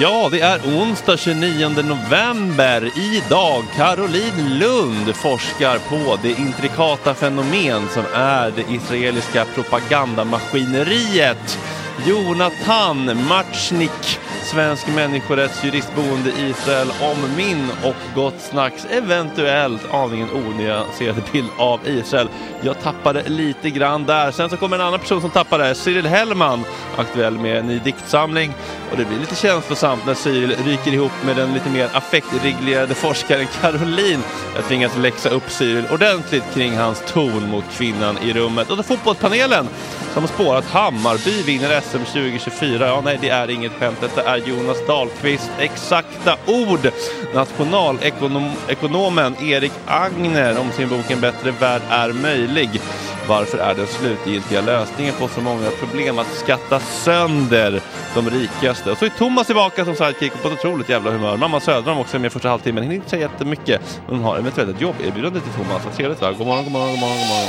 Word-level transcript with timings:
Ja, 0.00 0.28
det 0.32 0.40
är 0.40 0.58
onsdag 0.58 1.16
29 1.16 1.68
november. 1.68 2.90
Idag 2.98 3.64
Caroline 3.76 4.58
Lund 4.58 5.16
forskar 5.16 5.78
på 5.78 6.18
det 6.22 6.30
intrikata 6.30 7.14
fenomen 7.14 7.88
som 7.88 8.04
är 8.14 8.50
det 8.50 8.74
israeliska 8.74 9.44
propagandamaskineriet. 9.44 11.58
Jonathan 12.06 13.26
Matchnik 13.28 14.18
svensk 14.42 14.86
människorättsjurist 14.88 15.94
boende 15.94 16.30
i 16.30 16.50
Israel 16.50 16.88
om 17.00 17.36
min 17.36 17.70
och 17.84 17.96
Gott 18.14 18.40
Snacks 18.40 18.86
eventuellt 18.90 19.94
aningen 19.94 20.28
onyanserade 20.30 21.22
bild 21.32 21.48
av 21.58 21.80
Israel. 21.84 22.28
Jag 22.62 22.80
tappade 22.82 23.22
lite 23.28 23.70
grann 23.70 24.04
där. 24.04 24.30
Sen 24.30 24.50
så 24.50 24.56
kommer 24.56 24.76
en 24.76 24.82
annan 24.82 25.00
person 25.00 25.20
som 25.20 25.30
tappade, 25.30 25.74
Cyril 25.74 26.06
Hellman, 26.06 26.64
aktuell 26.96 27.38
med 27.38 27.56
en 27.56 27.66
ny 27.66 27.78
diktsamling. 27.78 28.52
Och 28.90 28.96
det 28.96 29.04
blir 29.04 29.18
lite 29.18 29.36
känslosamt 29.36 30.06
när 30.06 30.14
Cyril 30.14 30.56
ryker 30.64 30.92
ihop 30.92 31.12
med 31.24 31.36
den 31.36 31.54
lite 31.54 31.70
mer 31.70 31.88
affektreglerade 31.92 32.94
forskaren 32.94 33.46
Caroline. 33.60 34.22
Jag 34.54 34.64
tvingas 34.64 34.96
läxa 34.96 35.28
upp 35.28 35.50
Cyril 35.50 35.84
ordentligt 35.90 36.54
kring 36.54 36.76
hans 36.76 37.02
ton 37.12 37.48
mot 37.50 37.64
kvinnan 37.72 38.18
i 38.18 38.32
rummet. 38.32 38.70
Och 38.70 38.76
då 38.76 38.82
fotbollspanelen 38.82 39.68
som 40.14 40.28
spårat 40.28 40.64
Hammarby 40.64 41.42
vinner 41.42 41.80
SM 41.80 42.04
2024. 42.04 42.86
Ja, 42.86 43.00
nej, 43.04 43.18
det 43.20 43.28
är 43.28 43.50
inget 43.50 43.72
skämt. 43.72 44.00
Detta 44.00 44.22
är 44.26 44.36
Jonas 44.36 44.86
Dahlqvist 44.86 45.50
exakta 45.58 46.36
ord. 46.46 46.90
Nationalekonomen 47.34 49.36
Erik 49.40 49.72
Agner 49.86 50.58
om 50.58 50.72
sin 50.72 50.88
bok 50.88 51.10
En 51.10 51.20
bättre 51.20 51.50
värld 51.50 51.82
är 51.90 52.12
möjlig. 52.12 52.80
Varför 53.28 53.58
är 53.58 53.74
den 53.74 53.86
slutgiltiga 53.86 54.60
lösningen 54.60 55.14
på 55.18 55.28
så 55.28 55.40
många 55.40 55.70
problem 55.70 56.18
att 56.18 56.34
skatta 56.34 56.80
sönder 56.80 57.80
de 58.14 58.30
rikaste? 58.30 58.90
Och 58.90 58.98
så 58.98 59.04
är 59.04 59.08
Thomas 59.08 59.46
tillbaka 59.46 59.84
som 59.84 59.94
sidekick 59.94 60.34
och 60.34 60.42
på 60.42 60.48
ett 60.48 60.54
otroligt 60.54 60.88
jävla 60.88 61.10
humör. 61.10 61.36
Mamma 61.36 61.60
Söderholm 61.60 61.98
också 61.98 62.18
med 62.18 62.32
första 62.32 62.48
halvtimmen. 62.48 62.82
Hinner 62.82 62.96
inte 62.96 63.10
säga 63.10 63.22
jättemycket. 63.22 64.00
Men 64.06 64.16
hon 64.16 64.24
har 64.24 64.38
eventuellt 64.38 64.70
ett 64.70 64.80
jobberbjudande 64.80 65.40
till 65.40 65.52
Thomas. 65.52 65.84
Vad 65.84 65.96
trevligt 65.96 66.20
va? 66.20 66.32
God 66.32 66.46
morgon, 66.46 66.64
god 66.64 66.72
morgon, 66.72 66.90
god 66.90 67.00
morgon, 67.00 67.18
god 67.18 67.28
morgon. 67.28 67.48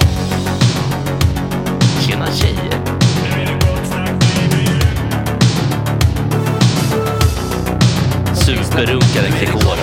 Tjena 2.07 2.31
tjejer! 2.31 2.87
Superrunkaren 8.77 9.31
Gregor. 9.31 9.75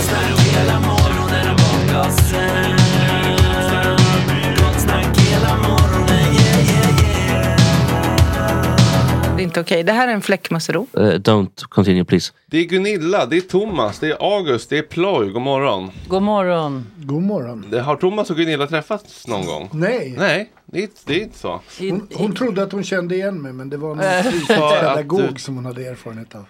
Det 9.37 9.43
är 9.43 9.45
inte 9.45 9.61
okej. 9.61 9.83
Det 9.83 9.93
här 9.93 10.09
är 10.09 10.13
en 10.13 10.23
fläckmussero. 10.23 10.87
Uh, 10.99 11.05
don't 11.05 11.65
continue 11.69 12.05
please. 12.05 12.33
Det 12.55 12.59
är 12.61 12.65
Gunilla, 12.65 13.27
det 13.27 13.37
är 13.37 13.41
Thomas, 13.41 13.99
det 13.99 14.09
är 14.11 14.37
August, 14.37 14.71
det 14.71 14.79
är 14.79 14.83
Ploy. 14.83 15.31
God 15.31 15.43
morgon. 15.43 15.91
God 16.09 16.23
morgon. 16.23 16.87
God 16.97 17.23
morgon. 17.23 17.67
Det- 17.71 17.81
Har 17.81 17.97
Thomas 17.97 18.31
och 18.31 18.37
Gunilla 18.37 18.67
träffats 18.67 19.27
någon 19.27 19.47
gång? 19.47 19.69
Nej, 19.73 20.15
Nej, 20.19 20.51
det 20.67 20.83
är, 20.83 20.89
det 21.07 21.15
är 21.15 21.23
inte 21.23 21.39
så. 21.39 21.61
hon, 21.79 22.09
hon 22.15 22.35
trodde 22.35 22.63
att 22.63 22.73
hon 22.73 22.85
kände 22.85 23.15
igen 23.15 23.43
mig 23.43 23.53
men 23.53 23.71
det 23.71 23.77
var 23.77 23.89
någon 23.95 24.23
fritidspedagog 24.33 25.21
du- 25.35 25.41
som 25.41 25.55
hon 25.57 25.65
hade 25.67 25.87
erfarenhet 25.87 26.35
av. 26.35 26.45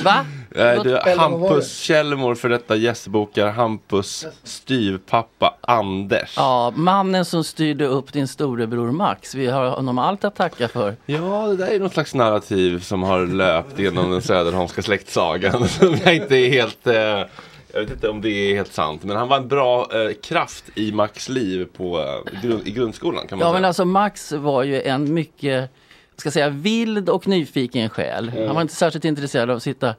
Va? 0.04 0.26
Nej, 0.56 0.78
du, 0.84 0.96
Eller 0.96 1.16
vad 1.16 1.30
var 1.40 1.48
Hampus 1.48 1.76
Källmor 1.78 2.34
för 2.34 2.48
detta 2.48 2.76
gästbokar 2.76 3.50
Hampus 3.50 4.26
styvpappa 4.44 5.54
Anders. 5.60 6.34
Ja, 6.36 6.72
mannen 6.76 7.24
som 7.24 7.44
styrde 7.44 7.86
upp 7.86 8.12
din 8.12 8.28
storebror 8.28 8.90
Max. 8.92 9.34
Vi 9.34 9.46
har 9.46 9.70
honom 9.70 9.98
allt 9.98 10.24
att 10.24 10.36
tacka 10.36 10.68
för. 10.68 10.96
Ja, 11.06 11.46
det 11.48 11.56
där 11.56 11.66
är 11.66 11.78
något 11.80 11.92
slags 11.92 12.14
narrativ 12.14 12.80
som 12.80 13.02
har 13.02 13.26
löpt 13.26 13.78
genom 13.78 14.10
den 14.10 14.22
Söderholmska 14.22 14.82
släktsagan. 15.02 15.68
Som 15.68 15.96
jag 16.04 16.14
inte 16.16 16.36
är 16.36 16.48
helt... 16.50 16.86
Eh, 16.86 17.26
jag 17.74 17.80
vet 17.80 17.90
inte 17.90 18.08
om 18.08 18.20
det 18.20 18.28
är 18.30 18.54
helt 18.54 18.72
sant. 18.72 19.04
Men 19.04 19.16
han 19.16 19.28
var 19.28 19.36
en 19.36 19.48
bra 19.48 19.88
eh, 19.92 20.12
kraft 20.22 20.64
i 20.74 20.92
Max 20.92 21.28
liv 21.28 21.66
på, 21.76 22.00
eh, 22.00 22.40
grund, 22.42 22.68
i 22.68 22.70
grundskolan 22.70 23.26
kan 23.26 23.38
man 23.38 23.46
Ja, 23.46 23.52
säga. 23.52 23.60
men 23.60 23.64
alltså 23.64 23.84
Max 23.84 24.32
var 24.32 24.62
ju 24.62 24.82
en 24.82 25.14
mycket, 25.14 25.70
ska 26.16 26.30
säga, 26.30 26.48
vild 26.48 27.08
och 27.08 27.28
nyfiken 27.28 27.88
själ. 27.88 28.28
Mm. 28.28 28.46
Han 28.46 28.54
var 28.54 28.62
inte 28.62 28.74
särskilt 28.74 29.04
intresserad 29.04 29.50
av 29.50 29.56
att 29.56 29.62
sitta 29.62 29.94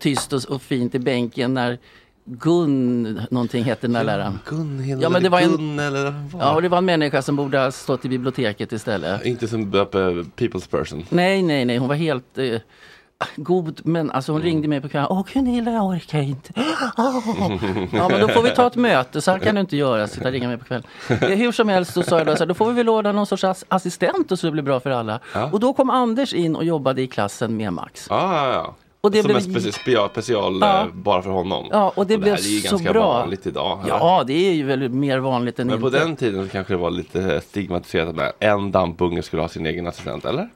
tyst 0.00 0.32
och, 0.32 0.44
och 0.48 0.62
fint 0.62 0.94
i 0.94 0.98
bänken 0.98 1.54
när 1.54 1.78
Gun, 2.24 3.20
någonting 3.30 3.64
hette 3.64 3.86
den 3.86 3.92
där 3.92 4.04
läraren. 4.04 4.38
Gunhild 4.46 5.02
Ja, 5.02 5.08
men 5.08 5.22
det 5.22 5.28
var 5.28 5.40
en- 5.40 5.50
Gun 5.50 5.78
eller 5.78 6.14
vad 6.32 6.42
Ja, 6.42 6.54
och 6.54 6.62
det 6.62 6.68
var 6.68 6.78
en 6.78 6.84
människa 6.84 7.22
som 7.22 7.36
borde 7.36 7.58
ha 7.58 7.72
stått 7.72 8.04
i 8.04 8.08
biblioteket 8.08 8.72
istället. 8.72 9.24
Inte 9.24 9.48
som 9.48 9.74
uh, 9.74 9.80
people's 10.36 10.70
person. 10.70 11.04
Nej, 11.08 11.42
nej, 11.42 11.64
nej, 11.64 11.76
hon 11.76 11.88
var 11.88 11.94
helt 11.94 12.38
eh, 12.38 12.60
god, 13.36 13.80
men 13.84 14.10
alltså 14.10 14.32
hon 14.32 14.42
ringde 14.42 14.68
mig 14.68 14.80
på 14.80 14.88
kvällen. 14.88 15.06
Åh 15.10 15.24
Gunilla, 15.32 15.70
jag 15.72 15.84
orkar 15.86 16.18
inte. 16.20 16.52
Åh. 16.98 17.18
Ja, 17.92 18.08
men 18.08 18.20
då 18.20 18.28
får 18.28 18.42
vi 18.42 18.50
ta 18.50 18.66
ett 18.66 18.76
möte, 18.76 19.20
så 19.20 19.30
här 19.30 19.38
kan 19.38 19.54
du 19.54 19.60
inte 19.60 19.76
göra, 19.76 20.06
sitta 20.08 20.26
och 20.28 20.32
ringa 20.32 20.48
mig 20.48 20.56
på 20.58 20.64
kvällen. 20.64 20.86
Eh, 21.08 21.18
Hur 21.18 21.52
som 21.52 21.68
helst 21.68 21.92
så 21.92 22.02
sa 22.02 22.18
jag 22.18 22.26
då, 22.26 22.32
så 22.36 22.38
här, 22.38 22.46
då 22.46 22.54
får 22.54 22.66
vi 22.66 22.72
väl 22.74 22.88
ordna 22.88 23.12
någon 23.12 23.26
sorts 23.26 23.44
ass- 23.44 23.64
assistent 23.68 24.32
och 24.32 24.38
så 24.38 24.46
det 24.46 24.52
blir 24.52 24.62
bra 24.62 24.80
för 24.80 24.90
alla. 24.90 25.20
Ja. 25.34 25.50
Och 25.52 25.60
då 25.60 25.72
kom 25.72 25.90
Anders 25.90 26.34
in 26.34 26.56
och 26.56 26.64
jobbade 26.64 27.02
i 27.02 27.06
klassen 27.06 27.56
med 27.56 27.72
Max. 27.72 28.06
Ja, 28.10 28.46
ja, 28.46 28.52
ja. 28.52 28.74
Och 29.00 29.10
det 29.10 29.18
som 29.22 29.26
blev- 29.26 29.36
en 29.36 29.42
speci- 29.42 29.70
special, 29.72 30.08
special 30.10 30.58
Ja. 30.60 30.80
eh, 30.80 30.86
bara 30.92 31.22
för 31.22 31.30
honom. 31.30 31.66
Ja, 31.70 31.92
och 31.94 32.06
det 32.06 32.18
blev 32.18 32.34
här 32.34 32.40
är 32.42 32.46
ju 32.48 32.60
så 32.60 32.68
ganska 32.76 32.92
bra. 32.92 33.06
vanligt 33.12 33.46
idag. 33.46 33.78
eller? 33.84 33.94
Ja, 33.94 34.24
det 34.26 34.32
är 34.48 34.52
ju 34.52 34.62
väl 34.66 34.88
mer 34.88 35.18
vanligt 35.18 35.58
än 35.58 35.66
Men 35.66 35.80
på 35.80 35.86
inte. 35.86 35.98
den 35.98 36.16
tiden 36.16 36.44
så 36.46 36.52
kanske 36.52 36.72
det 36.72 36.76
var 36.78 36.90
lite 36.90 37.40
stigmatiserat 37.40 38.18
att 38.18 38.34
en 38.38 38.72
dampunge 38.72 39.22
skulle 39.22 39.42
ha 39.42 39.48
sin 39.48 39.66
egen 39.66 39.86
assistent, 39.86 40.24
eller? 40.24 40.48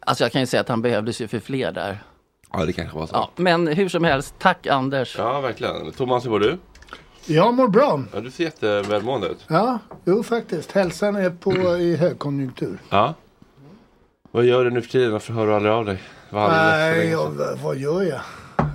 Alltså 0.00 0.24
jag 0.24 0.32
kan 0.32 0.40
ju 0.40 0.46
säga 0.46 0.60
att 0.60 0.68
han 0.68 0.82
behövdes 0.82 1.20
ju 1.20 1.28
för 1.28 1.40
fler 1.40 1.72
där. 1.72 1.98
Ja, 2.52 2.64
det 2.64 2.72
kanske 2.72 2.96
var 2.98 3.06
så. 3.06 3.12
Ja, 3.14 3.30
men 3.36 3.66
hur 3.66 3.88
som 3.88 4.04
helst, 4.04 4.34
tack 4.38 4.66
Anders. 4.66 5.14
Ja, 5.18 5.40
verkligen. 5.40 5.92
Thomas, 5.92 6.24
hur 6.24 6.30
mår 6.30 6.38
du? 6.40 6.58
Jag 7.26 7.54
mår 7.54 7.68
bra. 7.68 8.02
Ja, 8.14 8.20
du 8.20 8.30
ser 8.30 8.44
jättevälmående 8.44 9.26
ut. 9.28 9.44
Ja, 9.48 9.78
jo 10.04 10.22
faktiskt. 10.22 10.72
Hälsan 10.72 11.16
är 11.16 11.30
på 11.30 11.52
i 11.78 11.96
högkonjunktur. 11.96 12.78
Ja. 12.90 13.14
Vad 14.30 14.44
gör 14.44 14.64
du 14.64 14.70
nu 14.70 14.82
för 14.82 14.90
tiden? 14.90 15.12
Varför 15.12 15.32
hör 15.32 15.46
du 15.46 15.54
aldrig 15.54 15.72
av 15.72 15.84
dig? 15.84 16.02
För 16.30 16.48
Nej, 16.48 17.08
jag, 17.08 17.30
vad 17.62 17.76
gör 17.76 18.02
jag? 18.02 18.20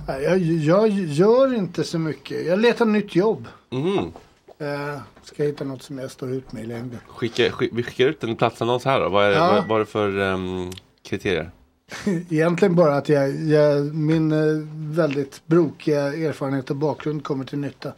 Nej, 0.08 0.22
Jag, 0.22 0.38
jag 0.38 0.88
gör 0.88 1.54
inte 1.54 1.84
så 1.84 1.98
mycket. 1.98 2.46
Jag 2.46 2.58
letar 2.58 2.84
nytt 2.86 3.14
jobb. 3.16 3.48
Mhm. 3.70 4.12
Eh, 4.58 4.98
ska 5.22 5.42
hitta 5.42 5.64
något 5.64 5.82
som 5.82 5.98
jag 5.98 6.10
står 6.10 6.32
ut 6.32 6.52
med 6.52 6.62
i 6.62 6.66
längden. 6.66 6.98
Skicka, 7.06 7.50
skick, 7.50 7.70
vi 7.74 7.82
skickar 7.82 8.06
ut 8.06 8.24
en 8.24 8.36
platsannons 8.36 8.84
här 8.84 9.00
då. 9.00 9.08
Vad 9.08 9.24
är, 9.24 9.30
Ja. 9.32 9.52
vad, 9.52 9.68
vad 9.68 9.76
är 9.76 9.78
det 9.84 9.86
för 9.90 10.18
ehm, 10.20 10.70
kriterier? 11.08 11.50
Egentligen 12.30 12.74
bara 12.74 12.96
att 12.96 13.08
jag, 13.08 13.34
jag, 13.34 13.94
min 13.94 14.32
eh, 14.32 14.66
väldigt 14.96 15.46
brokiga 15.46 16.02
erfarenhet 16.02 16.70
och 16.70 16.76
bakgrund 16.76 17.24
kommer 17.24 17.44
till 17.44 17.58
nytta. 17.58 17.92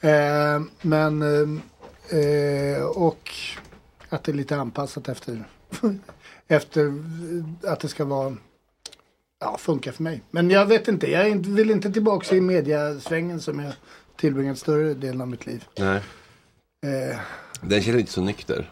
Eh, 0.00 0.62
men 0.82 1.22
eh, 1.22 2.18
eh, 2.18 2.82
och 2.82 3.30
att 4.08 4.24
det 4.24 4.32
är 4.32 4.36
lite 4.36 4.56
anpassat 4.56 5.08
efter, 5.08 5.44
efter 6.48 6.92
att 7.66 7.80
det 7.80 7.88
ska 7.88 8.04
vara 8.04 8.36
ja, 9.40 9.56
funka 9.58 9.92
för 9.92 10.02
mig. 10.02 10.22
Men 10.30 10.50
jag 10.50 10.66
vet 10.66 10.88
inte, 10.88 11.10
jag 11.10 11.46
vill 11.46 11.70
inte 11.70 11.92
tillbaka 11.92 12.36
i 12.36 12.40
mediasvängen 12.40 13.40
som 13.40 13.60
jag 13.60 13.72
tillbringat 14.16 14.58
större 14.58 14.94
delen 14.94 15.20
av 15.20 15.28
mitt 15.28 15.46
liv. 15.46 15.64
Nej. 15.78 16.02
Eh, 16.86 17.16
Den 17.60 17.82
känner 17.82 17.98
inte 17.98 18.12
så 18.12 18.20
nykter. 18.20 18.70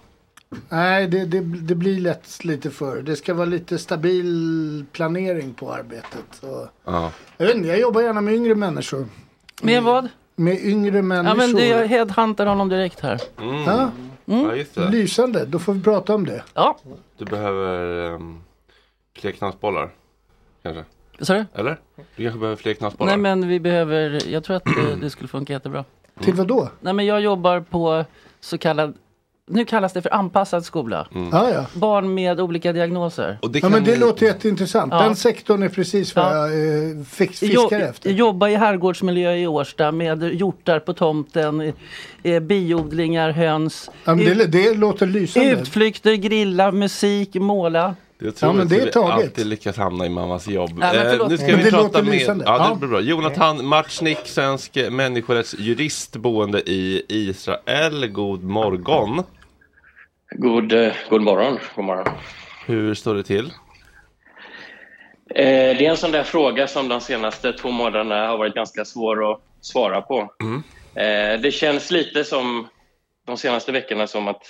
Nej, 0.68 1.06
det, 1.08 1.24
det, 1.24 1.40
det 1.40 1.74
blir 1.74 2.00
lätt 2.00 2.44
lite 2.44 2.70
för. 2.70 3.02
Det 3.02 3.16
ska 3.16 3.34
vara 3.34 3.44
lite 3.46 3.78
stabil 3.78 4.84
planering 4.92 5.54
på 5.54 5.72
arbetet. 5.72 6.42
Och, 6.42 6.68
Ja. 6.84 7.12
jag, 7.36 7.46
vet 7.46 7.56
inte, 7.56 7.68
jag 7.68 7.80
jobbar 7.80 8.00
gärna 8.02 8.20
med 8.20 8.34
yngre 8.34 8.54
människor. 8.54 9.06
Med 9.62 9.82
vad? 9.82 10.08
Med 10.36 10.58
yngre 10.64 10.96
Ja 10.96 11.02
människor. 11.02 11.36
men 11.36 11.52
det, 11.54 11.66
jag 11.66 11.86
headhuntar 11.86 12.46
honom 12.46 12.68
direkt 12.68 13.00
här. 13.00 13.20
Mm. 13.40 13.62
Ja, 13.62 13.90
ja, 14.24 14.54
just 14.56 14.74
det. 14.74 14.88
lysande, 14.90 15.44
då 15.44 15.58
får 15.58 15.72
vi 15.72 15.82
prata 15.82 16.14
om 16.14 16.26
det. 16.26 16.42
Ja, 16.54 16.78
Du 17.18 17.24
behöver 17.24 17.96
um, 18.12 18.42
fler 19.18 19.30
knasbollar. 19.32 19.90
Kanske? 20.62 20.84
du? 21.18 21.44
Eller? 21.54 21.80
Du 22.16 22.22
kanske 22.22 22.38
behöver 22.40 22.56
fler 22.56 22.74
knasbollar? 22.74 23.12
Nej 23.12 23.16
men 23.22 23.48
vi 23.48 23.60
behöver, 23.60 24.28
jag 24.28 24.44
tror 24.44 24.56
att 24.56 24.64
det, 24.64 24.96
det 25.00 25.10
skulle 25.10 25.28
funka 25.28 25.52
jättebra. 25.52 25.84
Till 26.20 26.34
vad 26.34 26.46
då? 26.46 26.68
Nej 26.80 26.92
men 26.92 27.06
jag 27.06 27.20
jobbar 27.20 27.60
på 27.60 28.04
så 28.40 28.58
kallad, 28.58 28.94
nu 29.50 29.64
kallas 29.64 29.92
det 29.92 30.02
för 30.02 30.14
anpassad 30.14 30.64
skola. 30.64 31.06
Ja, 31.32 31.50
ja. 31.54 31.66
Barn 31.74 32.14
med 32.14 32.40
olika 32.40 32.72
diagnoser. 32.72 33.38
Och 33.42 33.50
det 33.50 33.58
ja 33.62 33.68
men 33.68 33.84
det 33.84 33.90
ni- 33.92 33.96
låter 33.98 34.26
jätteintressant. 34.26 34.92
Ja. 34.92 35.02
Den 35.02 35.16
sektorn 35.16 35.62
är 35.62 35.68
precis 35.68 36.16
vad 36.16 36.24
Ja. 36.24 36.48
jag 36.48 36.90
eh, 36.98 37.04
fix, 37.04 37.42
Jo, 37.42 37.60
fiskar 37.62 37.80
efter. 37.80 38.10
jobba 38.10 38.48
i 38.48 38.56
herrgårdsmiljö 38.56 39.34
i 39.36 39.46
Årsta 39.46 39.92
med 39.92 40.22
hjortar 40.34 40.78
på 40.78 40.92
tomten, 40.94 41.72
eh, 42.22 42.40
biodlingar, 42.40 43.30
höns, 43.30 43.90
Ja, 44.04 44.14
det, 44.14 44.46
det 44.46 44.74
låter 44.74 45.06
lysande. 45.06 45.50
utflykter, 45.50 46.14
grilla, 46.14 46.72
musik, 46.72 47.34
måla. 47.34 47.94
Det 48.22 48.42
är 48.42 48.46
Ja, 48.46 48.52
men 48.52 48.68
det 48.68 48.76
är 48.76 48.90
taget. 48.90 49.24
alltid 49.24 49.46
lyckas 49.46 49.76
hamna 49.76 50.06
i 50.06 50.08
mammas 50.08 50.48
jobb. 50.48 50.70
Men 50.76 50.96
Eh, 50.96 51.28
nu 51.28 51.36
ska 51.38 51.46
Men 51.46 51.56
vi 51.56 51.62
det 51.62 51.70
prata 51.70 51.82
låter 51.82 52.02
med... 52.02 52.20
Ja, 52.20 52.34
det 52.34 52.42
Ja. 52.44 52.74
blir 52.78 52.88
bra. 52.88 53.00
Jonathan 53.00 53.66
Matchnick, 53.66 54.18
svensk 54.24 54.78
människorättsjurist 54.90 56.16
boende 56.16 56.60
i 56.70 57.02
Israel. 57.08 58.06
God 58.08 58.44
morgon. 58.44 59.22
God, 60.38 60.72
eh, 60.72 60.92
god 61.10 61.22
morgon. 61.22 61.58
God 61.76 61.84
morgon. 61.84 62.06
Hur 62.66 62.94
står 62.94 63.14
det 63.14 63.22
till? 63.22 63.46
Eh, 65.34 65.76
det 65.76 65.86
är 65.86 65.90
en 65.90 65.96
sån 65.96 66.12
där 66.12 66.22
fråga 66.22 66.66
som 66.66 66.88
de 66.88 67.00
senaste 67.00 67.52
två 67.52 67.70
månaderna 67.70 68.26
har 68.26 68.38
varit 68.38 68.54
ganska 68.54 68.84
svår 68.84 69.32
att 69.32 69.40
svara 69.60 70.00
på. 70.00 70.20
Eh, 70.94 71.40
det 71.40 71.54
känns 71.54 71.90
lite 71.90 72.24
som 72.24 72.68
de 73.26 73.36
senaste 73.36 73.72
veckorna 73.72 74.06
som 74.06 74.28
att 74.28 74.42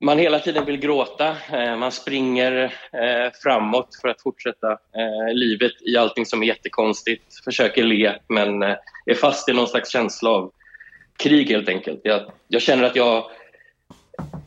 man 0.00 0.18
hela 0.18 0.38
tiden 0.38 0.64
vill 0.64 0.76
gråta. 0.76 1.36
Eh, 1.52 1.76
man 1.76 1.92
springer 1.92 2.64
eh, 2.92 3.32
framåt 3.42 3.88
för 4.00 4.08
att 4.08 4.22
fortsätta 4.22 4.72
eh, 4.72 5.34
livet 5.34 5.72
i 5.86 5.96
allting 5.96 6.26
som 6.26 6.42
är 6.42 6.46
jättekonstigt. 6.46 7.44
Försöker 7.44 7.82
le, 7.82 8.14
men 8.28 8.62
är 8.62 9.14
fast 9.20 9.48
i 9.48 9.52
någon 9.52 9.68
slags 9.68 9.90
känsla 9.90 10.30
av 10.30 10.52
krig 11.18 11.50
helt 11.50 11.68
enkelt. 11.68 12.00
Jag, 12.02 12.32
jag 12.48 12.62
känner 12.62 12.84
att 12.84 12.96
jag 12.96 13.24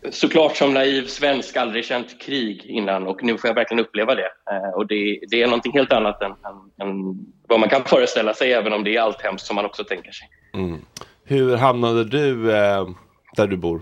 såklart 0.10 0.58
som 0.58 0.74
naiv 0.74 1.08
svensk 1.08 1.58
aldrig 1.58 1.86
känt 1.86 2.22
krig 2.22 2.66
innan 2.66 3.08
och 3.08 3.24
nu 3.24 3.38
får 3.38 3.48
jag 3.48 3.56
verkligen 3.56 3.86
uppleva 3.86 4.16
det. 4.16 4.32
Och 4.76 4.88
det, 4.88 5.20
det 5.30 5.42
är 5.42 5.48
någonting 5.48 5.72
helt 5.72 5.92
annat 5.92 6.22
än, 6.22 6.32
än, 6.32 6.88
än 6.88 7.18
vad 7.48 7.60
man 7.60 7.70
kan 7.70 7.84
föreställa 7.84 8.34
sig 8.34 8.54
även 8.54 8.74
om 8.74 8.84
det 8.84 8.96
är 8.96 9.02
allt 9.02 9.22
hemskt 9.22 9.46
som 9.46 9.56
man 9.56 9.66
också 9.66 9.84
tänker 9.84 10.12
sig. 10.12 10.28
Mm. 10.54 10.82
Hur 11.24 11.56
hamnade 11.56 12.04
du 12.04 12.56
eh, 12.56 12.88
där 13.36 13.48
du 13.48 13.58
bor? 13.58 13.82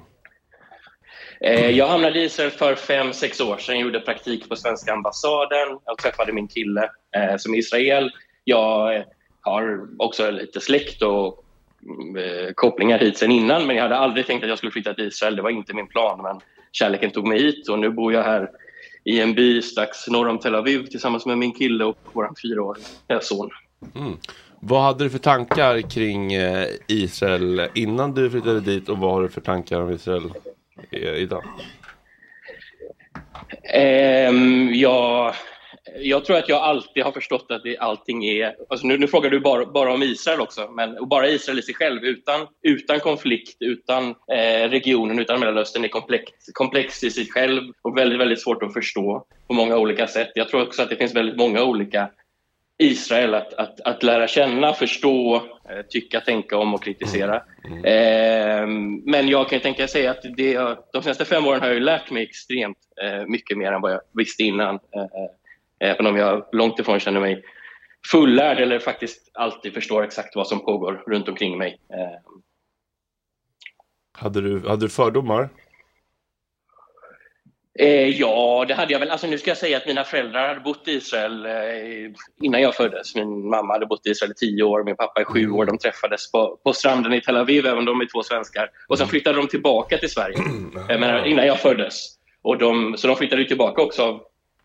Eh, 1.42 1.70
jag 1.70 1.88
hamnade 1.88 2.20
i 2.20 2.24
Israel 2.24 2.52
för 2.52 2.76
fem, 2.76 3.14
sex 3.14 3.42
år 3.42 3.58
sedan. 3.58 3.76
Jag 3.76 3.84
gjorde 3.84 4.00
praktik 4.00 4.50
på 4.50 4.56
svenska 4.56 4.94
ambassaden. 4.94 5.80
Jag 5.86 5.98
träffade 5.98 6.34
min 6.34 6.48
kille 6.48 6.90
eh, 7.16 7.38
som 7.38 7.54
är 7.54 7.58
Israel. 7.58 8.12
Jag 8.44 8.96
eh, 8.96 9.04
har 9.42 9.88
också 9.98 10.32
lite 10.32 10.60
släkt 10.60 11.02
och 11.02 11.46
mm, 11.86 12.54
kopplingar 12.56 13.00
hit 13.00 13.18
sen 13.18 13.32
innan 13.32 13.68
men 13.68 13.76
jag 13.76 13.84
hade 13.84 13.98
aldrig 13.98 14.28
tänkt 14.28 14.44
att 14.44 14.50
jag 14.50 14.58
skulle 14.58 14.72
flytta 14.72 14.94
till 14.94 15.08
Israel. 15.08 15.36
Det 15.36 15.42
var 15.42 15.50
inte 15.50 15.74
min 15.74 15.88
plan 15.88 16.22
men 16.22 16.40
kärleken 16.72 17.12
tog 17.12 17.28
mig 17.28 17.40
hit 17.40 17.70
och 17.70 17.80
nu 17.80 17.90
bor 17.90 18.14
jag 18.14 18.24
här 18.24 18.50
i 19.04 19.22
en 19.22 19.34
by 19.34 19.62
strax 19.62 20.08
norr 20.08 20.28
om 20.28 20.40
Tel 20.40 20.56
Aviv 20.56 20.86
tillsammans 20.86 21.26
med 21.26 21.38
min 21.38 21.52
kille 21.52 21.84
och 21.84 21.98
vår 22.14 22.30
fyraåriga 22.42 23.22
son. 23.22 23.50
Mm. 23.96 24.18
Vad 24.60 24.82
hade 24.82 25.04
du 25.04 25.10
för 25.10 25.20
tankar 25.20 25.82
kring 25.82 26.32
Israel 26.88 27.68
innan 27.74 28.14
du 28.14 28.30
flyttade 28.30 28.62
dit 28.62 28.90
och 28.90 28.98
vad 28.98 29.12
har 29.12 29.22
du 29.22 29.30
för 29.30 29.42
tankar 29.42 29.82
om 29.82 29.92
Israel 29.92 30.32
idag? 30.92 31.44
Um, 33.52 33.74
ehm, 33.74 34.74
ja, 34.74 35.34
jag 35.96 36.26
tror 36.26 36.38
att 36.38 36.50
jag 36.50 36.62
alltid 36.62 37.04
har 37.04 37.12
förstått 37.12 37.46
att 37.50 37.64
det, 37.64 37.78
allting 37.78 38.26
är... 38.26 38.56
Alltså 38.70 38.88
nu, 38.88 38.98
nu 38.98 39.08
frågar 39.08 39.30
du 39.30 39.40
bara, 39.40 39.66
bara 39.66 39.94
om 39.94 40.04
Israel 40.04 40.42
också, 40.42 40.72
men 40.72 40.98
och 40.98 41.08
bara 41.08 41.28
Israel 41.28 41.60
i 41.60 41.62
sig 41.62 41.76
själv 41.76 42.04
utan, 42.04 42.48
utan 42.64 43.00
konflikt, 43.00 43.58
utan 43.60 44.10
eh, 44.10 44.70
regionen, 44.70 45.20
utan 45.20 45.40
Mellanöstern 45.40 45.84
är 45.84 45.88
komplex, 45.88 46.32
komplex 46.54 47.04
i 47.04 47.12
sig 47.12 47.28
själv 47.30 47.62
och 47.82 47.98
väldigt, 47.98 48.20
väldigt 48.20 48.42
svårt 48.42 48.64
att 48.64 48.74
förstå 48.74 49.26
på 49.48 49.54
många 49.54 49.78
olika 49.78 50.08
sätt. 50.08 50.32
Jag 50.36 50.50
tror 50.50 50.62
också 50.62 50.82
att 50.82 50.90
det 50.90 50.96
finns 50.96 51.16
väldigt 51.16 51.38
många 51.38 51.64
olika 51.64 52.10
Israel 52.80 53.34
att, 53.36 53.54
att, 53.54 53.82
att 53.82 54.04
lära 54.04 54.28
känna, 54.28 54.74
förstå, 54.74 55.36
eh, 55.70 55.82
tycka, 55.90 56.22
tänka 56.22 56.58
om 56.58 56.74
och 56.74 56.84
kritisera. 56.84 57.36
Eh, 57.84 58.68
men 59.06 59.28
jag 59.28 59.50
kan 59.50 59.60
tänka 59.60 59.88
säga 59.88 60.12
att 60.12 60.22
det, 60.38 60.54
de 60.94 61.04
senaste 61.04 61.26
fem 61.26 61.48
åren 61.48 61.62
har 61.62 61.68
jag 61.70 61.82
lärt 61.82 62.12
mig 62.12 62.24
extremt 62.24 62.78
eh, 63.04 63.26
mycket 63.28 63.58
mer 63.58 63.72
än 63.72 63.82
vad 63.82 63.92
jag 63.92 64.02
visste 64.14 64.44
innan. 64.44 64.76
Eh, 64.76 65.90
även 65.90 66.06
om 66.08 66.18
jag 66.18 66.46
långt 66.52 66.80
ifrån 66.80 67.00
känner 67.00 67.20
mig 67.20 67.44
fullärd 68.12 68.60
eller 68.60 68.80
faktiskt 68.80 69.32
alltid 69.34 69.74
förstår 69.74 70.04
exakt 70.04 70.36
vad 70.36 70.48
som 70.48 70.66
pågår 70.66 71.04
runt 71.08 71.30
omkring 71.30 71.58
mig. 71.58 71.78
Eh, 71.94 72.20
Hade 74.12 74.42
du, 74.42 74.68
hade 74.70 74.86
du 74.86 74.90
fördomar? 74.90 75.50
Eh, 77.80 78.08
ja, 78.08 78.66
det 78.68 78.74
hade 78.74 78.94
jag 78.94 79.00
väl. 79.00 79.10
Alltså, 79.10 79.28
nu 79.28 79.38
ska 79.38 79.50
jag 79.50 79.58
säga 79.58 79.78
att 79.78 79.86
mina 79.86 80.04
föräldrar 80.04 80.48
hade 80.48 80.60
bott 80.60 80.88
i 80.88 80.92
Israel 80.92 81.46
eh, 81.46 81.52
innan 82.42 82.62
jag 82.62 82.76
föddes. 82.76 83.16
Min 83.16 83.50
mamma 83.50 83.74
hade 83.74 83.86
bott 83.86 84.08
i 84.08 84.10
Israel 84.10 84.32
i 84.32 84.36
tio 84.36 84.64
år, 84.64 84.84
min 84.84 84.96
pappa 84.96 85.22
i 85.22 85.26
sju 85.26 85.52
år. 85.52 85.66
De 85.66 85.78
träffades 85.78 86.32
på, 86.32 86.60
på 86.64 86.74
stranden 86.74 87.14
i 87.14 87.22
Tel 87.22 87.38
Aviv, 87.38 87.66
även 87.66 87.86
de 87.86 88.02
är 88.02 88.06
två 88.06 88.24
svenskar. 88.24 88.70
Och 88.88 88.98
sen 88.98 89.08
flyttade 89.08 89.38
de 89.38 89.48
tillbaka 89.48 89.98
till 89.98 90.10
Sverige 90.10 90.38
eh, 90.90 91.32
innan 91.32 91.48
jag 91.48 91.60
föddes. 91.60 92.08
Och 92.42 92.58
de, 92.58 92.98
så 92.98 93.08
de 93.08 93.16
flyttade 93.16 93.46
tillbaka 93.46 93.82
också 93.82 94.04
av, 94.04 94.22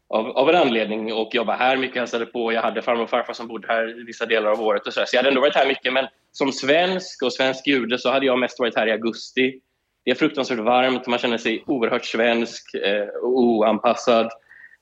av, 0.09 0.26
av 0.26 0.50
en 0.50 0.56
anledning 0.56 1.12
och 1.12 1.35
jobbade 1.35 1.59
här 1.59 1.76
mycket, 1.76 1.97
hälsade 1.97 2.26
på. 2.26 2.52
Jag 2.52 2.62
hade 2.62 2.83
farmor 2.83 3.02
och 3.02 3.11
farfar 3.11 3.33
som 3.33 3.49
bodde 3.49 3.68
här 3.68 4.00
i 4.00 4.04
vissa 4.04 4.26
delar 4.26 4.50
av 4.50 4.61
året. 4.61 4.87
Och 4.87 4.92
så, 4.92 5.04
så 5.06 5.16
jag 5.16 5.18
hade 5.18 5.28
ändå 5.28 5.40
varit 5.40 5.54
här 5.54 5.68
mycket, 5.68 5.92
men 5.92 6.06
som 6.33 6.52
svensk 6.52 7.23
och 7.23 7.33
svensk 7.33 7.66
jude 7.66 7.99
så 7.99 8.11
hade 8.11 8.26
jag 8.26 8.38
mest 8.38 8.59
varit 8.59 8.76
här 8.76 8.87
i 8.87 8.92
augusti. 8.92 9.61
Det 10.04 10.11
är 10.11 10.14
fruktansvärt 10.14 10.58
varmt, 10.58 11.06
man 11.06 11.18
känner 11.18 11.38
sig 11.38 11.64
oerhört 11.66 12.04
svensk 12.04 12.75
eh, 12.75 13.06
och 13.06 13.38
oanpassad. 13.38 14.30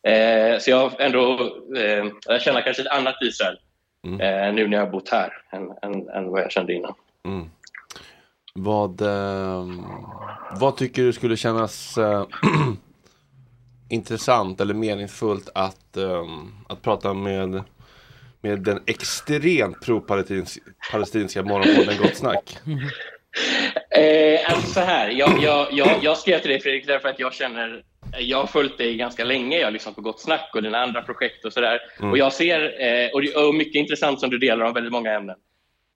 Eh, 0.02 0.58
så 0.58 0.70
jag 0.70 1.00
ändå 1.00 1.40
eh, 1.76 2.06
jag 2.26 2.42
känner 2.42 2.62
kanske 2.62 2.82
ett 2.82 2.88
annat 2.88 3.14
Israel 3.22 3.58
eh, 4.06 4.54
nu 4.54 4.68
när 4.68 4.76
jag 4.76 4.84
har 4.84 4.92
bott 4.92 5.08
här 5.08 5.32
än, 5.50 5.70
än, 5.82 6.08
än 6.08 6.30
vad 6.30 6.40
jag 6.40 6.52
kände 6.52 6.72
innan. 6.72 6.94
Mm. 7.24 7.50
Vad, 8.54 9.00
eh, 9.00 9.66
vad 10.60 10.76
tycker 10.76 11.02
du 11.02 11.12
skulle 11.12 11.36
kännas 11.36 11.98
intressant 13.88 14.60
eller 14.60 14.74
meningsfullt 14.74 15.48
att, 15.54 15.96
eh, 15.96 16.24
att 16.68 16.82
prata 16.82 17.14
med, 17.14 17.62
med 18.40 18.60
den 18.60 18.82
extremt 18.86 19.80
pro-palestinska 19.80 21.42
morgonpodden 21.42 21.98
Gott 22.02 22.16
Snack? 22.16 22.58
Eh, 23.96 24.52
alltså 24.52 24.66
så 24.66 24.80
här, 24.80 25.08
jag, 25.08 25.42
jag, 25.42 25.66
jag, 25.70 25.88
jag 26.02 26.18
skrev 26.18 26.38
till 26.38 26.50
dig 26.50 26.60
Fredrik 26.60 26.86
därför 26.86 27.08
att 27.08 27.18
jag 27.18 27.34
känner 27.34 27.82
jag 28.18 28.38
har 28.38 28.46
följt 28.46 28.78
dig 28.78 28.96
ganska 28.96 29.24
länge, 29.24 29.58
jag 29.58 29.66
har 29.66 29.72
lyssnat 29.72 29.94
på 29.94 30.00
Gott 30.00 30.20
Snack 30.20 30.50
och 30.54 30.62
dina 30.62 30.78
andra 30.78 31.02
projekt 31.02 31.44
och 31.44 31.52
sådär. 31.52 31.80
Mm. 31.98 32.10
Och 32.10 32.18
jag 32.18 32.32
ser, 32.32 32.60
eh, 32.60 33.10
och, 33.12 33.22
det, 33.22 33.34
och 33.34 33.54
mycket 33.54 33.74
intressant 33.74 34.20
som 34.20 34.30
du 34.30 34.38
delar 34.38 34.64
om 34.64 34.74
väldigt 34.74 34.92
många 34.92 35.12
ämnen. 35.12 35.36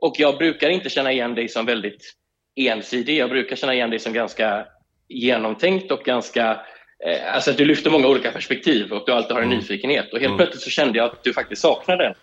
Och 0.01 0.15
jag 0.19 0.39
brukar 0.39 0.71
inte 0.71 0.89
känna 0.89 1.13
igen 1.13 1.35
dig 1.35 1.49
som 1.49 1.67
väldigt 1.67 2.13
ensidig, 2.57 3.17
jag 3.17 3.31
brukar 3.31 3.57
känna 3.57 3.75
igen 3.75 3.91
dig 3.91 3.99
som 3.99 4.13
ganska 4.13 4.67
genomtänkt 5.09 5.91
och 5.93 6.01
ganska 6.05 6.61
eh, 7.07 7.35
Alltså 7.35 7.51
att 7.51 7.57
du 7.57 7.65
lyfter 7.65 7.91
många 7.91 8.09
olika 8.09 8.31
perspektiv 8.31 8.93
och 8.93 9.03
du 9.07 9.13
alltid 9.13 9.33
har 9.33 9.43
en 9.43 9.49
nyfikenhet. 9.49 10.13
Och 10.13 10.19
helt 10.19 10.27
Mm. 10.27 10.37
plötsligt 10.37 10.63
så 10.63 10.71
kände 10.71 10.99
jag 10.99 11.05
att 11.07 11.25
du 11.25 11.33
faktiskt 11.33 11.63
saknar 11.63 11.97
den. 11.97 12.15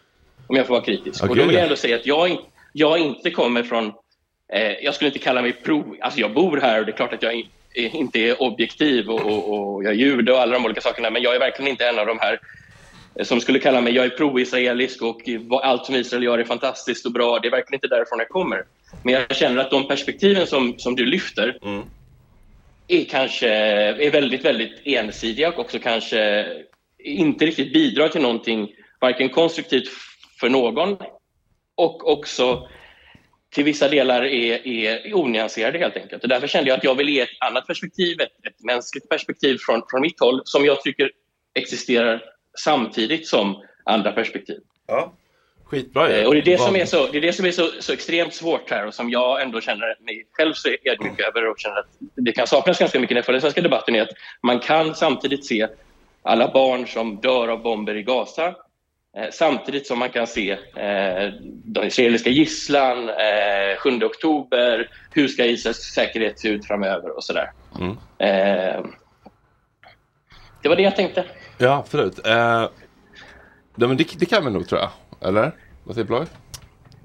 Om 0.47 0.55
jag 0.55 0.67
får 0.67 0.73
vara 0.73 0.85
kritisk. 0.85 1.23
Ja, 1.23 1.29
och 1.29 1.35
då 1.35 1.43
vill 1.43 1.53
jag 1.53 1.59
ja. 1.61 1.63
ändå 1.63 1.75
säga 1.75 1.95
att 1.95 2.05
jag, 2.05 2.37
jag 2.73 2.97
inte 2.99 3.31
kommer 3.31 3.63
från 3.63 3.93
jag 4.81 4.95
skulle 4.95 5.07
inte 5.07 5.19
kalla 5.19 5.41
mig 5.41 5.53
pro... 5.53 5.95
Alltså 6.01 6.19
jag 6.19 6.33
bor 6.33 6.57
här 6.57 6.79
och 6.79 6.85
det 6.85 6.91
är 6.91 6.95
klart 6.95 7.13
att 7.13 7.23
jag 7.23 7.33
eh, 7.75 7.95
inte 7.95 8.19
är 8.19 8.41
objektiv 8.41 9.09
och, 9.09 9.21
och, 9.21 9.53
och 9.53 9.83
jag 9.83 9.91
är 9.91 9.97
jude 9.97 10.31
och 10.31 10.39
alla 10.39 10.53
de 10.53 10.65
olika 10.65 10.81
sakerna 10.81 11.09
men 11.09 11.21
jag 11.21 11.35
är 11.35 11.39
verkligen 11.39 11.71
inte 11.71 11.87
en 11.87 11.99
av 11.99 12.05
de 12.05 12.19
här 12.19 12.39
eh, 13.19 13.25
som 13.25 13.41
skulle 13.41 13.59
kalla 13.59 13.81
mig, 13.81 13.93
jag 13.93 14.05
är 14.05 14.09
pro-israelisk 14.09 15.01
och 15.01 15.29
eh, 15.29 15.41
allt 15.49 15.85
som 15.85 15.95
Israel 15.95 16.23
gör 16.23 16.39
är 16.39 16.43
fantastiskt 16.43 17.05
och 17.05 17.11
bra. 17.11 17.39
Det 17.39 17.47
är 17.47 17.51
verkligen 17.51 17.77
inte 17.77 17.95
därifrån 17.95 18.19
jag 18.19 18.29
kommer. 18.29 18.63
Men 19.03 19.13
jag 19.13 19.35
känner 19.35 19.61
att 19.61 19.71
de 19.71 19.87
perspektiven 19.87 20.47
som, 20.47 20.79
som 20.79 20.95
du 20.95 21.05
lyfter 21.05 21.57
är 22.87 23.03
kanske 23.03 23.49
är 23.49 24.11
väldigt, 24.11 24.45
väldigt 24.45 24.81
ensidiga 24.83 25.49
och 25.49 25.59
också 25.59 25.79
kanske 25.79 26.45
inte 27.03 27.45
riktigt 27.45 27.73
bidrar 27.73 28.07
till 28.07 28.21
någonting 28.21 28.69
varken 29.01 29.29
konstruktivt 29.29 29.89
för 30.39 30.49
någon 30.49 30.97
och 31.75 32.11
också 32.11 32.67
till 33.53 33.63
vissa 33.63 33.89
delar 33.89 34.23
är, 34.23 34.67
är 34.67 35.15
onyanserade 35.15 35.79
helt 35.79 35.97
enkelt. 35.97 36.23
Och 36.23 36.29
därför 36.29 36.47
kände 36.47 36.69
jag 36.69 36.77
att 36.77 36.83
jag 36.83 36.95
vill 36.95 37.09
ge 37.09 37.21
ett 37.21 37.29
annat 37.39 37.67
perspektiv, 37.67 38.21
ett, 38.21 38.47
ett 38.47 38.63
mänskligt 38.63 39.09
perspektiv 39.09 39.57
från, 39.65 39.81
från 39.89 40.01
mitt 40.01 40.19
håll 40.19 40.41
som 40.45 40.65
jag 40.65 40.81
tycker 40.81 41.11
existerar 41.53 42.23
samtidigt 42.59 43.27
som 43.27 43.63
andra 43.83 44.11
perspektiv. 44.11 44.59
Ja. 44.87 45.13
Skitbra 45.63 46.09
ju. 46.09 46.15
Eh, 46.15 46.27
Och 46.27 46.33
det 46.33 46.39
är 46.39 46.45
det 46.45 46.57
som 46.57 46.75
är, 46.75 46.85
så, 46.85 47.07
det 47.07 47.17
är, 47.17 47.21
det 47.21 47.33
som 47.33 47.45
är 47.45 47.51
så, 47.51 47.69
så 47.79 47.93
extremt 47.93 48.33
svårt 48.33 48.69
här 48.69 48.87
och 48.87 48.93
som 48.93 49.09
jag 49.09 49.41
ändå 49.41 49.61
känner 49.61 50.03
mig 50.05 50.27
själv 50.31 50.53
så 50.53 50.69
ödmjuk 50.69 51.19
över 51.19 51.49
och 51.49 51.59
känner 51.59 51.79
att 51.79 51.87
det 51.99 52.31
kan 52.31 52.47
saknas 52.47 52.79
ganska 52.79 52.99
mycket 52.99 53.25
följer 53.25 53.33
den 53.33 53.41
svenska 53.41 53.61
debatten 53.61 53.95
är 53.95 54.01
att 54.01 54.13
man 54.43 54.59
kan 54.59 54.95
samtidigt 54.95 55.45
se 55.45 55.67
alla 56.21 56.51
barn 56.51 56.87
som 56.87 57.15
dör 57.21 57.47
av 57.47 57.61
bomber 57.61 57.95
i 57.95 58.03
Gaza 58.03 58.55
samtidigt 59.31 59.87
som 59.87 59.99
man 59.99 60.09
kan 60.09 60.27
se 60.27 60.51
eh, 60.51 61.33
de 61.63 61.83
israeliska 61.83 62.29
gisslan, 62.29 63.09
eh, 63.09 63.77
7 63.77 64.03
oktober, 64.03 64.89
hur 65.11 65.27
ska 65.27 65.45
Israels 65.45 65.77
säkerhet 65.77 66.39
se 66.39 66.47
ut 66.47 66.65
framöver 66.67 67.17
och 67.17 67.23
sådär. 67.23 67.51
Mm. 67.79 67.91
Eh, 68.17 68.85
det 70.61 70.69
var 70.69 70.75
det 70.75 70.83
jag 70.83 70.95
tänkte. 70.95 71.25
Ja, 71.57 71.77
absolut. 71.77 72.27
Eh, 72.27 72.69
det, 73.75 73.95
det 73.95 74.25
kan 74.25 74.45
vi 74.45 74.51
nog 74.51 74.67
tror 74.67 74.81
jag. 74.81 74.89
Eller? 75.29 75.51
Vad 75.83 75.95
säger 75.95 76.07
Ploy? 76.07 76.25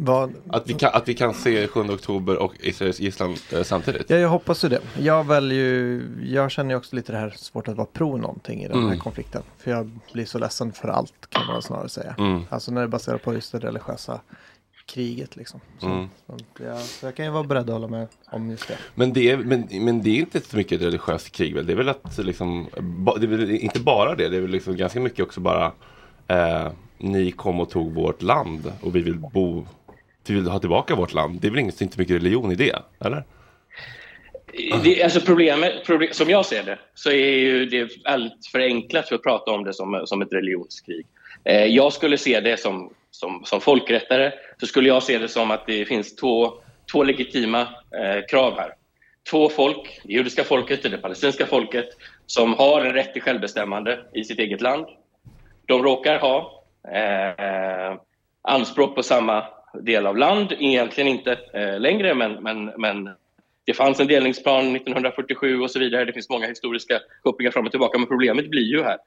Vad? 0.01 0.35
Att 0.49 0.71
vi, 0.71 0.75
kan, 0.75 0.91
att 0.95 1.09
vi 1.09 1.15
kan 1.15 1.35
se 1.35 1.69
7 1.69 1.81
oktober 1.81 2.37
och 2.43 2.55
Israels 2.61 3.01
gisslan 3.01 3.37
eh, 3.53 3.63
samtidigt. 3.63 4.11
Ja, 4.11 4.17
jag 4.17 4.29
hoppas 4.29 4.65
ju 4.65 4.69
det. 4.69 4.81
Jag 4.99 5.27
väljer 5.27 5.59
ju, 5.59 6.03
jag 6.25 6.51
känner 6.51 6.71
ju 6.71 6.77
också 6.77 6.97
lite 6.97 7.13
det 7.13 7.19
här 7.19 7.31
svårt 7.37 7.69
att 7.69 7.77
vara 7.77 7.87
pro 7.93 8.17
någonting 8.17 8.63
i 8.63 8.69
den 8.69 8.79
här 8.79 8.87
Mm. 8.87 8.99
konflikten. 8.99 9.43
För 9.59 9.71
jag 9.71 9.91
blir 10.13 10.25
så 10.25 10.39
ledsen 10.39 10.73
för 10.73 10.89
allt 10.89 11.15
kan 11.29 11.47
man 11.47 11.63
snarare 11.63 11.89
säga. 11.89 12.15
Mm. 12.19 12.43
Alltså 12.49 12.73
när 12.73 12.81
det 12.81 12.89
baserar 12.89 13.19
på 13.19 13.35
just 13.35 13.53
det 13.53 13.59
religiösa 13.59 14.21
kriget 14.87 15.37
liksom. 15.37 15.61
Så, 15.79 15.87
Mm. 15.87 16.09
så, 16.27 16.37
jag, 16.65 16.79
så 16.79 17.07
jag 17.07 17.15
kan 17.15 17.25
ju 17.25 17.31
vara 17.31 17.45
beredd 17.45 17.63
att 17.63 17.73
hålla 17.75 17.89
med 17.89 18.07
om 18.31 18.51
just 18.51 18.69
det. 18.69 18.79
Men 18.95 19.13
det, 19.13 19.31
är, 19.31 19.37
men, 19.37 19.69
men 19.71 20.03
det 20.03 20.11
är 20.11 20.17
inte 20.21 20.41
så 20.41 20.57
mycket 20.57 20.81
ett 20.81 20.87
religiöst 20.87 21.31
krig 21.31 21.55
väl? 21.55 21.67
Det 21.67 21.73
är 21.73 21.77
väl 21.77 21.89
att 21.89 22.19
liksom, 22.19 22.67
ba, 22.81 23.17
det 23.17 23.27
är 23.27 23.29
väl 23.29 23.51
inte 23.51 23.81
bara 23.81 24.15
det, 24.15 24.29
det 24.29 24.37
är 24.37 24.41
väl 24.41 24.51
liksom 24.51 24.77
ganska 24.77 25.01
mycket 25.01 25.21
också 25.25 25.41
bara 25.41 25.73
eh, 26.27 26.69
ni 26.99 27.31
kom 27.31 27.61
och 27.61 27.71
tog 27.71 27.93
vårt 27.93 28.23
land 28.23 28.73
och 28.81 28.97
vi 28.97 29.01
vill 29.03 29.19
bo, 29.19 29.67
vi 30.31 30.35
vill 30.35 30.47
ha 30.47 30.59
tillbaka 30.59 30.95
vårt 30.95 31.15
land. 31.15 31.41
Det 31.41 31.47
är 31.47 31.51
väl 31.51 31.61
inte, 31.61 31.85
inte 31.85 31.99
mycket 31.99 32.17
religion 32.17 32.53
i 32.53 32.55
det, 32.55 32.83
eller? 33.01 33.25
Det, 34.83 35.03
alltså 35.03 35.21
problemet, 35.21 35.85
problem, 35.87 36.13
som 36.13 36.31
jag 36.31 36.47
ser 36.47 36.63
det, 36.63 36.79
så 36.95 37.11
är 37.11 37.39
ju 37.39 37.67
det 37.67 37.91
allt 38.05 38.47
för 38.53 38.61
enklat 38.61 39.09
för 39.09 39.15
att 39.15 39.23
prata 39.23 39.51
om 39.51 39.65
det 39.65 39.75
som, 39.75 40.03
som 40.07 40.23
ett 40.23 40.33
religionskrig. 40.33 41.07
Eh, 41.45 41.65
jag 41.65 41.93
skulle 41.93 42.19
se 42.19 42.41
det 42.41 42.61
som, 42.61 42.93
som, 43.11 43.43
som 43.45 43.61
folkrättare, 43.61 44.33
så 44.61 44.67
skulle 44.67 44.89
jag 44.89 45.03
se 45.03 45.19
det 45.19 45.29
som 45.29 45.51
att 45.51 45.67
det 45.67 45.85
finns 45.85 46.17
två, 46.17 46.53
två 46.93 47.05
legitima 47.05 47.61
eh, 47.61 48.27
krav 48.31 48.59
här. 48.59 48.75
Två 49.31 49.49
folk, 49.49 50.01
det 50.05 50.13
judiska 50.13 50.45
folket 50.45 50.85
och 50.85 50.91
det 50.91 50.99
palestinska 50.99 51.47
folket, 51.47 51.89
som 52.27 52.55
har 52.55 52.81
en 52.81 52.93
rätt 52.93 53.13
till 53.13 53.23
självbestämmande 53.23 53.99
i 54.15 54.25
sitt 54.25 54.39
eget 54.39 54.61
land. 54.61 54.87
De 55.67 55.83
råkar 55.83 56.19
ha 56.19 56.65
eh, 56.93 57.99
anspråk 58.43 58.95
på 58.95 59.03
samma 59.03 59.45
del 59.75 60.07
av 60.07 60.17
land, 60.17 60.53
egentligen 60.59 61.09
inte 61.09 61.39
eh, 61.55 61.81
längre, 61.81 62.15
men, 62.15 62.33
men, 62.33 62.65
men 62.65 63.11
det 63.67 63.75
fanns 63.75 64.01
en 64.01 64.07
delningsplan 64.07 64.77
1947 64.77 65.61
och 65.61 65.71
så 65.71 65.79
vidare. 65.79 66.05
Det 66.05 66.13
finns 66.13 66.29
många 66.29 66.47
historiska 66.47 67.01
kopplingar 67.23 67.51
fram 67.51 67.67
och 67.67 67.71
tillbaka, 67.71 67.99
men 67.99 68.07
problemet 68.07 68.51
blir 68.51 68.67
ju 68.71 68.83
här 68.83 68.99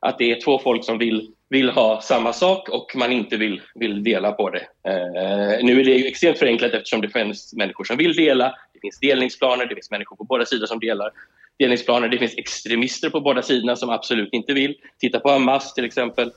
att 0.00 0.18
det 0.18 0.32
är 0.32 0.40
två 0.40 0.58
folk 0.58 0.84
som 0.84 0.98
vill, 0.98 1.30
vill 1.48 1.70
ha 1.70 2.00
samma 2.00 2.32
sak 2.32 2.68
och 2.68 2.92
man 2.96 3.12
inte 3.12 3.36
vill, 3.36 3.62
vill 3.74 4.02
dela 4.02 4.32
på 4.32 4.50
det. 4.50 4.66
Eh, 4.88 5.64
nu 5.64 5.80
är 5.80 5.84
det 5.84 6.08
extremt 6.08 6.38
förenklat 6.38 6.72
eftersom 6.72 7.00
det 7.00 7.08
finns 7.08 7.54
människor 7.54 7.84
som 7.84 7.96
vill 7.96 8.16
dela, 8.16 8.54
det 8.72 8.80
finns 8.80 9.00
delningsplaner, 9.00 9.66
det 9.66 9.74
finns 9.74 9.90
människor 9.90 10.16
på 10.16 10.24
båda 10.24 10.44
sidor 10.44 10.66
som 10.66 10.80
delar 10.80 11.10
delningsplaner, 11.58 12.08
det 12.08 12.18
finns 12.18 12.38
extremister 12.38 13.10
på 13.10 13.20
båda 13.20 13.42
sidorna 13.42 13.76
som 13.76 13.90
absolut 13.90 14.32
inte 14.32 14.52
vill. 14.52 14.76
Titta 14.98 15.20
på 15.20 15.30
Hamas 15.30 15.74
till 15.74 15.84
exempel, 15.84 16.32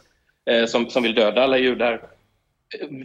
eh, 0.50 0.66
som, 0.66 0.90
som 0.90 1.04
vill 1.04 1.16
döda 1.16 1.44
alla 1.44 1.58
judar 1.58 2.02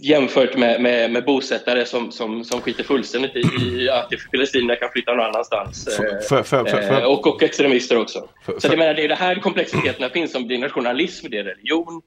jämfört 0.01 0.57
med, 0.57 0.81
med, 0.83 1.11
med 1.11 1.25
bosättare 1.25 1.85
som, 1.87 2.13
som, 2.13 2.45
som 2.45 2.61
skiter 2.61 2.85
fullständigt 2.85 3.37
i, 3.37 3.41
i 3.41 3.91
att 3.91 4.11
palestinierna 4.33 4.77
kan 4.77 4.89
flytta 4.93 5.15
någon 5.15 5.27
annanstans. 5.27 5.89
För, 6.29 6.43
för, 6.43 6.65
för, 6.65 7.07
och, 7.07 7.27
och 7.27 7.43
extremister 7.43 7.99
också. 7.99 8.29
Så 8.59 8.69
jag 8.69 8.79
menar, 8.79 8.95
det 8.95 9.05
är 9.05 9.09
det 9.09 9.15
här 9.15 9.35
komplexiteterna 9.35 10.09
finns. 10.09 10.33
Som 10.33 10.49
det 10.49 10.55
är 10.55 10.59
nationalism, 10.59 11.27
det 11.31 11.39
är 11.39 11.45
religion, 11.45 12.03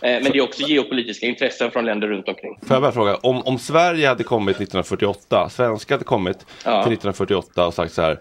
eh, 0.00 0.22
men 0.22 0.24
det 0.24 0.38
är 0.38 0.42
också 0.42 0.62
geopolitiska 0.62 1.26
intressen 1.26 1.70
från 1.70 1.84
länder 1.84 2.08
runt 2.08 2.28
omkring. 2.28 2.58
Får 2.62 2.74
jag 2.74 2.82
bara 2.82 2.92
fråga, 2.92 3.16
om, 3.16 3.42
om 3.42 3.58
Sverige 3.58 4.08
hade 4.08 4.24
kommit 4.24 4.56
1948, 4.56 5.48
svenskar 5.50 5.94
hade 5.94 6.04
kommit 6.04 6.46
Ja. 6.64 6.82
till 6.82 6.92
1948 6.92 7.66
och 7.66 7.74
sagt 7.74 7.92
så 7.92 8.02
här, 8.02 8.12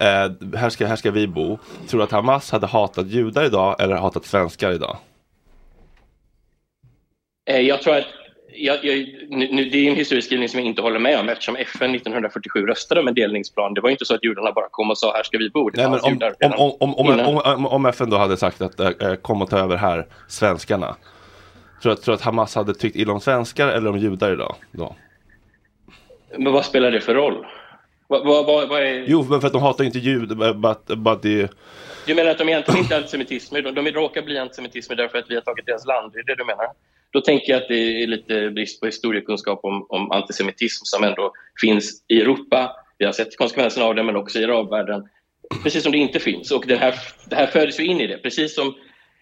eh, 0.00 0.56
här, 0.58 0.70
ska, 0.70 0.86
här 0.86 0.96
ska 0.96 1.10
vi 1.10 1.26
bo. 1.26 1.58
Tror 1.88 1.98
du 1.98 2.04
att 2.04 2.12
Hamas 2.12 2.50
hade 2.50 2.66
hatat 2.66 3.06
judar 3.06 3.44
idag 3.44 3.76
eller 3.82 3.96
hatat 3.96 4.24
svenskar 4.26 4.72
idag? 4.72 4.96
Eh, 7.50 7.60
Jag 7.60 7.82
tror 7.82 7.96
att 7.96 8.04
jag, 8.54 8.84
jag, 8.84 9.06
nu, 9.28 9.64
det 9.64 9.78
är 9.78 9.90
en 9.90 9.96
historieskrivning 9.96 10.48
som 10.48 10.60
jag 10.60 10.66
inte 10.66 10.82
håller 10.82 10.98
med 10.98 11.20
om 11.20 11.28
eftersom 11.28 11.56
FN 11.56 11.94
1947 11.94 12.66
röstade 12.66 13.00
om 13.00 13.08
en 13.08 13.14
delningsplan. 13.14 13.74
Det 13.74 13.80
var 13.80 13.90
inte 13.90 14.04
så 14.04 14.14
att 14.14 14.24
judarna 14.24 14.52
bara 14.52 14.68
kom 14.70 14.90
och 14.90 14.98
sa 14.98 15.12
här 15.16 15.22
ska 15.22 15.38
vi 15.38 15.50
bo. 15.50 15.70
Nej, 15.74 15.90
men 16.40 16.52
om, 16.52 16.76
om, 16.80 17.20
om, 17.44 17.66
om, 17.66 17.86
FN 17.86 18.10
då 18.10 18.16
hade 18.16 18.36
sagt 18.36 18.60
att 18.60 18.80
eh, 18.80 19.14
kom 19.14 19.42
och 19.42 19.50
ta 19.50 19.58
över 19.58 19.76
här, 19.76 20.06
svenskarna. 20.28 20.96
Tror 21.82 21.96
du 22.04 22.12
att, 22.12 22.20
Hamas 22.20 22.54
hade 22.54 22.74
tyckt 22.74 22.96
illa 22.96 23.12
om 23.12 23.20
svenskar 23.20 23.68
eller 23.68 23.90
om 23.90 23.98
judar 23.98 24.32
idag? 24.32 24.54
Då? 24.72 24.96
Men 26.38 26.52
vad 26.52 26.64
spelar 26.64 26.90
det 26.90 27.00
för 27.00 27.14
roll? 27.14 27.46
Vad, 28.06 28.26
vad, 28.26 28.46
vad, 28.46 28.68
vad 28.68 28.82
är... 28.82 29.04
Jo, 29.06 29.26
men 29.30 29.40
för 29.40 29.46
att 29.46 29.52
de 29.52 29.62
hatar 29.62 29.84
inte 29.84 29.98
judar, 29.98 31.16
det 31.22 31.48
Du 32.06 32.14
menar 32.14 32.30
att 32.30 32.38
de 32.38 32.48
egentligen 32.48 32.80
inte 32.80 32.94
är 32.94 32.98
antisemitismer? 32.98 33.62
De, 33.62 33.74
de 33.74 33.90
råkar 33.90 34.22
bli 34.22 34.38
antisemitismer 34.38 34.96
därför 34.96 35.18
att 35.18 35.30
vi 35.30 35.34
har 35.34 35.42
tagit 35.42 35.66
deras 35.66 35.86
land? 35.86 36.12
Det 36.12 36.18
är 36.18 36.24
det 36.24 36.34
du 36.34 36.44
menar? 36.44 36.66
Då 37.12 37.20
tänker 37.20 37.52
jag 37.52 37.62
att 37.62 37.68
det 37.68 38.02
är 38.02 38.06
lite 38.06 38.50
brist 38.50 38.80
på 38.80 38.86
historiekunskap 38.86 39.60
om, 39.62 39.86
om 39.88 40.10
antisemitism 40.10 40.82
som 40.84 41.04
ändå 41.04 41.32
finns 41.60 42.04
i 42.08 42.20
Europa. 42.20 42.76
Vi 42.98 43.04
har 43.04 43.12
sett 43.12 43.36
konsekvenserna 43.36 43.86
av 43.86 43.94
det, 43.94 44.02
men 44.02 44.16
också 44.16 44.38
i 44.38 44.44
arabvärlden. 44.44 45.08
Precis 45.62 45.82
som 45.82 45.92
det 45.92 45.98
inte 45.98 46.18
finns. 46.18 46.50
Och 46.50 46.64
det 46.66 46.76
här, 46.76 46.94
det 47.30 47.36
här 47.36 47.46
föds 47.46 47.80
ju 47.80 47.84
in 47.84 48.00
i 48.00 48.06
det. 48.06 48.18
Precis 48.18 48.54
som 48.54 48.74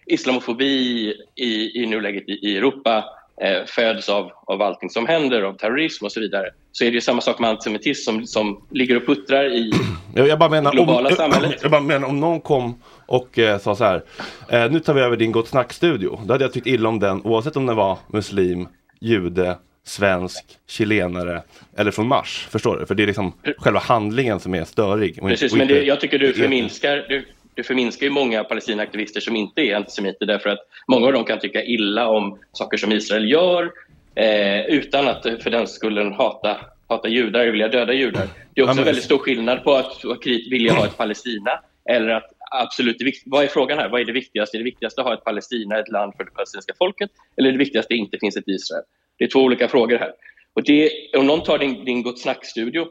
islamofobi 0.07 1.15
i, 1.37 1.83
i 1.83 1.87
nuläget 1.87 2.29
i, 2.29 2.33
i 2.33 2.57
Europa 2.57 3.05
eh, 3.43 3.65
föds 3.67 4.09
av, 4.09 4.31
av 4.47 4.63
allting 4.63 4.91
som 4.91 5.07
händer, 5.07 5.43
av 5.43 5.57
terrorism 5.57 6.05
och 6.05 6.13
så 6.13 6.21
vidare. 6.21 6.47
Så 6.73 6.85
är 6.85 6.91
det 6.91 6.95
ju 6.95 7.01
samma 7.01 7.21
sak 7.21 7.39
med 7.39 7.51
antisemitism 7.51 8.05
som, 8.05 8.27
som 8.27 8.67
ligger 8.71 8.97
och 8.97 9.07
puttrar 9.07 9.45
i 9.45 9.73
jag 10.15 10.39
bara 10.39 10.49
menar, 10.49 10.73
globala 10.73 11.09
om, 11.09 11.17
samhället. 11.17 11.59
jag 11.63 11.71
bara 11.71 11.81
menar 11.81 12.09
om 12.09 12.21
någon 12.21 12.41
kom 12.41 12.83
och 13.09 13.39
eh, 13.39 13.59
sa 13.59 13.75
så 13.75 13.85
här, 13.85 14.03
eh, 14.49 14.71
nu 14.71 14.81
tar 14.81 14.95
vi 14.95 15.01
över 15.01 15.17
din 15.17 15.33
Gott 15.33 15.49
Snack-studio. 15.49 16.21
Då 16.25 16.35
hade 16.35 16.45
jag 16.45 16.53
tyckt 16.53 16.67
illa 16.67 16.89
om 16.89 16.99
den 17.01 17.23
oavsett 17.25 17.57
om 17.57 17.67
den 17.67 17.77
var 17.77 17.99
muslim, 18.13 18.69
jude, 19.01 19.57
svensk, 19.85 20.45
chilenare 20.69 21.43
eller 21.77 21.91
från 21.91 22.07
Mars. 22.09 22.47
Förstår 22.51 22.77
du? 22.79 22.87
För 22.87 22.95
det 22.95 23.03
är 23.03 23.07
liksom 23.07 23.33
själva 23.59 23.81
handlingen 23.81 24.41
som 24.41 24.55
är 24.55 24.65
störig. 24.65 25.19
och 25.23 25.29
Precis, 25.29 25.53
och 25.53 25.59
men 25.59 25.69
det, 25.69 25.83
jag 25.83 26.01
tycker 26.01 26.19
du 26.19 26.33
förminskar, 26.33 27.07
du, 27.09 27.25
du 27.55 27.63
förminskar 27.63 28.07
ju 28.07 28.11
många 28.13 28.45
palestinaaktivister 28.45 29.21
som 29.21 29.37
inte 29.37 29.61
är 29.63 29.77
antisemiter 29.77 30.27
därför 30.27 30.51
att 30.51 30.59
många 30.89 31.07
av 31.07 31.13
dem 31.13 31.25
kan 31.25 31.39
tycka 31.39 31.63
illa 31.65 32.09
om 32.09 32.39
saker 32.53 32.77
som 32.77 32.93
Israel 32.93 33.31
gör 33.31 33.71
eh, 34.15 34.61
utan 34.67 35.09
att 35.09 35.23
för 35.23 35.51
den 35.51 35.67
skullen 35.67 36.13
hata, 36.13 36.57
hata 36.89 37.09
judar, 37.09 37.47
vilja 37.47 37.69
döda 37.69 37.93
judar. 37.93 38.23
Det 38.55 38.61
är 38.61 38.65
också 38.65 38.71
Ja, 38.71 38.75
men- 38.75 38.79
en 38.79 38.85
väldigt 38.85 39.05
stor 39.05 39.19
skillnad 39.19 39.65
på 39.65 39.75
att 39.75 40.05
vilja 40.51 40.73
ha 40.73 40.87
ett 40.87 40.97
Palestina 40.97 41.51
eller 41.91 42.09
att 42.09 42.25
absolut, 42.51 42.97
vad 43.27 43.45
är 43.45 43.49
frågan 43.49 43.79
här? 43.79 43.89
Vad 43.89 44.01
är 44.01 44.05
det 44.05 44.13
viktigaste? 44.13 44.57
Är 44.57 44.59
det 44.59 44.65
viktigaste 44.65 45.01
att 45.01 45.07
ha 45.07 45.15
ett 45.15 45.25
Palestina, 45.25 45.79
ett 45.79 45.89
land 45.89 46.13
för 46.17 46.25
det 46.25 46.31
palestinska 46.31 46.75
folket 46.79 47.11
eller 47.37 47.49
är 47.49 47.53
det 47.53 47.59
viktigaste 47.59 47.87
att 47.87 47.89
det 47.89 47.97
inte 47.97 48.19
finns 48.21 48.37
ett 48.37 48.49
Israel? 48.49 48.85
Det 49.19 49.25
är 49.25 49.29
två 49.29 49.41
olika 49.41 49.69
frågor 49.69 49.99
här. 49.99 50.13
Och 50.53 50.63
det, 50.65 50.91
om 51.17 51.27
någon 51.27 51.43
tar 51.43 51.59
din, 51.59 51.85
din 51.85 52.03
Gott 52.03 52.21
Snack-studio 52.21 52.87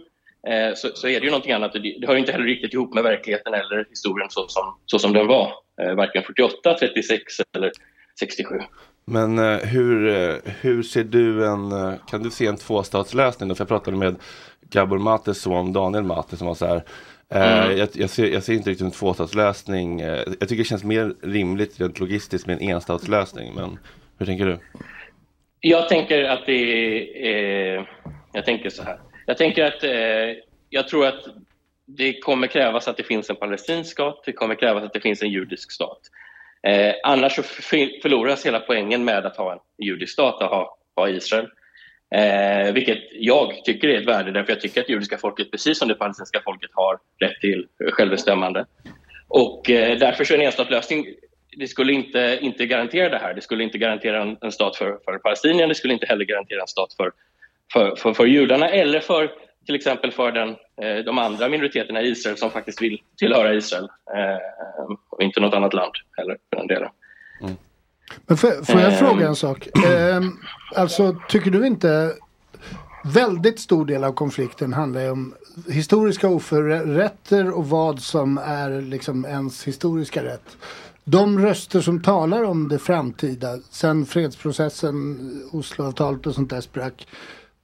eh, 0.47 0.73
så, 0.75 0.87
så 0.93 1.07
är 1.07 1.19
det 1.19 1.25
ju 1.25 1.31
någonting 1.31 1.51
annat. 1.51 1.73
Det, 1.73 1.79
det 1.79 2.07
hör 2.07 2.13
ju 2.13 2.19
inte 2.19 2.31
heller 2.31 2.45
riktigt 2.45 2.73
ihop 2.73 2.93
med 2.93 3.03
verkligheten 3.03 3.53
eller 3.53 3.85
historien 3.89 4.29
så 4.29 4.47
som, 4.47 4.75
så 4.85 4.99
som 4.99 5.13
den 5.13 5.27
var. 5.27 5.53
Eh, 5.81 5.93
varken 5.93 6.23
48, 6.23 6.73
36 6.79 7.23
eller 7.55 7.71
67. 8.19 8.55
Men 9.05 9.39
eh, 9.39 9.57
hur, 9.57 10.07
eh, 10.07 10.35
hur 10.61 10.83
ser 10.83 11.03
du 11.03 11.47
en, 11.47 11.71
eh, 11.71 11.93
kan 12.07 12.23
du 12.23 12.29
se 12.29 12.45
en 12.45 12.57
tvåstatslösning? 12.57 13.49
då? 13.49 13.55
För 13.55 13.61
jag 13.61 13.67
pratade 13.67 13.97
med 13.97 14.15
Gabor 14.69 14.97
Mates 14.97 15.41
son 15.41 15.73
Daniel 15.73 16.03
Mate 16.03 16.37
som 16.37 16.47
var 16.47 16.55
så 16.55 16.65
här 16.65 16.83
eh, 17.31 17.63
Mm. 17.65 17.77
jag, 17.77 17.89
jag, 17.93 18.09
ser, 18.09 18.27
jag 18.27 18.43
ser 18.43 18.53
inte 18.53 18.69
riktigt 18.69 18.85
en 18.85 18.91
tvåstatslösning. 18.91 20.01
eh, 20.01 20.23
jag 20.39 20.49
tycker 20.49 20.57
det 20.57 20.63
känns 20.63 20.83
mer 20.83 21.13
rimligt 21.21 21.79
rent 21.81 21.99
logistiskt 21.99 22.47
med 22.47 22.61
en 22.61 22.69
enstatslösning. 22.69 23.53
Men 23.55 23.79
hur 24.19 24.25
tänker 24.25 24.45
du? 24.45 24.59
Jag 25.59 25.89
tänker 25.89 26.23
att 26.23 26.45
det 26.45 26.53
är... 27.27 27.77
Eh, 27.77 27.85
jag 28.33 28.45
tänker 28.45 28.69
så 28.69 28.83
här. 28.83 28.99
Jag 29.25 29.37
tänker 29.37 29.65
att 29.65 29.83
eh, 29.83 30.41
jag 30.69 30.87
tror 30.87 31.05
att 31.07 31.23
det 31.85 32.19
kommer 32.19 32.47
krävas 32.47 32.87
att 32.87 32.97
det 32.97 33.03
finns 33.03 33.29
en 33.29 33.35
palestinsk 33.35 33.91
stat. 33.91 34.23
Det 34.25 34.31
kommer 34.33 34.55
krävas 34.55 34.83
att 34.83 34.93
det 34.93 34.99
finns 35.01 35.21
en 35.21 35.29
judisk 35.29 35.71
stat. 35.71 35.99
Eh, 36.63 36.93
annars 37.03 37.35
förloras 38.01 38.45
hela 38.45 38.59
poängen 38.59 39.05
med 39.05 39.25
att 39.25 39.37
ha 39.37 39.53
en 39.53 39.59
judisk 39.85 40.13
stat, 40.13 40.41
att 40.41 40.49
ha, 40.49 40.77
ha 40.95 41.09
Israel. 41.09 41.47
Eh, 42.15 42.73
vilket 42.73 42.99
jag 43.11 43.65
tycker 43.65 43.87
är 43.87 44.01
ett 44.01 44.07
värde 44.07 44.31
därför 44.31 44.51
jag 44.51 44.61
tycker 44.61 44.81
att 44.81 44.89
judiska 44.89 45.17
folket, 45.17 45.51
precis 45.51 45.79
som 45.79 45.87
det 45.87 45.95
palestinska 45.95 46.41
folket, 46.43 46.69
har 46.73 46.99
rätt 47.19 47.41
till 47.41 47.67
självbestämmande. 47.91 48.65
Och 49.27 49.69
eh, 49.69 49.97
därför 49.97 50.23
så 50.23 50.33
är 50.33 50.37
en 50.37 50.45
enstatslösning, 50.45 51.05
det 51.57 51.67
skulle 51.67 51.93
inte, 51.93 52.39
inte 52.41 52.65
garantera 52.65 53.09
det 53.09 53.17
här. 53.17 53.33
Det 53.33 53.41
skulle 53.41 53.63
inte 53.63 53.77
garantera 53.77 54.21
en, 54.21 54.37
en 54.41 54.51
stat 54.51 54.75
för, 54.75 54.99
för 55.05 55.17
palestinierna, 55.17 55.67
det 55.67 55.75
skulle 55.75 55.93
inte 55.93 56.05
heller 56.05 56.25
garantera 56.25 56.61
en 56.61 56.67
stat 56.67 56.93
för, 56.97 57.11
för, 57.73 57.95
för, 57.95 58.13
för 58.13 58.25
judarna 58.25 58.69
eller 58.69 58.99
för 58.99 59.31
till 59.65 59.75
exempel 59.75 60.11
för 60.11 60.31
den, 60.31 60.49
eh, 60.81 61.03
de 61.05 61.17
andra 61.17 61.49
minoriteterna 61.49 62.01
i 62.01 62.07
Israel 62.07 62.37
som 62.37 62.51
faktiskt 62.51 62.81
vill 62.81 63.01
tillhöra 63.17 63.53
Israel 63.53 63.89
eh, 64.15 64.95
och 65.09 65.23
inte 65.23 65.39
något 65.39 65.53
annat 65.53 65.73
land 65.73 65.91
heller 66.17 66.37
för 66.49 66.57
den 66.57 66.67
delen. 66.67 66.89
Mm. 67.41 67.55
Men 68.27 68.37
får, 68.37 68.65
får 68.65 68.81
jag 68.81 68.93
Ehm. 68.93 68.99
fråga 68.99 69.27
en 69.27 69.35
sak? 69.35 69.67
Ehm, 69.85 70.31
alltså, 70.75 71.15
tycker 71.29 71.51
du 71.51 71.67
inte 71.67 72.13
väldigt 73.03 73.59
stor 73.59 73.85
del 73.85 74.03
av 74.03 74.13
konflikten 74.13 74.73
handlar 74.73 75.01
ju 75.01 75.09
om 75.09 75.33
historiska 75.69 76.27
oförrätter 76.29 77.51
och 77.51 77.69
vad 77.69 77.99
som 77.99 78.37
är 78.37 78.81
liksom 78.81 79.25
ens 79.25 79.63
historiska 79.63 80.23
rätt. 80.23 80.57
De 81.03 81.39
röster 81.39 81.81
som 81.81 82.01
talar 82.01 82.43
om 82.43 82.67
det 82.67 82.79
framtida, 82.79 83.57
sen 83.69 84.05
fredsprocessen, 84.05 85.19
Osloavtalet 85.51 86.27
och 86.27 86.35
sånt 86.35 86.49
där 86.49 86.61
sprack. 86.61 87.07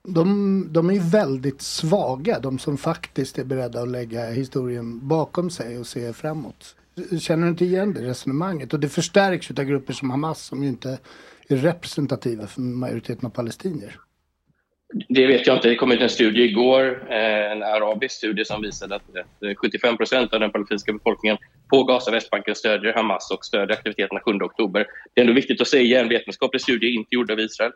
De, 0.07 0.67
de 0.69 0.89
är 0.89 0.93
ju 0.93 0.99
väldigt 0.99 1.61
svaga, 1.61 2.39
de 2.39 2.59
som 2.59 2.77
faktiskt 2.77 3.39
är 3.39 3.43
beredda 3.43 3.81
att 3.81 3.87
lägga 3.89 4.25
historien 4.25 5.07
bakom 5.07 5.49
sig 5.49 5.77
och 5.79 5.87
se 5.87 6.13
framåt. 6.13 6.75
Känner 7.19 7.43
du 7.43 7.49
inte 7.49 7.65
igen 7.65 7.93
det 7.93 8.01
resonemanget? 8.01 8.73
Och 8.73 8.79
det 8.79 8.89
förstärks 8.89 9.51
av 9.51 9.63
grupper 9.63 9.93
som 9.93 10.09
Hamas 10.09 10.41
som 10.41 10.63
ju 10.63 10.69
inte 10.69 10.99
är 11.49 11.55
representativa 11.55 12.47
för 12.47 12.61
majoriteten 12.61 13.25
av 13.25 13.29
palestinier. 13.29 13.99
Det 15.09 15.27
vet 15.27 15.47
jag 15.47 15.57
inte. 15.57 15.69
Det 15.69 15.75
kom 15.75 15.91
ut 15.91 16.01
en 16.01 16.09
studie 16.09 16.43
igår, 16.43 17.07
eh, 17.09 17.51
en 17.51 17.63
arabisk 17.63 18.15
studie 18.15 18.45
som 18.45 18.61
visade 18.61 18.95
att 18.95 19.15
eh, 19.45 19.55
75 19.55 19.97
procent 19.97 20.33
av 20.33 20.39
den 20.39 20.51
palestinska 20.51 20.93
befolkningen 20.93 21.37
på 21.69 21.83
Gaza 21.83 22.11
och 22.11 22.15
Västbanken 22.15 22.55
stödjer 22.55 22.93
Hamas 22.93 23.31
och 23.31 23.45
stödjer 23.45 23.77
aktiviteterna 23.77 24.19
7 24.25 24.31
oktober. 24.31 24.87
Det 25.13 25.21
är 25.21 25.23
ändå 25.23 25.33
viktigt 25.33 25.61
att 25.61 25.67
säga, 25.67 26.01
en 26.01 26.09
vetenskaplig 26.09 26.61
studie 26.61 26.95
inte 26.95 27.15
gjord 27.15 27.31
av 27.31 27.39
Israel. 27.39 27.71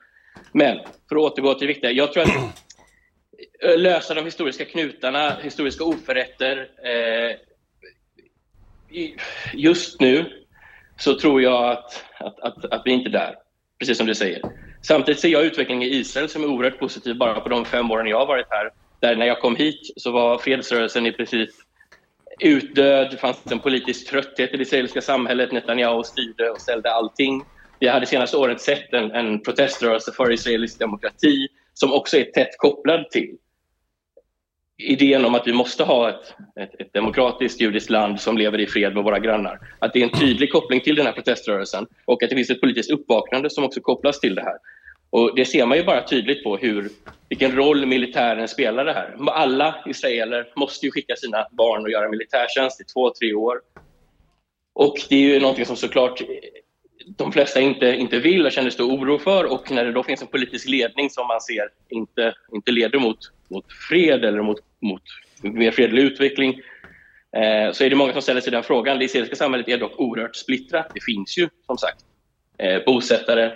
Men 0.52 0.78
för 1.10 1.16
att 1.16 1.22
återgå 1.22 1.54
till 1.54 1.68
det 1.68 1.74
viktiga. 1.74 1.92
Jag 1.92 2.14
tror 2.14 2.24
att 2.24 2.64
lösa 3.78 4.14
de 4.14 4.26
historiska 4.26 4.66
knutarna, 4.66 5.38
historiska 5.42 5.84
oförrätter. 5.84 6.58
Eh, 6.58 7.36
just 9.54 10.02
nu 10.02 10.26
så 11.00 11.20
tror 11.20 11.42
jag 11.42 11.72
att, 11.72 12.04
att, 12.20 12.40
att, 12.40 12.66
att 12.66 12.82
vi 12.86 12.92
inte 12.92 13.10
är 13.10 13.12
där, 13.12 13.36
precis 13.80 13.98
som 13.98 14.08
du 14.08 14.16
säger. 14.16 14.42
Samtidigt 14.82 15.20
ser 15.20 15.30
jag 15.30 15.46
utvecklingen 15.46 15.84
i 15.84 15.96
Israel 15.96 16.30
som 16.30 16.44
är 16.44 16.48
oerhört 16.48 16.80
positiv 16.80 17.18
bara 17.18 17.40
på 17.40 17.50
de 17.50 17.66
fem 17.66 17.92
åren 17.92 18.08
jag 18.08 18.20
har 18.20 18.26
varit 18.26 18.48
här. 18.50 18.70
Där 19.02 19.16
när 19.16 19.26
jag 19.26 19.40
kom 19.42 19.56
hit 19.56 19.94
så 19.98 20.12
var 20.12 20.38
fredsrörelsen 20.38 21.06
i 21.06 21.12
princip 21.12 21.50
utdöd, 22.40 23.12
det 23.12 23.18
fanns 23.18 23.52
en 23.52 23.60
politisk 23.60 24.10
trötthet 24.10 24.54
i 24.54 24.58
det 24.58 24.64
israeliska 24.64 25.02
samhället. 25.02 25.52
Netanyahu 25.52 26.04
styrde 26.04 26.50
och 26.50 26.62
ställde 26.62 26.92
allting. 26.92 27.44
Vi 27.80 27.88
hade 27.88 28.06
senaste 28.06 28.38
året 28.38 28.62
sett 28.62 28.94
en, 28.94 29.12
en 29.12 29.44
proteströrelse 29.44 30.12
för 30.12 30.32
israelisk 30.32 30.80
demokrati 30.80 31.48
som 31.74 31.94
också 31.94 32.18
är 32.18 32.24
tätt 32.24 32.58
kopplad 32.58 33.10
till 33.10 33.38
idén 34.78 35.26
om 35.26 35.36
att 35.36 35.48
vi 35.48 35.54
måste 35.54 35.84
ha 35.84 36.10
ett, 36.10 36.36
ett, 36.60 36.82
ett 36.82 36.94
demokratiskt 36.94 37.62
judiskt 37.62 37.90
land 37.90 38.22
som 38.22 38.38
lever 38.38 38.60
i 38.60 38.68
fred 38.68 38.94
med 38.96 39.04
våra 39.04 39.20
grannar. 39.20 39.60
Att 39.80 39.94
det 39.94 40.00
är 40.00 40.04
en 40.04 40.20
tydlig 40.20 40.52
koppling 40.52 40.82
till 40.82 40.96
den 40.96 41.06
här 41.06 41.14
proteströrelsen 41.14 41.88
och 42.06 42.24
att 42.24 42.30
det 42.30 42.36
finns 42.36 42.50
ett 42.50 42.62
politiskt 42.62 42.92
uppvaknande 42.92 43.50
som 43.50 43.64
också 43.64 43.82
kopplas 43.82 44.20
till 44.20 44.36
det 44.36 44.42
här. 44.42 44.58
Och 45.10 45.36
Det 45.36 45.46
ser 45.46 45.66
man 45.66 45.78
ju 45.78 45.84
bara 45.84 46.08
tydligt 46.08 46.44
på 46.44 46.58
hur, 46.58 46.90
vilken 47.30 47.56
roll 47.56 47.86
militären 47.86 48.48
spelar 48.48 48.86
det 48.86 48.94
här. 48.94 49.16
Alla 49.28 49.76
israeler 49.86 50.48
måste 50.56 50.86
ju 50.86 50.92
skicka 50.92 51.16
sina 51.16 51.48
barn 51.52 51.84
och 51.84 51.92
göra 51.92 52.10
militärtjänst 52.10 52.82
i 52.82 52.84
två, 52.84 53.10
tre 53.10 53.34
år. 53.34 53.62
Och 54.74 54.96
det 55.10 55.16
är 55.16 55.20
ju 55.20 55.40
någonting 55.40 55.66
som 55.66 55.76
såklart 55.76 56.22
de 57.18 57.32
flesta 57.32 57.60
inte, 57.60 57.96
inte 57.96 58.20
vill 58.20 58.46
och 58.46 58.52
känner 58.52 58.70
stor 58.70 58.92
oro 58.92 59.18
för 59.20 59.54
och 59.54 59.72
när 59.72 59.86
det 59.86 59.92
då 59.92 60.04
finns 60.04 60.22
en 60.22 60.28
politisk 60.28 60.68
ledning 60.68 61.10
som 61.10 61.28
man 61.28 61.42
ser 61.42 61.70
inte, 61.90 62.34
inte 62.54 62.72
leder 62.72 63.00
mot, 63.00 63.18
mot 63.50 63.66
fred 63.90 64.26
eller 64.26 64.42
mot, 64.42 64.58
mot 64.80 65.02
mer 65.42 65.72
fredlig 65.72 66.04
utveckling 66.04 66.62
eh, 67.36 67.72
så 67.72 67.84
är 67.84 67.90
det 67.90 67.96
många 67.96 68.14
som 68.14 68.22
ställer 68.22 68.42
sig 68.42 68.52
den 68.52 68.64
frågan. 68.64 69.00
Det 69.00 69.06
israeliska 69.06 69.36
samhället 69.36 69.68
är 69.68 69.78
dock 69.78 70.00
oerhört 70.00 70.36
splittrat. 70.36 70.92
Det 70.94 71.04
finns 71.04 71.38
ju 71.38 71.50
som 71.66 71.78
sagt 71.78 72.06
eh, 72.58 72.84
bosättare 72.86 73.52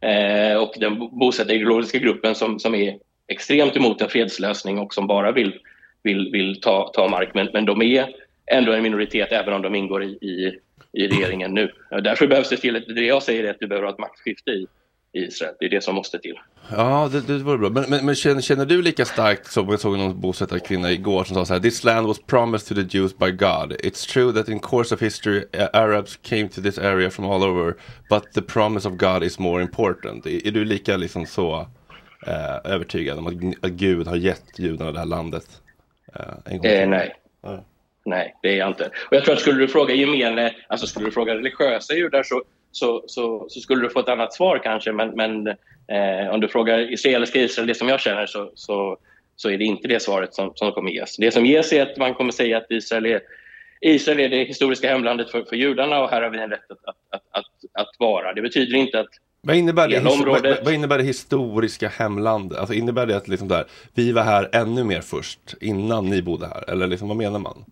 eh, 0.00 0.56
och 0.56 0.74
den 0.76 0.98
bosättarideologiska 0.98 1.98
gruppen 1.98 2.34
som, 2.34 2.58
som 2.58 2.74
är 2.74 2.98
extremt 3.28 3.76
emot 3.76 4.00
en 4.00 4.08
fredslösning 4.08 4.78
och 4.78 4.94
som 4.94 5.06
bara 5.06 5.32
vill, 5.32 5.58
vill, 6.02 6.30
vill 6.32 6.60
ta, 6.60 6.90
ta 6.94 7.08
mark. 7.08 7.30
Men, 7.34 7.48
men 7.52 7.64
de 7.64 7.82
är 7.82 8.08
ändå 8.46 8.72
en 8.72 8.82
minoritet 8.82 9.32
även 9.32 9.54
om 9.54 9.62
de 9.62 9.74
ingår 9.74 10.04
i, 10.04 10.08
i, 10.08 10.58
i 10.92 11.08
regeringen 11.08 11.54
nu. 11.54 11.72
Därför 11.90 12.26
behövs 12.26 12.48
det 12.48 12.56
till, 12.56 12.84
det 12.94 13.04
jag 13.04 13.22
säger 13.22 13.44
är 13.44 13.50
att 13.50 13.60
du 13.60 13.66
behöver 13.66 13.86
ha 13.86 13.92
ett 13.92 13.98
maktskifte 13.98 14.50
i, 14.50 14.66
i 15.12 15.18
Israel. 15.18 15.54
Det 15.60 15.66
är 15.66 15.70
det 15.70 15.80
som 15.80 15.94
måste 15.94 16.18
till. 16.18 16.38
Ja, 16.70 17.08
det, 17.12 17.20
det 17.20 17.38
var 17.38 17.58
bra. 17.58 17.70
Men, 17.70 17.84
men, 17.88 18.06
men 18.06 18.14
känner, 18.14 18.66
du 18.66 18.82
lika 18.82 19.04
starkt 19.04 19.46
som 19.46 19.68
jag 19.68 19.80
såg 19.80 19.98
någon 19.98 20.20
bosättarkvinna 20.20 20.92
igår 20.92 21.24
som 21.24 21.34
sa 21.34 21.44
så 21.44 21.52
här 21.52 21.60
This 21.60 21.84
land 21.84 22.06
was 22.06 22.22
promised 22.22 22.68
to 22.68 22.74
the 22.74 22.98
Jews 22.98 23.18
by 23.18 23.30
God. 23.30 23.72
It's 23.72 24.12
true 24.12 24.32
that 24.32 24.48
in 24.48 24.60
course 24.60 24.94
of 24.94 25.00
history 25.00 25.38
uh, 25.38 25.68
Arabs 25.72 26.18
came 26.22 26.48
to 26.48 26.60
this 26.60 26.78
area 26.78 27.10
from 27.10 27.24
all 27.24 27.42
over 27.42 27.74
but 28.10 28.32
the 28.32 28.42
promise 28.42 28.88
of 28.88 28.94
God 28.94 29.22
is 29.22 29.38
more 29.38 29.62
important. 29.62 30.26
Är, 30.26 30.46
är 30.46 30.50
du 30.50 30.64
lika 30.64 30.96
liksom 30.96 31.26
så 31.26 31.66
eh, 32.26 32.72
övertygad 32.72 33.18
om 33.18 33.26
att, 33.26 33.64
att 33.64 33.70
Gud 33.70 34.06
har 34.06 34.16
gett 34.16 34.58
judarna 34.58 34.92
det 34.92 34.98
här 34.98 35.06
landet? 35.06 35.46
Eh, 36.14 36.52
en 36.52 36.58
gång 36.58 36.66
Eh, 36.66 36.88
nej. 36.88 37.14
Ja. 37.42 37.64
Nej, 38.04 38.34
det 38.42 38.48
är 38.48 38.56
jag 38.56 38.68
inte. 38.68 38.84
Och 38.84 39.16
jag 39.16 39.24
tror 39.24 39.34
att 39.34 39.40
skulle 39.40 39.60
du 39.60 39.68
fråga 39.68 39.94
gemene, 39.94 40.54
alltså 40.68 40.86
skulle 40.86 41.06
du 41.06 41.12
fråga 41.12 41.34
religiösa 41.34 41.94
judar 41.94 42.22
så, 42.22 42.42
så, 42.72 43.04
så, 43.06 43.46
så 43.48 43.60
skulle 43.60 43.82
du 43.82 43.90
få 43.90 44.00
ett 44.00 44.08
annat 44.08 44.34
svar 44.34 44.60
kanske. 44.64 44.92
Men, 44.92 45.08
men 45.10 45.46
eh, 45.46 46.34
om 46.34 46.40
du 46.40 46.48
frågar 46.48 46.92
israeliska 46.92 47.40
Israel, 47.40 47.66
det 47.68 47.74
som 47.74 47.88
jag 47.88 48.00
känner, 48.00 48.26
så, 48.26 48.50
så, 48.54 48.96
så 49.36 49.50
är 49.50 49.58
det 49.58 49.64
inte 49.64 49.88
det 49.88 50.02
svaret 50.02 50.34
som, 50.34 50.52
som 50.54 50.72
kommer 50.72 50.90
ges. 50.90 51.16
Det 51.16 51.30
som 51.30 51.46
ges 51.46 51.72
är 51.72 51.82
att 51.82 51.96
man 51.96 52.14
kommer 52.14 52.32
säga 52.32 52.56
att 52.56 52.70
Israel 52.70 53.06
är, 53.06 53.20
Israel 53.80 54.20
är 54.20 54.28
det 54.28 54.44
historiska 54.44 54.88
hemlandet 54.88 55.30
för, 55.30 55.42
för 55.42 55.56
judarna 55.56 56.02
och 56.02 56.10
här 56.10 56.22
har 56.22 56.30
vi 56.30 56.38
en 56.38 56.50
rätt 56.50 56.70
att, 56.70 56.84
att, 56.84 56.96
att, 57.10 57.22
att, 57.30 57.44
att 57.82 57.94
vara. 57.98 58.32
Det 58.32 58.42
betyder 58.42 58.76
inte 58.76 59.00
att 59.00 59.08
Vad 59.40 59.56
innebär, 59.56 59.88
det, 59.88 60.00
området- 60.00 60.56
vad, 60.56 60.64
vad 60.64 60.74
innebär 60.74 60.98
det 60.98 61.04
historiska 61.04 61.88
hemlandet? 61.88 62.58
Alltså 62.58 62.74
innebär 62.74 63.06
det 63.06 63.16
att 63.16 63.28
liksom 63.28 63.48
där, 63.48 63.64
vi 63.94 64.12
var 64.12 64.22
här 64.22 64.48
ännu 64.52 64.84
mer 64.84 65.00
först 65.00 65.54
innan 65.60 66.10
ni 66.10 66.22
bodde 66.22 66.46
här? 66.46 66.70
Eller 66.70 66.86
liksom, 66.86 67.08
vad 67.08 67.16
menar 67.16 67.38
man? 67.38 67.64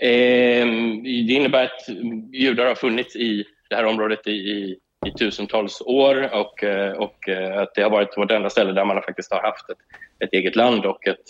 Ehm, 0.00 1.02
det 1.02 1.32
innebär 1.32 1.64
att 1.64 1.88
judar 2.32 2.66
har 2.66 2.74
funnits 2.74 3.16
i 3.16 3.44
det 3.70 3.76
här 3.76 3.84
området 3.84 4.26
i, 4.26 4.30
i, 4.30 4.76
i 5.06 5.10
tusentals 5.18 5.82
år 5.86 6.34
och, 6.34 6.64
eh, 6.64 6.92
och 6.92 7.28
eh, 7.28 7.58
att 7.62 7.74
det 7.74 7.82
har 7.82 7.90
varit 7.90 8.16
vårt 8.16 8.30
enda 8.30 8.50
ställe 8.50 8.72
där 8.72 8.84
man 8.84 8.96
har 8.96 9.02
faktiskt 9.02 9.32
har 9.32 9.42
haft 9.42 9.70
ett, 9.70 9.78
ett 10.24 10.32
eget 10.32 10.56
land 10.56 10.86
och 10.86 11.06
ett, 11.06 11.24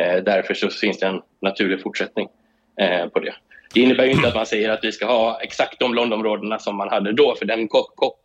eh, 0.00 0.24
därför 0.24 0.54
så 0.54 0.68
finns 0.68 0.98
det 0.98 1.06
en 1.06 1.20
naturlig 1.40 1.82
fortsättning 1.82 2.28
eh, 2.80 3.06
på 3.06 3.20
det. 3.20 3.34
Det 3.74 3.80
innebär 3.80 4.04
ju 4.04 4.12
inte 4.12 4.28
att 4.28 4.34
man 4.34 4.46
säger 4.46 4.70
att 4.70 4.84
vi 4.84 4.92
ska 4.92 5.06
ha 5.06 5.40
exakt 5.40 5.80
de 5.80 5.94
landområdena 5.94 6.58
som 6.58 6.76
man 6.76 6.88
hade 6.88 7.12
då, 7.12 7.34
för 7.38 7.46
den 7.46 7.68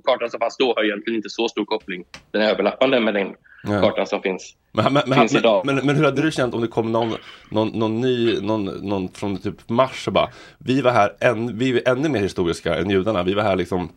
kartan 0.06 0.30
som 0.30 0.40
fanns 0.40 0.58
då 0.58 0.74
har 0.76 0.84
egentligen 0.84 1.18
inte 1.18 1.30
så 1.30 1.48
stor 1.50 1.66
koppling. 1.66 2.04
Den 2.32 2.42
är 2.42 2.50
överlappande 2.50 3.00
med 3.00 3.14
den 3.14 3.36
Ja. 3.70 3.82
kartan 3.82 4.08
som 4.08 4.22
finns, 4.22 4.56
Men, 4.72 4.94
men, 4.94 5.04
finns 5.04 5.34
men, 5.34 5.40
idag. 5.42 5.66
men, 5.66 5.76
men 5.76 5.96
hur 5.96 6.04
hade 6.04 6.22
du 6.22 6.32
känt 6.32 6.54
om 6.54 6.62
det 6.62 6.68
kom 6.68 6.92
någon, 6.92 7.14
någon, 7.52 7.68
någon 7.68 8.02
ny, 8.02 8.40
någon, 8.42 8.66
någon 8.66 9.10
från 9.10 9.38
typ 9.38 9.70
Mars 9.70 10.08
och 10.08 10.14
bara 10.14 10.30
Vi 10.58 10.82
var 10.82 10.92
här, 10.92 11.12
än, 11.20 11.58
vi 11.58 11.78
är 11.78 11.92
ännu 11.92 12.10
mer 12.10 12.20
historiska 12.22 12.76
än 12.76 12.90
judarna. 12.90 13.24
Vi 13.24 13.34
var 13.34 13.44
här 13.44 13.56
liksom 13.56 13.90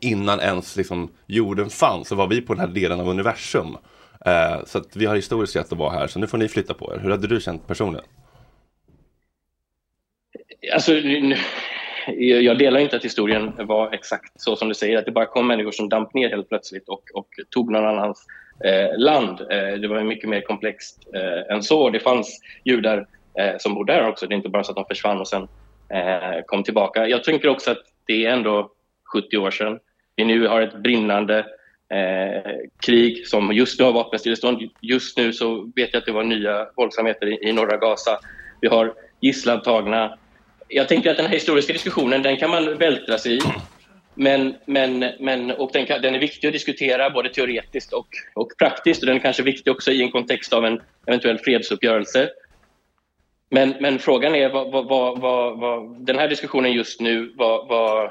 innan 0.00 0.40
ens 0.40 0.76
liksom 0.76 1.08
jorden 1.26 1.70
fanns 1.70 2.08
så 2.08 2.14
var 2.14 2.26
vi 2.26 2.40
på 2.40 2.54
den 2.54 2.60
här 2.60 2.74
delen 2.74 3.00
av 3.00 3.08
universum. 3.08 3.76
Eh, 4.26 4.64
så 4.66 4.78
att 4.78 4.96
vi 4.96 5.06
har 5.06 5.16
historiskt 5.16 5.56
rätt 5.56 5.72
att 5.72 5.78
vara 5.78 5.92
här, 5.92 6.06
så 6.06 6.18
nu 6.18 6.26
får 6.26 6.38
ni 6.38 6.48
flytta 6.48 6.74
på 6.74 6.94
er. 6.94 6.98
Hur 6.98 7.10
hade 7.10 7.26
du 7.26 7.40
känt 7.40 7.66
personligen? 7.66 8.04
Alltså, 10.74 10.92
nu- 10.92 11.36
jag 12.16 12.58
delar 12.58 12.80
inte 12.80 12.96
att 12.96 13.04
historien 13.04 13.52
var 13.58 13.92
exakt 13.92 14.40
så 14.40 14.56
som 14.56 14.68
du 14.68 14.74
säger, 14.74 14.98
att 14.98 15.04
det 15.04 15.12
bara 15.12 15.26
kom 15.26 15.46
människor 15.46 15.72
som 15.72 15.88
damp 15.88 16.14
ner 16.14 16.28
helt 16.30 16.48
plötsligt 16.48 16.88
och, 16.88 17.02
och 17.14 17.28
tog 17.50 17.72
någon 17.72 17.84
annans 17.86 18.26
Eh, 18.64 18.98
land. 18.98 19.40
Eh, 19.40 19.80
det 19.80 19.88
var 19.88 20.02
mycket 20.02 20.28
mer 20.28 20.40
komplext 20.40 21.08
eh, 21.14 21.54
än 21.54 21.62
så. 21.62 21.90
Det 21.90 22.00
fanns 22.00 22.40
judar 22.64 23.06
eh, 23.38 23.54
som 23.58 23.74
bodde 23.74 23.92
där 23.92 24.08
också. 24.08 24.26
Det 24.26 24.34
är 24.34 24.36
inte 24.36 24.48
bara 24.48 24.64
så 24.64 24.72
att 24.72 24.76
de 24.76 24.84
försvann 24.84 25.20
och 25.20 25.28
sen 25.28 25.48
eh, 25.88 26.42
kom 26.46 26.62
tillbaka. 26.62 27.08
Jag 27.08 27.24
tänker 27.24 27.48
också 27.48 27.70
att 27.70 27.82
det 28.06 28.26
är 28.26 28.32
ändå 28.32 28.70
70 29.12 29.36
år 29.36 29.50
sedan. 29.50 29.78
Vi 30.16 30.24
nu 30.24 30.46
har 30.46 30.60
ett 30.60 30.82
brinnande 30.82 31.38
eh, 31.90 32.52
krig 32.86 33.26
som 33.26 33.52
just 33.52 33.78
nu 33.78 33.84
har 33.84 33.92
vapenstillestånd. 33.92 34.70
Just 34.80 35.18
nu 35.18 35.32
så 35.32 35.72
vet 35.76 35.92
jag 35.92 36.00
att 36.00 36.06
det 36.06 36.12
var 36.12 36.24
nya 36.24 36.66
våldsamheter 36.76 37.26
i, 37.26 37.48
i 37.48 37.52
norra 37.52 37.76
Gaza. 37.76 38.18
Vi 38.60 38.68
har 38.68 38.94
gisslantagna 39.20 40.18
jag 40.68 40.88
tänker 40.88 41.10
att 41.10 41.16
den 41.16 41.26
här 41.26 41.32
historiska 41.32 41.72
diskussionen 41.72 42.22
den 42.22 42.36
kan 42.36 42.50
man 42.50 42.78
vältra 42.78 43.18
sig 43.18 43.36
i. 43.36 43.40
Men, 44.20 44.54
men, 44.66 45.04
men, 45.20 45.50
och 45.50 45.70
den, 45.72 45.86
den 46.02 46.14
är 46.14 46.18
viktig 46.18 46.48
att 46.48 46.52
diskutera 46.52 47.10
både 47.10 47.28
teoretiskt 47.28 47.92
och, 47.92 48.08
och 48.34 48.52
praktiskt. 48.58 49.02
Och 49.02 49.06
den 49.06 49.16
är 49.16 49.20
kanske 49.20 49.42
viktig 49.42 49.72
också 49.72 49.90
i 49.90 50.02
en 50.02 50.10
kontext 50.10 50.52
av 50.52 50.64
en 50.64 50.80
eventuell 51.06 51.38
fredsuppgörelse. 51.38 52.28
Men, 53.50 53.74
men 53.80 53.98
frågan 53.98 54.34
är 54.34 54.48
vad, 54.48 54.72
vad, 54.72 54.88
vad, 54.88 55.20
vad, 55.20 55.58
vad 55.58 56.06
den 56.06 56.18
här 56.18 56.28
diskussionen 56.28 56.72
just 56.72 57.00
nu, 57.00 57.32
vad, 57.36 57.68
vad, 57.68 58.10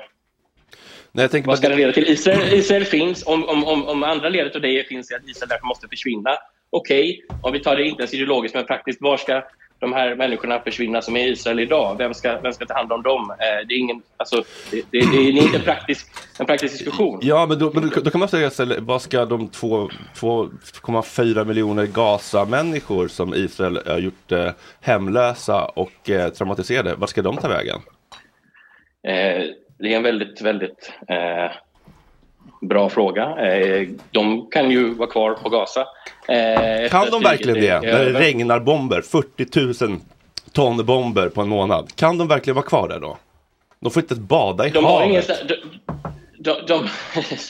Nej, 1.12 1.30
jag 1.32 1.46
vad 1.46 1.58
ska 1.58 1.70
den 1.70 1.78
leda 1.78 1.93
till? 1.93 2.08
Israel, 2.10 2.54
Israel 2.54 2.86
finns, 2.86 3.24
om, 3.26 3.50
om, 3.50 3.63
om, 3.63 3.88
om 3.88 4.04
andra 4.04 4.30
ledet 4.30 4.56
och 4.56 4.62
det 4.62 4.88
finns 4.88 5.12
i 5.12 5.15
att 5.15 5.30
Israel 5.30 5.50
därför 5.50 5.67
måste 5.67 5.88
försvinna. 5.88 6.38
Okej, 6.70 7.26
om 7.41 7.54
vi 7.54 7.60
tar 7.60 7.76
det 7.76 7.84
inte 7.84 8.02
ens 8.02 8.13
ideologiskt 8.13 8.56
men 8.56 8.65
praktiskt, 8.65 9.02
var 9.02 9.17
ska 9.17 9.43
de 9.80 9.94
här 9.94 10.16
människorna 10.16 10.60
försvinna 10.60 11.02
som 11.02 11.16
är 11.16 11.28
i 11.28 11.32
Israel 11.32 11.60
idag? 11.60 11.96
Vem 11.98 12.13
ska, 12.13 12.40
vem 12.42 12.54
ska 12.54 12.66
ta 12.66 12.74
hand 12.74 12.92
om 12.92 13.02
dem? 13.04 13.32
Eh, 13.32 13.68
det 13.68 13.74
är, 13.74 13.78
ingen, 13.78 14.02
alltså, 14.18 14.44
det, 14.72 14.82
det, 14.92 15.00
det 15.12 15.18
är 15.18 15.32
inte 15.44 15.58
en 15.58 15.63
praktisk, 15.63 16.08
en 16.40 16.46
praktisk 16.46 16.74
diskussion. 16.74 17.20
Ja, 17.22 17.46
men 17.50 17.60
då, 17.60 17.72
men 17.74 17.90
då, 17.90 18.02
då 18.02 18.12
kan 18.12 18.20
man 18.20 18.30
säga 18.30 18.50
här, 18.60 18.80
vad 18.80 19.02
ska 19.02 19.26
de 19.26 19.48
två- 19.48 19.90
2,4 20.16 21.46
miljoner 21.46 21.86
Gaza-människor 21.86 23.08
som 23.08 23.34
Israel 23.34 23.80
har 23.86 24.00
gjort 24.00 24.32
eh, 24.32 24.52
hemlösa 24.82 25.66
och 25.66 26.10
eh, 26.10 26.30
traumatiserade, 26.30 26.96
vart 26.96 27.10
ska 27.10 27.22
de 27.22 27.38
ta 27.38 27.48
vägen? 27.48 27.80
Eh, 29.08 29.44
det 29.80 29.94
är 29.94 29.98
en 29.98 30.04
väldigt, 30.04 30.42
väldigt 30.42 30.92
eh, 31.10 31.52
bra 32.62 32.89
fråga. 32.89 33.24
Eh, 33.24 33.88
de 34.12 34.48
kan 34.52 34.72
ju 34.72 34.93
vara 34.93 35.10
kvar 35.10 35.34
på 35.34 35.50
Gaza. 35.50 35.82
Eh, 36.28 36.89
Kan 36.89 37.12
de 37.12 37.24
verkligen 37.24 37.62
det? 37.62 37.67
är 37.67 37.82
När 37.82 38.06
det 38.06 38.20
regnar 38.20 38.60
bomber, 38.60 39.02
40 39.02 39.86
000 39.88 40.00
ton 40.52 40.86
bomber 40.86 41.30
på 41.30 41.41
en 41.41 41.50
månad. 41.50 41.96
Kan 41.96 42.17
de 42.17 42.28
verkligen 42.28 42.56
vara 42.56 42.65
kvar 42.65 42.88
där 42.89 43.00
då? 43.00 43.17
De 43.80 43.91
får 43.91 44.02
inte 44.04 44.13
ens 44.13 44.28
bada 44.28 44.67
i 44.67 44.70
De 44.70 44.86
har, 44.86 44.91
havet. 44.91 45.10
ingenstans, 45.10 45.39
de, 45.48 45.56
de, 46.39 46.54
de, 46.67 46.88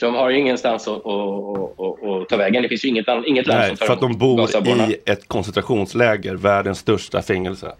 de 0.00 0.14
har 0.14 0.30
ju 0.30 0.38
ingenstans 0.38 0.88
att, 0.88 0.96
att, 0.96 1.06
att, 1.06 2.04
att 2.22 2.28
ta 2.28 2.36
vägen. 2.36 2.62
Det 2.62 2.68
finns 2.68 2.84
ju 2.84 2.88
inget, 2.88 3.06
inget 3.26 3.46
land 3.46 3.60
Nej, 3.60 3.68
som 3.68 3.76
tar 3.76 3.86
för 3.86 3.92
att 3.92 4.00
de 4.00 4.18
bor 4.18 4.40
i 4.90 4.96
ett 5.06 5.28
koncentrationsläger, 5.28 6.34
världens 6.34 6.78
största 6.78 7.22
fängelse. 7.22 7.72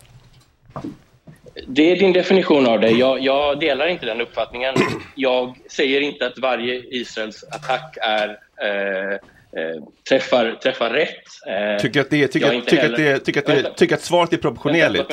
Det 1.71 1.91
är 1.93 1.97
din 1.97 2.13
definition 2.13 2.67
av 2.67 2.81
det. 2.81 2.91
Jag, 2.91 3.21
jag 3.21 3.61
delar 3.61 3.87
inte 3.87 4.07
den 4.07 4.21
uppfattningen. 4.21 4.75
Jag 5.15 5.57
säger 5.71 6.01
inte 6.01 6.27
att 6.27 6.39
varje 6.39 6.75
Israels 6.91 7.45
attack 7.45 7.97
är, 8.01 8.29
eh, 8.63 9.13
eh, 9.13 9.83
träffar, 10.09 10.59
träffar 10.63 10.91
rätt. 10.91 11.09
Eh, 11.47 11.81
Tycker 11.83 12.01
att, 12.01 12.11
det, 12.11 12.29
tycker, 12.29 12.47
att, 12.47 12.53
inte 12.55 12.71
tycker, 12.71 12.85
att, 12.93 12.99
heller- 12.99 13.13
det, 13.13 13.19
tycker, 13.19 13.41
att, 13.41 13.47
det, 13.47 13.55
Vänta. 13.55 13.71
tycker 13.71 13.95
att 13.95 14.03
svaret 14.03 14.33
är 14.33 14.37
proportionerligt? 14.37 15.13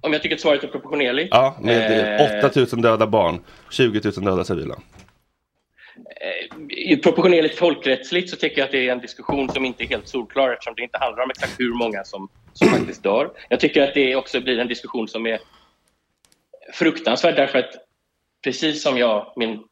Om 0.00 0.12
jag 0.12 0.22
tycker 0.22 0.36
att 0.36 0.40
svaret 0.40 0.64
är 0.64 0.68
proportionerligt? 0.68 1.28
Ja, 1.30 1.56
med 1.60 2.20
Eh, 2.40 2.44
8000 2.46 2.82
döda 2.82 3.06
barn, 3.06 3.40
20 3.70 4.00
000 4.16 4.24
döda 4.24 4.44
civila. 4.44 4.74
Eh, 5.96 6.98
proportionerligt 6.98 7.58
folkrättsligt 7.58 8.30
så 8.30 8.36
tycker 8.36 8.58
jag 8.58 8.64
att 8.66 8.72
det 8.72 8.88
är 8.88 8.92
en 8.92 9.00
diskussion 9.00 9.48
som 9.48 9.64
inte 9.64 9.84
är 9.84 9.88
helt 9.88 10.08
solklar 10.08 10.50
eftersom 10.50 10.74
det 10.76 10.82
inte 10.82 10.98
handlar 10.98 11.24
om 11.24 11.30
exakt 11.30 11.60
hur 11.60 11.74
många 11.74 12.04
som, 12.04 12.28
som 12.52 12.68
faktiskt 12.68 13.02
dör. 13.02 13.30
Jag 13.48 13.60
tycker 13.60 13.82
att 13.82 13.94
det 13.94 14.16
också 14.16 14.40
blir 14.40 14.58
en 14.58 14.68
diskussion 14.68 15.08
som 15.08 15.26
är 15.26 15.38
fruktansvärd 16.72 17.36
därför 17.36 17.58
att 17.58 17.72
precis 18.44 18.82
som 18.82 18.98
jag, 18.98 19.32
min 19.36 19.64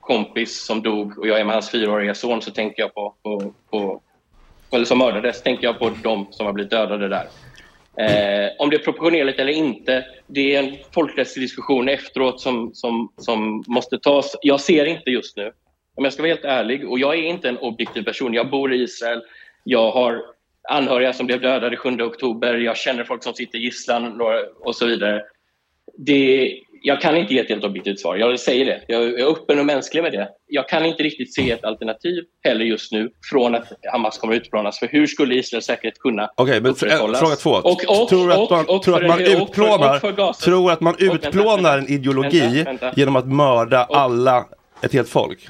kompis 0.00 0.64
som 0.64 0.82
dog 0.82 1.18
och 1.18 1.28
jag 1.28 1.40
är 1.40 1.44
med 1.44 1.54
hans 1.54 1.70
fyraåriga 1.70 2.14
son 2.14 2.42
så 2.42 2.50
tänker 2.50 2.82
jag 2.82 2.94
på, 2.94 3.14
på, 3.22 3.54
på 3.70 4.00
eller 4.72 4.84
som 4.84 4.98
mördades, 4.98 5.42
tänker 5.42 5.64
jag 5.64 5.78
på 5.78 5.90
de 6.02 6.26
som 6.30 6.46
har 6.46 6.52
blivit 6.52 6.70
dödade 6.70 7.08
där. 7.08 7.28
Eh, 7.96 8.50
om 8.58 8.70
det 8.70 8.76
är 8.76 8.84
proportionerligt 8.84 9.38
eller 9.38 9.52
inte, 9.52 10.06
det 10.26 10.54
är 10.54 10.62
en 10.62 10.76
folkrättslig 10.94 11.44
diskussion 11.44 11.88
efteråt 11.88 12.40
som, 12.40 12.70
som, 12.74 13.12
som 13.16 13.64
måste 13.66 13.98
tas. 13.98 14.36
Jag 14.42 14.60
ser 14.60 14.84
inte 14.84 15.10
just 15.10 15.36
nu, 15.36 15.52
om 15.94 16.04
jag 16.04 16.12
ska 16.12 16.22
vara 16.22 16.32
helt 16.32 16.44
ärlig, 16.44 16.88
och 16.88 16.98
jag 16.98 17.14
är 17.14 17.22
inte 17.22 17.48
en 17.48 17.58
objektiv 17.58 18.02
person. 18.02 18.34
Jag 18.34 18.50
bor 18.50 18.74
i 18.74 18.82
Israel, 18.82 19.22
jag 19.64 19.90
har 19.90 20.22
anhöriga 20.68 21.12
som 21.12 21.26
blev 21.26 21.40
dödade 21.40 21.76
7 21.76 22.00
oktober, 22.02 22.54
jag 22.54 22.76
känner 22.76 23.04
folk 23.04 23.22
som 23.22 23.34
sitter 23.34 23.58
i 23.58 23.62
gisslan 23.62 24.20
och 24.60 24.76
så 24.76 24.86
vidare. 24.86 25.22
Det, 25.98 26.52
jag 26.82 27.00
kan 27.00 27.16
inte 27.16 27.34
ge 27.34 27.40
ett 27.40 27.48
helt 27.48 27.64
objektivt 27.64 28.00
svar, 28.00 28.16
jag 28.16 28.40
säger 28.40 28.64
det. 28.64 28.80
Jag 28.88 29.02
är 29.02 29.30
öppen 29.32 29.58
och 29.58 29.66
mänsklig 29.66 30.02
med 30.02 30.12
det. 30.12 30.28
Jag 30.46 30.68
kan 30.68 30.84
inte 30.84 31.02
riktigt 31.02 31.34
se 31.34 31.50
ett 31.50 31.64
alternativ 31.64 32.24
heller 32.42 32.64
just 32.64 32.92
nu 32.92 33.10
från 33.30 33.54
att 33.54 33.72
Hamas 33.92 34.18
kommer 34.18 34.34
utplånas. 34.34 34.78
För 34.78 34.86
hur 34.86 35.06
skulle 35.06 35.34
Israels 35.34 35.64
säkerhet 35.64 35.98
kunna 35.98 36.30
Okej, 36.34 36.60
men 36.60 36.74
för, 36.74 36.86
upprätthållas? 36.86 37.20
fråga 37.20 37.36
två. 37.36 37.50
Och, 37.50 38.02
och, 38.02 38.08
tror 38.08 38.32
att 38.32 38.38
och, 38.38 38.50
man, 38.50 38.64
och, 38.68 38.82
tror 38.82 38.98
för 38.98 39.02
att 39.02 39.08
man 39.08 39.18
och 39.18 39.48
utplånar, 39.48 40.28
och 40.28 40.38
tror 40.38 40.72
att 40.72 40.80
man 40.80 40.94
Och 40.94 41.00
utplånar 41.00 41.78
en 41.78 41.88
ideologi 41.88 42.40
vänta, 42.40 42.64
vänta. 42.64 42.92
genom 42.96 43.16
att 43.16 43.26
mörda 43.26 43.84
alla, 43.84 44.46
ett 44.82 44.92
helt 44.92 45.08
folk? 45.08 45.48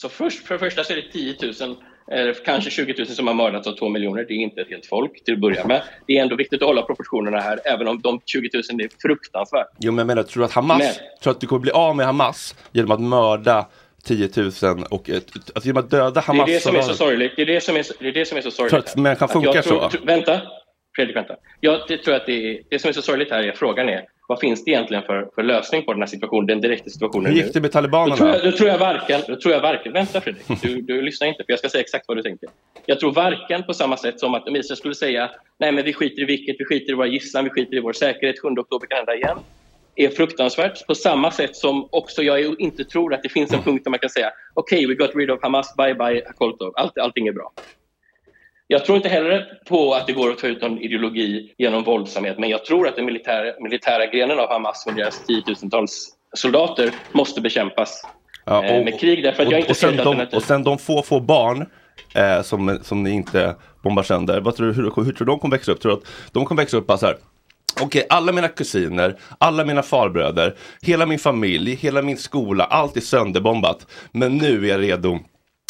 Så 0.00 0.08
först, 0.08 0.46
för 0.46 0.54
det 0.54 0.58
första 0.58 0.84
så 0.84 0.92
är 0.92 0.96
det 0.96 1.12
10 1.12 1.36
000, 1.66 1.76
eller 2.10 2.34
kanske 2.44 2.70
20 2.70 2.94
000 2.98 3.06
som 3.06 3.26
har 3.26 3.34
mördats 3.34 3.68
av 3.68 3.72
2 3.72 3.88
miljoner. 3.88 4.24
Det 4.28 4.34
är 4.34 4.36
inte 4.36 4.60
ett 4.60 4.68
helt 4.70 4.86
folk 4.86 5.24
till 5.24 5.34
att 5.34 5.40
börja 5.40 5.66
med. 5.66 5.82
Det 6.06 6.18
är 6.18 6.22
ändå 6.22 6.36
viktigt 6.36 6.62
att 6.62 6.68
hålla 6.68 6.82
proportionerna 6.82 7.40
här, 7.40 7.60
även 7.64 7.88
om 7.88 8.00
de 8.00 8.20
20 8.26 8.50
000 8.54 8.62
är 8.80 8.88
fruktansvärt. 9.02 9.66
Jo, 9.78 9.92
men 9.92 9.98
jag 9.98 10.06
menar, 10.06 10.22
tror 10.22 10.40
du 10.40 10.44
att 10.44 10.52
Hamas, 10.52 10.78
Men- 10.78 11.20
tror 11.22 11.30
att 11.30 11.40
du 11.40 11.46
kommer 11.46 11.60
bli 11.60 11.70
av 11.70 11.96
med 11.96 12.06
Hamas 12.06 12.54
genom 12.72 12.90
att 12.90 13.00
mörda 13.00 13.66
10 14.04 14.30
000 14.36 14.52
och 14.90 15.10
ett, 15.10 15.24
alltså 15.54 15.66
genom 15.66 15.84
att 15.84 15.90
döda 15.90 16.10
Det 16.10 16.18
är 16.18 16.22
Hamas 16.22 16.46
det 16.46 16.60
som 16.60 16.76
är 16.76 16.82
så 16.82 16.94
sorgligt. 16.94 17.32
Det 17.36 17.42
är 17.42 17.46
det 17.46 17.60
som 17.60 17.76
är, 17.76 17.86
det 18.00 18.08
är, 18.08 18.12
det 18.12 18.24
som 18.24 18.38
är 18.38 18.42
så 18.42 18.50
sorgligt. 18.50 18.70
Tror 18.70 18.80
att 18.80 18.96
människan 18.96 19.28
funkar 19.28 19.62
tror, 19.62 19.88
så? 19.90 19.98
vänta, 20.04 20.40
Fredrik, 20.96 21.16
vänta. 21.16 21.36
Jag 21.60 21.80
det 21.88 21.98
tror 21.98 22.14
att 22.14 22.26
det, 22.26 22.32
är, 22.32 22.62
det 22.70 22.78
som 22.78 22.88
är 22.88 22.92
så 22.92 23.02
sorgligt 23.02 23.30
här 23.30 23.42
är 23.42 23.52
frågan 23.52 23.88
är 23.88 24.04
vad 24.26 24.40
finns 24.40 24.64
det 24.64 24.70
egentligen 24.70 25.02
för, 25.02 25.28
för 25.34 25.42
lösning 25.42 25.84
på 25.84 25.92
den 25.92 26.02
här 26.02 26.06
situationen, 26.06 26.46
den 26.46 26.60
direkta 26.60 26.90
situationen 26.90 27.32
Hur 27.32 27.42
gick 27.42 27.52
det 27.52 27.60
med 27.60 27.70
Då 27.70 27.72
tror, 27.72 27.80
talibanerna? 27.80 28.36
jag, 28.36 28.44
då 28.44 28.52
tror 28.52 28.68
jag 28.68 28.78
varken, 28.78 29.20
då 29.28 29.36
tror 29.36 29.54
jag 29.54 29.60
varken, 29.60 29.92
vänta 29.92 30.20
Fredrik, 30.20 30.62
du, 30.62 30.80
du 30.80 31.02
lyssnar 31.02 31.28
inte 31.28 31.44
för 31.44 31.52
jag 31.52 31.58
ska 31.58 31.68
säga 31.68 31.80
exakt 31.80 32.04
vad 32.08 32.16
du 32.16 32.22
tänker. 32.22 32.48
Jag 32.86 33.00
tror 33.00 33.12
varken 33.12 33.62
på 33.62 33.74
samma 33.74 33.96
sätt 33.96 34.20
som 34.20 34.34
att 34.34 34.48
om 34.48 34.56
Israel 34.56 34.76
skulle 34.76 34.94
säga 34.94 35.30
nej 35.58 35.72
men 35.72 35.84
vi 35.84 35.92
skiter 35.92 36.22
i 36.22 36.24
vilket, 36.24 36.56
vi 36.58 36.64
skiter 36.64 36.92
i 36.92 36.94
våra 36.94 37.06
gisslan, 37.06 37.44
vi 37.44 37.50
skiter 37.50 37.76
i 37.76 37.80
vår 37.80 37.92
säkerhet, 37.92 38.42
7 38.42 38.48
oktober 38.48 38.86
kan 38.86 38.96
hända 38.96 39.14
igen, 39.14 39.38
är 39.96 40.08
fruktansvärt. 40.08 40.86
På 40.86 40.94
samma 40.94 41.30
sätt 41.30 41.56
som 41.56 41.88
också 41.92 42.22
jag 42.22 42.60
inte 42.60 42.84
tror 42.84 43.14
att 43.14 43.22
det 43.22 43.28
finns 43.28 43.52
en 43.52 43.62
punkt 43.62 43.84
där 43.84 43.90
man 43.90 43.98
kan 43.98 44.10
säga 44.10 44.30
okej, 44.54 44.86
we 44.86 44.94
got 44.94 45.10
rid 45.14 45.30
of 45.30 45.42
Hamas, 45.42 45.76
bye 45.76 45.94
bye 45.94 46.22
Koltov, 46.36 46.72
Allt, 46.76 46.98
allting 46.98 47.26
är 47.26 47.32
bra. 47.32 47.52
Jag 48.66 48.84
tror 48.84 48.96
inte 48.96 49.08
heller 49.08 49.60
på 49.68 49.94
att 49.94 50.06
det 50.06 50.12
går 50.12 50.30
att 50.30 50.38
ta 50.38 50.46
ut 50.46 50.62
någon 50.62 50.78
ideologi 50.78 51.54
genom 51.58 51.84
våldsamhet, 51.84 52.38
men 52.38 52.50
jag 52.50 52.64
tror 52.64 52.88
att 52.88 52.96
den 52.96 53.04
militära, 53.04 53.52
militära 53.60 54.06
grenen 54.06 54.38
av 54.38 54.48
Hamas 54.48 54.86
med 54.86 54.96
deras 54.96 55.26
tiotusentals 55.26 56.16
soldater 56.34 56.90
måste 57.12 57.40
bekämpas 57.40 58.02
Ja, 58.46 58.64
eh, 58.64 58.84
med 58.84 59.00
krig 59.00 59.22
därför 59.22 59.42
att 59.42 59.50
jag 59.50 59.60
inte 59.60 59.70
och, 59.70 59.76
sen 59.76 59.96
de, 59.96 60.26
och 60.32 60.42
sen 60.42 60.64
de 60.64 60.78
få, 60.78 61.02
få 61.02 61.20
barn 61.20 61.66
eh, 62.14 62.42
som, 62.42 62.78
som 62.82 63.02
ni 63.02 63.10
inte 63.10 63.56
bombar 63.82 64.02
sönder, 64.02 64.40
vad 64.40 64.56
tror 64.56 64.66
du, 64.66 64.72
hur, 64.72 64.82
hur 64.82 64.90
tror 64.90 65.12
du 65.12 65.24
de 65.24 65.38
kommer 65.38 65.56
växa 65.56 65.72
upp? 65.72 65.80
Tror 65.80 65.92
du 65.92 65.98
att 65.98 66.32
de 66.32 66.44
kommer 66.44 66.62
växa 66.62 66.76
upp 66.76 66.86
bara 66.86 66.98
så 66.98 67.06
här, 67.06 67.16
okej, 67.80 68.06
alla 68.10 68.32
mina 68.32 68.48
kusiner, 68.48 69.16
alla 69.38 69.64
mina 69.64 69.82
farbröder, 69.82 70.54
hela 70.82 71.06
min 71.06 71.18
familj, 71.18 71.74
hela 71.74 72.02
min 72.02 72.16
skola, 72.16 72.64
allt 72.64 72.96
är 72.96 73.00
sönderbombat. 73.00 73.86
Men 74.12 74.36
nu 74.36 74.64
är 74.64 74.68
jag 74.68 74.80
redo 74.80 75.18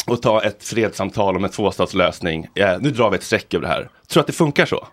och 0.07 0.21
ta 0.21 0.43
ett 0.43 0.63
fredssamtal 0.63 1.35
om 1.35 1.43
en 1.43 1.49
tvåstatslösning. 1.49 2.47
Eh, 2.55 2.77
nu 2.79 2.89
drar 2.89 3.09
vi 3.09 3.15
ett 3.15 3.23
streck 3.23 3.53
över 3.53 3.67
det 3.67 3.73
här. 3.73 3.81
Tror 3.81 3.89
du 4.13 4.19
att 4.19 4.27
det 4.27 4.33
funkar 4.33 4.65
så? 4.65 4.87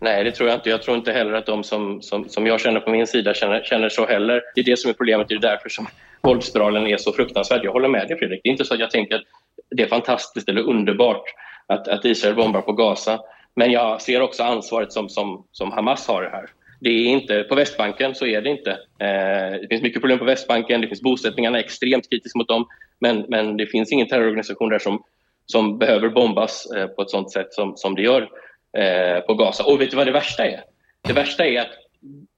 Nej, 0.00 0.24
det 0.24 0.32
tror 0.32 0.48
jag 0.48 0.58
inte. 0.58 0.70
Jag 0.70 0.82
tror 0.82 0.96
inte 0.96 1.12
heller 1.12 1.32
att 1.32 1.46
de 1.46 1.64
som, 1.64 2.02
som, 2.02 2.28
som 2.28 2.46
jag 2.46 2.60
känner 2.60 2.80
på 2.80 2.90
min 2.90 3.06
sida 3.06 3.34
känner, 3.34 3.62
känner 3.64 3.88
så 3.88 4.06
heller. 4.06 4.42
Det 4.54 4.60
är 4.60 4.64
det 4.64 4.76
som 4.76 4.90
är 4.90 4.94
problemet. 4.94 5.28
Det 5.28 5.34
är 5.34 5.38
därför 5.38 5.68
som 5.68 5.86
våldsspiralen 6.20 6.86
är 6.86 6.96
så 6.96 7.12
fruktansvärd. 7.12 7.64
Jag 7.64 7.72
håller 7.72 7.88
med 7.88 8.08
dig, 8.08 8.18
Fredrik. 8.18 8.40
Det 8.42 8.48
är 8.48 8.50
inte 8.50 8.64
så 8.64 8.74
att 8.74 8.80
jag 8.80 8.90
tänker 8.90 9.14
att 9.14 9.22
det 9.70 9.82
är 9.82 9.88
fantastiskt 9.88 10.48
eller 10.48 10.62
underbart 10.62 11.24
att, 11.66 11.88
att 11.88 12.04
Israel 12.04 12.34
bombar 12.34 12.60
på 12.60 12.72
Gaza. 12.72 13.20
Men 13.56 13.72
jag 13.72 14.02
ser 14.02 14.20
också 14.20 14.42
ansvaret 14.42 14.92
som, 14.92 15.08
som, 15.08 15.44
som 15.52 15.72
Hamas 15.72 16.08
har 16.08 16.22
det 16.22 16.30
här. 16.30 16.50
Det 16.80 16.90
är 16.90 17.06
inte, 17.06 17.42
på 17.42 17.54
Västbanken 17.54 18.14
så 18.14 18.26
är 18.26 18.42
det 18.42 18.50
inte. 18.50 18.70
Eh, 18.70 19.60
det 19.60 19.66
finns 19.70 19.82
mycket 19.82 20.02
problem 20.02 20.18
på 20.18 20.24
Västbanken. 20.24 20.80
Det 20.80 20.86
finns 20.86 21.02
bosättningarna 21.02 21.58
är 21.58 21.62
extremt 21.62 22.10
kritiska 22.10 22.38
mot 22.38 22.48
dem. 22.48 22.66
Men, 22.98 23.24
men 23.28 23.56
det 23.56 23.66
finns 23.66 23.92
ingen 23.92 24.08
terrororganisation 24.08 24.68
där 24.68 24.78
som, 24.78 25.04
som 25.46 25.78
behöver 25.78 26.08
bombas 26.08 26.70
eh, 26.76 26.86
på 26.86 27.02
ett 27.02 27.10
sånt 27.10 27.32
sätt 27.32 27.52
som, 27.52 27.76
som 27.76 27.94
det 27.94 28.02
gör 28.02 28.30
eh, 28.78 29.20
på 29.20 29.34
Gaza. 29.34 29.64
Och 29.64 29.80
vet 29.80 29.90
du 29.90 29.96
vad 29.96 30.06
det 30.06 30.12
värsta 30.12 30.46
är? 30.46 30.64
Det 31.02 31.12
värsta 31.12 31.46
är 31.46 31.60
att 31.60 31.70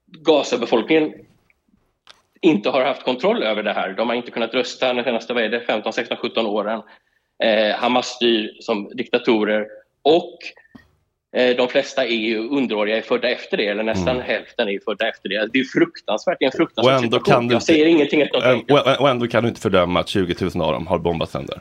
Gaza-befolkningen 0.05 1.13
inte 2.41 2.69
har 2.69 2.85
haft 2.85 3.03
kontroll 3.03 3.43
över 3.43 3.63
det 3.63 3.73
här. 3.73 3.93
De 3.93 4.09
har 4.09 4.15
inte 4.15 4.31
kunnat 4.31 4.53
rösta 4.53 4.93
de 4.93 5.03
senaste 5.03 5.33
vad 5.33 5.43
är 5.43 5.49
det, 5.49 5.61
15, 5.61 5.93
16, 5.93 6.17
17 6.17 6.45
åren. 6.45 6.81
Eh, 7.43 7.75
Hamas 7.75 8.07
styr 8.07 8.57
som 8.59 8.89
diktatorer 8.93 9.67
och 10.01 10.37
de 11.57 11.67
flesta 11.69 12.05
är 12.05 12.15
ju 12.15 12.37
underåriga, 12.49 12.97
är 12.97 13.01
födda 13.01 13.29
efter 13.29 13.57
det, 13.57 13.67
eller 13.67 13.83
nästan 13.83 14.21
hälften 14.21 14.69
är 14.69 14.79
födda 14.85 15.09
efter 15.09 15.29
det. 15.29 15.49
Det 15.53 15.59
är 15.59 15.63
fruktansvärt, 15.63 16.37
det 16.39 16.45
är 16.45 16.47
en 16.47 16.49
Och 16.51 16.55
fruktansvärd 16.57 16.95
ändå, 17.03 17.17
situation. 17.17 17.33
kan 17.33 17.47
du 17.47 17.53
Jag 17.55 17.63
säger 17.63 17.85
ingenting 17.85 18.21
att 18.21 18.29
de 18.31 18.63
och, 18.73 18.79
och, 18.87 19.01
och 19.01 19.09
ändå 19.09 19.27
kan 19.27 19.43
du 19.43 19.49
inte 19.49 19.61
fördöma 19.61 19.99
att 19.99 20.07
20 20.07 20.35
000 20.55 20.61
av 20.65 20.73
dem 20.73 20.87
har 20.87 20.99
bombat 20.99 21.29
sönder. 21.29 21.59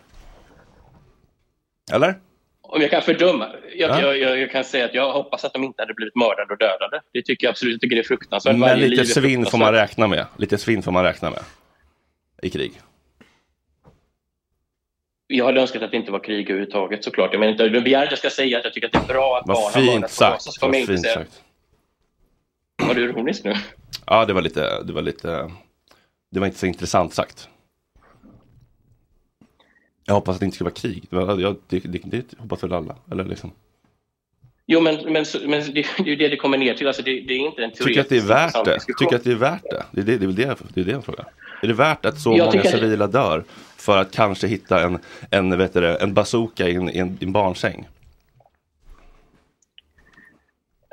Eller? 1.92 2.14
Om 2.62 2.80
jag 2.80 2.90
kan 2.90 3.02
fördöma, 3.02 3.48
jag, 3.76 3.90
Ja. 3.90 4.00
jag, 4.00 4.18
jag, 4.18 4.38
jag 4.38 4.50
kan 4.50 4.64
säga 4.64 4.84
att 4.84 4.94
jag 4.94 5.12
hoppas 5.12 5.44
att 5.44 5.52
de 5.52 5.64
inte 5.64 5.82
hade 5.82 5.94
blivit 5.94 6.16
mördade 6.16 6.52
och 6.52 6.58
dödade. 6.58 7.00
Det 7.12 7.22
tycker 7.22 7.46
jag 7.46 7.50
absolut, 7.50 7.72
jag 7.72 7.80
tycker 7.80 7.96
det 7.96 8.02
är 8.02 8.06
fruktansvärt. 8.06 8.52
Men 8.52 8.60
Varje 8.60 8.88
lite 8.88 9.04
svinn 9.04 9.46
får 9.46 9.58
man 9.58 9.72
räkna 9.72 10.06
med. 10.06 10.26
Lite 10.38 10.58
svinn 10.58 10.82
får 10.82 10.92
man 10.92 11.04
räkna 11.04 11.30
med. 11.30 11.40
I 12.42 12.50
krig. 12.50 12.72
Jag 15.34 15.44
hade 15.44 15.60
önskat 15.60 15.82
att 15.82 15.90
det 15.90 15.96
inte 15.96 16.12
var 16.12 16.18
krig 16.18 16.50
överhuvudtaget 16.50 17.04
såklart. 17.04 17.32
Jag 17.32 17.40
menar 17.40 17.52
inte, 17.52 17.68
du 17.68 17.80
begär 17.80 18.04
att 18.04 18.10
jag 18.10 18.18
ska 18.18 18.30
säga 18.30 18.58
att 18.58 18.64
jag 18.64 18.74
tycker 18.74 18.86
att 18.86 18.92
det 18.92 18.98
är 18.98 19.14
bra 19.14 19.38
att 19.38 19.44
barn 19.44 19.56
har 19.56 19.70
fint 19.70 20.10
sagt. 20.10 20.42
så 20.42 20.58
jag 20.60 20.68
Vad 20.68 20.76
fint 20.76 21.00
säga... 21.00 21.14
sagt. 21.14 21.42
Var 22.88 22.94
du 22.94 23.04
ironisk 23.04 23.44
nu? 23.44 23.54
Ja, 24.06 24.24
det 24.24 24.32
var 24.32 24.42
lite, 24.42 24.82
det 24.82 24.92
var 24.92 25.02
lite, 25.02 25.50
det 26.30 26.40
var 26.40 26.46
inte 26.46 26.58
så 26.58 26.66
intressant 26.66 27.14
sagt. 27.14 27.48
Jag 30.04 30.14
hoppas 30.14 30.34
att 30.34 30.40
det 30.40 30.44
inte 30.44 30.54
ska 30.54 30.64
vara 30.64 30.74
krig. 30.74 31.04
Det, 31.10 31.16
jag, 31.16 31.56
det, 31.68 31.78
det, 31.78 31.98
det 32.04 32.38
hoppas 32.38 32.64
väl 32.64 32.72
alla. 32.72 32.96
Eller 33.10 33.24
liksom. 33.24 33.52
Jo, 34.66 34.80
men, 34.80 34.94
men, 35.12 35.24
men 35.46 35.72
det, 35.74 35.80
är 35.80 36.04
ju 36.04 36.16
det 36.16 36.28
det 36.28 36.36
kommer 36.36 36.58
ner 36.58 36.74
till. 36.74 36.86
Alltså, 36.86 37.02
det, 37.02 37.20
det 37.20 37.34
är 37.34 37.38
inte 37.38 37.64
en 37.64 37.70
Tycker 37.70 38.00
att 38.00 38.08
det 38.08 38.16
är 38.16 38.20
värt 38.20 38.64
det? 38.64 38.78
Tycker 38.98 39.16
att 39.16 39.24
det 39.24 39.30
är 39.30 39.34
värt 39.34 39.62
det? 39.62 39.84
Det 39.92 40.00
är 40.00 40.04
det, 40.04 40.16
det, 40.18 40.24
är 40.24 40.26
väl 40.26 40.34
det, 40.34 40.56
det, 40.74 40.80
är 40.80 40.84
det 40.84 40.90
jag 40.92 41.04
frågar. 41.04 41.26
Är 41.62 41.66
det 41.68 41.74
värt 41.74 42.04
att 42.06 42.20
så 42.20 42.30
Jag 42.30 42.46
många 42.46 42.58
att 42.58 42.64
det- 42.64 42.70
civila 42.70 43.06
dör 43.06 43.44
för 43.76 43.98
att 43.98 44.12
kanske 44.12 44.46
hitta 44.46 44.82
en, 44.84 44.98
en, 45.30 45.58
vet 45.58 45.72
du, 45.72 45.96
en 45.96 46.14
bazooka 46.14 46.68
i 46.68 46.74
en, 46.74 46.90
i 46.90 46.98
en, 46.98 47.18
i 47.20 47.24
en 47.24 47.32
barnsäng? 47.32 47.88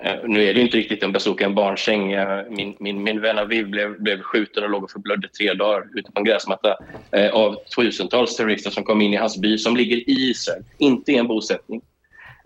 Eh, 0.03 0.15
Nu 0.23 0.43
är 0.43 0.53
det 0.53 0.60
ju 0.60 0.65
inte 0.65 0.77
riktigt 0.77 1.03
en 1.03 1.12
bazooka, 1.12 1.45
en 1.45 1.55
barnsäng. 1.55 2.12
Eh, 2.12 2.43
Min, 2.49 2.75
min, 2.79 3.03
min 3.03 3.21
vän 3.21 3.39
Aviv 3.39 3.67
blev, 3.69 4.01
blev 4.01 4.21
skjuten 4.21 4.63
och 4.63 4.69
låg 4.69 4.84
och 4.84 4.91
förblödde 4.91 5.27
tre 5.27 5.53
dagar 5.53 5.84
ute 5.95 6.12
på 6.12 6.19
en 6.19 6.23
gräsmatta 6.25 6.77
eh, 7.12 7.29
av 7.32 7.55
tusentals 7.75 8.36
terrorister 8.36 8.69
som 8.71 8.84
kom 8.84 9.01
in 9.01 9.13
i 9.13 9.17
hans 9.17 9.38
by 9.38 9.58
som 9.58 9.77
ligger 9.77 9.97
i 9.97 10.03
Israel, 10.29 10.63
inte 10.77 11.12
i 11.12 11.15
en 11.15 11.27
bosättning. 11.27 11.82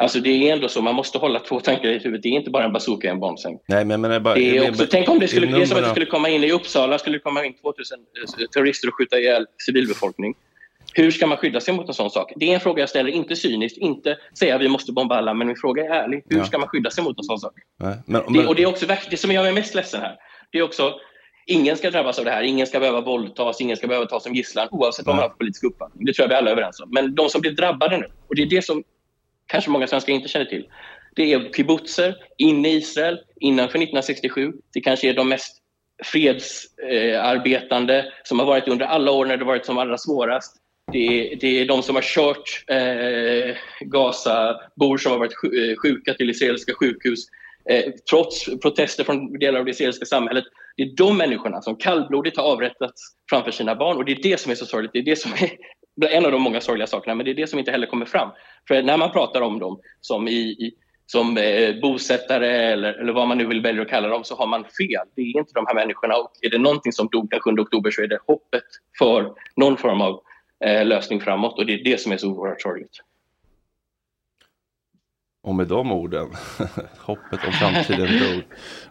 Alltså 0.03 0.19
det 0.19 0.49
är 0.49 0.53
ändå 0.53 0.67
så, 0.67 0.81
man 0.81 0.95
måste 0.95 1.17
hålla 1.17 1.39
två 1.39 1.59
tankar 1.59 1.89
i 1.89 1.97
huvudet. 1.97 2.23
Det 2.23 2.29
är 2.29 2.31
inte 2.33 2.49
bara 2.49 2.63
en 2.63 2.73
bazooka 2.73 3.07
i 3.07 3.09
en 3.09 3.19
barnsäng. 3.19 3.59
Nej, 3.67 3.85
men, 3.85 4.01
men 4.01 4.09
det 4.09 4.15
är 4.15 4.19
bara... 4.19 4.35
Det 4.35 4.57
är 4.57 4.61
men- 4.61 4.69
också, 4.69 4.87
tänk 4.91 5.09
om 5.09 5.19
det 5.19 5.27
skulle, 5.27 5.47
det 5.47 5.61
är 5.61 5.65
som 5.65 5.77
att 5.77 5.83
det 5.83 5.89
skulle 5.89 6.05
komma 6.05 6.29
in 6.29 6.43
i 6.43 6.51
Uppsala, 6.51 6.97
skulle 6.99 7.19
komma 7.19 7.45
in 7.45 7.53
2000 7.53 7.99
terrorister 8.53 8.87
och 8.87 8.93
skjuta 8.97 9.19
ihjäl 9.19 9.45
civilbefolkning. 9.65 10.33
Hur 10.93 11.11
ska 11.11 11.27
man 11.27 11.37
skydda 11.37 11.59
sig 11.59 11.73
mot 11.73 11.87
en 11.87 11.93
sån 11.93 12.09
sak? 12.09 12.33
Det 12.35 12.49
är 12.49 12.53
en 12.53 12.59
fråga 12.59 12.79
jag 12.81 12.89
ställer, 12.89 13.11
inte 13.11 13.35
cyniskt, 13.35 13.77
inte 13.77 14.17
säga 14.39 14.57
vi 14.57 14.69
måste 14.69 14.91
bomba 14.91 15.15
alla, 15.15 15.33
men 15.33 15.47
min 15.47 15.55
fråga 15.55 15.83
är 15.85 15.89
ärlig. 15.89 16.23
Hur 16.29 16.37
Ja. 16.37 16.45
ska 16.45 16.57
man 16.57 16.67
skydda 16.67 16.89
sig 16.89 17.03
mot 17.03 17.17
en 17.17 17.23
sån 17.23 17.39
sak? 17.39 17.53
Nej, 17.79 17.95
men, 18.05 18.21
Det, 18.21 18.31
men, 18.31 18.47
och 18.47 18.55
det 18.55 18.63
är 18.63 18.67
också 18.67 18.85
det 19.09 19.17
som 19.17 19.31
gör 19.31 19.43
mig 19.43 19.53
mest 19.53 19.75
ledsen 19.75 20.01
här, 20.01 20.15
det 20.51 20.57
är 20.57 20.61
också 20.63 20.93
Ingen 21.45 21.77
ska 21.77 21.91
drabbas 21.91 22.19
av 22.19 22.25
det 22.25 22.31
här, 22.31 22.43
ingen 22.43 22.67
ska 22.67 22.79
behöva 22.79 23.01
våldtas, 23.01 23.61
ingen 23.61 23.77
ska 23.77 23.87
behöva 23.87 24.05
tas 24.05 24.23
som 24.23 24.33
gisslan 24.35 24.67
oavsett 24.71 25.05
vad 25.05 25.15
man 25.15 25.23
har 25.23 25.29
för 25.29 25.35
politisk 25.37 25.63
uppfattning. 25.63 26.05
Det 26.05 26.13
tror 26.13 26.23
jag 26.23 26.29
vi 26.29 26.35
alla 26.35 26.49
är 26.49 26.51
överens 26.51 26.79
om. 26.79 26.89
Men 26.91 27.15
de 27.15 27.29
som 27.29 27.41
blir 27.41 27.51
drabbade 27.51 27.97
nu, 27.97 28.05
och 28.29 28.35
det 28.35 28.41
är 28.41 28.45
det 28.45 28.61
som 28.61 28.83
kanske 29.53 29.71
många 29.71 29.87
svenskar 29.87 30.13
inte 30.13 30.27
känner 30.27 30.45
till, 30.45 30.65
det 31.15 31.33
är 31.33 31.51
kibbutzer 31.55 32.15
inne 32.37 32.69
i 32.69 32.75
Israel 32.75 33.19
innanför 33.39 33.77
1967. 33.77 34.53
Det 34.73 34.81
kanske 34.81 35.09
är 35.09 35.13
de 35.13 35.29
mest 35.29 35.57
fredsarbetande 36.03 38.11
som 38.23 38.39
har 38.39 38.45
varit 38.45 38.67
under 38.67 38.85
alla 38.85 39.11
år 39.11 39.25
när 39.25 39.37
det 39.37 39.45
varit 39.45 39.65
som 39.65 39.77
allra 39.77 39.97
svårast. 39.97 40.55
Det 40.91 40.97
är, 40.97 41.35
det 41.35 41.61
är 41.61 41.65
de 41.65 41.83
som 41.83 41.95
har 41.95 42.01
kört 42.01 42.63
eh, 42.67 43.55
Gaza-bor 43.79 44.97
som 44.97 45.11
har 45.11 45.19
varit 45.19 45.43
eh, 45.43 45.77
sjuka 45.81 46.13
till 46.13 46.29
israeliska 46.29 46.73
sjukhus 46.73 47.19
eh, 47.69 47.83
trots 48.09 48.45
protester 48.61 49.03
från 49.03 49.39
delar 49.39 49.59
av 49.59 49.65
det 49.65 49.71
israeliska 49.71 50.05
samhället. 50.05 50.43
Det 50.77 50.83
är 50.83 50.95
de 50.95 51.17
människorna 51.17 51.61
som 51.61 51.75
kallblodigt 51.75 52.37
har 52.37 52.43
avrättats 52.43 53.01
framför 53.29 53.51
sina 53.51 53.75
barn 53.75 53.97
och 53.97 54.05
det 54.05 54.11
är 54.11 54.23
det 54.23 54.39
som 54.39 54.51
är 54.51 54.55
så 54.55 54.65
sorgligt. 54.65 54.93
Det 54.93 54.99
är 54.99 55.03
det 55.03 55.15
som 55.15 55.33
är 55.33 55.49
en 56.01 56.25
av 56.25 56.31
de 56.31 56.41
många 56.41 56.61
sorgliga 56.61 56.87
sakerna, 56.87 57.15
men 57.15 57.25
det 57.25 57.31
är 57.31 57.35
det 57.35 57.47
som 57.47 57.59
inte 57.59 57.71
heller 57.71 57.87
kommer 57.87 58.05
fram. 58.05 58.29
För 58.67 58.83
när 58.83 58.97
man 58.97 59.11
pratar 59.11 59.41
om 59.41 59.59
dem 59.59 59.79
som, 60.01 60.27
i, 60.27 60.31
i, 60.41 60.73
som 61.05 61.37
eh, 61.37 61.75
bosättare 61.81 62.47
eller, 62.47 62.93
eller 62.93 63.13
vad 63.13 63.27
man 63.27 63.37
nu 63.37 63.45
vill 63.45 63.61
välja 63.61 63.81
att 63.81 63.89
kalla 63.89 64.07
dem 64.07 64.23
så 64.23 64.35
har 64.35 64.47
man 64.47 64.63
fel. 64.63 65.07
Det 65.15 65.21
är 65.21 65.37
inte 65.37 65.53
de 65.53 65.65
här 65.67 65.75
människorna 65.75 66.15
och 66.15 66.31
är 66.41 66.49
det 66.49 66.57
någonting 66.57 66.91
som 66.91 67.07
dog 67.07 67.29
den 67.29 67.39
7 67.39 67.49
oktober 67.49 67.91
så 67.91 68.01
är 68.01 68.07
det 68.07 68.19
hoppet 68.27 68.63
för 68.99 69.33
någon 69.55 69.77
form 69.77 70.01
av 70.01 70.21
eh, 70.65 70.85
lösning 70.85 71.21
framåt 71.21 71.59
och 71.59 71.65
det 71.65 71.73
är 71.73 71.83
det 71.83 72.01
som 72.01 72.11
är 72.11 72.17
så 72.17 72.27
oerhört 72.27 72.61
sorgligt. 72.61 72.99
Och 75.43 75.55
med 75.55 75.67
de 75.67 75.91
orden, 75.91 76.27
hoppet 76.99 77.39
om 77.47 77.51
framtiden 77.51 78.07
dog. 78.19 78.43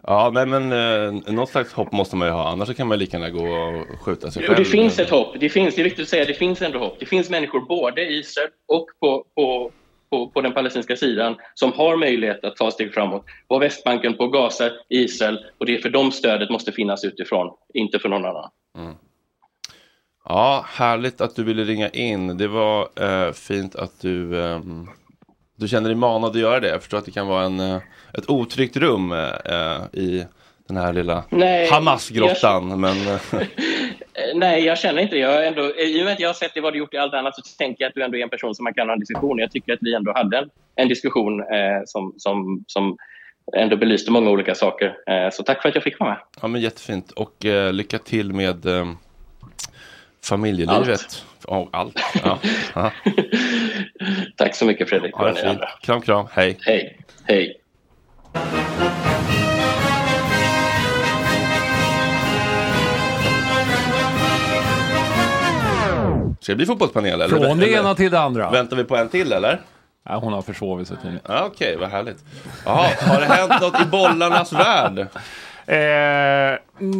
Ja, 0.03 0.31
nej 0.33 0.45
men 0.45 0.71
eh, 0.71 1.33
något 1.33 1.49
slags 1.49 1.73
hopp 1.73 1.91
måste 1.91 2.15
man 2.15 2.27
ju 2.27 2.33
ha, 2.33 2.49
annars 2.49 2.75
kan 2.75 2.87
man 2.87 2.99
lika 2.99 3.17
gärna 3.17 3.29
gå 3.29 3.47
och 3.47 3.99
skjuta 3.99 4.31
sig 4.31 4.39
Och 4.39 4.47
själv. 4.47 4.57
det 4.57 4.65
finns 4.65 4.99
ett 4.99 5.09
hopp. 5.09 5.35
Det, 5.39 5.49
finns, 5.49 5.75
det 5.75 5.81
är 5.81 5.83
viktigt 5.83 6.03
att 6.03 6.09
säga 6.09 6.25
det 6.25 6.33
finns 6.33 6.61
ändå 6.61 6.79
hopp. 6.79 6.95
Det 6.99 7.05
finns 7.05 7.29
människor 7.29 7.61
både 7.61 8.01
i 8.01 8.19
Israel 8.19 8.49
och 8.67 8.87
på, 8.99 9.25
på, 9.35 9.71
på, 10.09 10.27
på 10.27 10.41
den 10.41 10.53
palestinska 10.53 10.95
sidan 10.95 11.35
som 11.53 11.73
har 11.73 11.97
möjlighet 11.97 12.43
att 12.43 12.55
ta 12.55 12.71
steg 12.71 12.93
framåt. 12.93 13.25
På 13.47 13.59
Västbanken, 13.59 14.17
på 14.17 14.27
Gaza, 14.27 14.69
i 14.89 14.99
Israel. 15.03 15.45
Och 15.57 15.65
det 15.65 15.75
är 15.75 15.81
för 15.81 15.89
dem 15.89 16.11
stödet 16.11 16.49
måste 16.49 16.71
finnas 16.71 17.03
utifrån, 17.03 17.51
inte 17.73 17.99
för 17.99 18.09
någon 18.09 18.25
annan. 18.25 18.49
Ja, 20.25 20.65
härligt 20.67 21.21
att 21.21 21.35
du 21.35 21.43
ville 21.43 21.63
ringa 21.63 21.89
in. 21.89 22.37
Det 22.37 22.47
var 22.47 22.89
eh, 22.95 23.31
fint 23.31 23.75
att 23.75 24.01
du, 24.01 24.45
ehm, 24.45 24.87
du 25.63 25.67
känner 25.67 25.89
dig 25.89 25.95
manad 25.95 26.29
att 26.29 26.39
göra 26.39 26.59
det. 26.59 26.67
Jag 26.67 26.81
förstår 26.81 26.97
att 26.97 27.05
det 27.05 27.11
kan 27.11 27.27
vara 27.27 27.43
en, 27.43 27.59
eh, 27.59 27.77
ett 28.13 28.29
otryggt 28.29 28.77
rum 28.77 29.11
eh, 29.11 29.99
i 30.01 30.25
den 30.67 30.77
här 30.77 30.93
lilla 30.93 31.23
Hamas-grottan. 31.71 32.79
Men, 32.79 33.07
eh, 33.07 33.41
Eh, 34.13 34.35
Nej, 34.35 34.65
jag 34.65 34.77
känner 34.77 35.01
inte 35.01 35.15
det. 35.15 35.21
Jag 35.21 35.47
ändå, 35.47 35.61
eh, 35.61 35.85
I 35.85 36.01
och 36.01 36.05
med 36.05 36.13
att 36.13 36.19
jag 36.19 36.29
har 36.29 36.33
sett 36.33 36.51
vad 36.61 36.73
du 36.73 36.79
gjort 36.79 36.93
i 36.93 36.97
allt 36.97 37.13
annat 37.13 37.35
så 37.35 37.41
tänker 37.57 37.83
jag 37.83 37.89
att 37.89 37.95
du 37.95 38.03
ändå 38.03 38.17
är 38.17 38.23
en 38.23 38.29
person 38.29 38.55
som 38.55 38.63
man 38.63 38.73
kan 38.73 38.87
ha 38.87 38.93
en 38.93 38.99
diskussion. 38.99 39.39
Jag 39.39 39.51
tycker 39.51 39.73
att 39.73 39.79
vi 39.81 39.93
ändå 39.93 40.13
hade 40.15 40.37
en, 40.37 40.49
en 40.75 40.87
diskussion 40.87 41.39
eh, 41.39 41.81
som, 41.85 42.13
som, 42.17 42.63
som 42.67 42.97
ändå 43.57 43.77
belyste 43.77 44.11
många 44.11 44.29
olika 44.29 44.55
saker. 44.55 44.95
Eh, 45.07 45.29
så 45.31 45.43
tack 45.43 45.61
för 45.61 45.69
att 45.69 45.75
jag 45.75 45.83
fick 45.83 45.99
vara 45.99 46.09
med. 46.09 46.19
ja, 46.41 46.47
men 46.47 46.61
jättefint. 46.61 47.11
Och 47.11 47.45
eh, 47.45 47.73
lycka 47.73 47.99
till 47.99 48.33
med 48.33 48.65
eh, 48.65 48.85
familjelivet. 50.23 50.89
Allt. 50.89 51.25
Ja, 51.47 51.69
allt. 51.71 51.99
Ja. 52.23 52.39
Ja. 52.75 52.91
Tack 54.37 54.55
så 54.55 54.65
mycket 54.65 54.89
Fredrik. 54.89 55.15
Fint. 55.43 55.59
Kram, 55.81 56.01
kram. 56.01 56.27
Hej. 56.31 56.57
Hej. 56.61 56.97
Hej. 57.23 57.59
Ska 66.41 66.51
det 66.51 66.55
bli 66.55 66.65
fotbollspanel? 66.65 67.21
Eller? 67.21 67.27
Från 67.27 67.57
det 67.59 67.69
ena 67.71 67.95
till 67.95 68.11
det 68.11 68.19
andra. 68.19 68.49
Väntar 68.49 68.77
vi 68.77 68.83
på 68.83 68.95
en 68.95 69.09
till 69.09 69.31
eller? 69.31 69.61
Ja, 70.09 70.17
hon 70.17 70.33
har 70.33 70.41
försovit 70.41 70.87
sig 70.87 70.97
tydligen. 70.97 71.21
Ja, 71.27 71.43
Okej, 71.45 71.77
vad 71.77 71.89
härligt. 71.89 72.17
Jaha, 72.65 72.89
har 72.99 73.19
det 73.19 73.25
hänt 73.25 73.61
något 73.61 73.81
i 73.81 73.85
bollarnas 73.85 74.53
värld? 74.53 75.07
Eh, 75.65 75.77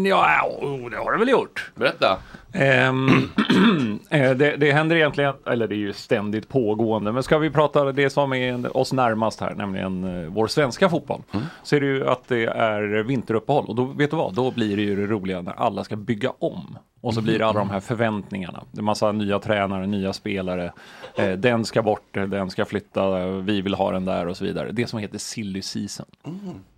ja, 0.07 0.49
oh, 0.62 0.89
det 0.89 0.97
har 0.97 1.12
det 1.12 1.17
väl 1.19 1.29
gjort. 1.29 1.71
Berätta. 1.75 2.17
Ehm, 2.54 3.08
eh, 4.10 4.32
det, 4.32 4.56
det 4.58 4.72
händer 4.72 4.96
egentligen, 4.96 5.34
eller 5.46 5.68
det 5.68 5.76
är 5.76 5.78
ju 5.78 5.94
ständigt 5.94 6.50
pågående, 6.50 7.12
men 7.12 7.24
ska 7.24 7.38
vi 7.38 7.50
prata 7.50 7.92
det 7.92 8.10
som 8.10 8.34
är 8.34 8.78
oss 8.78 8.94
närmast 8.94 9.39
här, 9.42 9.56
nämligen 9.56 10.04
eh, 10.04 10.30
vår 10.30 10.48
svenska 10.48 10.89
fotboll, 10.89 11.22
så 11.63 11.76
är 11.76 11.80
det 11.80 11.86
ju 11.86 12.08
att 12.08 12.28
det 12.28 12.46
är 12.46 13.04
vinteruppehåll 13.04 13.66
och 13.68 13.76
då 13.76 13.86
vet 13.86 14.12
du 14.12 14.18
vad, 14.18 14.34
då 14.34 14.52
blir 14.52 14.76
det 14.76 14.82
ju 14.82 14.96
det 14.96 15.13
roliga 15.13 15.42
när 15.42 15.54
alla 15.54 15.84
ska 15.84 15.96
bygga 15.96 16.34
om. 16.39 16.78
Och 17.02 17.13
så 17.13 17.22
blir 17.22 17.39
det 17.39 17.46
alla 17.46 17.60
de 17.60 17.70
här 17.70 17.80
förväntningarna. 17.80 18.63
Det 18.72 18.80
är 18.80 18.84
massa 18.84 19.12
nya 19.12 19.39
tränare, 19.39 19.88
nya 19.88 20.13
spelare. 20.13 20.74
Eh, 21.16 21.32
den 21.32 21.66
ska 21.66 21.82
bort, 21.82 22.13
den 22.13 22.50
ska 22.50 22.66
flytta, 22.66 23.28
vi 23.28 23.62
vill 23.62 23.74
ha 23.74 23.92
den 23.92 24.06
där 24.06 24.28
och 24.28 24.38
så 24.38 24.46
vidare. 24.46 24.72
Det 24.72 24.88
som 24.88 25.00
heter 25.00 25.18
silly 25.18 25.62
season. 25.62 26.06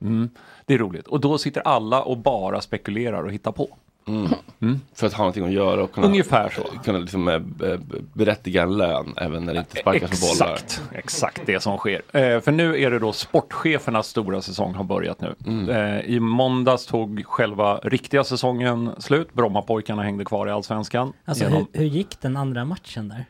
Mm. 0.01 0.29
Det 0.65 0.73
är 0.73 0.77
roligt. 0.77 1.07
Och 1.07 1.19
då 1.19 1.37
sitter 1.37 1.61
alla 1.61 2.03
och 2.03 2.17
bara 2.17 2.61
spekulerar 2.61 3.23
och 3.23 3.31
hittar 3.31 3.51
på. 3.51 3.69
Mm. 4.07 4.79
För 4.95 5.07
att 5.07 5.13
ha 5.13 5.19
någonting 5.23 5.45
att 5.45 5.51
göra 5.51 5.83
och 5.83 5.91
kunna, 5.91 6.07
Ungefär 6.07 6.49
så. 6.49 6.61
kunna 6.83 6.97
liksom, 6.97 7.27
eh, 7.27 7.39
be- 7.39 7.79
berättiga 8.13 8.63
en 8.63 8.77
lön 8.77 9.13
även 9.17 9.45
när 9.45 9.53
det 9.53 9.59
inte 9.59 9.77
sparkas 9.79 10.21
på 10.21 10.43
bollar. 10.45 10.53
Exakt, 10.55 10.81
exakt 10.91 11.41
det 11.45 11.59
som 11.59 11.77
sker. 11.77 12.01
Eh, 12.13 12.39
för 12.39 12.51
nu 12.51 12.81
är 12.81 12.91
det 12.91 12.99
då 12.99 13.11
sportchefernas 13.13 14.07
stora 14.07 14.41
säsong 14.41 14.73
har 14.73 14.83
börjat 14.83 15.21
nu. 15.21 15.35
Mm. 15.47 15.69
Eh, 15.69 15.99
I 16.05 16.19
måndags 16.19 16.85
tog 16.85 17.25
själva 17.25 17.77
riktiga 17.77 18.23
säsongen 18.23 18.91
slut. 18.99 19.33
Brommapojkarna 19.33 20.03
hängde 20.03 20.25
kvar 20.25 20.47
i 20.47 20.51
allsvenskan. 20.51 21.13
Alltså 21.25 21.43
Genom- 21.43 21.67
hur, 21.73 21.79
hur 21.79 21.87
gick 21.87 22.21
den 22.21 22.37
andra 22.37 22.65
matchen 22.65 23.09
där? 23.09 23.25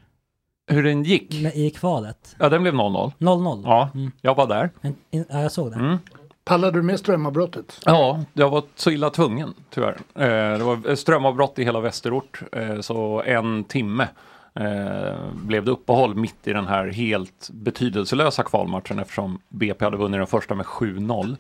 hur 0.67 0.83
den 0.83 1.03
gick? 1.03 1.33
I 1.33 1.69
kvalet? 1.69 2.35
Ja, 2.39 2.49
den 2.49 2.61
blev 2.61 2.73
0-0. 2.73 3.11
0-0? 3.19 3.61
Ja, 3.65 3.89
jag 4.21 4.35
var 4.35 4.47
där. 4.47 4.69
En- 4.81 4.95
in- 5.11 5.25
Ja, 5.29 5.41
jag 5.41 5.51
såg 5.51 5.71
det. 5.71 5.75
Mm. 5.79 5.97
Pallade 6.45 6.77
du 6.79 6.83
med 6.83 6.99
strömavbrottet? 6.99 7.81
Ja, 7.85 8.19
jag 8.33 8.49
var 8.49 8.63
så 8.75 8.91
illa 8.91 9.09
tvungen 9.09 9.53
tyvärr. 9.69 9.97
Eh, 10.15 10.57
det 10.57 10.63
var 10.63 10.95
strömavbrott 10.95 11.59
i 11.59 11.63
hela 11.63 11.79
västerort, 11.79 12.41
eh, 12.51 12.79
så 12.81 13.21
en 13.25 13.63
timme 13.63 14.07
eh, 14.53 15.15
blev 15.33 15.65
det 15.65 15.71
uppehåll 15.71 16.15
mitt 16.15 16.47
i 16.47 16.53
den 16.53 16.67
här 16.67 16.87
helt 16.87 17.49
betydelselösa 17.53 18.43
kvalmatchen 18.43 18.99
eftersom 18.99 19.39
BP 19.49 19.85
hade 19.85 19.97
vunnit 19.97 20.19
den 20.19 20.27
första 20.27 20.55
med 20.55 20.65
7-0. 20.65 21.35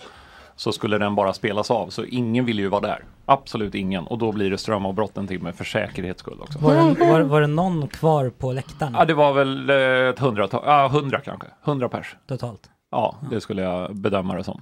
Så 0.57 0.71
skulle 0.71 0.97
den 0.97 1.15
bara 1.15 1.33
spelas 1.33 1.71
av, 1.71 1.89
så 1.89 2.03
ingen 2.05 2.45
ville 2.45 2.61
ju 2.61 2.67
vara 2.67 2.81
där. 2.81 3.03
Absolut 3.25 3.75
ingen. 3.75 4.07
Och 4.07 4.17
då 4.17 4.31
blir 4.31 4.49
det 4.51 4.57
strömavbrott 4.57 5.17
en 5.17 5.27
timme 5.27 5.51
för 5.53 5.63
säkerhets 5.63 6.19
skull 6.19 6.41
också. 6.41 6.59
Var, 6.59 6.75
det, 6.75 7.11
var, 7.11 7.21
var 7.21 7.41
det 7.41 7.47
någon 7.47 7.87
kvar 7.87 8.29
på 8.29 8.51
läktaren 8.51 8.93
Ja, 8.97 9.05
det 9.05 9.13
var 9.13 9.33
väl 9.33 9.69
eh, 9.69 9.75
ett 10.09 10.19
hundratal, 10.19 10.63
ja 10.65 10.87
hundra 10.87 11.19
kanske. 11.19 11.47
Hundra 11.61 11.89
pers. 11.89 12.15
totalt? 12.27 12.69
Ja, 12.91 13.15
det 13.31 13.41
skulle 13.41 13.61
jag 13.61 13.95
bedöma 13.95 14.35
det 14.35 14.43
som. 14.43 14.61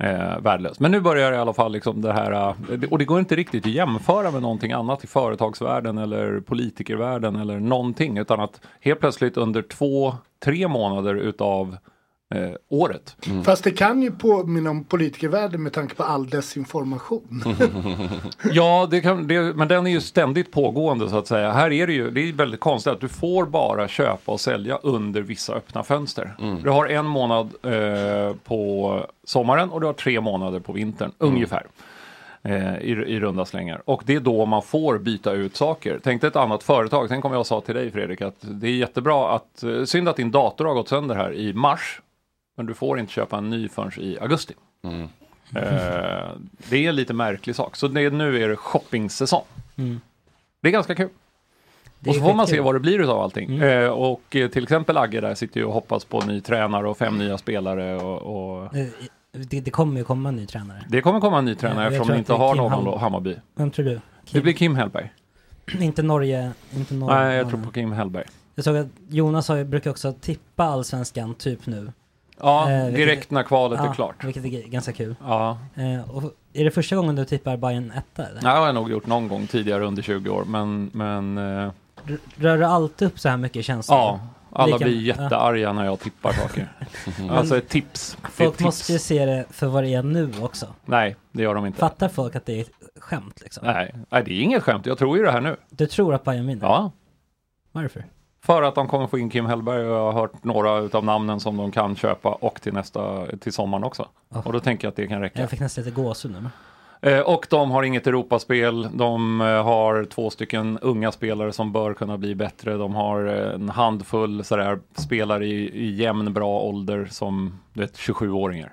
Eh, 0.00 0.40
värdelöst. 0.40 0.80
Men 0.80 0.90
nu 0.90 1.00
börjar 1.00 1.32
i 1.32 1.36
alla 1.36 1.52
fall 1.52 1.72
liksom 1.72 2.00
det 2.00 2.12
här, 2.12 2.32
eh, 2.32 2.54
och 2.90 2.98
det 2.98 3.04
går 3.04 3.18
inte 3.18 3.36
riktigt 3.36 3.66
att 3.66 3.72
jämföra 3.72 4.30
med 4.30 4.42
någonting 4.42 4.72
annat 4.72 5.04
i 5.04 5.06
företagsvärlden 5.06 5.98
eller 5.98 6.40
politikervärlden 6.40 7.36
eller 7.36 7.60
någonting, 7.60 8.18
utan 8.18 8.40
att 8.40 8.60
helt 8.80 9.00
plötsligt 9.00 9.36
under 9.36 9.62
två, 9.62 10.14
tre 10.44 10.68
månader 10.68 11.14
utav 11.14 11.76
eh, 12.34 12.50
året. 12.68 13.16
Fast 13.44 13.64
det 13.64 13.70
kan 13.70 14.02
ju 14.02 14.10
påminna 14.12 14.70
om 14.70 14.84
politikervärlden 14.84 15.62
med 15.62 15.72
tanke 15.72 15.94
på 15.94 16.02
all 16.02 16.28
desinformation. 16.28 17.42
Ja, 18.52 18.88
det 18.90 19.00
kan, 19.00 19.26
det, 19.26 19.56
men 19.56 19.68
den 19.68 19.86
är 19.86 19.90
ju 19.90 20.00
ständigt 20.00 20.52
pågående 20.52 21.08
så 21.08 21.18
att 21.18 21.26
säga. 21.26 21.52
Här 21.52 21.72
är 21.72 21.86
det 21.86 21.92
ju, 21.92 22.10
det 22.10 22.20
är 22.20 22.32
väldigt 22.32 22.60
konstigt 22.60 22.92
att 22.92 23.00
du 23.00 23.08
får 23.08 23.46
bara 23.46 23.88
köpa 23.88 24.32
och 24.32 24.40
sälja 24.40 24.76
under 24.76 25.22
vissa 25.22 25.54
öppna 25.54 25.82
fönster. 25.82 26.34
Du 26.62 26.70
har 26.70 26.86
en 26.86 27.06
månad 27.06 27.50
eh, 27.62 28.34
på 28.44 29.06
sommaren 29.24 29.70
och 29.70 29.80
du 29.80 29.86
har 29.86 29.92
tre 29.92 30.20
månader 30.20 30.60
på 30.60 30.72
vintern, 30.72 31.12
ungefär. 31.18 31.66
Eh, 32.42 32.78
i, 32.78 32.90
I 32.90 33.20
runda 33.20 33.44
slängar. 33.44 33.82
Och 33.84 34.02
det 34.06 34.14
är 34.14 34.20
då 34.20 34.46
man 34.46 34.62
får 34.62 34.98
byta 34.98 35.32
ut 35.32 35.56
saker. 35.56 36.00
Tänk 36.02 36.20
dig 36.20 36.28
ett 36.28 36.36
annat 36.36 36.62
företag. 36.62 37.08
Tänk 37.08 37.24
om 37.24 37.32
jag 37.32 37.46
sa 37.46 37.60
till 37.60 37.74
dig 37.74 37.90
Fredrik 37.90 38.22
att 38.22 38.36
det 38.40 38.66
är 38.66 38.72
jättebra 38.72 39.34
att, 39.34 39.62
eh, 39.62 39.84
synd 39.84 40.08
att 40.08 40.16
din 40.16 40.30
dator 40.30 40.64
har 40.64 40.74
gått 40.74 40.88
sönder 40.88 41.14
här 41.14 41.32
i 41.34 41.52
mars. 41.52 42.00
Men 42.58 42.66
du 42.66 42.74
får 42.74 42.98
inte 42.98 43.12
köpa 43.12 43.38
en 43.38 43.50
ny 43.50 43.68
förrän 43.68 43.92
i 44.00 44.18
augusti. 44.20 44.54
Eh, 45.54 46.30
det 46.70 46.84
är 46.84 46.88
en 46.88 46.96
lite 46.96 47.14
märklig 47.14 47.56
sak. 47.56 47.76
Så 47.76 47.88
det, 47.88 48.10
nu 48.10 48.42
är 48.42 48.48
det 48.48 48.56
shoppingsäsong. 48.56 49.44
Mm. 49.76 50.00
Det 50.60 50.68
är 50.68 50.72
ganska 50.72 50.94
kul. 50.94 51.08
Det 52.00 52.10
Och 52.10 52.16
så 52.16 52.22
får 52.22 52.34
man 52.34 52.46
se 52.46 52.50
skitkul. 52.50 52.64
vad 52.64 52.74
det 52.74 52.80
blir 52.80 52.98
utav 52.98 53.20
allting. 53.20 53.54
Mm. 53.54 53.84
Eh, 53.84 53.90
och 53.90 54.36
eh, 54.36 54.48
till 54.48 54.62
exempel 54.62 54.96
Agge 54.96 55.20
där 55.20 55.34
sitter 55.34 55.60
ju 55.60 55.66
och 55.66 55.72
hoppas 55.72 56.04
på 56.04 56.20
ny 56.20 56.40
tränare 56.40 56.88
och 56.88 56.98
fem 56.98 57.18
nya 57.18 57.38
spelare. 57.38 57.96
Och, 57.96 58.62
och 58.62 58.68
Det, 59.32 59.60
det 59.60 59.70
kommer 59.70 59.98
ju 59.98 60.04
komma 60.04 60.28
en 60.28 60.36
ny 60.36 60.46
tränare. 60.46 60.84
det 60.88 61.00
kommer 61.00 61.20
komma 61.20 61.38
en 61.38 61.44
ny 61.44 61.54
tränare 61.54 61.84
Ja, 61.84 61.86
eftersom 61.86 62.06
de 62.06 62.12
att 62.12 62.18
inte 62.18 62.32
har 62.32 62.54
Kim 62.54 62.62
någon 62.62 62.84
då, 62.84 62.96
Hammarby. 62.96 63.36
Vem 63.54 63.70
tror 63.70 63.84
du? 63.84 64.00
Det 64.32 64.40
blir 64.40 64.52
Kim 64.52 64.76
Hellberg. 64.76 65.12
inte 65.80 66.02
Norge, 66.02 66.52
inte 66.74 66.94
Norge. 66.94 67.18
Nej, 67.18 67.36
jag 67.36 67.48
tror 67.48 67.62
på 67.64 67.70
Kim 67.70 67.92
Hellberg. 67.92 68.24
Jag 68.54 68.64
såg 68.64 68.76
att 68.76 68.86
Jonas 69.08 69.48
har, 69.48 69.64
brukar 69.64 69.90
också 69.90 70.12
tippa 70.12 70.64
allsvenskan 70.64 71.34
typ 71.34 71.66
nu. 71.66 71.92
Ja, 72.40 72.70
Eh, 72.70 72.84
vilket- 72.84 72.94
direkt 73.06 73.30
när 73.30 73.42
kvalet 73.42 73.80
är 73.80 73.84
ja, 73.84 73.92
klart. 73.92 74.24
Vilket 74.24 74.44
är 74.44 74.68
ganska 74.68 74.92
kul. 74.92 75.14
Ja. 75.24 75.58
Eh, 75.74 76.10
och 76.10 76.22
är 76.52 76.64
det 76.64 76.70
första 76.70 76.96
gången 76.96 77.14
du 77.16 77.24
tippar 77.24 77.56
Bayern 77.56 77.90
etta 77.96 78.22
eller? 78.26 78.42
Nej, 78.42 78.52
det 78.52 78.58
har 78.58 78.66
jag 78.66 78.74
nog 78.74 78.90
gjort 78.90 79.06
någon 79.06 79.28
gång 79.28 79.46
tidigare 79.46 79.84
under 79.84 80.02
20 80.02 80.30
år, 80.30 80.44
men... 80.44 80.90
men 80.94 81.38
eh, 81.38 81.70
Rör 82.36 82.58
du 82.58 82.64
alltid 82.64 83.08
upp 83.08 83.18
så 83.20 83.28
här 83.28 83.36
mycket 83.36 83.64
känslor? 83.64 83.98
ja, 83.98 84.20
alla 84.52 84.66
Lika- 84.76 84.84
blir 84.84 85.00
jättearga 85.00 85.72
när 85.72 85.84
jag 85.84 86.00
tippar 86.00 86.32
saker. 86.32 86.72
alltså 87.30 87.56
ett 87.56 87.68
tips. 87.68 88.16
Är 88.24 88.28
Folk 88.30 88.56
tips. 88.56 88.64
måste 88.64 88.92
ju 88.92 88.98
se 88.98 89.26
det 89.26 89.44
för 89.50 89.66
vad 89.66 89.84
det 89.84 89.94
är 89.94 90.02
nu 90.02 90.30
också. 90.40 90.66
Nej, 90.84 91.16
det 91.32 91.42
gör 91.42 91.54
de 91.54 91.66
inte. 91.66 91.78
Fattar 91.78 92.08
folk 92.08 92.36
att 92.36 92.46
det 92.46 92.56
är 92.56 92.60
ett 92.60 92.70
skämt 93.00 93.40
liksom? 93.42 93.66
Nej, 93.66 93.94
nej, 94.10 94.22
det 94.24 94.32
är 94.32 94.40
inget 94.42 94.62
skämt. 94.62 94.86
Jag 94.86 94.98
tror 94.98 95.16
ju 95.18 95.24
det 95.24 95.30
här 95.30 95.40
nu. 95.40 95.56
Du 95.70 95.86
tror 95.86 96.14
att 96.14 96.24
Bayern 96.24 96.46
vinner? 96.46 96.66
Ja. 96.66 96.92
Varför? 97.72 98.04
För 98.40 98.62
att 98.62 98.74
de 98.74 98.88
kommer 98.88 99.06
få 99.06 99.18
in 99.18 99.30
Kim 99.30 99.46
Hellberg 99.46 99.86
och 99.86 99.96
jag 99.96 100.12
har 100.12 100.20
hört 100.20 100.44
några 100.44 100.78
utav 100.78 101.04
namnen 101.04 101.40
som 101.40 101.56
de 101.56 101.70
kan 101.70 101.96
köpa 101.96 102.28
och 102.28 102.60
till 102.60 102.72
nästa, 102.72 103.26
till 103.40 103.52
sommaren 103.52 103.84
också. 103.84 104.08
Oh. 104.30 104.46
Och 104.46 104.52
då 104.52 104.60
tänker 104.60 104.86
jag 104.86 104.90
att 104.90 104.96
det 104.96 105.06
kan 105.06 105.20
räcka. 105.20 105.40
Jag 105.40 105.50
fick 105.50 105.60
nästan 105.60 105.84
lite 105.84 105.96
gåshud 105.96 106.32
nu. 106.32 106.50
Eh, 107.00 107.20
och 107.20 107.46
de 107.50 107.70
har 107.70 107.82
inget 107.82 108.06
Europaspel. 108.06 108.88
De 108.92 109.40
eh, 109.40 109.64
har 109.64 110.04
två 110.04 110.30
stycken 110.30 110.78
unga 110.82 111.12
spelare 111.12 111.52
som 111.52 111.72
bör 111.72 111.94
kunna 111.94 112.18
bli 112.18 112.34
bättre. 112.34 112.76
De 112.76 112.94
har 112.94 113.26
eh, 113.26 113.54
en 113.54 113.68
handfull 113.68 114.44
sådär, 114.44 114.78
spelare 114.94 115.46
i, 115.46 115.86
i 115.86 115.94
jämn 115.94 116.32
bra 116.32 116.60
ålder 116.60 117.08
som 117.10 117.60
du 117.72 117.80
vet, 117.80 117.96
27-åringar. 117.96 118.72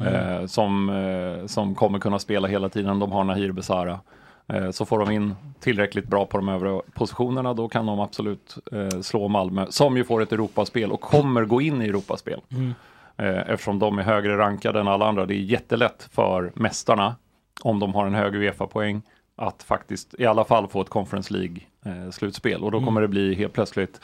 Mm. 0.00 0.48
Som, 0.48 1.44
som 1.46 1.74
kommer 1.74 1.98
kunna 1.98 2.18
spela 2.18 2.48
hela 2.48 2.68
tiden. 2.68 2.98
De 2.98 3.12
har 3.12 3.24
Nahir 3.24 3.52
Besara. 3.52 4.00
Eh, 4.48 4.70
så 4.70 4.84
får 4.86 4.98
de 4.98 5.10
in 5.10 5.34
tillräckligt 5.60 6.06
bra 6.08 6.26
på 6.26 6.38
de 6.38 6.48
övriga 6.48 6.80
positionerna 6.94 7.54
då 7.54 7.68
kan 7.68 7.86
de 7.86 8.00
absolut 8.00 8.56
eh, 8.72 9.00
slå 9.00 9.28
Malmö 9.28 9.66
som 9.70 9.96
ju 9.96 10.04
får 10.04 10.22
ett 10.22 10.32
Europaspel 10.32 10.92
och 10.92 11.00
kommer 11.00 11.44
gå 11.44 11.60
in 11.60 11.82
i 11.82 11.84
Europaspel. 11.88 12.40
Mm. 12.50 12.74
Eh, 13.16 13.50
eftersom 13.50 13.78
de 13.78 13.98
är 13.98 14.02
högre 14.02 14.38
rankade 14.38 14.80
än 14.80 14.88
alla 14.88 15.08
andra. 15.08 15.26
Det 15.26 15.34
är 15.34 15.38
jättelätt 15.38 16.08
för 16.12 16.52
mästarna 16.54 17.16
om 17.62 17.78
de 17.78 17.94
har 17.94 18.06
en 18.06 18.14
hög 18.14 18.34
Uefa-poäng 18.34 19.02
att 19.36 19.62
faktiskt 19.62 20.14
i 20.18 20.26
alla 20.26 20.44
fall 20.44 20.68
få 20.68 20.80
ett 20.80 20.88
Conference 20.88 21.34
League-slutspel. 21.34 22.62
och 22.64 22.70
då 22.70 22.76
Mm. 22.78 22.86
kommer 22.86 23.00
det 23.00 23.08
bli 23.08 23.34
helt 23.34 23.52
plötsligt 23.52 24.00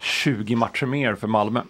20 0.00 0.56
matcher 0.56 0.86
mer 0.86 1.14
för 1.14 1.26
Malmö. 1.28 1.60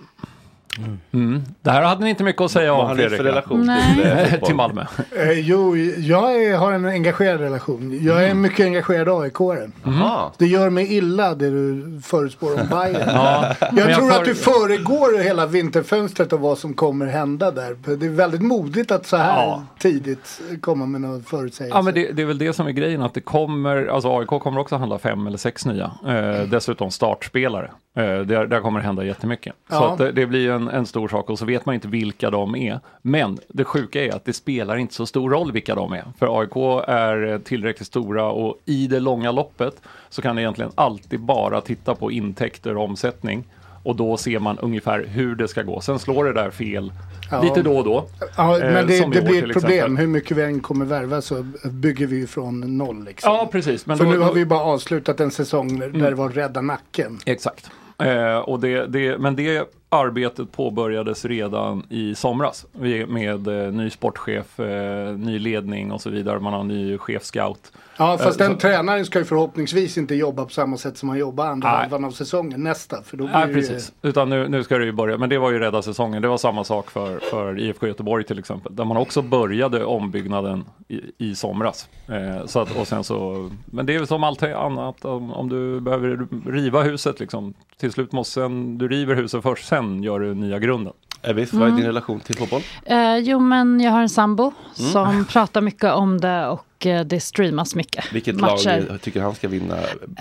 Mm. 1.13 1.43
Det 1.63 1.71
här 1.71 1.83
hade 1.83 2.05
ni 2.05 2.11
inte 2.11 2.25
mycket 2.25 2.43
att 2.43 2.51
säga 2.51 2.73
Vad 2.73 2.81
om 2.81 2.87
har 2.87 2.95
ni 2.95 3.09
för 3.09 3.25
relation 3.25 3.71
till, 3.95 4.07
eh, 4.07 4.41
till 4.47 4.55
Malmö. 4.55 4.85
Eh, 5.17 5.31
jo, 5.41 5.77
jag 5.77 6.43
är, 6.45 6.57
har 6.57 6.73
en 6.73 6.85
engagerad 6.85 7.41
relation. 7.41 7.99
Jag 8.03 8.25
är 8.25 8.29
en 8.29 8.41
mycket 8.41 8.67
engagerad 8.67 9.09
AIK-are. 9.09 9.71
Jaha. 9.85 10.31
Det 10.39 10.47
gör 10.47 10.71
mig 10.71 10.97
illa 10.97 11.35
det 11.35 11.51
du 11.51 12.01
förutspår 12.05 12.61
om 12.61 12.69
Bayern. 12.71 13.03
Ja, 13.17 13.55
men 13.61 13.77
jag 13.79 13.91
jag 13.91 13.99
tror 13.99 14.11
för- 14.11 14.19
att 14.19 14.25
du 14.25 14.35
föregår 14.35 15.19
hela 15.23 15.47
vinterfönstret 15.47 16.33
och 16.33 16.41
vad 16.41 16.59
som 16.59 16.75
kommer 16.75 17.07
hända 17.07 17.51
där. 17.51 17.97
Det 17.97 18.07
är 18.07 18.11
väldigt 18.11 18.43
modigt 18.43 18.91
att 18.91 19.07
så 19.07 19.17
här 19.17 19.43
Ja. 19.43 19.63
tidigt 19.79 20.41
komma 20.61 20.87
med 20.87 21.01
några 21.01 21.21
förutsägelser. 21.21 21.77
Ja, 21.79 21.83
men 21.83 21.95
det, 21.95 22.13
det 22.13 22.23
är 22.23 22.27
väl 22.27 22.39
det 22.39 22.53
som 22.53 22.67
är 22.67 22.71
grejen, 22.71 23.03
att 23.03 23.15
det 23.15 23.21
kommer, 23.21 23.87
alltså 23.87 24.19
AIK 24.19 24.29
kommer 24.29 24.59
också 24.61 24.77
handla 24.77 24.99
fem 24.99 25.27
eller 25.27 25.39
sex 25.39 25.67
nya. 25.67 25.91
Eh, 26.07 26.49
dessutom 26.49 26.91
startspelare. 26.91 27.71
Eh, 27.97 28.03
där, 28.05 28.47
där 28.47 28.61
kommer 28.61 28.81
det 28.81 28.87
hända 28.87 29.05
jättemycket. 29.05 29.53
Så 29.69 29.75
Ja. 29.75 29.93
att 29.93 29.99
det, 29.99 30.13
det 30.13 30.27
blir 30.27 30.51
en, 30.51 30.66
en 30.69 30.87
stor 30.87 31.09
sak 31.09 31.31
och 31.31 31.39
så 31.39 31.45
vet 31.45 31.67
man 31.67 31.75
inte 31.75 31.89
vilka 31.89 32.31
de 32.31 32.57
är. 32.57 32.81
Men 33.03 33.39
det 33.49 33.65
sjuka 33.65 34.05
är 34.05 34.15
att 34.17 34.25
det 34.25 34.33
spelar 34.33 34.77
inte 34.77 34.95
så 34.95 35.07
stor 35.07 35.31
roll 35.31 35.53
vilka 35.53 35.75
de 35.75 35.93
är. 35.93 36.05
För 36.19 36.41
AIK 36.41 36.57
är 36.89 37.33
eh, 37.33 37.39
tillräckligt 37.39 37.87
stora 37.87 38.25
och 38.31 38.59
i 38.65 38.87
det 38.87 39.01
långa 39.01 39.33
loppet 39.33 39.81
så 40.09 40.23
kan 40.23 40.37
det 40.37 40.43
egentligen 40.43 40.71
alltid 40.75 41.21
bara 41.21 41.61
titta 41.61 41.95
på 41.95 42.11
intäkter 42.13 42.77
och 42.77 42.85
omsättning. 42.85 43.45
Och 43.83 43.97
då 43.97 44.17
ser 44.17 44.39
man 44.39 44.59
ungefär 44.59 45.05
hur 45.09 45.35
det 45.35 45.49
ska 45.49 45.63
gå. 45.63 45.81
Sen 45.81 45.99
slår 45.99 46.25
det 46.25 46.33
där 46.33 46.51
fel 46.51 46.93
Ja. 47.31 47.43
lite 47.43 47.63
då 47.63 47.79
och 47.79 47.85
då. 47.85 48.05
Ja, 48.37 48.59
Eh, 48.61 48.73
men 48.73 48.87
det, 48.87 48.95
i 48.97 48.99
det 49.01 49.05
år 49.07 49.09
blir 49.11 49.21
ett 49.21 49.53
problem. 49.53 49.73
exempel. 49.73 49.97
Hur 49.97 50.07
mycket 50.07 50.37
vi 50.37 50.43
än 50.43 50.61
kommer 50.61 50.85
värva 50.85 51.21
så 51.23 51.47
bygger 51.71 52.07
vi 52.07 52.27
från 52.27 52.79
noll. 52.79 53.05
Liksom. 53.05 53.33
Ja, 53.33 53.49
precis. 53.53 53.87
Men 53.87 53.97
För 53.99 54.05
då- 54.05 54.11
nu 54.11 54.19
har 54.19 54.33
vi 54.33 54.47
bara 54.47 54.61
avslutat 54.61 55.21
en 55.21 55.31
säsong 55.31 55.79
där 55.79 55.87
Mm. 55.87 56.01
det 56.03 56.15
var 56.15 56.29
rädda 56.29 56.61
nacken. 56.61 57.19
Exakt. 57.27 57.71
Eh, 57.99 58.37
och 58.39 58.61
det, 58.61 58.87
det, 58.87 59.19
men 59.19 59.37
det 59.37 59.69
arbetet 59.89 60.53
påbörjades 60.53 61.25
redan 61.25 61.83
i 61.91 62.15
somras 62.15 62.67
med 63.09 63.49
eh, 63.49 63.73
ny 63.73 63.91
sportchef, 63.91 64.61
eh, 64.61 65.13
ny 65.17 65.39
ledning 65.39 65.93
och 65.93 66.01
så 66.01 66.11
vidare. 66.11 66.41
Man 66.41 66.53
har 66.53 66.65
ny 66.65 66.99
chefscout. 66.99 67.73
Ja, 67.99 68.19
fast 68.19 68.41
Eh, 68.41 68.47
den 68.47 68.55
så- 68.57 68.61
tränaren 68.61 69.05
ska 69.05 69.19
ju 69.19 69.25
förhoppningsvis 69.25 69.99
inte 69.99 70.15
jobba 70.15 70.45
på 70.45 70.51
samma 70.51 70.77
sätt 70.77 70.99
som 70.99 71.09
han 71.09 71.19
jobbar 71.19 71.47
andra 71.47 71.69
Nej. 71.73 71.81
halvan 71.81 72.05
av 72.05 72.11
säsongen 72.11 72.63
nästa. 72.63 73.03
För 73.03 73.17
då 73.17 73.25
blir 73.25 73.35
Nej, 73.35 73.47
det 73.47 73.53
precis. 73.55 73.93
Utan 74.03 74.29
nu, 74.31 74.49
nu 74.49 74.65
ska 74.65 74.79
det 74.79 74.85
ju 74.85 74.93
börja. 74.93 75.19
Men 75.19 75.29
det 75.29 75.39
var 75.39 75.51
ju 75.51 75.59
rädda 75.59 75.83
säsongen. 75.83 76.23
Det 76.23 76.29
var 76.29 76.39
samma 76.39 76.65
sak 76.65 76.91
för, 76.91 77.19
för 77.19 77.59
IFK 77.61 77.87
Göteborg 77.87 78.25
till 78.25 78.39
exempel. 78.39 78.77
Där 78.77 78.85
man 78.85 78.97
också 78.97 79.23
började 79.23 79.85
ombyggnaden 79.85 80.65
i, 80.89 81.01
i 81.19 81.35
somras. 81.35 81.89
Eh, 82.09 82.47
så 82.47 82.61
att, 82.61 82.77
och 82.77 82.87
sen 82.89 83.05
så, 83.05 83.51
men 83.67 83.87
det 83.87 83.95
är 83.95 83.99
väl 83.99 84.07
som 84.07 84.25
allt 84.25 84.43
annat. 84.43 85.05
Om, 85.05 85.33
om 85.33 85.49
du 85.49 85.81
behöver 85.81 86.27
riva 86.51 86.83
huset 86.83 87.21
liksom. 87.21 87.55
Till 87.81 87.93
slut 87.93 88.13
måste 88.13 88.33
sen, 88.35 88.79
du 88.79 88.89
river 88.89 89.15
huset 89.15 89.43
först, 89.43 89.67
sen 89.77 90.03
gör 90.03 90.21
du 90.21 90.35
nya 90.35 90.59
grunden. 90.59 90.93
Evis, 91.23 91.53
vad 91.53 91.63
är 91.63 91.67
din 91.67 91.75
Mm. 91.75 91.87
relation 91.87 92.21
till 92.21 92.37
fotboll? 92.37 92.63
Eh, 92.85 93.17
jo, 93.17 93.39
men 93.41 93.81
jag 93.81 93.91
har 93.93 94.01
en 94.03 94.09
sambo 94.09 94.43
Mm. 94.79 94.91
som 94.93 95.25
pratar 95.25 95.61
mycket 95.61 95.93
om 95.93 96.21
det 96.21 96.47
och 96.47 96.76
eh, 96.87 97.01
det 97.01 97.21
streamas 97.21 97.75
mycket. 97.75 98.05
Vilket 98.13 98.37
matcher. 98.37 98.87
lag 98.89 99.01
tycker 99.01 99.21
han 99.21 99.35
ska 99.35 99.49
vinna 99.49 99.77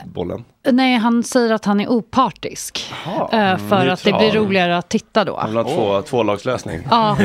bollen? 0.06 0.44
Nej, 0.72 0.98
han 0.98 1.24
säger 1.24 1.54
att 1.54 1.66
han 1.66 1.80
är 1.80 1.88
opartisk. 1.88 2.94
eh, 3.32 3.58
för 3.58 3.88
att 3.88 4.04
det 4.04 4.14
blir 4.14 4.32
roligare 4.32 4.78
att 4.78 4.90
titta 4.90 5.24
då. 5.26 5.38
Han 5.38 5.50
vill 5.50 5.58
ha 5.58 5.64
två, 5.64 6.02
tvålagslösning. 6.02 6.80
Ja, 6.90 7.18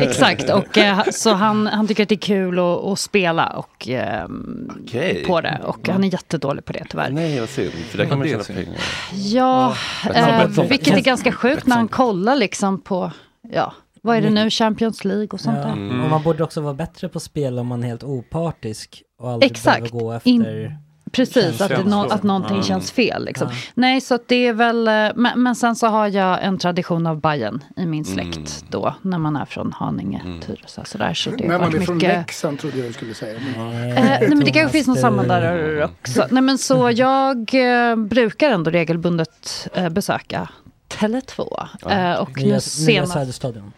exakt. 0.00 0.50
Och, 0.50 0.78
eh, 0.78 1.00
så 1.12 1.32
han, 1.32 1.66
han 1.66 1.86
tycker 1.88 2.02
att 2.02 2.08
det 2.08 2.14
är 2.14 2.16
kul 2.16 2.58
att, 2.58 2.64
att 2.84 2.98
spela 2.98 3.46
och, 3.46 3.88
ehm, 3.88 4.70
Okej. 4.84 5.24
på 5.26 5.40
det. 5.40 5.60
Och 5.64 5.88
han 5.88 6.04
är 6.04 6.08
jättedålig 6.12 6.64
på 6.64 6.72
det 6.72 6.84
tyvärr. 6.90 7.10
Nej, 7.10 7.40
vad 7.40 7.48
synd. 7.48 7.72
För 7.72 7.98
där 7.98 8.04
kan 8.04 8.10
Ja, 8.10 8.16
man 8.36 8.44
tjäna 8.44 8.60
pengar. 8.64 8.80
Ja, 9.12 9.74
eh, 10.14 10.46
Betsson. 10.46 10.68
vilket 10.68 10.96
är 10.96 11.00
ganska 11.00 11.32
sjukt 11.32 11.66
när 11.66 11.76
han 11.76 11.88
kollar 11.88 12.36
liksom 12.36 12.80
på, 12.80 13.12
ja, 13.52 13.72
vad 14.08 14.16
är 14.16 14.20
det 14.22 14.30
nu, 14.30 14.50
Champions 14.50 15.04
League 15.04 15.28
och 15.32 15.40
sånt 15.40 15.58
Ja, 15.58 15.64
där. 15.64 15.72
Mm. 15.72 16.00
Och 16.04 16.10
man 16.10 16.22
borde 16.22 16.44
också 16.44 16.60
vara 16.60 16.74
bättre 16.74 17.08
på 17.08 17.20
spel 17.20 17.58
om 17.58 17.66
man 17.66 17.82
är 17.84 17.88
helt 17.88 18.04
opartisk 18.04 19.02
och 19.20 19.30
aldrig 19.30 19.50
Exakt. 19.50 19.78
behöver 19.92 19.98
gå 20.00 20.12
efter 20.12 20.30
In- 20.30 20.74
Precis, 21.12 21.60
att, 21.60 21.68
det, 21.68 21.84
nå- 21.84 22.06
att 22.10 22.22
någonting 22.22 22.56
Ja. 22.56 22.62
känns 22.62 22.90
fel. 22.90 23.24
Liksom. 23.24 23.48
Ja. 23.50 23.54
Nej, 23.74 24.00
så 24.00 24.14
att 24.14 24.28
det 24.28 24.46
är 24.46 24.52
väl, 24.52 24.88
eh, 24.88 24.92
men, 25.16 25.42
men 25.42 25.54
sen 25.54 25.76
så 25.76 25.86
har 25.86 26.08
jag 26.08 26.44
en 26.44 26.58
tradition 26.58 27.06
av 27.06 27.20
Bayern 27.20 27.64
i 27.76 27.86
min 27.86 28.04
släkt 28.04 28.36
Mm. 28.36 28.46
då, 28.70 28.94
när 29.02 29.18
man 29.18 29.36
är 29.36 29.44
från 29.44 29.72
Haninge, 29.72 30.22
Tyresö, 30.46 30.84
sådär. 30.84 31.14
Så 31.14 31.30
det 31.30 31.44
har 31.44 31.48
När 31.52 31.58
man 31.58 31.74
är 31.74 31.80
från 31.80 31.96
mycket... 31.96 32.16
Leksand 32.18 32.58
trodde 32.58 32.78
jag 32.78 32.86
du 32.88 32.92
skulle 32.92 33.14
säga. 33.14 33.38
Men... 33.56 33.70
Eh, 33.72 34.04
nej 34.04 34.28
men 34.28 34.40
det 34.40 34.50
kanske 34.50 34.72
finns 34.72 34.86
någon 34.86 34.96
samman 34.96 35.28
där 35.28 35.84
också. 35.84 36.26
Nej 36.30 36.42
men 36.42 36.58
så 36.58 36.90
jag 36.94 37.54
eh, 37.54 37.96
brukar 37.96 38.50
ändå 38.50 38.70
regelbundet 38.70 39.68
eh, 39.74 39.88
besöka 39.88 40.48
Tele2. 40.88 41.66
Eh, 41.90 42.14
och 42.20 42.36
nya, 42.36 42.44
nu 42.46 42.50
nya 42.50 42.60
senast... 42.60 43.12
Söderstadion. 43.12 43.72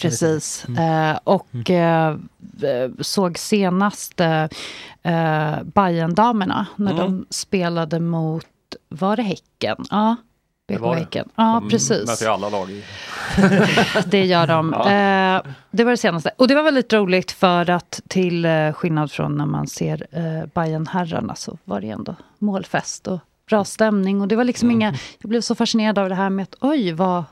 Precis. 0.00 0.64
Eh, 0.64 1.18
och 1.24 1.70
eh, 1.70 2.16
såg 3.00 3.38
senast 3.38 4.20
eh, 4.20 4.42
eh, 5.02 5.62
Bajen-damerna 5.62 6.66
när 6.76 6.92
Mm. 6.92 7.04
de 7.04 7.26
spelade 7.30 8.00
mot, 8.00 8.46
var 8.88 9.16
det 9.16 9.22
Häcken? 9.22 9.84
Ja, 9.90 10.16
BK 10.68 10.80
det. 10.80 10.94
Häcken. 10.98 11.28
Ja, 11.36 11.42
De 11.44 11.54
möter 11.64 11.68
precis. 11.70 12.22
ju 12.22 12.26
alla 12.26 12.48
lag 12.48 12.70
i. 12.70 12.82
Det 14.06 14.24
gör 14.24 14.46
de. 14.46 14.72
Ja. 14.78 14.90
Eh, 14.90 15.42
det 15.70 15.84
var 15.84 15.90
det 15.90 15.96
senaste. 15.96 16.30
Och 16.36 16.48
det 16.48 16.54
var 16.54 16.62
väldigt 16.62 16.92
roligt 16.92 17.30
för 17.32 17.70
att 17.70 18.00
till 18.08 18.44
eh, 18.44 18.72
skillnad 18.72 19.10
från 19.12 19.36
när 19.36 19.46
man 19.46 19.66
ser 19.66 20.06
eh, 20.10 20.46
bayern 20.54 20.86
herrarna 20.86 21.34
så 21.34 21.58
var 21.64 21.80
det 21.80 21.90
ändå 21.90 22.14
målfest 22.38 23.06
och 23.06 23.18
bra 23.48 23.64
stämning. 23.64 24.20
Och 24.20 24.28
det 24.28 24.36
var 24.36 24.44
liksom 24.44 24.68
Mm. 24.68 24.80
inga, 24.80 24.94
jag 25.18 25.28
blev 25.28 25.40
så 25.40 25.54
fascinerad 25.54 25.98
av 25.98 26.08
det 26.08 26.14
här 26.14 26.30
med 26.30 26.42
att 26.42 26.54
oj 26.60 26.92
vad 26.92 27.24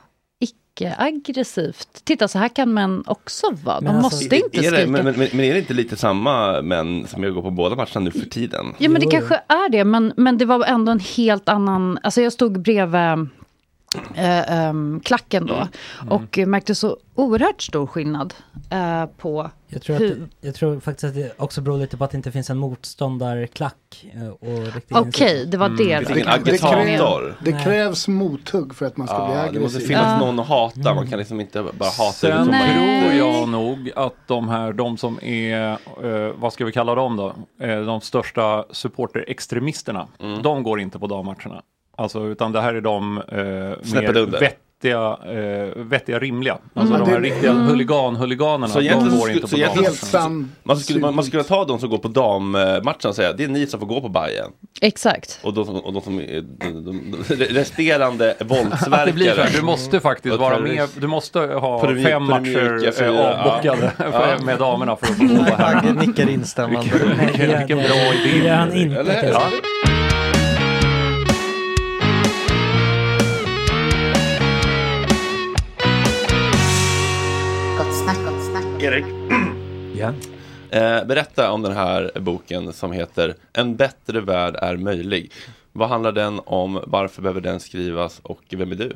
icke-aggressivt. 0.45 1.87
Titta 2.03 2.27
så 2.27 2.39
här 2.39 2.49
kan 2.49 2.73
män 2.73 3.03
också 3.07 3.47
vara. 3.63 3.81
De 3.81 4.01
måste 4.01 4.35
inte 4.35 4.57
är 4.57 4.61
skrika. 4.61 4.77
det, 4.77 4.87
men, 4.87 5.05
men, 5.05 5.15
men 5.15 5.39
är 5.39 5.53
det 5.53 5.59
inte 5.59 5.73
lite 5.73 5.95
samma 5.95 6.61
män 6.61 7.07
som 7.07 7.23
jag 7.23 7.33
går 7.33 7.41
på 7.41 7.51
båda 7.51 7.75
matcherna 7.75 7.99
nu 7.99 8.11
för 8.11 8.29
tiden? 8.29 8.65
Ja 8.77 8.89
men 8.89 9.01
det 9.01 9.07
kanske 9.07 9.35
är 9.35 9.69
det, 9.69 9.83
men, 9.83 10.13
men 10.17 10.37
det 10.37 10.45
var 10.45 10.65
ändå 10.65 10.91
en 10.91 10.99
helt 10.99 11.49
annan... 11.49 11.99
Alltså 12.03 12.21
jag 12.21 12.33
stod 12.33 12.61
bredvid 12.61 13.29
eh, 14.15 14.51
ehm, 14.59 14.99
klacken 15.03 15.45
då 15.45 15.67
och 16.09 16.37
märkte 16.37 16.75
så 16.75 16.97
oerhört 17.15 17.61
stor 17.61 17.87
skillnad 17.87 18.33
eh, 18.69 19.05
på 19.17 19.49
Jag 19.67 19.81
tror, 19.81 19.95
att, 19.95 20.01
hur... 20.01 20.15
det- 20.15 20.47
jag 20.47 20.55
tror 20.55 20.79
faktiskt 20.79 21.03
att 21.03 21.13
det 21.15 21.33
också 21.37 21.61
beror 21.61 21.77
lite 21.77 21.97
på 21.97 22.03
att 22.03 22.11
det 22.11 22.17
inte 22.17 22.31
finns 22.31 22.49
en 22.49 22.57
motståndarklack. 22.57 23.75
eh, 24.13 24.29
Okej, 24.31 24.71
insats. 24.89 25.51
det 25.51 25.57
var 25.57 25.69
det 25.69 25.75
Det 25.83 25.99
då. 25.99 26.05
finns 26.05 26.09
ingen 26.09 26.25
Det, 26.25 26.51
agitator. 26.51 27.21
krävs, 27.29 27.35
det 27.41 27.51
krävs 27.63 28.07
mothugg 28.07 28.75
för 28.75 28.85
att 28.85 28.97
man 28.97 29.07
ska 29.07 29.25
bli 29.25 29.35
Ja, 29.35 29.39
aggressiv. 29.39 29.53
det 29.53 29.59
måste 29.63 29.79
finnas 29.79 30.19
någon 30.19 30.39
att 30.39 30.47
hata. 30.47 30.93
Man 30.93 31.07
kan 31.09 31.19
liksom 31.19 31.41
inte 31.41 31.61
bara 31.63 31.89
hata 31.89 32.11
Sen 32.11 32.45
tror 32.45 33.13
jag 33.13 33.49
nog 33.49 33.91
att 33.95 34.15
de 34.27 34.49
här, 34.49 34.73
de 34.73 34.97
som 34.97 35.19
är, 35.23 35.71
eh, 36.03 36.33
vad 36.37 36.53
ska 36.53 36.65
vi 36.65 36.71
kalla 36.71 36.95
dem 36.95 37.15
då? 37.17 37.33
Eh, 37.65 37.79
de 37.81 38.01
största 38.01 38.65
supporterextremisterna. 38.71 40.07
Mm. 40.19 40.41
De 40.41 40.63
går 40.63 40.79
inte 40.79 40.99
på 40.99 41.07
dammatcherna. 41.07 41.61
Alltså, 41.97 42.25
utan 42.27 42.51
det 42.51 42.61
här 42.61 42.73
är 42.73 42.81
de 42.81 43.17
eh, 43.17 43.35
mer 43.93 44.17
under. 44.17 44.39
vettiga, 44.39 45.17
eh, 45.25 45.83
vettiga 45.83 46.19
rimliga. 46.19 46.57
Alltså 46.73 46.93
Mm. 46.95 47.05
de 47.07 47.11
här 47.13 47.19
Det- 47.21 47.27
riktiga 47.29 47.51
Mm. 47.51 47.63
huligan-huliganerna, 47.67 48.67
Så 48.67 48.79
de 48.79 48.87
går 48.89 49.29
inte 49.31 49.47
så 49.47 49.55
på 49.57 49.61
dagen. 50.11 50.51
man, 50.63 50.77
skulle, 50.77 50.99
man, 50.99 51.15
man 51.15 51.23
skulle 51.25 51.43
ta 51.43 51.65
de 51.65 51.79
som 51.79 51.89
går 51.89 51.97
på 51.97 52.07
dammatchen 52.07 53.09
och 53.09 53.15
säga 53.15 53.33
det 53.33 53.43
är 53.43 53.47
ni 53.47 53.67
som 53.67 53.79
får 53.79 53.87
gå 53.87 54.01
på 54.01 54.09
Bajen. 54.09 54.51
Exakt. 54.81 55.39
Och 55.43 55.53
de, 55.53 55.69
och 55.69 55.93
de 55.93 56.01
som 56.01 56.19
är 56.19 56.41
de, 56.41 56.85
de, 56.85 57.11
de 57.29 57.35
resterande 57.45 58.31
Att 58.39 58.39
det 58.39 58.45
blir 58.45 58.55
så 58.55 58.63
våldsverkare. 58.63 59.41
här, 59.41 59.49
du 59.57 59.61
måste 59.61 59.99
faktiskt 59.99 60.35
vara 60.39 60.59
med, 60.59 60.89
du 60.99 61.07
måste 61.07 61.39
ha 61.39 61.87
mjuk- 61.91 62.03
fem 62.07 62.23
matcher 62.23 63.03
eh, 63.03 63.19
avbockade 63.19 63.91
ja. 63.97 64.37
med 64.45 64.57
damerna 64.59 64.95
för 64.95 65.05
att 65.07 65.17
få 65.17 65.23
vara 65.43 65.55
här. 65.65 65.93
Nickar 66.07 66.29
instämmande. 66.29 66.91
Vilken, 67.37 67.77
bra 67.77 68.13
idé. 68.13 68.31
Det 68.41 68.47
gör 68.47 68.55
han 68.55 68.73
inte, 68.73 69.03
Erik, 78.85 79.05
Ja. 79.97 80.13
eh, 80.69 81.05
berätta 81.05 81.51
om 81.51 81.61
den 81.61 81.71
här 81.71 82.11
boken 82.19 82.73
som 82.73 82.91
heter 82.91 83.35
En 83.53 83.75
bättre 83.75 84.21
värld 84.21 84.55
är 84.55 84.77
möjlig. 84.77 85.31
Vad 85.71 85.89
handlar 85.89 86.11
den 86.11 86.41
om? 86.45 86.83
Varför 86.87 87.21
behöver 87.21 87.41
den 87.41 87.59
skrivas? 87.59 88.19
Och 88.23 88.41
vem 88.49 88.71
är 88.71 88.75
du? 88.75 88.95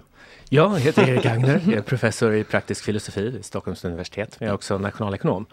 Jag 0.51 0.79
heter 0.79 1.09
Erik 1.09 1.25
Agner, 1.25 1.61
jag 1.65 1.73
är 1.77 1.81
professor 1.81 2.35
i 2.35 2.43
praktisk 2.43 2.83
filosofi 2.83 3.29
vid 3.29 3.45
Stockholms 3.45 3.85
universitet. 3.85 4.37
Jag 4.39 4.49
är 4.49 4.53
också 4.53 4.77
nationalekonom. 4.77 5.45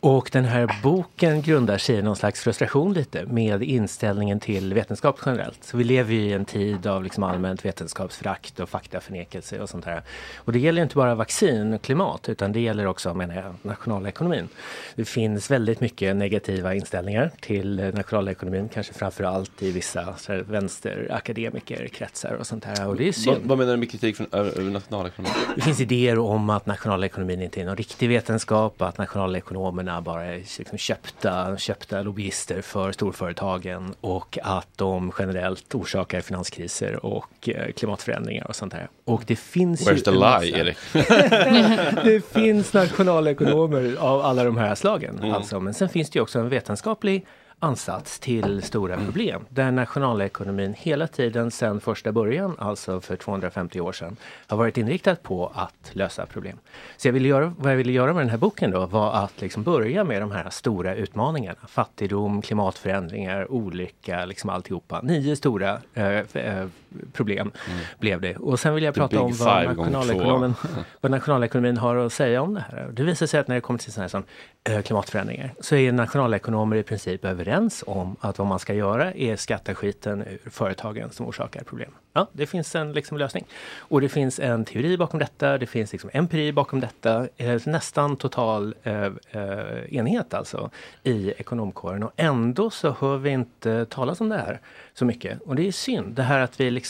Och 0.00 0.28
den 0.32 0.44
här 0.44 0.80
boken 0.82 1.42
grundar 1.42 1.78
sig 1.78 1.96
i 1.96 2.02
någon 2.02 2.16
slags 2.16 2.40
frustration 2.40 2.92
lite 2.92 3.26
med 3.26 3.62
inställningen 3.62 4.40
till 4.40 4.74
vetenskap 4.74 5.20
generellt. 5.26 5.64
Så 5.64 5.76
vi 5.76 5.84
lever 5.84 6.14
ju 6.14 6.20
i 6.20 6.32
en 6.32 6.44
tid 6.44 6.86
av 6.86 7.04
liksom 7.04 7.22
allmänt 7.22 7.64
vetenskapsförakt 7.64 8.60
och 8.60 8.68
faktaförnekelse 8.68 9.60
och 9.60 9.68
sånt 9.68 9.84
här. 9.84 10.02
Och 10.36 10.52
det 10.52 10.58
gäller 10.58 10.82
inte 10.82 10.94
bara 10.94 11.14
vaccin 11.14 11.74
och 11.74 11.82
klimat 11.82 12.28
utan 12.28 12.52
det 12.52 12.60
gäller 12.60 12.86
också, 12.86 13.14
menar 13.14 13.34
jag, 13.34 13.54
nationalekonomin. 13.62 14.48
Det 14.94 15.04
finns 15.04 15.50
väldigt 15.50 15.80
mycket 15.80 16.16
negativa 16.16 16.74
inställningar 16.74 17.30
till 17.40 17.92
nationalekonomin, 17.94 18.68
kanske 18.68 18.94
framför 18.94 19.24
allt 19.24 19.62
i 19.62 19.72
vissa 19.72 20.14
vänsterakademikerkretsar 20.46 22.32
och 22.32 22.46
sånt 22.46 22.64
här. 22.64 22.88
Och 22.88 22.96
det 22.96 23.08
är 23.08 23.12
synd. 23.12 23.36
Vad, 23.36 23.46
vad 23.46 23.58
menar 23.58 23.72
du 23.72 23.78
med 23.78 23.90
kritik 23.90 24.16
från 24.16 24.25
över? 24.32 25.54
Det 25.54 25.62
finns 25.62 25.80
idéer 25.80 26.18
om 26.18 26.50
att 26.50 26.66
nationalekonomin 26.66 27.42
inte 27.42 27.60
är 27.60 27.64
någon 27.64 27.76
riktig 27.76 28.08
vetenskap, 28.08 28.82
att 28.82 28.98
nationalekonomerna 28.98 30.00
bara 30.00 30.24
är 30.24 30.58
liksom 30.58 30.78
köpta, 30.78 31.56
köpta 31.56 32.02
lobbyister 32.02 32.62
för 32.62 32.92
storföretagen 32.92 33.94
och 34.00 34.38
att 34.42 34.68
de 34.76 35.12
generellt 35.18 35.74
orsakar 35.74 36.20
finanskriser 36.20 37.06
och 37.06 37.48
eh, 37.48 37.72
klimatförändringar 37.72 38.46
och 38.46 38.56
sånt 38.56 38.72
där. 38.72 38.88
Och 39.04 39.22
det 39.26 39.36
finns 39.36 39.88
Where's 39.88 39.94
ju 39.94 40.00
the 40.00 40.10
lie, 40.10 40.60
Erik? 40.60 40.78
det 42.04 42.26
finns 42.32 42.72
nationalekonomer 42.72 43.96
av 43.98 44.20
alla 44.20 44.44
de 44.44 44.56
här 44.56 44.74
slagen. 44.74 45.18
Mm. 45.18 45.32
Alltså, 45.32 45.60
men 45.60 45.74
sen 45.74 45.88
finns 45.88 46.10
det 46.10 46.16
ju 46.16 46.22
också 46.22 46.38
en 46.38 46.48
vetenskaplig 46.48 47.26
ansats 47.58 48.18
till 48.18 48.62
stora 48.62 48.96
problem. 48.96 49.46
Där 49.48 49.70
nationalekonomin 49.70 50.74
hela 50.78 51.06
tiden 51.06 51.50
sedan 51.50 51.80
första 51.80 52.12
början, 52.12 52.56
alltså 52.58 53.00
för 53.00 53.16
250 53.16 53.80
år 53.80 53.92
sedan, 53.92 54.16
har 54.46 54.56
varit 54.56 54.78
inriktad 54.78 55.16
på 55.16 55.52
att 55.54 55.90
lösa 55.92 56.26
problem. 56.26 56.58
Så 56.96 57.08
jag 57.08 57.12
ville 57.12 57.28
göra, 57.28 57.54
vad 57.58 57.72
jag 57.72 57.76
ville 57.76 57.92
göra 57.92 58.12
med 58.12 58.22
den 58.22 58.30
här 58.30 58.38
boken 58.38 58.70
då 58.70 58.86
var 58.86 59.12
att 59.12 59.40
liksom 59.40 59.62
börja 59.62 60.04
med 60.04 60.22
de 60.22 60.30
här 60.30 60.50
stora 60.50 60.94
utmaningarna. 60.94 61.58
Fattigdom, 61.68 62.42
klimatförändringar, 62.42 63.52
olycka, 63.52 64.24
liksom 64.24 64.50
alltihopa. 64.50 65.00
Nio 65.02 65.36
stora 65.36 65.80
eh, 65.94 66.06
eh 66.34 66.66
problem 67.12 67.52
blev 67.98 68.20
det. 68.20 68.36
Och 68.36 68.60
sen 68.60 68.74
vill 68.74 68.84
jag 68.84 68.96
Mm. 68.96 69.08
The 69.08 69.16
prata 69.16 69.24
om 69.24 69.32
vad 69.32 69.76
nationalekonomen 69.76 70.54
vad 71.00 71.10
nationalekonomin 71.10 71.76
har 71.76 71.96
att 71.96 72.12
säga 72.12 72.42
om 72.42 72.54
det 72.54 72.64
här. 72.70 72.90
Det 72.92 73.02
visar 73.02 73.26
sig 73.26 73.40
att 73.40 73.48
när 73.48 73.54
det 73.54 73.60
kommer 73.60 73.78
till 73.78 73.92
sådana 73.92 74.04
här 74.04 74.08
som 74.08 74.24
eh, 74.64 74.82
klimatförändringar 74.82 75.54
så 75.60 75.76
är 75.76 75.92
nationalekonomer 75.92 76.76
i 76.76 76.82
princip 76.82 77.24
överens 77.24 77.84
om 77.86 78.16
att 78.20 78.38
vad 78.38 78.46
man 78.46 78.58
ska 78.58 78.74
göra 78.74 79.12
är 79.12 79.36
skatta 79.36 79.74
skiten 79.74 80.22
ur 80.22 80.50
företagen 80.50 81.10
som 81.10 81.26
orsakar 81.26 81.62
problem. 81.62 81.90
Ja, 82.12 82.26
det 82.32 82.46
finns 82.46 82.74
en 82.74 82.92
liksom, 82.92 83.18
lösning. 83.18 83.44
Och 83.78 84.00
det 84.00 84.08
finns 84.08 84.40
en 84.40 84.64
teori 84.64 84.96
bakom 84.96 85.20
detta, 85.20 85.58
det 85.58 85.66
finns 85.66 85.92
liksom 85.92 86.10
empiri 86.12 86.52
bakom 86.52 86.80
detta. 86.80 87.28
Eh, 87.36 87.60
nästan 87.66 88.16
total 88.16 88.74
eh, 88.82 89.04
eh, 89.30 89.94
enighet 89.96 90.34
alltså 90.34 90.70
i 91.02 91.30
ekonomkåren 91.30 92.02
och 92.02 92.12
ändå 92.16 92.70
så 92.70 92.96
hör 93.00 93.16
vi 93.16 93.30
inte 93.30 93.86
talas 93.86 94.20
om 94.20 94.28
det 94.28 94.36
här 94.36 94.60
så 94.94 95.04
mycket. 95.04 95.40
Och 95.40 95.56
det 95.56 95.68
är 95.68 95.72
synd. 95.72 96.14
Det 96.14 96.22
här 96.22 96.40
att 96.40 96.60
vi 96.60 96.70
liksom 96.70 96.85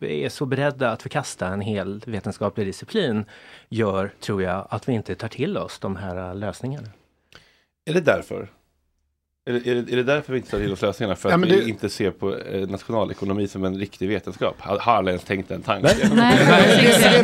är 0.00 0.28
så 0.28 0.46
beredda 0.46 0.90
att 0.90 1.02
förkasta 1.02 1.46
en 1.48 1.60
hel 1.60 2.02
vetenskaplig 2.06 2.66
disciplin 2.66 3.24
gör, 3.68 4.10
tror 4.20 4.42
jag, 4.42 4.66
att 4.70 4.88
vi 4.88 4.92
inte 4.92 5.14
tar 5.14 5.28
till 5.28 5.58
oss 5.58 5.78
de 5.78 5.96
här 5.96 6.34
lösningarna. 6.34 6.88
Är 7.90 7.94
det 7.94 8.00
därför? 8.00 8.48
Är 9.48 9.52
det, 9.52 9.70
är, 9.70 9.74
det, 9.74 9.92
är 9.92 9.96
det 9.96 10.02
därför 10.02 10.32
vi 10.32 10.38
inte 10.38 10.50
tar 10.50 10.58
till 10.58 10.72
oss 10.72 10.82
lösningarna? 10.82 11.16
För 11.16 11.28
Ja, 11.30 11.34
att 11.34 11.42
vi 11.42 11.46
det- 11.60 11.68
inte 11.68 11.88
ser 11.88 12.10
på 12.10 12.36
eh, 12.36 12.68
nationalekonomi 12.68 13.48
som 13.48 13.64
en 13.64 13.78
riktig 13.78 14.08
vetenskap? 14.08 14.54
Har, 14.58 14.78
har 14.78 14.92
alla 14.94 15.10
ens 15.10 15.24
tänkt 15.24 15.48
den 15.48 15.62
tanken? 15.62 15.90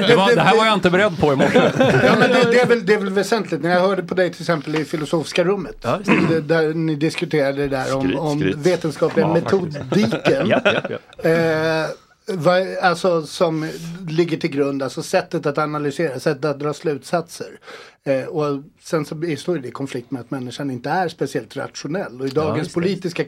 Det, 0.09 0.17
var, 0.17 0.35
det 0.35 0.41
här 0.41 0.57
var 0.57 0.67
jag 0.67 0.75
inte 0.75 0.91
beredd 0.91 1.19
på 1.21 1.33
i 1.33 1.37
morse. 1.37 1.59
Ja, 1.79 2.17
men 2.19 2.31
det, 2.31 2.51
det, 2.53 2.61
är 2.61 2.67
väl, 2.67 2.87
det 2.87 2.95
är 2.95 2.99
väl 2.99 3.11
väsentligt. 3.11 3.63
När 3.63 3.71
jag 3.71 3.81
hörde 3.81 4.03
på 4.03 4.15
dig 4.15 4.33
till 4.33 4.43
exempel 4.43 4.75
i 4.77 4.85
filosofiska 4.85 5.45
rummet. 5.45 5.83
där 5.83 6.75
ni 6.75 6.95
diskuterade 6.95 7.63
det 7.63 7.69
där 7.69 7.97
om, 7.97 8.03
Skryt, 8.03 8.19
om 8.19 8.39
skryt. 8.41 8.57
vetenskapliga 8.57 9.27
Ja, 9.27 9.33
metodiken. 9.35 10.49
Ja, 10.49 10.61
ja, 10.65 10.81
ja. 11.23 11.31
Eh, 11.31 11.87
alltså 12.81 13.27
som 13.27 13.71
ligger 14.09 14.37
till 14.37 14.51
grund, 14.51 14.83
alltså 14.83 15.03
sättet 15.03 15.47
att 15.47 15.59
analysera, 15.59 16.21
sättet 16.21 16.45
att 16.45 16.61
dra 16.61 16.75
slutsatser. 16.75 17.59
Eh, 18.05 18.25
och 18.25 18.63
sen 18.81 19.05
så 19.05 19.15
står 19.39 19.59
det 19.59 19.69
i 19.69 19.71
konflikt 19.71 20.11
med 20.11 20.21
att 20.21 20.31
människan 20.31 20.71
inte 20.71 20.91
är 20.91 21.09
speciellt 21.09 21.57
rationell. 21.57 22.21
Och 22.21 22.27
i 22.27 22.31
dagens 22.31 22.69
det. 22.69 22.75
politiska 22.75 23.25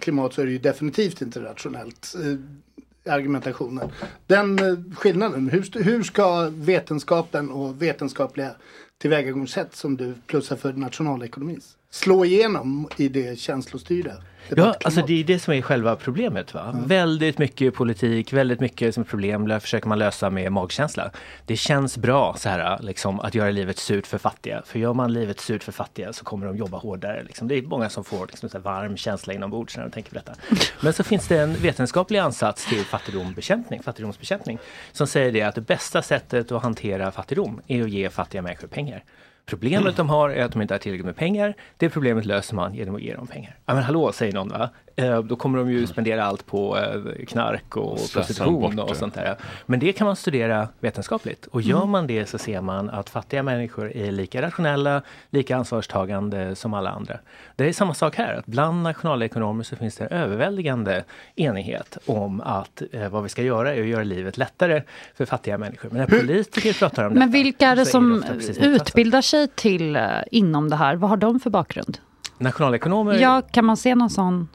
klimat 0.00 0.34
så 0.34 0.40
är 0.40 0.46
det 0.46 0.52
ju 0.52 0.58
definitivt 0.58 1.22
inte 1.22 1.40
rationellt. 1.40 2.14
Eh, 2.14 3.12
argumentationen. 3.12 3.88
Den 4.26 4.58
eh, 4.58 4.78
skillnaden, 4.96 5.48
hur, 5.48 5.82
hur 5.84 6.02
ska 6.02 6.50
vetenskapen 6.54 7.50
och 7.50 7.82
vetenskapliga 7.82 8.50
tillvägagångssätt 8.98 9.76
som 9.76 9.96
du 9.96 10.14
plussar 10.26 10.56
för 10.56 10.72
nationalekonomis 10.72 11.76
slå 11.90 12.24
igenom 12.24 12.88
i 12.96 13.08
det 13.08 13.38
känslostyrda? 13.38 14.12
Ja, 14.48 14.74
alltså 14.84 15.02
det 15.06 15.20
är 15.20 15.24
det 15.24 15.38
som 15.38 15.54
är 15.54 15.62
själva 15.62 15.96
problemet. 15.96 16.54
Va? 16.54 16.76
Väldigt 16.86 17.38
mycket 17.38 17.74
politik, 17.74 18.32
väldigt 18.32 18.60
mycket 18.60 18.94
som 18.94 19.04
problem 19.04 19.48
lö- 19.48 19.60
försöker 19.60 19.88
man 19.88 19.98
lösa 19.98 20.30
med 20.30 20.52
magkänsla. 20.52 21.10
Det 21.46 21.56
känns 21.56 21.98
bra 21.98 22.34
så 22.38 22.48
här, 22.48 22.78
liksom, 22.82 23.20
att 23.20 23.34
göra 23.34 23.50
livet 23.50 23.78
surt 23.78 24.06
för 24.06 24.18
fattiga. 24.18 24.62
För 24.66 24.78
gör 24.78 24.94
man 24.94 25.12
livet 25.12 25.40
surt 25.40 25.64
för 25.64 25.72
fattiga 25.72 26.12
så 26.12 26.24
kommer 26.24 26.46
de 26.46 26.56
jobba 26.56 26.78
hårdare. 26.78 27.22
Liksom. 27.22 27.48
Det 27.48 27.54
är 27.58 27.62
många 27.62 27.90
som 27.90 28.04
får 28.04 28.26
liksom, 28.26 28.48
så 28.48 28.58
varm 28.58 28.96
känsla 28.96 29.32
inombords 29.32 29.76
när 29.76 29.84
de 29.84 29.90
tänker 29.90 30.10
på 30.10 30.14
detta. 30.14 30.32
Men 30.80 30.92
så 30.92 31.04
finns 31.04 31.28
det 31.28 31.38
en 31.38 31.54
vetenskaplig 31.54 32.18
ansats 32.18 32.66
till 32.68 32.84
fattigdomsbekämpning, 32.84 33.82
fattigdomsbekämpning 33.82 34.58
som 34.92 35.06
säger 35.06 35.32
det 35.32 35.42
att 35.42 35.54
det 35.54 35.60
bästa 35.60 36.02
sättet 36.02 36.52
att 36.52 36.62
hantera 36.62 37.12
fattigdom 37.12 37.60
är 37.66 37.82
att 37.82 37.90
ge 37.90 38.10
fattiga 38.10 38.42
människor 38.42 38.68
pengar. 38.68 39.04
Problemet 39.46 39.96
de 39.96 40.08
har 40.08 40.30
är 40.30 40.44
att 40.44 40.52
de 40.52 40.62
inte 40.62 40.74
har 40.74 40.78
tillräckligt 40.78 41.06
med 41.06 41.16
pengar. 41.16 41.54
Det 41.76 41.90
problemet 41.90 42.24
löser 42.24 42.54
man 42.54 42.74
genom 42.74 42.94
att 42.94 43.02
ge 43.02 43.14
dem 43.14 43.26
pengar. 43.26 43.56
Ja 43.66 43.74
men 43.74 43.82
hallå, 43.82 44.12
säger 44.12 44.32
någon 44.32 44.48
va? 44.48 44.70
Eh, 44.96 45.22
då 45.22 45.36
kommer 45.36 45.58
de 45.58 45.70
ju 45.70 45.86
spendera 45.86 46.24
allt 46.24 46.46
på 46.46 46.78
eh, 46.78 47.24
knark 47.26 47.76
och 47.76 47.98
prostitution 48.12 48.78
och 48.78 48.88
det. 48.88 48.94
sånt 48.94 49.14
där. 49.14 49.36
Men 49.66 49.80
det 49.80 49.92
kan 49.92 50.06
man 50.06 50.16
studera 50.16 50.68
vetenskapligt. 50.80 51.46
Och 51.46 51.62
gör 51.62 51.76
Mm. 51.78 51.90
man 51.90 52.06
det 52.06 52.26
så 52.26 52.38
ser 52.38 52.60
man 52.60 52.90
att 52.90 53.10
fattiga 53.10 53.42
människor 53.42 53.92
är 53.96 54.12
lika 54.12 54.42
rationella, 54.42 55.02
lika 55.30 55.56
ansvarstagande 55.56 56.54
som 56.54 56.74
alla 56.74 56.90
andra. 56.90 57.18
Det 57.56 57.68
är 57.68 57.72
samma 57.72 57.94
sak 57.94 58.16
här, 58.16 58.34
att 58.34 58.46
bland 58.46 58.82
nationalekonomer 58.82 59.64
så 59.64 59.76
finns 59.76 59.96
det 59.96 60.04
en 60.04 60.18
överväldigande 60.18 61.04
enighet 61.36 61.98
om 62.06 62.40
att 62.40 62.82
eh, 62.92 63.08
vad 63.08 63.22
vi 63.22 63.28
ska 63.28 63.42
göra 63.42 63.74
är 63.74 63.80
att 63.80 63.86
göra 63.86 64.04
livet 64.04 64.38
lättare 64.38 64.82
för 65.14 65.24
fattiga 65.24 65.58
människor. 65.58 65.90
Men 65.90 65.98
när 65.98 66.18
politiker 66.20 66.72
pratar 66.72 67.04
om 67.06 67.12
Men 67.12 67.20
detta 67.20 67.32
vilka 67.32 67.68
är 67.68 67.76
det 67.76 67.86
som 67.86 68.22
precis 68.26 68.48
motsatsen. 68.48 68.72
utbildar 68.74 69.22
sig 69.22 69.48
till 69.48 69.98
inom 70.30 70.68
det 70.70 70.76
här? 70.76 70.96
Vad 70.96 71.10
har 71.10 71.16
de 71.16 71.40
för 71.40 71.50
bakgrund? 71.50 71.98
Nationalekonomer 72.38 73.14
Ja, 73.14 73.42
kan 73.50 73.64
man 73.64 73.76
se 73.76 73.94
någon 73.94 74.10
sån? 74.10 74.48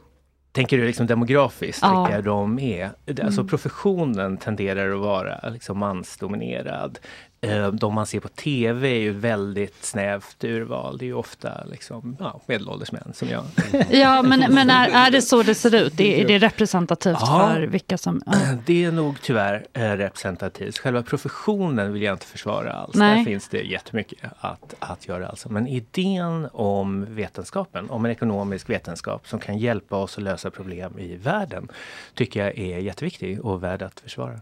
Tänker 0.52 0.76
du 0.78 0.86
liksom 0.86 1.06
demografiskt 1.06 1.82
Ja. 1.82 2.04
vilka 2.04 2.22
de 2.22 2.58
är? 2.58 2.84
Alltså 3.08 3.22
Mm. 3.40 3.46
professionen 3.48 4.36
tenderar 4.36 4.92
att 4.94 5.00
vara 5.00 5.48
liksom 5.50 5.78
mansdominerad. 5.78 6.98
Eh, 7.42 7.68
De 7.72 7.94
man 7.94 8.06
ser 8.06 8.20
på 8.20 8.28
TV 8.28 8.88
är 8.88 9.00
ju 9.00 9.12
väldigt 9.12 9.84
snävt 9.84 10.44
urval. 10.44 10.98
Det 10.98 11.04
är 11.04 11.06
ju 11.06 11.14
ofta 11.14 11.64
liksom, 11.64 12.16
ja, 12.20 12.40
medelålders 12.46 12.92
män 12.92 13.12
som 13.14 13.28
jag. 13.28 13.44
Ja, 13.90 14.22
men, 14.22 14.54
men 14.54 14.70
är, 14.70 14.88
är 14.88 15.10
det 15.10 15.22
så 15.22 15.42
det 15.42 15.54
ser 15.54 15.74
ut? 15.74 16.00
Är, 16.00 16.04
är 16.04 16.26
det 16.26 16.38
representativt 16.38 17.16
Ja. 17.20 17.50
för 17.54 17.60
vilka 17.62 17.98
som... 17.98 18.22
ja. 18.26 18.32
Det 18.66 18.84
är 18.84 18.92
nog 18.92 19.20
tyvärr 19.22 19.66
eh, 19.72 19.80
representativt. 19.90 20.78
Själva 20.78 21.02
professionen 21.02 21.92
vill 21.92 22.02
jag 22.02 22.14
inte 22.14 22.26
försvara 22.26 22.72
alls. 22.72 22.94
Nej. 22.96 23.16
Där 23.18 23.24
finns 23.24 23.48
det 23.48 23.62
jättemycket 23.62 24.18
att, 24.40 24.74
att 24.78 25.08
göra. 25.08 25.28
Alltså. 25.28 25.52
Men 25.52 25.66
idén 25.66 26.48
om 26.52 27.14
vetenskapen, 27.14 27.90
om 27.90 28.04
en 28.04 28.10
ekonomisk 28.10 28.70
vetenskap 28.70 29.28
som 29.28 29.38
kan 29.40 29.58
hjälpa 29.58 29.96
oss 29.96 30.16
att 30.18 30.24
lösa 30.24 30.50
problem 30.50 30.98
i 30.98 31.16
världen, 31.16 31.68
tycker 32.14 32.44
jag 32.44 32.58
är 32.58 32.78
jätteviktig 32.78 33.44
och 33.44 33.62
värd 33.62 33.82
att 33.82 34.00
försvara. 34.00 34.40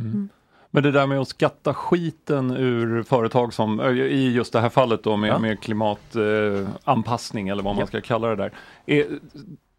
Mm. 0.00 0.28
Men 0.70 0.82
det 0.82 0.90
där 0.90 1.06
med 1.06 1.18
att 1.20 1.28
skatta 1.28 1.74
skiten 1.74 2.50
ur 2.50 3.02
företag 3.02 3.52
som, 3.54 3.80
ö, 3.80 3.92
i 3.92 4.32
just 4.32 4.52
det 4.52 4.60
här 4.60 4.68
fallet 4.68 5.02
då 5.02 5.16
med, 5.16 5.30
Ja. 5.30 5.38
med 5.38 5.60
klimatanpassning 5.60 7.48
eller 7.48 7.62
vad 7.62 7.76
man 7.76 7.86
ska 7.86 8.00
kalla 8.00 8.28
det 8.28 8.36
där. 8.36 8.52
Är, 8.86 9.06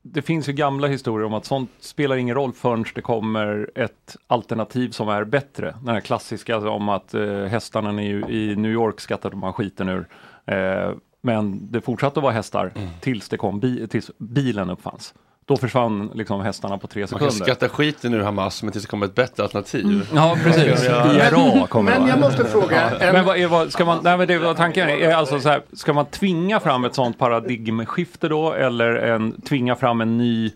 det 0.02 0.22
finns 0.22 0.50
ju 0.50 0.54
gamla 0.54 0.88
historier 0.88 1.26
om 1.26 1.34
att 1.34 1.46
sånt 1.46 1.70
spelar 1.80 2.16
ingen 2.16 2.36
roll 2.36 2.54
förrän 2.54 2.86
det 2.96 3.02
kommer 3.02 3.70
ett 3.76 4.18
alternativ 4.28 4.90
som 4.90 5.10
är 5.10 5.24
bättre. 5.24 5.76
Den 5.84 5.94
här 5.94 6.02
klassiska 6.02 6.58
om 6.70 6.90
att 6.90 7.14
eh, 7.14 7.44
hästarna 7.44 8.04
i, 8.04 8.10
i 8.30 8.56
New 8.56 8.72
York 8.72 9.00
skattade 9.00 9.36
man 9.36 9.54
skiten 9.54 9.90
ur. 9.90 10.08
Eh, 10.46 10.92
men 11.22 11.72
det 11.72 11.82
fortsatte 11.82 12.20
att 12.20 12.24
vara 12.24 12.34
hästar 12.34 12.72
tills, 13.02 13.30
det 13.30 13.38
kom 13.38 13.60
bi, 13.60 13.88
tills 13.88 14.12
bilen 14.18 14.70
uppfanns. 14.70 15.14
Då 15.50 15.58
försvann 15.58 16.12
liksom 16.14 16.42
hästarna 16.42 16.78
på 16.78 16.88
tre 16.88 17.02
Man 17.02 17.08
sekunder. 17.08 17.26
kan 17.32 17.46
skatta 17.46 17.70
skiten 17.70 18.14
ur 18.14 18.22
Hamas 18.22 18.64
men 18.64 18.72
tills 18.72 18.84
det 18.84 18.90
kommer 18.90 19.06
ett 19.06 19.16
bättre 19.16 19.44
alternativ. 19.44 19.86
Mm. 19.86 20.02
Ja, 20.16 20.38
precis. 20.44 20.84
IRA 20.84 21.68
kommer 21.68 22.00
Men 22.00 22.08
jag 22.08 22.20
måste 22.20 22.46
fråga. 22.46 22.92
Ja. 23.00 23.14
Men 23.14 23.26
vad, 23.26 23.38
är, 23.38 23.48
vad, 23.48 23.72
ska 23.72 23.86
man, 23.86 24.00
nej, 24.04 24.18
men 24.18 24.28
det 24.28 24.38
var 24.38 24.54
tanken 24.54 24.90
är 24.90 25.14
alltså 25.14 25.40
så 25.40 25.50
här, 25.50 25.62
ska 25.74 25.94
man 25.94 26.06
tvinga 26.06 26.60
fram 26.60 26.86
ett 26.86 26.96
sånt 26.96 27.20
paradigmskifte 27.20 28.28
då 28.28 28.54
eller 28.54 28.96
en, 28.96 29.42
tvinga 29.42 29.76
fram 29.76 30.02
en 30.02 30.18
ny 30.18 30.52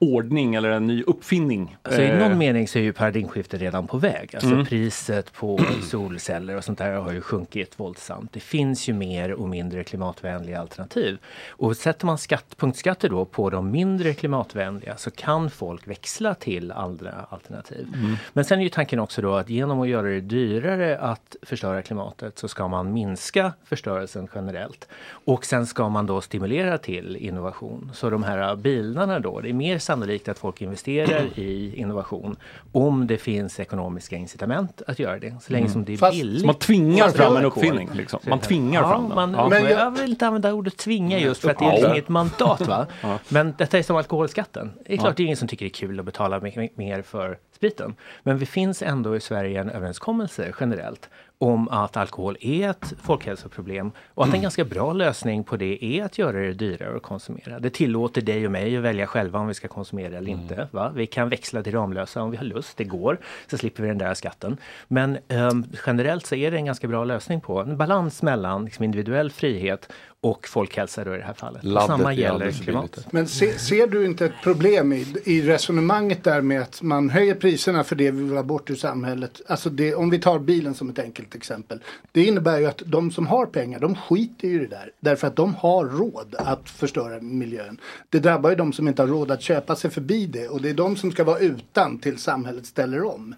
ordning 0.00 0.54
eller 0.54 0.70
en 0.70 0.86
ny 0.86 1.02
uppfinning? 1.02 1.76
Alltså, 1.82 2.02
I 2.02 2.08
Eh, 2.10 2.18
någon 2.18 2.38
mening 2.38 2.68
så 2.68 2.78
är 2.78 2.82
ju 2.82 2.92
paradigmskiftet 2.92 3.60
redan 3.60 3.86
på 3.86 3.96
väg. 3.98 4.30
Alltså 4.34 4.50
Mm. 4.50 4.64
priset 4.66 5.32
på 5.32 5.60
solceller 5.90 6.56
och 6.56 6.64
sånt 6.64 6.78
där 6.78 6.92
har 6.92 7.12
ju 7.12 7.20
sjunkit 7.20 7.80
våldsamt. 7.80 8.32
Det 8.32 8.40
finns 8.40 8.88
ju 8.88 8.92
mer 8.92 9.32
och 9.32 9.48
mindre 9.48 9.84
klimatvänliga 9.84 10.60
alternativ. 10.60 11.18
Och 11.48 11.76
sätter 11.76 12.06
man 12.06 12.18
skatt, 12.18 12.54
punktskatter 12.56 13.08
då 13.08 13.24
på 13.24 13.50
de 13.50 13.70
mindre 13.70 14.14
klimatvänliga 14.14 14.96
så 14.96 15.10
kan 15.10 15.50
folk 15.50 15.86
växla 15.88 16.34
till 16.34 16.72
andra 16.72 17.14
alternativ. 17.28 17.86
Mm. 17.94 18.16
Men 18.32 18.44
sen 18.44 18.58
är 18.58 18.62
ju 18.62 18.68
tanken 18.68 19.00
också 19.00 19.22
då 19.22 19.34
att 19.34 19.48
genom 19.50 19.80
att 19.80 19.88
göra 19.88 20.06
det 20.08 20.20
dyrare 20.20 20.98
att 20.98 21.36
förstöra 21.42 21.82
klimatet 21.82 22.38
så 22.38 22.48
ska 22.48 22.68
man 22.68 22.92
minska 22.92 23.52
förstörelsen 23.64 24.28
generellt. 24.34 24.88
Och 25.08 25.44
sen 25.44 25.66
ska 25.66 25.88
man 25.88 26.06
då 26.06 26.20
stimulera 26.20 26.78
till 26.78 27.16
innovation. 27.16 27.90
Så 27.94 28.10
de 28.10 28.22
här 28.22 28.56
bilarna 28.56 29.20
då, 29.20 29.40
det 29.40 29.48
är 29.48 29.52
mer 29.52 29.78
sannolikt 29.90 30.28
att 30.28 30.38
folk 30.38 30.62
investerar 30.62 31.38
i 31.38 31.72
innovation 31.76 32.36
om 32.72 33.06
det 33.06 33.18
finns 33.18 33.60
ekonomiska 33.60 34.16
incitament 34.16 34.82
att 34.86 34.98
göra 34.98 35.18
det. 35.18 35.34
Så 35.42 35.52
länge 35.52 35.62
Mm. 35.64 35.72
som 35.72 35.84
det 35.84 35.92
är 35.92 35.96
Fast- 35.96 36.16
billigt. 36.16 36.44
man 36.46 36.54
tvingar 36.54 37.08
fram 37.08 37.36
en 37.36 37.44
uppfinning, 37.44 37.88
liksom. 37.92 38.20
Man 38.26 38.38
tvingar 38.38 38.82
ja, 38.82 38.88
fram 38.88 39.06
den. 39.08 39.14
Man, 39.14 39.32
Ja. 39.32 39.48
men 39.48 39.62
jag, 39.62 39.72
jag- 39.72 39.90
vill 39.90 40.10
inte 40.10 40.26
använda 40.26 40.52
ordet 40.52 40.76
tvinga 40.76 41.18
just 41.18 41.40
för 41.40 41.50
att 41.50 41.58
det 41.58 41.64
Ja. 41.64 41.72
är 41.72 41.90
inget 41.92 42.08
mandat. 42.08 42.60
Va? 42.60 42.86
Ja. 43.02 43.18
Men 43.28 43.54
detta 43.58 43.78
är 43.78 43.82
som 43.82 43.96
alkoholskatten. 43.96 44.72
Det 44.86 44.92
är 44.92 44.96
klart 44.96 45.08
Ja. 45.08 45.14
det 45.16 45.22
är 45.22 45.24
ingen 45.24 45.36
som 45.36 45.48
tycker 45.48 45.64
det 45.64 45.68
är 45.70 45.74
kul 45.86 45.98
att 46.00 46.06
betala 46.06 46.40
me- 46.40 46.70
mer 46.74 47.02
för 47.02 47.38
spriten. 47.56 47.94
Men 48.22 48.38
det 48.38 48.46
finns 48.46 48.82
ändå 48.82 49.16
i 49.16 49.20
Sverige 49.20 49.60
en 49.60 49.70
överenskommelse 49.70 50.52
generellt 50.60 51.08
om 51.40 51.68
att 51.68 51.96
alkohol 51.96 52.36
är 52.40 52.70
ett 52.70 52.94
folkhälsoproblem 53.02 53.92
och 54.14 54.24
att 54.24 54.34
en 54.34 54.42
ganska 54.42 54.64
bra 54.64 54.92
lösning 54.92 55.44
på 55.44 55.56
det 55.56 55.84
är 55.84 56.04
att 56.04 56.18
göra 56.18 56.40
det 56.40 56.52
dyrare 56.52 56.96
att 56.96 57.02
konsumera. 57.02 57.58
Det 57.58 57.70
tillåter 57.70 58.20
dig 58.20 58.46
och 58.46 58.52
mig 58.52 58.76
att 58.76 58.82
välja 58.82 59.06
själva 59.06 59.38
om 59.38 59.46
vi 59.46 59.54
ska 59.54 59.68
konsumera 59.68 60.18
eller 60.18 60.30
inte. 60.30 60.68
Va? 60.70 60.92
Vi 60.94 61.06
kan 61.06 61.28
växla 61.28 61.62
till 61.62 61.72
Ramlösa 61.72 62.22
om 62.22 62.30
vi 62.30 62.36
har 62.36 62.44
lust, 62.44 62.76
det 62.76 62.84
går. 62.84 63.18
Så 63.50 63.58
slipper 63.58 63.82
vi 63.82 63.88
den 63.88 63.98
där 63.98 64.14
skatten. 64.14 64.56
Men 64.88 65.18
ehm, 65.28 65.64
generellt 65.86 66.26
så 66.26 66.34
är 66.34 66.50
det 66.50 66.56
en 66.56 66.64
ganska 66.64 66.88
bra 66.88 67.04
lösning 67.04 67.40
på 67.40 67.60
en 67.60 67.76
balans 67.76 68.22
mellan 68.22 68.64
liksom, 68.64 68.84
individuell 68.84 69.30
frihet 69.30 69.92
och 70.22 70.48
folkhälsa 70.48 71.04
då 71.04 71.14
i 71.14 71.18
det 71.18 71.24
här 71.24 71.34
fallet. 71.34 71.62
Och 71.62 71.68
Laddet 71.68 71.86
samma 71.86 72.12
gäller 72.12 72.50
klimatet. 72.50 73.12
Men 73.12 73.28
se, 73.28 73.58
ser 73.58 73.86
du 73.86 74.04
inte 74.04 74.26
ett 74.26 74.42
problem 74.42 74.92
i, 74.92 75.06
i 75.24 75.42
resonemanget 75.42 76.24
där 76.24 76.40
med 76.40 76.62
att 76.62 76.82
man 76.82 77.10
höjer 77.10 77.34
priserna 77.34 77.84
för 77.84 77.96
det 77.96 78.10
vi 78.10 78.22
vill 78.22 78.36
ha 78.36 78.42
bort 78.42 78.70
ur 78.70 78.74
samhället? 78.74 79.40
Alltså 79.46 79.70
det, 79.70 79.94
om 79.94 80.10
vi 80.10 80.18
tar 80.18 80.38
bilen 80.38 80.74
som 80.74 80.90
ett 80.90 80.98
enkelt 80.98 81.34
exempel. 81.34 81.80
Det 82.12 82.24
innebär 82.24 82.58
ju 82.58 82.66
att 82.66 82.82
de 82.86 83.10
som 83.10 83.26
har 83.26 83.46
pengar, 83.46 83.80
de 83.80 83.94
skiter 83.94 84.48
ju 84.48 84.54
i 84.54 84.58
det 84.58 84.66
där. 84.66 84.92
Därför 85.00 85.26
att 85.26 85.36
de 85.36 85.54
har 85.54 85.84
råd 85.84 86.34
att 86.38 86.70
förstöra 86.70 87.20
miljön. 87.20 87.80
Det 88.08 88.18
drabbar 88.18 88.50
ju 88.50 88.56
de 88.56 88.72
som 88.72 88.88
inte 88.88 89.02
har 89.02 89.06
råd 89.06 89.30
att 89.30 89.42
köpa 89.42 89.76
sig 89.76 89.90
förbi 89.90 90.26
det. 90.26 90.48
Och 90.48 90.62
det 90.62 90.70
är 90.70 90.74
de 90.74 90.96
som 90.96 91.12
ska 91.12 91.24
vara 91.24 91.38
utan 91.38 91.98
till 91.98 92.18
samhället 92.18 92.66
ställer 92.66 93.04
om. 93.04 93.34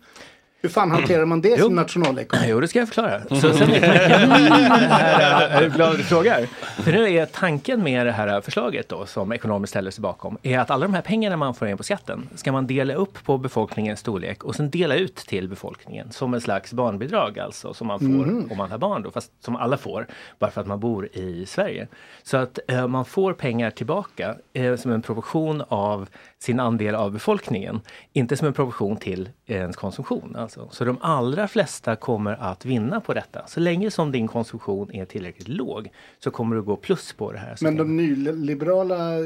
Hur 0.62 0.68
fan 0.68 0.90
hanterar 0.90 1.24
man 1.24 1.40
det 1.40 1.60
som 1.60 1.74
nationalekonom? 1.74 2.44
Jo, 2.48 2.60
det 2.60 2.68
ska 2.68 2.78
jag 2.78 2.88
förklara. 2.88 3.20
Så 3.28 3.52
sen 3.54 3.70
är 3.70 5.48
tanken, 5.50 5.62
du 5.62 5.70
glad 5.76 5.96
du 5.96 6.02
frågar? 6.02 6.46
För 6.82 6.92
nu 6.92 7.10
är 7.14 7.26
tanken 7.26 7.82
med 7.82 8.06
det 8.06 8.12
här 8.12 8.40
förslaget 8.40 8.88
då, 8.88 9.06
som 9.06 9.32
ekonomer 9.32 9.66
ställer 9.66 9.90
sig 9.90 10.02
bakom, 10.02 10.38
är 10.42 10.58
att 10.58 10.70
alla 10.70 10.86
de 10.86 10.94
här 10.94 11.02
pengarna 11.02 11.36
man 11.36 11.54
får 11.54 11.68
in 11.68 11.76
på 11.76 11.82
skatten 11.82 12.28
ska 12.34 12.52
man 12.52 12.66
dela 12.66 12.94
upp 12.94 13.24
på 13.24 13.38
befolkningens 13.38 14.00
storlek 14.00 14.44
och 14.44 14.54
sen 14.54 14.70
dela 14.70 14.94
ut 14.94 15.16
till 15.16 15.48
befolkningen 15.48 16.12
som 16.12 16.34
en 16.34 16.40
slags 16.40 16.72
barnbidrag 16.72 17.38
alltså, 17.38 17.74
som 17.74 17.86
man 17.86 17.98
får 17.98 18.06
Mhm. 18.06 18.48
om 18.50 18.56
man 18.56 18.70
har 18.70 18.78
barn 18.78 19.02
då, 19.02 19.10
fast 19.10 19.30
som 19.44 19.56
alla 19.56 19.76
får, 19.76 20.06
bara 20.38 20.50
för 20.50 20.60
att 20.60 20.66
man 20.66 20.80
bor 20.80 21.08
i 21.12 21.46
Sverige. 21.46 21.86
Så 22.22 22.36
att 22.36 22.58
eh, 22.68 22.86
man 22.88 23.04
får 23.04 23.32
pengar 23.32 23.70
tillbaka 23.70 24.34
eh, 24.52 24.76
som 24.76 24.92
en 24.92 25.02
proportion 25.02 25.62
av 25.68 26.08
sin 26.42 26.60
andel 26.60 26.94
av 26.94 27.12
befolkningen, 27.12 27.80
inte 28.12 28.36
som 28.36 28.46
en 28.46 28.52
proportion 28.52 28.96
till 28.96 29.28
ens 29.46 29.76
konsumtion. 29.76 30.36
Alltså. 30.36 30.68
Så 30.70 30.84
de 30.84 30.98
allra 31.00 31.48
flesta 31.48 31.96
kommer 31.96 32.32
att 32.40 32.64
vinna 32.64 33.00
på 33.00 33.14
detta. 33.14 33.46
Så 33.46 33.60
länge 33.60 33.90
som 33.90 34.12
din 34.12 34.28
konsumtion 34.28 34.94
är 34.94 35.04
tillräckligt 35.04 35.48
låg 35.48 35.90
så 36.18 36.30
kommer 36.30 36.56
du 36.56 36.62
gå 36.62 36.76
plus 36.76 37.12
på 37.12 37.32
det 37.32 37.38
här. 37.38 37.56
Men 37.60 37.76
de 37.76 37.96
nyliberala 37.96 39.18
eh, 39.18 39.24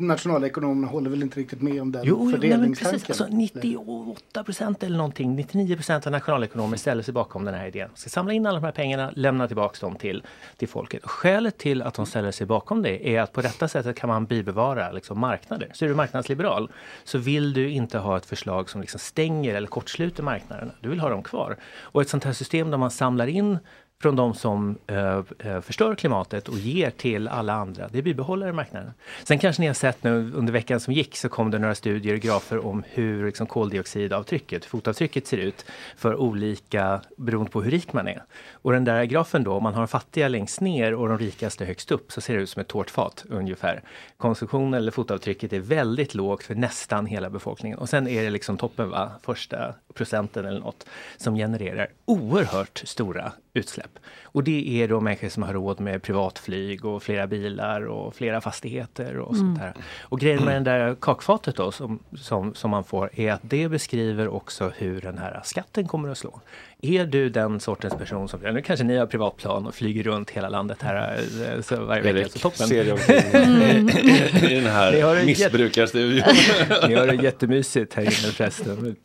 nationalekonomerna 0.00 0.86
håller 0.86 1.10
väl 1.10 1.22
inte 1.22 1.40
riktigt 1.40 1.62
med 1.62 1.82
om 1.82 1.92
den 1.92 2.02
Jo, 2.04 2.18
jo 2.20 2.30
fördelningstanken? 2.30 3.00
precis. 3.00 3.20
Alltså 3.20 3.36
98 3.36 4.44
procent 4.44 4.82
eller 4.82 4.96
någonting, 4.96 5.36
99 5.36 5.76
procent 5.76 6.06
av 6.06 6.12
nationalekonomer 6.12 6.76
ställer 6.76 7.02
sig 7.02 7.14
bakom 7.14 7.44
den 7.44 7.54
här 7.54 7.66
idén. 7.66 7.90
Ska 7.94 8.10
samla 8.10 8.32
in 8.32 8.46
alla 8.46 8.60
de 8.60 8.64
här 8.64 8.72
pengarna, 8.72 9.12
lämna 9.16 9.46
tillbaka 9.46 9.86
dem 9.86 9.96
till, 9.96 10.22
till 10.56 10.68
folket. 10.68 11.02
Skälet 11.04 11.58
till 11.58 11.82
att 11.82 11.94
de 11.94 12.06
ställer 12.06 12.30
sig 12.30 12.46
bakom 12.46 12.82
det 12.82 13.08
är 13.16 13.20
att 13.20 13.32
på 13.32 13.42
detta 13.42 13.68
sättet 13.68 13.96
kan 13.96 14.08
man 14.08 14.26
bibevara 14.26 14.92
liksom, 14.92 15.18
marknader. 15.20 15.70
Så 15.76 15.84
är 15.84 15.88
du 15.88 15.94
marknadsliberal 15.94 16.70
så 17.04 17.18
vill 17.18 17.52
du 17.52 17.70
inte 17.70 17.98
ha 17.98 18.16
ett 18.16 18.26
förslag 18.26 18.70
som 18.70 18.80
liksom 18.80 19.00
stänger 19.00 19.54
eller 19.54 19.68
kortsluter 19.68 20.22
marknaderna. 20.22 20.72
Du 20.80 20.88
vill 20.88 21.00
ha 21.00 21.08
dem 21.08 21.22
kvar. 21.22 21.56
Och 21.80 22.02
ett 22.02 22.08
sånt 22.08 22.24
här 22.24 22.32
system 22.32 22.70
där 22.70 22.78
man 22.78 22.90
samlar 22.90 23.26
in 23.26 23.58
från 24.02 24.16
de 24.16 24.34
som 24.34 24.78
eh, 24.86 25.22
eh, 25.38 25.60
förstör 25.60 25.94
klimatet 25.94 26.48
och 26.48 26.58
ger 26.58 26.90
till 26.90 27.28
alla 27.28 27.52
andra. 27.52 27.88
Det 27.92 28.02
bibehåller 28.02 28.52
marknaden. 28.52 28.92
Sen 29.24 29.38
kanske 29.38 29.62
ni 29.62 29.66
har 29.66 29.74
sett 29.74 30.04
nu 30.04 30.32
under 30.34 30.52
veckan 30.52 30.80
som 30.80 30.94
gick 30.94 31.16
så 31.16 31.28
kom 31.28 31.50
det 31.50 31.58
några 31.58 31.74
studier 31.74 32.14
och 32.14 32.20
grafer 32.20 32.66
om 32.66 32.84
hur 32.88 33.26
liksom, 33.26 33.46
koldioxidavtrycket, 33.46 34.64
fotavtrycket 34.64 35.26
ser 35.26 35.38
ut 35.38 35.64
för 35.96 36.16
olika 36.16 37.00
beroende 37.16 37.50
på 37.50 37.62
hur 37.62 37.70
rik 37.70 37.92
man 37.92 38.08
är. 38.08 38.22
Och 38.52 38.72
den 38.72 38.84
där 38.84 39.04
grafen 39.04 39.44
då, 39.44 39.52
om 39.52 39.62
man 39.62 39.74
har 39.74 39.86
fattiga 39.86 40.28
längst 40.28 40.60
ner 40.60 40.94
och 40.94 41.08
de 41.08 41.18
rikaste 41.18 41.64
högst 41.64 41.92
upp 41.92 42.12
så 42.12 42.20
ser 42.20 42.36
det 42.36 42.42
ut 42.42 42.50
som 42.50 42.60
ett 42.60 42.68
tårtfat 42.68 43.24
ungefär. 43.28 43.82
Konsumtion 44.16 44.74
eller 44.74 44.92
fotavtrycket 44.92 45.52
är 45.52 45.60
väldigt 45.60 46.14
lågt 46.14 46.42
för 46.42 46.54
nästan 46.54 47.06
hela 47.06 47.30
befolkningen 47.30 47.78
och 47.78 47.88
sen 47.88 48.08
är 48.08 48.22
det 48.22 48.30
liksom 48.30 48.56
toppen, 48.56 48.90
va? 48.90 49.12
första 49.22 49.74
procenten 49.94 50.44
eller 50.44 50.60
något 50.60 50.86
som 51.16 51.34
genererar 51.34 51.88
oerhört 52.04 52.82
stora 52.84 53.32
utsläpp. 53.54 53.85
Och 54.22 54.44
det 54.44 54.82
är 54.82 54.88
då 54.88 55.00
människor 55.00 55.28
som 55.28 55.42
har 55.42 55.52
råd 55.52 55.80
med 55.80 56.02
privatflyg 56.02 56.84
och 56.84 57.02
flera 57.02 57.26
bilar 57.26 57.86
och 57.86 58.14
flera 58.14 58.40
fastigheter 58.40 59.18
och 59.18 59.36
sånt 59.36 59.58
Mm. 59.58 59.60
där. 59.60 59.74
Och 60.02 60.20
grejen 60.20 60.44
med 60.44 60.54
den 60.54 60.64
där 60.64 60.96
kakfatet 61.00 61.56
då 61.56 61.72
som, 61.72 61.98
som, 62.16 62.54
som 62.54 62.70
man 62.70 62.84
får 62.84 63.10
är 63.20 63.32
att 63.32 63.40
det 63.42 63.68
beskriver 63.68 64.28
också 64.28 64.72
hur 64.76 65.00
den 65.00 65.18
här 65.18 65.40
skatten 65.44 65.88
kommer 65.88 66.08
att 66.08 66.18
slå. 66.18 66.40
Är 66.82 67.06
du 67.06 67.28
den 67.28 67.60
sortens 67.60 67.94
person 67.94 68.28
som, 68.28 68.40
nu 68.40 68.62
kanske 68.62 68.84
ni 68.84 68.96
har 68.96 69.06
privatplan 69.06 69.66
och 69.66 69.74
flyger 69.74 70.02
runt 70.02 70.30
hela 70.30 70.48
landet 70.48 70.82
här 70.82 71.20
eh, 71.54 71.60
så 71.62 71.84
varje 71.84 72.02
vecka, 72.02 72.18
Erik, 72.18 72.32
så 72.32 72.38
toppen. 72.38 72.66
ser 72.68 72.84
jag 72.84 72.92
omkring 72.94 74.50
i 74.50 74.54
den 74.54 74.66
här 74.72 75.24
missbrukarstudion. 75.26 76.24
Ni 76.88 76.94
har 76.94 77.06
det 77.06 77.14
jättemysigt 77.14 77.94
här 77.94 78.02
inne 78.02 78.12
förresten, 78.32 78.96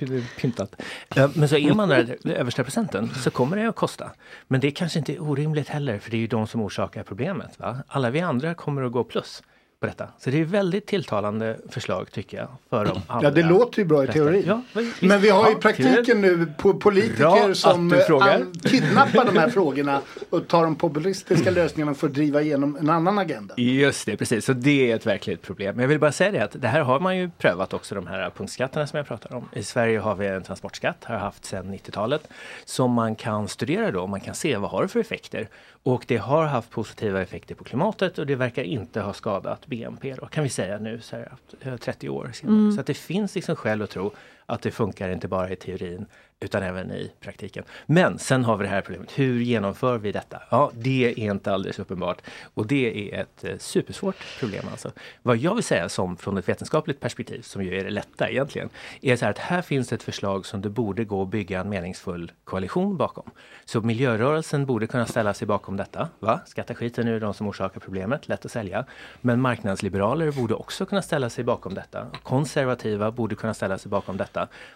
pyntat. 0.42 0.82
Eh, 1.16 1.30
Men 1.36 1.50
så 1.50 1.58
är 1.58 1.74
man 1.74 1.90
där 1.90 2.18
översta 2.26 2.64
procenten 2.64 3.10
så 3.16 3.32
kommer 3.32 3.58
det 3.58 3.70
att 3.70 3.76
kosta. 3.76 4.12
Men 4.48 4.62
det 4.62 4.72
kanske 4.72 5.00
inte 5.00 5.14
är 5.14 5.22
orimligt 5.24 5.70
heller 5.70 6.00
för 6.00 6.12
det 6.12 6.18
är 6.18 6.22
ju 6.22 6.28
de 6.28 6.48
som 6.48 6.62
orsakar 6.62 7.04
problemet. 7.04 7.60
Va? 7.60 7.78
Alla 7.88 8.10
vi 8.10 8.20
andra 8.20 8.54
kommer 8.54 8.82
att 8.84 8.92
gå 8.92 9.04
plus 9.04 9.44
på 9.82 9.88
detta. 9.88 10.08
Så 10.20 10.30
det 10.30 10.42
är 10.42 10.46
väldigt 10.46 10.86
tilltalande 10.88 11.58
förslag 11.70 12.12
tycker 12.12 12.38
jag. 12.38 12.48
För 12.70 12.86
de 12.86 13.02
Ja, 13.22 13.32
det 13.32 13.44
låter 13.44 13.80
ju 13.80 13.86
bra 13.86 14.04
i 14.04 14.08
teorin. 14.08 14.44
Ja. 14.48 14.62
Men 15.00 15.22
vi 15.22 15.30
har 15.30 15.50
i 15.50 15.52
Ja, 15.54 15.58
praktiken 15.62 16.22
nu 16.22 16.46
po- 16.58 16.80
politiker 16.80 17.18
Bra 17.18 17.54
som 17.54 17.94
eh, 17.94 18.00
an- 18.12 18.54
kidnappar 18.64 19.26
de 19.26 19.38
här 19.38 19.50
frågorna 19.50 20.02
och 20.30 20.48
tar 20.48 20.64
de 20.64 20.76
populistiska 20.76 21.52
lösningarna 21.52 21.94
för 21.94 22.08
att 22.08 22.14
driva 22.14 22.42
igenom 22.42 22.76
en 22.76 22.90
annan 22.90 23.20
agenda. 23.20 23.54
Just 23.58 24.06
det, 24.06 24.18
precis. 24.18 24.46
Så 24.46 24.54
det 24.54 24.92
är 24.92 24.96
ett 24.96 25.06
verkligt 25.06 25.42
problem. 25.42 25.76
Men 25.76 25.84
jag 25.84 25.90
vill 25.90 26.00
bara 26.00 26.12
säga 26.12 26.32
det 26.32 26.40
att 26.44 26.62
det 26.62 26.68
här 26.68 26.82
har 26.82 27.00
man 27.00 27.18
ju 27.18 27.30
prövat 27.38 27.74
också 27.74 27.96
de 27.96 28.08
här 28.08 28.30
punktskatterna 28.30 28.88
som 28.88 28.98
jag 28.98 29.08
pratar 29.08 29.36
om. 29.36 29.50
I 29.54 29.64
Sverige 29.64 30.00
har 30.00 30.16
vi 30.16 30.28
en 30.28 30.44
transportskatt, 30.44 31.04
har 31.04 31.16
haft 31.16 31.46
sedan 31.46 31.74
90-talet, 31.74 32.28
som 32.66 32.92
man 32.92 33.16
kan 33.16 33.48
studera 33.48 33.92
då. 33.92 34.08
Man 34.08 34.22
kan 34.22 34.36
se 34.36 34.58
vad 34.58 34.70
har 34.72 34.82
det 34.82 34.88
för 34.88 35.00
effekter. 35.00 35.48
Och 35.84 36.04
det 36.08 36.18
har 36.18 36.46
haft 36.46 36.70
positiva 36.70 37.22
effekter 37.22 37.56
på 37.56 37.64
klimatet 37.64 38.18
och 38.20 38.26
det 38.28 38.36
verkar 38.36 38.64
inte 38.64 39.02
ha 39.02 39.14
skadat 39.14 39.68
BNP 39.72 40.16
då, 40.16 40.26
kan 40.26 40.44
vi 40.44 40.50
säga 40.50 40.80
nu 40.80 41.00
så 41.00 41.16
här, 41.16 41.32
eh, 41.62 41.78
30 41.78 42.10
år 42.10 42.32
senare. 42.34 42.58
Mm. 42.58 42.72
Så 42.72 42.80
att 42.80 42.88
det 42.88 42.94
finns 42.94 43.36
liksom 43.36 43.56
skäl 43.56 43.82
att 43.82 43.90
tro 43.90 44.12
att 44.46 44.62
det 44.62 44.72
funkar 44.72 45.10
inte 45.10 45.28
bara 45.28 45.50
i 45.50 45.56
teorin 45.56 46.06
utan 46.42 46.64
även 46.64 46.92
i 46.92 47.12
praktiken. 47.20 47.64
Men 47.86 48.20
sen 48.20 48.46
har 48.46 48.58
vi 48.58 48.64
det 48.64 48.70
här 48.70 48.82
problemet, 48.82 49.20
hur 49.20 49.40
genomför 49.40 49.98
vi 49.98 50.12
detta? 50.12 50.42
Ja, 50.50 50.72
det 50.74 51.06
är 51.06 51.20
inte 51.20 51.54
alldeles 51.54 51.80
uppenbart 51.80 52.22
och 52.54 52.68
det 52.68 53.14
är 53.14 53.22
ett 53.22 53.44
eh, 53.44 53.58
supersvårt 53.58 54.16
problem 54.40 54.66
alltså. 54.72 54.92
Vad 55.24 55.38
jag 55.38 55.56
vill 55.56 55.64
säga 55.64 55.90
som 55.90 56.18
från 56.18 56.38
ett 56.38 56.50
vetenskapligt 56.50 57.00
perspektiv, 57.00 57.42
som 57.42 57.64
ju 57.64 57.76
är 57.76 57.84
det 57.84 57.90
lätta 57.90 58.30
egentligen, 58.30 58.70
är 59.02 59.16
så 59.16 59.26
här 59.26 59.32
att 59.32 59.38
här 59.38 59.62
finns 59.62 59.94
ett 59.94 60.04
förslag 60.04 60.46
som 60.46 60.62
det 60.62 60.70
borde 60.70 61.06
gå 61.06 61.22
att 61.22 61.30
bygga 61.30 61.60
en 61.60 61.70
meningsfull 61.70 62.32
koalition 62.44 62.98
bakom. 62.98 63.32
Så 63.66 63.82
miljörörelsen 63.82 64.66
borde 64.66 64.88
kunna 64.88 65.06
ställa 65.06 65.34
sig 65.34 65.48
bakom 65.48 65.78
detta. 65.78 66.10
Va? 66.20 66.42
Skatta 66.46 66.76
skiten 66.76 67.08
ur 67.08 67.20
de 67.20 67.34
som 67.34 67.48
orsakar 67.48 67.80
problemet, 67.80 68.28
lätt 68.28 68.46
att 68.46 68.52
sälja. 68.52 68.86
Men 69.22 69.42
marknadsliberaler 69.42 70.32
borde 70.32 70.54
också 70.54 70.86
kunna 70.86 71.02
ställa 71.02 71.30
sig 71.30 71.44
bakom 71.44 71.74
detta. 71.74 72.08
Konservativa 72.24 73.12
borde 73.12 73.36
kunna 73.36 73.54
ställa 73.54 73.78
sig 73.78 73.90
bakom 73.90 74.18
detta 74.18 74.31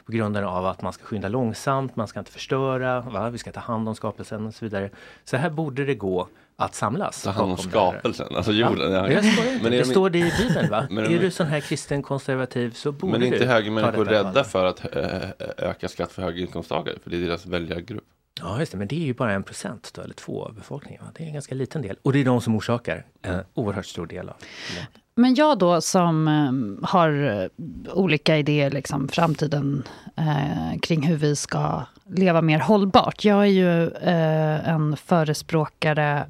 på 0.05 0.11
grund 0.11 0.37
av 0.37 0.65
att 0.65 0.81
man 0.81 0.93
ska 0.93 1.03
skynda 1.05 1.27
långsamt, 1.27 1.95
man 1.95 2.07
ska 2.07 2.19
inte 2.19 2.31
förstöra, 2.31 3.01
va? 3.01 3.29
vi 3.29 3.37
ska 3.37 3.51
ta 3.51 3.59
hand 3.59 3.89
om 3.89 3.95
skapelsen 3.95 4.47
och 4.47 4.53
så 4.53 4.65
vidare. 4.65 4.89
Så 5.23 5.37
här 5.37 5.49
borde 5.49 5.85
det 5.85 5.95
gå 5.95 6.27
att 6.57 6.75
samlas. 6.75 7.23
Ta 7.23 7.29
hand 7.29 7.43
om 7.43 7.49
bakom 7.49 7.65
det 7.65 7.69
skapelsen, 7.71 8.35
alltså 8.35 8.51
jorden. 8.51 8.91
Ja, 8.91 8.97
Ja. 9.07 9.11
jag 9.11 9.25
skojar 9.33 9.51
inte. 9.53 9.63
Men 9.63 9.73
är 9.73 9.77
det 9.77 9.83
de- 9.83 9.89
står 9.89 10.09
det 10.09 10.19
i 10.19 10.31
Bibeln 10.47 10.69
va? 10.69 10.87
Men 10.89 11.05
är 11.05 11.19
du 11.19 11.31
sån 11.31 11.47
här 11.47 11.59
kristen 11.59 12.03
konservativ 12.03 12.71
så 12.71 12.91
borde 12.91 13.11
Men 13.11 13.21
är 13.21 13.25
inte 13.25 13.39
du 13.39 13.45
ta 13.45 13.51
högermänniskor 13.51 14.05
detta 14.05 14.23
på 14.23 14.27
rädda 14.29 14.43
för 14.43 14.65
att 14.65 14.95
eh, 14.95 15.29
öka 15.69 15.87
skatt 15.87 16.11
för 16.11 16.21
höginkomsttagare? 16.21 16.95
För 17.03 17.09
det 17.09 17.17
är 17.17 17.21
deras 17.21 17.45
väljargrupp. 17.45 18.03
Ja, 18.41 18.59
just 18.59 18.71
det. 18.71 18.77
Men 18.77 18.87
det 18.87 18.95
är 18.95 19.05
ju 19.05 19.13
bara 19.13 19.33
en 19.33 19.43
procent 19.43 19.91
då, 19.95 20.01
eller 20.01 20.13
två 20.13 20.45
av 20.45 20.53
befolkningen. 20.53 21.01
va? 21.05 21.11
Det 21.15 21.23
är 21.23 21.27
en 21.27 21.33
ganska 21.33 21.55
liten 21.55 21.81
del. 21.81 21.97
Och 22.01 22.13
det 22.13 22.19
är 22.21 22.25
de 22.25 22.41
som 22.41 22.55
orsakar 22.55 23.05
en 23.21 23.39
oerhört 23.53 23.85
stor 23.85 24.07
del 24.07 24.29
av 24.29 24.35
problemet. 24.67 24.89
Men 25.17 25.35
jag 25.35 25.57
då 25.59 25.81
som 25.81 26.27
ehm, 26.27 26.79
eh, 26.83 26.89
har 26.89 27.49
olika 27.93 28.37
idéer, 28.37 28.71
liksom 28.71 29.07
framtiden 29.07 29.83
eh, 30.15 30.79
kring 30.81 31.07
hur 31.07 31.15
vi 31.15 31.35
ska 31.35 31.81
leva 32.15 32.41
mer 32.41 32.59
hållbart. 32.59 33.25
Jag 33.25 33.41
är 33.41 33.45
ju 33.45 33.83
eh, 33.87 34.69
en 34.69 34.97
förespråkare 34.97 36.25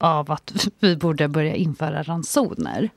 av 0.00 0.30
att 0.30 0.66
vi 0.80 0.96
borde 0.96 1.28
börja 1.28 1.54
införa 1.54 2.02
ransoner. 2.02 2.88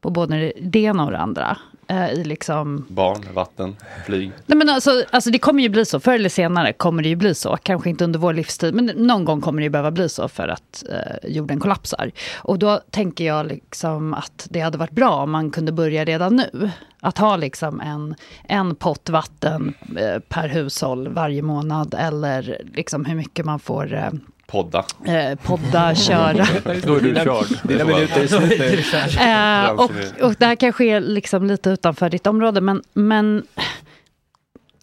På 0.00 0.10
både 0.10 0.52
det 0.60 0.78
ena 0.78 1.04
och 1.04 1.10
det 1.10 1.18
andra. 1.18 1.56
Eh, 1.88 2.10
I 2.10 2.24
liksom 2.24 2.86
Barn, 2.88 3.24
vatten, 3.34 3.76
flyg. 4.06 4.32
Nej, 4.46 4.58
men 4.58 4.68
alltså, 4.68 4.90
alltså 5.10 5.30
det 5.30 5.38
kommer 5.38 5.62
ju 5.62 5.68
bli 5.68 5.84
så, 5.84 6.00
förr 6.00 6.14
eller 6.14 6.28
senare 6.28 6.72
kommer 6.72 7.02
det 7.02 7.08
ju 7.08 7.16
bli 7.16 7.34
så. 7.34 7.56
Kanske 7.62 7.90
inte 7.90 8.04
under 8.04 8.18
vår 8.18 8.32
livstid, 8.32 8.74
men 8.74 8.86
någon 8.86 9.24
gång 9.24 9.40
kommer 9.40 9.60
det 9.60 9.64
ju 9.64 9.70
behöva 9.70 9.90
bli 9.90 10.08
så 10.08 10.28
för 10.28 10.48
att 10.48 10.84
eh, 10.90 11.30
jorden 11.30 11.60
kollapsar. 11.60 12.10
Och 12.36 12.58
då 12.58 12.80
tänker 12.90 13.24
jag 13.24 13.46
liksom 13.46 14.14
att 14.14 14.46
det 14.50 14.60
hade 14.60 14.78
varit 14.78 14.90
bra 14.90 15.10
om 15.10 15.30
man 15.30 15.50
kunde 15.50 15.72
börja 15.72 16.04
redan 16.04 16.36
nu. 16.36 16.70
Att 17.00 17.18
ha 17.18 17.36
liksom 17.36 17.80
en, 17.80 18.14
en 18.48 18.74
pott 18.74 19.08
vatten 19.08 19.74
eh, 19.98 20.18
per 20.18 20.48
hushåll 20.48 21.08
varje 21.08 21.42
månad 21.42 21.94
eller 21.98 22.62
liksom 22.74 23.04
hur 23.04 23.14
mycket 23.14 23.44
man 23.46 23.58
får 23.58 23.94
eh, 23.94 24.10
Podda. 24.46 24.84
eh, 25.06 25.38
podda, 25.38 25.94
köra. 25.94 26.32
Då 26.86 26.94
är 26.96 27.00
du 27.00 27.14
körd. 27.14 27.46
Dina 27.64 27.84
minuter 27.84 28.22
är 28.22 28.26
slut. 28.26 29.20
Eh, 29.20 29.70
och, 29.70 30.24
och 30.28 30.34
det 30.38 30.46
här 30.46 30.56
kanske 30.56 30.84
är 30.84 31.00
liksom 31.00 31.46
lite 31.46 31.70
utanför 31.70 32.10
ditt 32.10 32.26
område, 32.26 32.60
men, 32.60 32.82
men 32.92 33.46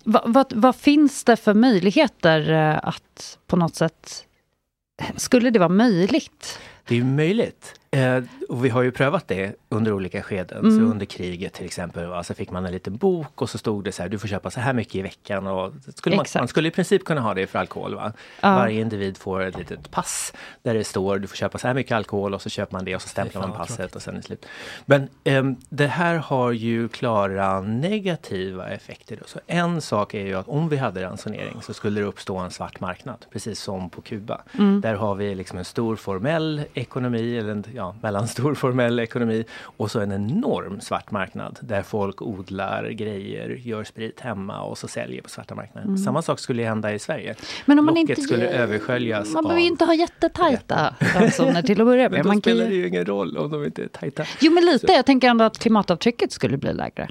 vad, 0.04 0.22
vad, 0.26 0.54
vad 0.54 0.76
finns 0.76 1.24
det 1.24 1.36
för 1.36 1.54
möjligheter 1.54 2.52
eh, 2.52 2.80
att 2.84 3.38
på 3.48 3.56
något 3.56 3.76
sätt... 3.76 4.26
Skulle 5.16 5.50
det 5.50 5.60
vara 5.60 5.70
möjligt? 5.70 6.60
Det 6.88 6.94
är 6.96 6.98
ju 6.98 7.04
möjligt. 7.04 7.74
Eh, 7.92 8.18
och 8.52 8.66
vi 8.66 8.70
har 8.70 8.82
ju 8.82 8.92
prövat 8.92 9.28
det 9.28 9.56
under 9.70 9.94
olika 9.94 10.24
skeden. 10.24 10.60
Mm. 10.60 10.78
Så 10.78 10.82
under 10.82 11.06
kriget 11.06 11.54
till 11.54 11.66
exempel, 11.66 12.06
va, 12.06 12.24
så 12.24 12.34
fick 12.34 12.52
man 12.52 12.66
en 12.66 12.72
liten 12.72 12.98
bok 12.98 13.42
och 13.42 13.50
så 13.50 13.58
stod 13.58 13.84
det 13.84 13.92
så 13.92 14.02
här, 14.02 14.10
du 14.10 14.20
får 14.20 14.28
köpa 14.28 14.52
så 14.52 14.60
här 14.60 14.74
mycket 14.74 14.96
i 14.96 15.02
veckan. 15.02 15.48
Och 15.48 15.74
skulle 15.96 16.16
man, 16.16 16.26
man 16.36 16.48
skulle 16.48 16.68
i 16.68 16.72
princip 16.72 17.06
kunna 17.06 17.22
ha 17.22 17.34
det 17.34 17.48
för 17.48 17.60
alkohol. 17.60 17.96
Va? 17.96 18.14
Ja. 18.42 18.56
Varje 18.56 18.82
individ 18.82 19.18
får 19.18 19.42
ett 19.42 19.58
litet 19.58 19.92
pass 19.92 20.34
där 20.64 20.74
det 20.74 20.84
står, 20.84 21.20
du 21.20 21.28
får 21.28 21.36
köpa 21.36 21.58
så 21.58 21.68
här 21.68 21.74
mycket 21.74 21.92
alkohol 21.92 22.34
och 22.34 22.42
så 22.42 22.50
köper 22.50 22.74
man 22.74 22.86
det 22.86 22.96
och 22.96 23.02
så 23.02 23.08
stämplar 23.08 23.42
man 23.42 23.58
passet 23.58 23.96
och 23.96 24.02
sen 24.02 24.14
är 24.14 24.18
det 24.18 24.24
slut. 24.24 24.46
Men 24.86 25.08
ehm, 25.24 25.56
det 25.70 25.88
här 25.88 26.16
har 26.16 26.52
ju 26.52 26.88
klara 26.88 27.62
negativa 27.62 28.70
effekter. 28.70 29.18
Då. 29.22 29.24
Så 29.28 29.40
en 29.48 29.82
sak 29.82 30.14
är 30.14 30.26
ju 30.26 30.36
att 30.36 30.48
om 30.48 30.70
vi 30.70 30.78
hade 30.78 31.04
ransonering 31.04 31.62
så 31.62 31.74
skulle 31.74 32.02
det 32.02 32.08
uppstå 32.08 32.38
en 32.38 32.52
svart 32.52 32.80
marknad, 32.80 33.26
precis 33.32 33.60
som 33.60 33.90
på 33.90 34.02
Kuba. 34.02 34.42
Mm. 34.60 34.82
Där 34.82 34.94
har 34.94 35.16
vi 35.16 35.36
liksom 35.36 35.58
en 35.58 35.66
stor 35.66 35.96
formell 35.96 36.62
ekonomi, 36.74 37.38
eller 37.38 37.52
en 37.52 37.64
ja, 37.74 37.96
mellanstor 38.02 38.41
formell 38.56 39.00
ekonomi 39.00 39.46
och 39.78 39.92
så 39.92 40.00
en 40.00 40.12
enorm 40.12 40.82
svart 40.82 41.12
marknad 41.12 41.60
där 41.62 41.82
folk 41.82 42.22
odlar 42.22 42.90
grejer, 42.90 43.50
gör 43.50 43.84
sprit 43.84 44.20
hemma 44.20 44.62
och 44.62 44.78
så 44.78 44.88
säljer 44.88 45.22
på 45.22 45.30
svarta 45.30 45.56
marknaden. 45.56 45.90
Mm. 45.90 45.98
Samma 45.98 46.22
sak 46.22 46.40
skulle 46.40 46.64
hända 46.64 46.94
i 46.94 47.00
Sverige. 47.00 47.36
Men 47.66 47.80
om 47.80 47.86
man 47.86 47.96
Locket 47.96 48.10
inte 48.10 48.22
skulle 48.22 48.48
översköljas 48.50 49.34
Man 49.34 49.44
behöver 49.44 49.62
ju 49.62 49.68
inte 49.68 49.86
ha 49.86 49.94
jättetajta 49.94 50.96
ransoner 51.16 51.62
till 51.62 51.82
att 51.82 51.88
börja 51.88 52.04
Men 52.04 52.12
med. 52.12 52.24
då 52.24 52.28
Man 52.28 52.42
kan 52.42 52.54
spelar 52.54 52.70
det 52.70 52.76
ju... 52.76 52.88
ingen 52.88 53.06
roll 53.06 53.38
om 53.38 53.52
de 53.52 53.66
inte 53.66 53.84
är 53.84 53.88
tajta. 53.88 54.26
Jo, 54.42 54.52
men 54.54 54.66
lite. 54.66 54.92
Jag 54.92 55.06
tänker 55.06 55.30
ändå 55.30 55.44
att 55.46 55.60
klimatavtrycket 55.60 56.32
skulle 56.32 56.58
bli 56.58 56.74
lägre. 56.74 57.10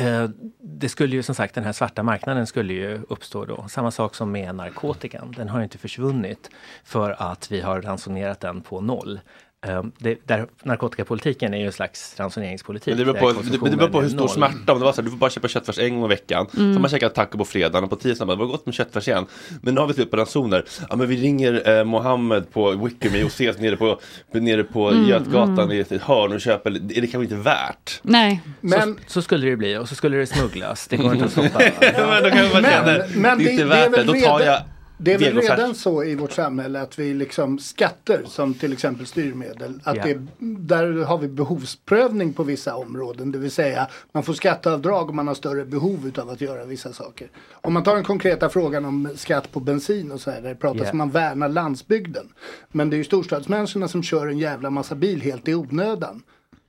Eh, 0.00 0.28
Det 0.60 0.88
skulle 0.88 1.16
ju 1.16 1.22
som 1.22 1.34
sagt, 1.34 1.54
den 1.54 1.64
här 1.64 1.72
svarta 1.72 2.02
marknaden 2.02 2.46
skulle 2.46 2.72
ju 2.72 3.00
uppstå 3.08 3.44
då. 3.44 3.64
Samma 3.68 3.90
sak 3.90 4.14
som 4.14 4.32
med 4.32 4.54
narkotikan. 4.54 5.34
Den 5.36 5.48
har 5.48 5.58
ju 5.58 5.64
inte 5.64 5.78
försvunnit 5.78 6.50
för 6.84 7.10
att 7.18 7.50
vi 7.52 7.60
har 7.60 7.82
ransonerat 7.82 8.40
den 8.40 8.60
på 8.60 8.80
noll. 8.80 9.20
Eh, 9.68 9.82
Det, 9.98 10.18
där, 10.26 10.46
narkotikapolitiken 10.62 11.54
är 11.54 11.58
ju 11.58 11.66
en 11.66 11.72
slags 11.72 12.14
ransoneringspolitik. 12.18 12.86
Men 12.96 13.06
det 13.06 13.12
beror 13.12 13.32
på, 13.34 13.42
det, 13.42 13.70
det 13.70 13.76
beror 13.76 13.88
på 13.88 14.00
hur 14.00 14.08
stor 14.08 14.18
noll. 14.18 14.28
smärta. 14.28 14.72
Om 14.72 14.78
det 14.78 14.84
var 14.84 14.92
så 14.92 14.96
här, 15.00 15.04
du 15.04 15.10
får 15.10 15.18
bara 15.18 15.30
köpa 15.30 15.48
köttfärs 15.48 15.78
en 15.78 15.94
gång 15.94 16.04
i 16.04 16.08
veckan. 16.08 16.46
Mm. 16.56 16.74
Så 16.74 16.80
man 16.80 16.90
käkar 16.90 17.08
taco 17.08 17.38
på 17.38 17.44
fredagen 17.44 17.84
och 17.84 17.90
på 17.90 17.96
tisdagen 17.96 18.26
bara, 18.26 18.34
det 18.36 18.40
var 18.40 18.46
gott 18.46 18.66
med 18.66 18.74
köttfärs 18.74 19.08
igen. 19.08 19.26
Men 19.62 19.74
nu 19.74 19.80
har 19.80 19.88
vi 19.88 19.94
slut 19.94 20.10
på 20.10 20.16
ransoner. 20.16 20.64
Ja 20.90 20.96
men 20.96 21.08
vi 21.08 21.16
ringer 21.16 21.78
eh, 21.78 21.84
Mohammed 21.84 22.50
på 22.52 22.70
Wickermy 22.70 23.22
och 23.24 23.26
ses 23.28 23.58
nere 23.58 23.76
på, 23.76 24.00
nere 24.32 24.64
på 24.64 24.88
Mm, 24.90 25.08
Götgatan 25.08 25.58
mm. 25.58 25.72
i 25.72 25.80
ett 25.80 26.02
hörn 26.02 26.32
och 26.32 26.40
köper. 26.40 26.70
Det, 26.70 26.78
det 27.00 27.06
kan 27.06 27.20
väl 27.20 27.32
inte 27.32 27.42
värt. 27.44 28.00
Nej. 28.02 28.40
Så, 28.62 28.94
så 29.06 29.22
skulle 29.22 29.46
det 29.50 29.56
bli 29.56 29.76
och 29.76 29.88
så 29.88 29.94
skulle 29.94 30.16
det 30.16 30.26
smugglas. 30.26 30.86
Det 30.88 30.96
går 30.96 31.12
inte 31.12 31.24
att 31.24 31.30
stoppa. 31.32 31.58
men 31.80 32.22
då 32.22 32.30
kan 32.30 32.52
man 32.52 32.62
känna, 32.62 33.04
Men 33.16 33.38
det 33.38 33.44
är 33.44 33.50
inte 33.50 33.64
det- 33.64 33.68
det 33.68 33.74
är 33.76 33.88
värt 33.90 33.96
det. 33.98 34.04
Då 34.04 34.12
tar 34.12 34.18
redan- 34.38 34.46
jag 34.46 34.60
Det 34.98 35.12
är 35.14 35.18
väl 35.18 35.40
redan 35.40 35.74
så 35.74 36.04
i 36.04 36.14
vårt 36.14 36.32
samhälle 36.32 36.80
att 36.80 36.98
vi 36.98 37.14
liksom 37.14 37.58
skatter 37.58 38.22
som 38.26 38.54
till 38.54 38.72
exempel 38.72 39.06
styrmedel. 39.06 39.80
Att 39.84 39.96
Ja. 39.96 40.04
det, 40.04 40.18
där 40.58 41.04
har 41.04 41.18
vi 41.18 41.28
behovsprövning 41.28 42.32
på 42.32 42.42
vissa 42.42 42.76
områden. 42.76 43.32
Det 43.32 43.38
vill 43.38 43.50
säga 43.50 43.88
man 44.12 44.22
får 44.22 44.32
skatteavdrag 44.32 45.10
om 45.10 45.16
man 45.16 45.26
har 45.28 45.34
större 45.34 45.64
behov 45.64 46.06
utav 46.06 46.30
att 46.30 46.40
göra 46.40 46.64
vissa 46.64 46.92
saker. 46.92 47.28
Om 47.52 47.72
man 47.72 47.82
tar 47.82 47.94
den 47.94 48.04
konkreta 48.04 48.48
frågan 48.48 48.84
om 48.84 49.08
skatt 49.16 49.52
på 49.52 49.60
bensin 49.60 50.12
och 50.12 50.20
så 50.20 50.30
här. 50.30 50.40
Där 50.42 50.48
det 50.48 50.54
pratas 50.54 50.82
Ja. 50.84 50.90
om 50.90 50.98
man 50.98 51.10
värnar 51.10 51.48
landsbygden. 51.48 52.28
Men 52.72 52.90
det 52.90 52.96
är 52.96 52.98
ju 52.98 53.04
storstadsmänniskorna 53.04 53.88
som 53.88 54.02
kör 54.02 54.26
en 54.26 54.38
jävla 54.38 54.70
massa 54.70 54.94
bil 54.94 55.20
helt 55.22 55.48
i 55.48 55.54
onödan. 55.54 56.22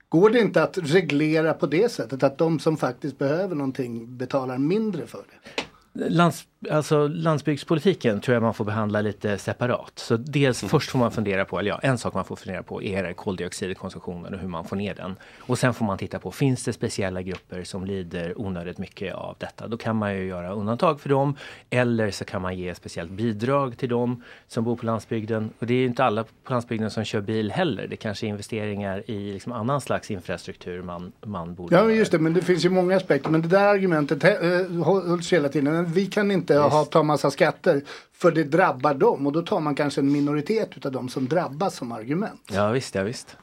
Går 0.08 0.30
det 0.30 0.38
inte 0.40 0.62
att 0.62 0.78
reglera 0.78 1.54
på 1.54 1.66
det 1.66 1.92
sättet 1.92 2.22
att 2.22 2.38
de 2.38 2.58
som 2.58 2.76
faktiskt 2.76 3.18
behöver 3.18 3.54
någonting 3.54 4.16
betalar 4.16 4.58
mindre 4.58 5.06
för 5.06 5.18
det? 5.30 5.60
Lands, 6.08 6.44
alltså, 6.70 7.08
landsbygdspolitiken 7.08 8.20
tror 8.20 8.34
jag 8.34 8.42
man 8.42 8.54
får 8.54 8.64
behandla 8.64 9.00
lite 9.00 9.38
separat. 9.38 9.92
Så 9.94 10.16
dels 10.16 10.60
först 10.60 10.90
får 10.90 10.98
man 10.98 11.10
fundera 11.12 11.44
på, 11.44 11.58
eller 11.58 11.70
ja, 11.70 11.78
en 11.82 11.98
sak 11.98 12.14
man 12.14 12.24
får 12.24 12.36
fundera 12.36 12.62
på 12.62 12.82
är 12.82 13.12
koldioxidkonsumtionen 13.12 14.34
och 14.34 14.40
hur 14.40 14.48
man 14.48 14.64
får 14.64 14.76
ner 14.76 14.94
den. 14.94 15.16
Och 15.40 15.58
sen 15.58 15.74
får 15.74 15.84
man 15.84 15.98
titta 15.98 16.18
på, 16.18 16.30
finns 16.30 16.64
det 16.64 16.72
speciella 16.72 17.22
grupper 17.22 17.64
som 17.64 17.84
lider 17.84 18.40
onödigt 18.40 18.78
mycket 18.78 19.14
av 19.14 19.36
detta? 19.38 19.68
Då 19.68 19.76
kan 19.76 19.96
man 19.96 20.14
ju 20.16 20.24
göra 20.26 20.52
undantag 20.52 21.00
för 21.00 21.08
dem. 21.08 21.36
Eller 21.70 22.10
så 22.10 22.24
kan 22.24 22.42
man 22.42 22.58
ge 22.58 22.74
speciellt 22.74 23.10
bidrag 23.10 23.76
till 23.78 23.88
dem 23.88 24.22
som 24.48 24.64
bor 24.64 24.76
på 24.76 24.86
landsbygden. 24.86 25.50
Och 25.58 25.66
det 25.66 25.74
är 25.74 25.78
ju 25.78 25.86
inte 25.86 26.04
alla 26.04 26.24
på 26.24 26.52
landsbygden 26.52 26.90
som 26.90 27.04
kör 27.04 27.20
bil 27.20 27.50
heller. 27.50 27.86
Det 27.86 27.96
kanske 27.96 28.26
är 28.26 28.28
investeringar 28.28 29.10
i 29.10 29.32
liksom 29.32 29.52
annan 29.52 29.80
slags 29.80 30.10
infrastruktur 30.10 30.82
man, 30.82 31.12
man 31.26 31.54
borde 31.54 31.76
Ja 31.76 31.90
just 31.90 32.12
det, 32.12 32.18
men 32.18 32.34
det 32.34 32.42
finns 32.42 32.64
ju 32.64 32.68
många 32.70 32.96
aspekter. 32.96 33.30
Men 33.30 33.42
det 33.42 33.48
där 33.48 33.66
argumentet 33.68 34.24
eh, 34.24 34.30
hå- 34.30 35.08
hålls 35.08 35.32
hela 35.32 35.48
tiden. 35.48 35.92
Vi 35.92 36.06
kan 36.06 36.30
inte 36.30 36.55
ha, 36.58 36.84
ta 36.84 37.02
massa 37.02 37.30
skatter 37.30 37.82
för 38.12 38.30
det 38.30 38.44
drabbar 38.44 38.94
dem. 38.94 39.26
Och 39.26 39.32
då 39.32 39.42
tar 39.42 39.60
man 39.60 39.74
kanske 39.74 40.00
en 40.00 40.12
minoritet 40.12 40.70
utav 40.76 40.92
dem 40.92 41.08
som 41.08 41.28
drabbas 41.28 41.76
som 41.76 41.92
argument. 41.92 42.40
Ja 42.52 42.68
visst, 42.70 42.94
ja 42.94 43.02
visst. 43.02 43.36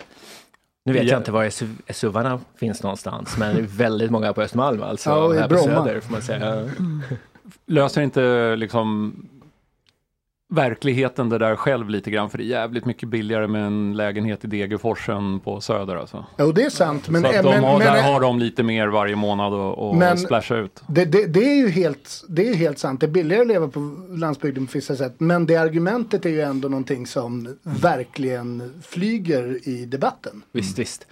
Nu 0.85 0.93
vet 0.93 1.03
Ja. 1.03 1.09
jag 1.11 1.19
inte 1.19 1.31
var 1.31 1.49
SU- 1.49 1.75
SUvarna 1.93 2.39
finns 2.55 2.83
någonstans 2.83 3.37
men 3.37 3.55
det 3.55 3.61
är 3.61 3.65
väldigt 3.65 4.11
många 4.11 4.33
på 4.33 4.41
Östermalm 4.41 4.83
alltså. 4.83 5.09
Ja, 5.09 5.15
och 5.17 5.33
här 5.35 5.41
på 5.41 5.47
Bromma. 5.47 5.85
Söder 5.85 5.99
får 5.99 6.11
man 6.11 6.21
säga. 6.21 6.69
Löser 7.65 8.01
inte 8.01 8.55
liksom 8.55 9.15
verkligheten 10.53 11.29
det 11.29 11.37
där 11.37 11.55
själv 11.55 11.89
lite 11.89 12.11
grann 12.11 12.29
för 12.29 12.37
det 12.37 12.43
är 12.43 12.45
jävligt 12.45 12.85
mycket 12.85 13.09
billigare 13.09 13.47
med 13.47 13.65
en 13.65 13.97
lägenhet 13.97 14.45
i 14.45 14.47
Degerfors 14.47 15.09
än 15.09 15.39
på 15.39 15.61
Söder 15.61 15.95
alltså. 15.95 16.25
Jo 16.37 16.51
det 16.51 16.63
är 16.63 16.69
sant. 16.69 17.09
Men, 17.09 17.21
så 17.21 17.27
att 17.27 17.35
eh, 17.35 17.43
de 17.43 17.49
men, 17.49 17.63
har, 17.63 17.77
men, 17.77 17.87
där 17.87 18.01
har 18.01 18.21
de 18.21 18.39
lite 18.39 18.63
mer 18.63 18.87
varje 18.87 19.15
månad 19.15 19.53
och, 19.53 19.89
och 19.89 19.95
Men- 19.95 20.17
splasha 20.17 20.55
ut. 20.55 20.81
det, 20.87 21.05
det, 21.05 21.25
det 21.25 21.45
är 21.45 21.55
ju 21.55 21.69
helt, 21.69 22.23
det 22.29 22.49
är 22.49 22.53
helt 22.53 22.79
sant. 22.79 22.99
Det 22.99 23.05
är 23.05 23.11
billigare 23.11 23.41
att 23.41 23.47
leva 23.47 23.67
på 23.67 23.79
landsbygden 24.09 24.67
på 24.67 24.71
vissa 24.73 24.95
sätt. 24.95 25.15
Men 25.17 25.45
det 25.45 25.55
argumentet 25.55 26.25
är 26.25 26.29
ju 26.29 26.41
ändå 26.41 26.67
någonting 26.67 27.07
som 27.07 27.57
verkligen 27.63 28.73
flyger 28.87 29.67
i 29.67 29.85
debatten. 29.85 30.41
Visst, 30.51 30.79
visst. 30.79 31.07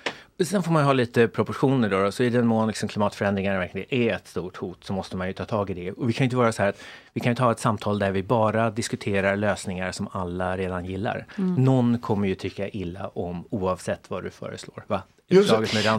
Sen 0.45 0.63
får 0.63 0.71
man 0.71 0.83
ha 0.83 0.93
lite 0.93 1.27
proportioner 1.27 1.89
då. 1.89 2.03
då. 2.03 2.11
Så 2.11 2.23
i 2.23 2.29
den 2.29 2.47
mån 2.47 2.67
liksom 2.67 2.89
klimatförändringar 2.89 3.59
verkligen 3.59 3.93
är 3.93 4.13
ett 4.13 4.27
stort 4.27 4.57
hot 4.57 4.83
så 4.83 4.93
måste 4.93 5.17
man 5.17 5.27
ju 5.27 5.33
ta 5.33 5.45
tag 5.45 5.69
i 5.69 5.73
det. 5.73 5.91
Och 5.91 6.09
vi 6.09 6.13
kan 6.13 6.23
ju 6.23 6.25
inte 6.25 6.37
vara 6.37 6.51
så 6.51 6.61
här 6.61 6.69
att 6.69 6.81
vi 7.13 7.21
kan 7.21 7.31
ju 7.31 7.35
ta 7.35 7.51
ett 7.51 7.59
samtal 7.59 7.99
där 7.99 8.11
vi 8.11 8.23
bara 8.23 8.71
diskuterar 8.71 9.35
lösningar 9.35 9.91
som 9.91 10.07
alla 10.11 10.57
redan 10.57 10.85
gillar. 10.85 11.25
Mm. 11.37 11.63
Någon 11.63 11.99
kommer 11.99 12.27
ju 12.27 12.35
tycka 12.35 12.69
illa 12.69 13.07
om 13.07 13.45
oavsett 13.49 14.09
vad 14.09 14.23
du 14.23 14.29
föreslår. 14.29 14.83
Va? 14.87 15.01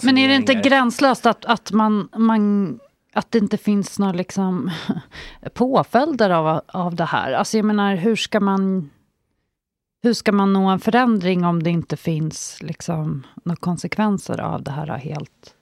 Men 0.02 0.18
är 0.18 0.28
det 0.28 0.34
inte 0.34 0.54
gränslöst 0.54 1.26
att, 1.26 1.44
att 1.44 1.72
man, 1.72 2.08
man 2.16 2.80
att 3.12 3.30
det 3.30 3.38
inte 3.38 3.56
finns 3.56 3.98
några 3.98 4.12
liksom 4.12 4.70
påföljder 5.54 6.30
av, 6.30 6.60
av 6.66 6.94
det 6.94 7.04
här? 7.04 7.32
Alltså 7.32 7.56
jag 7.56 7.64
menar, 7.64 7.96
hur 7.96 8.16
ska 8.16 8.40
man 8.40 8.90
hur 10.02 10.14
ska 10.14 10.32
man 10.32 10.52
nå 10.52 10.68
en 10.68 10.80
förändring 10.80 11.44
om 11.44 11.62
det 11.62 11.70
inte 11.70 11.96
finns 11.96 12.58
liksom, 12.62 13.26
några 13.44 13.56
konsekvenser 13.56 14.40
av 14.40 14.62
det 14.62 14.70
här 14.70 14.98
helt 14.98 15.54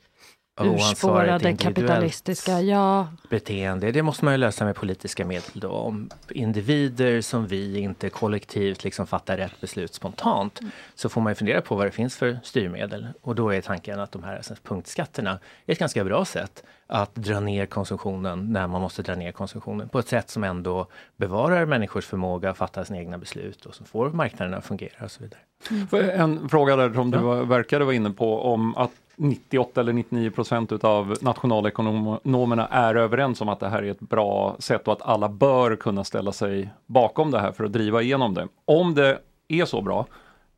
urspårade 0.60 1.56
kapitalistiska? 1.56 2.60
Ja, 2.60 3.08
beteende. 3.30 3.92
Det 3.92 4.02
måste 4.02 4.24
man 4.24 4.34
ju 4.34 4.38
lösa 4.38 4.64
med 4.64 4.76
politiska 4.76 5.24
medel 5.24 5.60
då. 5.60 5.68
Om 5.68 6.10
individer 6.28 7.20
som 7.20 7.46
vi 7.46 7.78
inte 7.78 8.10
kollektivt 8.10 8.84
liksom 8.84 9.06
fattar 9.06 9.36
rätt 9.36 9.60
beslut 9.60 9.94
spontant 9.94 10.60
så 10.94 11.08
får 11.08 11.20
man 11.20 11.30
ju 11.30 11.34
fundera 11.34 11.60
på 11.60 11.74
vad 11.74 11.86
det 11.86 11.90
finns 11.90 12.16
för 12.16 12.38
styrmedel. 12.42 13.06
Och 13.22 13.34
då 13.34 13.50
är 13.50 13.60
tanken 13.60 14.00
att 14.00 14.12
de 14.12 14.22
här 14.22 14.36
alltså, 14.36 14.54
punktskatterna 14.62 15.38
är 15.66 15.72
ett 15.72 15.78
ganska 15.78 16.04
bra 16.04 16.24
sätt 16.24 16.64
att 16.86 17.14
dra 17.14 17.40
ner 17.40 17.66
konsumtionen 17.66 18.52
när 18.52 18.66
man 18.66 18.80
måste 18.80 19.02
dra 19.02 19.14
ner 19.14 19.32
konsumtionen 19.32 19.88
på 19.88 19.98
ett 19.98 20.08
sätt 20.08 20.30
som 20.30 20.44
ändå 20.44 20.86
bevarar 21.16 21.66
människors 21.66 22.06
förmåga 22.06 22.50
att 22.50 22.56
fatta 22.56 22.84
sina 22.84 22.98
egna 22.98 23.18
beslut 23.18 23.66
och 23.66 23.74
som 23.74 23.86
får 23.86 24.10
marknaden 24.10 24.54
att 24.54 24.66
fungera 24.66 25.04
och 25.04 25.10
så 25.10 25.22
vidare. 25.22 25.40
För 25.90 26.02
En 26.02 26.48
fråga 26.48 26.76
där 26.76 26.94
som 26.94 27.10
du 27.10 27.18
var, 27.18 27.44
verkade 27.44 27.84
vara 27.84 27.94
inne 27.94 28.10
på 28.10 28.42
om 28.42 28.76
att 28.76 28.90
98 29.20 29.80
eller 29.80 29.92
99 29.92 30.30
procent 30.30 30.72
utav 30.72 31.16
nationalekonomerna 31.20 32.66
är 32.66 32.94
överens 32.94 33.40
om 33.40 33.48
att 33.48 33.60
det 33.60 33.68
här 33.68 33.82
är 33.82 33.90
ett 33.90 34.00
bra 34.00 34.56
sätt 34.58 34.86
och 34.86 34.92
att 34.92 35.02
alla 35.02 35.28
bör 35.28 35.76
kunna 35.76 36.04
ställa 36.04 36.32
sig 36.32 36.70
bakom 36.86 37.30
det 37.30 37.40
här 37.40 37.52
för 37.52 37.64
att 37.64 37.72
driva 37.72 38.02
igenom 38.02 38.34
det. 38.34 38.48
Om 38.64 38.94
det 38.94 39.18
är 39.48 39.64
så 39.64 39.82
bra, 39.82 40.06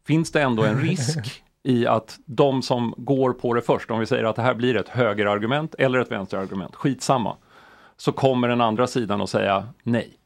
finns 0.06 0.32
det 0.32 0.42
ändå 0.42 0.64
en 0.64 0.80
risk 0.80 1.42
i 1.62 1.86
att 1.86 2.18
de 2.26 2.62
som 2.62 2.94
går 2.96 3.32
på 3.32 3.54
det 3.54 3.62
först, 3.62 3.90
om 3.90 4.00
vi 4.00 4.06
säger 4.06 4.24
att 4.24 4.36
det 4.36 4.42
här 4.42 4.54
blir 4.54 4.76
ett 4.76 4.88
högerargument 4.88 5.74
eller 5.74 5.98
ett 5.98 6.12
vänsterargument, 6.12 6.76
skitsamma, 6.76 7.36
så 7.96 8.12
kommer 8.12 8.48
den 8.48 8.60
andra 8.60 8.86
sidan 8.86 9.20
att 9.20 9.30
säga 9.30 9.68
nej. 9.82 10.18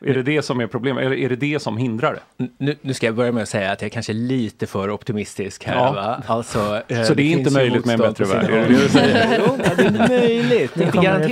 Är 0.00 0.14
det 0.14 0.22
det 0.22 0.42
som 0.42 0.60
är 0.60 0.66
problemet, 0.66 1.04
eller 1.04 1.16
är 1.16 1.28
det 1.28 1.36
det 1.36 1.62
som 1.62 1.76
hindrar 1.76 2.14
det? 2.14 2.48
Nu, 2.58 2.76
nu 2.80 2.94
ska 2.94 3.06
jag 3.06 3.14
börja 3.14 3.32
med 3.32 3.42
att 3.42 3.48
säga 3.48 3.72
att 3.72 3.82
jag 3.82 3.92
kanske 3.92 4.12
är 4.12 4.14
lite 4.14 4.66
för 4.66 4.90
optimistisk 4.90 5.64
här. 5.64 5.74
Ja. 5.74 5.92
Va? 5.92 6.22
Alltså, 6.26 6.82
eh, 6.88 7.02
Så 7.02 7.14
det 7.14 7.22
är 7.22 7.32
inte 7.38 7.50
möjligt 7.50 7.84
med 7.84 7.94
en 7.94 8.00
bättre 8.00 8.24
värld? 8.24 8.46
sina 8.46 8.56
Är 8.56 8.68
det 8.68 8.78
det 9.76 9.90
det 9.90 10.04
är 10.04 10.08
möjligt, 10.08 10.76
inte 10.76 10.92
kommer 10.92 11.28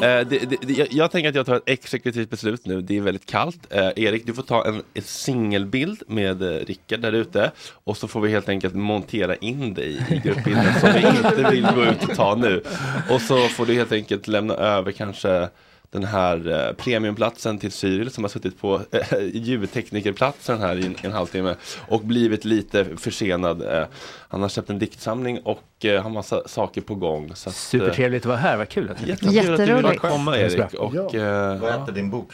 det. 0.00 0.18
Eh, 0.20 0.26
det, 0.26 0.38
det, 0.38 0.56
det, 0.60 0.72
jag, 0.72 0.88
jag 0.90 1.10
tänker 1.10 1.28
att 1.28 1.34
jag 1.34 1.46
tar 1.46 1.56
ett 1.56 1.62
exekutivt 1.66 2.30
beslut 2.30 2.66
nu. 2.66 2.80
Det 2.80 2.96
är 2.96 3.00
väldigt 3.00 3.26
kallt. 3.26 3.66
Eh, 3.70 3.90
Erik, 3.96 4.26
du 4.26 4.34
får 4.34 4.42
ta 4.42 4.66
en, 4.66 4.82
en 4.94 5.02
singelbild 5.02 6.02
med 6.06 6.42
eh, 6.42 6.48
Rickard 6.48 7.00
där 7.00 7.12
ute 7.12 7.50
och 7.84 7.96
så 7.96 8.08
får 8.08 8.20
vi 8.20 8.30
helt 8.30 8.48
enkelt 8.48 8.74
montera 8.74 9.36
in 9.36 9.74
dig 9.74 10.06
i 10.10 10.18
gruppbilden 10.24 10.80
som 10.80 10.92
vi 10.92 11.06
inte 11.06 11.50
vill 11.50 11.66
gå 11.74 11.84
ut 11.84 12.08
och 12.08 12.16
ta 12.16 12.34
nu. 12.34 12.62
Och 13.10 13.20
så 13.20 13.48
får 13.48 13.66
du 13.66 13.74
helt 13.74 13.92
enkelt 13.92 14.28
lämna 14.28 14.54
över 14.54 14.92
kanske 14.92 15.48
den 15.94 16.04
här 16.04 16.66
eh, 16.68 16.72
premiumplatsen 16.72 17.58
till 17.58 17.72
Cyril 17.72 18.10
som 18.10 18.24
har 18.24 18.28
suttit 18.28 18.60
på 18.60 18.80
eh, 18.90 19.18
ljudteknikerplatsen 19.32 20.60
här 20.60 20.76
i 20.76 20.86
en, 20.86 20.96
en 21.02 21.12
halvtimme 21.12 21.56
och 21.88 22.00
blivit 22.00 22.44
lite 22.44 22.96
försenad. 22.96 23.62
Eh, 23.62 23.86
han 24.28 24.42
har 24.42 24.48
köpt 24.48 24.70
en 24.70 24.78
diktsamling 24.78 25.38
och 25.40 25.84
eh, 25.84 26.02
har 26.02 26.10
massa 26.10 26.48
saker 26.48 26.80
på 26.80 26.94
gång. 26.94 27.34
Så 27.34 27.48
att, 27.48 27.54
eh, 27.54 27.58
Supertrevligt 27.58 28.22
att 28.24 28.28
vara 28.28 28.36
här, 28.38 28.56
vad 28.56 28.68
kul 28.68 28.90
att 28.90 29.06
Jättekul 29.06 29.28
att 29.52 29.58
du 29.58 29.64
ville 29.64 29.72
Jätteroligt. 29.76 30.00
komma 30.02 30.38
Erik. 30.38 30.74
Och, 30.74 30.94
Ja. 30.94 31.14
eh, 31.14 31.60
Vad 31.60 31.80
heter 31.80 31.92
din 31.92 32.10
bok? 32.10 32.32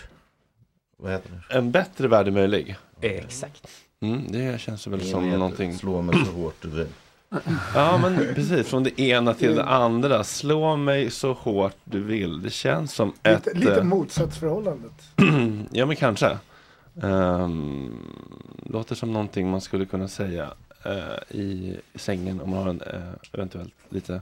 Vad 0.96 1.12
heter 1.12 1.30
den? 1.48 1.58
en 1.58 1.70
bättre 1.70 2.08
värld 2.08 2.26
är 2.26 2.30
möjlig. 2.30 2.76
Exakt. 3.00 3.68
Mm, 4.02 4.24
det 4.32 4.60
känns 4.60 4.86
väl 4.86 5.00
som 5.10 5.30
någonting. 5.30 5.74
Slå 5.78 6.02
mig 6.02 6.14
så 6.26 6.32
hårt 6.32 6.54
du 6.60 6.68
vill. 6.68 6.86
Ja 7.74 7.98
men 7.98 8.34
precis, 8.34 8.66
från 8.66 8.82
det 8.82 9.00
ena 9.00 9.34
till 9.34 9.54
det 9.54 9.64
andra. 9.64 10.24
Slå 10.24 10.76
mig 10.76 11.10
så 11.10 11.32
hårt 11.32 11.76
du 11.84 12.00
vill. 12.00 12.42
Det 12.42 12.50
känns 12.50 12.92
som 12.94 13.12
ett... 13.22 13.46
Lite, 13.46 13.58
lite 13.58 13.80
eh, 13.80 13.84
motsatsförhållandet. 13.84 14.92
ja 15.70 15.86
men 15.86 15.96
kanske. 15.96 16.38
Um, 16.94 17.92
låter 18.62 18.94
som 18.94 19.12
någonting 19.12 19.50
man 19.50 19.60
skulle 19.60 19.86
kunna 19.86 20.08
säga 20.08 20.48
eh, 20.84 21.36
i 21.38 21.76
sängen 21.94 22.40
om 22.40 22.50
man 22.50 22.58
har 22.58 22.70
en 22.70 22.80
eh, 22.80 23.00
eventuellt 23.32 23.74
lite 23.88 24.20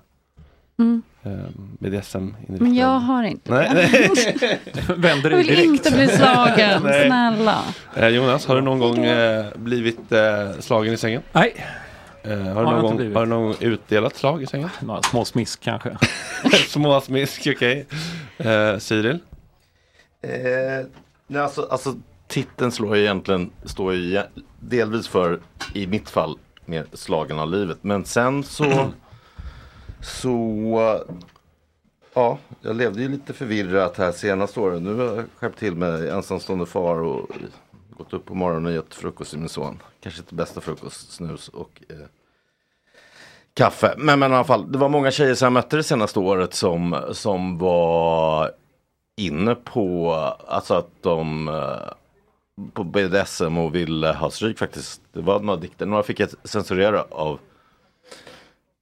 mm. 0.79 1.03
um, 1.23 1.77
BDSM-inriktad. 1.79 2.65
men 2.65 2.75
jag 2.75 2.99
har 2.99 3.23
inte 3.23 3.53
Nej, 3.53 3.71
nej. 3.75 4.61
Vänder 4.97 5.09
Jag 5.11 5.23
dig 5.23 5.37
vill 5.37 5.47
direkt. 5.47 5.67
inte 5.67 5.91
bli 5.91 6.09
slagen, 6.09 6.81
snälla. 7.07 7.65
Eh, 7.95 8.09
Jonas, 8.09 8.47
har 8.47 8.55
du 8.55 8.61
någon 8.61 8.79
gång 8.79 9.07
blivit 9.55 10.13
slagen 10.61 10.95
i 10.95 10.97
sängen? 10.97 11.23
Nej. 11.33 11.67
Eh, 12.23 12.39
har, 12.39 12.65
du 12.65 12.71
jag 12.71 12.83
någon 12.83 12.97
gång, 12.97 13.15
har 13.15 13.21
du 13.21 13.27
någon 13.27 13.43
gång 13.43 13.55
utdelat 13.61 14.17
slag 14.17 14.43
i 14.43 14.47
sängen? 14.47 14.71
Några 14.81 15.03
små 15.03 15.25
smisk 15.25 15.61
kanske. 15.61 15.99
Små 16.69 17.01
smisk, 17.01 17.49
okej. 17.57 17.87
Eh, 18.37 18.79
Cyril? 18.79 19.19
Eh, 20.23 20.31
nej, 21.27 21.43
alltså, 21.43 21.69
alltså 21.71 21.95
titeln 22.29 22.73
slår 22.73 22.97
ju 22.97 23.03
egentligen, 23.03 23.51
står 23.65 23.95
ju 23.95 24.23
delvis 24.61 25.09
för, 25.09 25.41
i 25.75 25.87
mitt 25.87 26.11
fall, 26.11 26.39
mer 26.65 26.87
slagen 26.93 27.39
av 27.39 27.51
livet. 27.51 27.79
Men 27.83 28.05
sen 28.05 28.45
så, 28.45 28.65
så, 30.01 31.01
ja, 32.15 32.39
jag 32.63 32.77
levde 32.77 33.03
ju 33.03 33.09
lite 33.09 33.33
förvirrat 33.33 33.97
här 33.97 34.13
senaste 34.13 34.61
åren. 34.61 34.85
Nu 34.85 34.95
har 34.95 35.05
jag 35.05 35.25
skärpt 35.37 35.59
till 35.59 35.75
mig, 35.75 36.11
ensamstående 36.11 36.67
far 36.67 37.01
och 37.03 37.31
gått 37.99 38.13
upp 38.13 38.27
på 38.27 38.35
morgonen 38.35 38.67
och 38.67 38.73
gett 38.73 38.95
frukost 38.95 39.31
till 39.31 39.39
min 39.39 39.49
son. 39.49 39.83
Kanske 40.01 40.21
inte 40.21 40.35
bästa 40.35 40.61
frukost, 40.61 41.13
snus 41.13 41.49
och 41.49 41.83
eh, 41.89 41.97
kaffe. 43.55 43.95
Men, 43.99 44.19
men 44.19 44.33
i 44.33 44.35
alla 44.35 44.45
fall, 44.45 44.73
det 44.73 44.79
var 44.79 44.89
många 44.89 45.11
tjejer 45.11 45.35
som 45.35 45.47
jag 45.47 45.53
mötte 45.53 45.77
det 45.77 45.83
senaste 45.83 46.19
året 46.19 46.55
som, 46.55 47.05
som 47.13 47.59
var 47.59 48.51
inne 49.17 49.55
på 49.55 50.13
alltså 50.47 50.75
att 50.75 51.03
de 51.03 51.49
eh, 51.49 51.93
på 52.73 52.85
BDSM 52.85 53.59
och 53.59 53.75
ville 53.75 54.13
ha 54.13 54.31
stryk 54.31 54.59
faktiskt. 54.59 55.03
Det 55.13 55.21
var 55.21 55.41
några 55.41 55.61
dikter, 55.61 55.87
några 55.87 56.03
fick 56.03 56.21
jag 56.21 56.29
censurera 56.45 57.05
av 57.11 57.39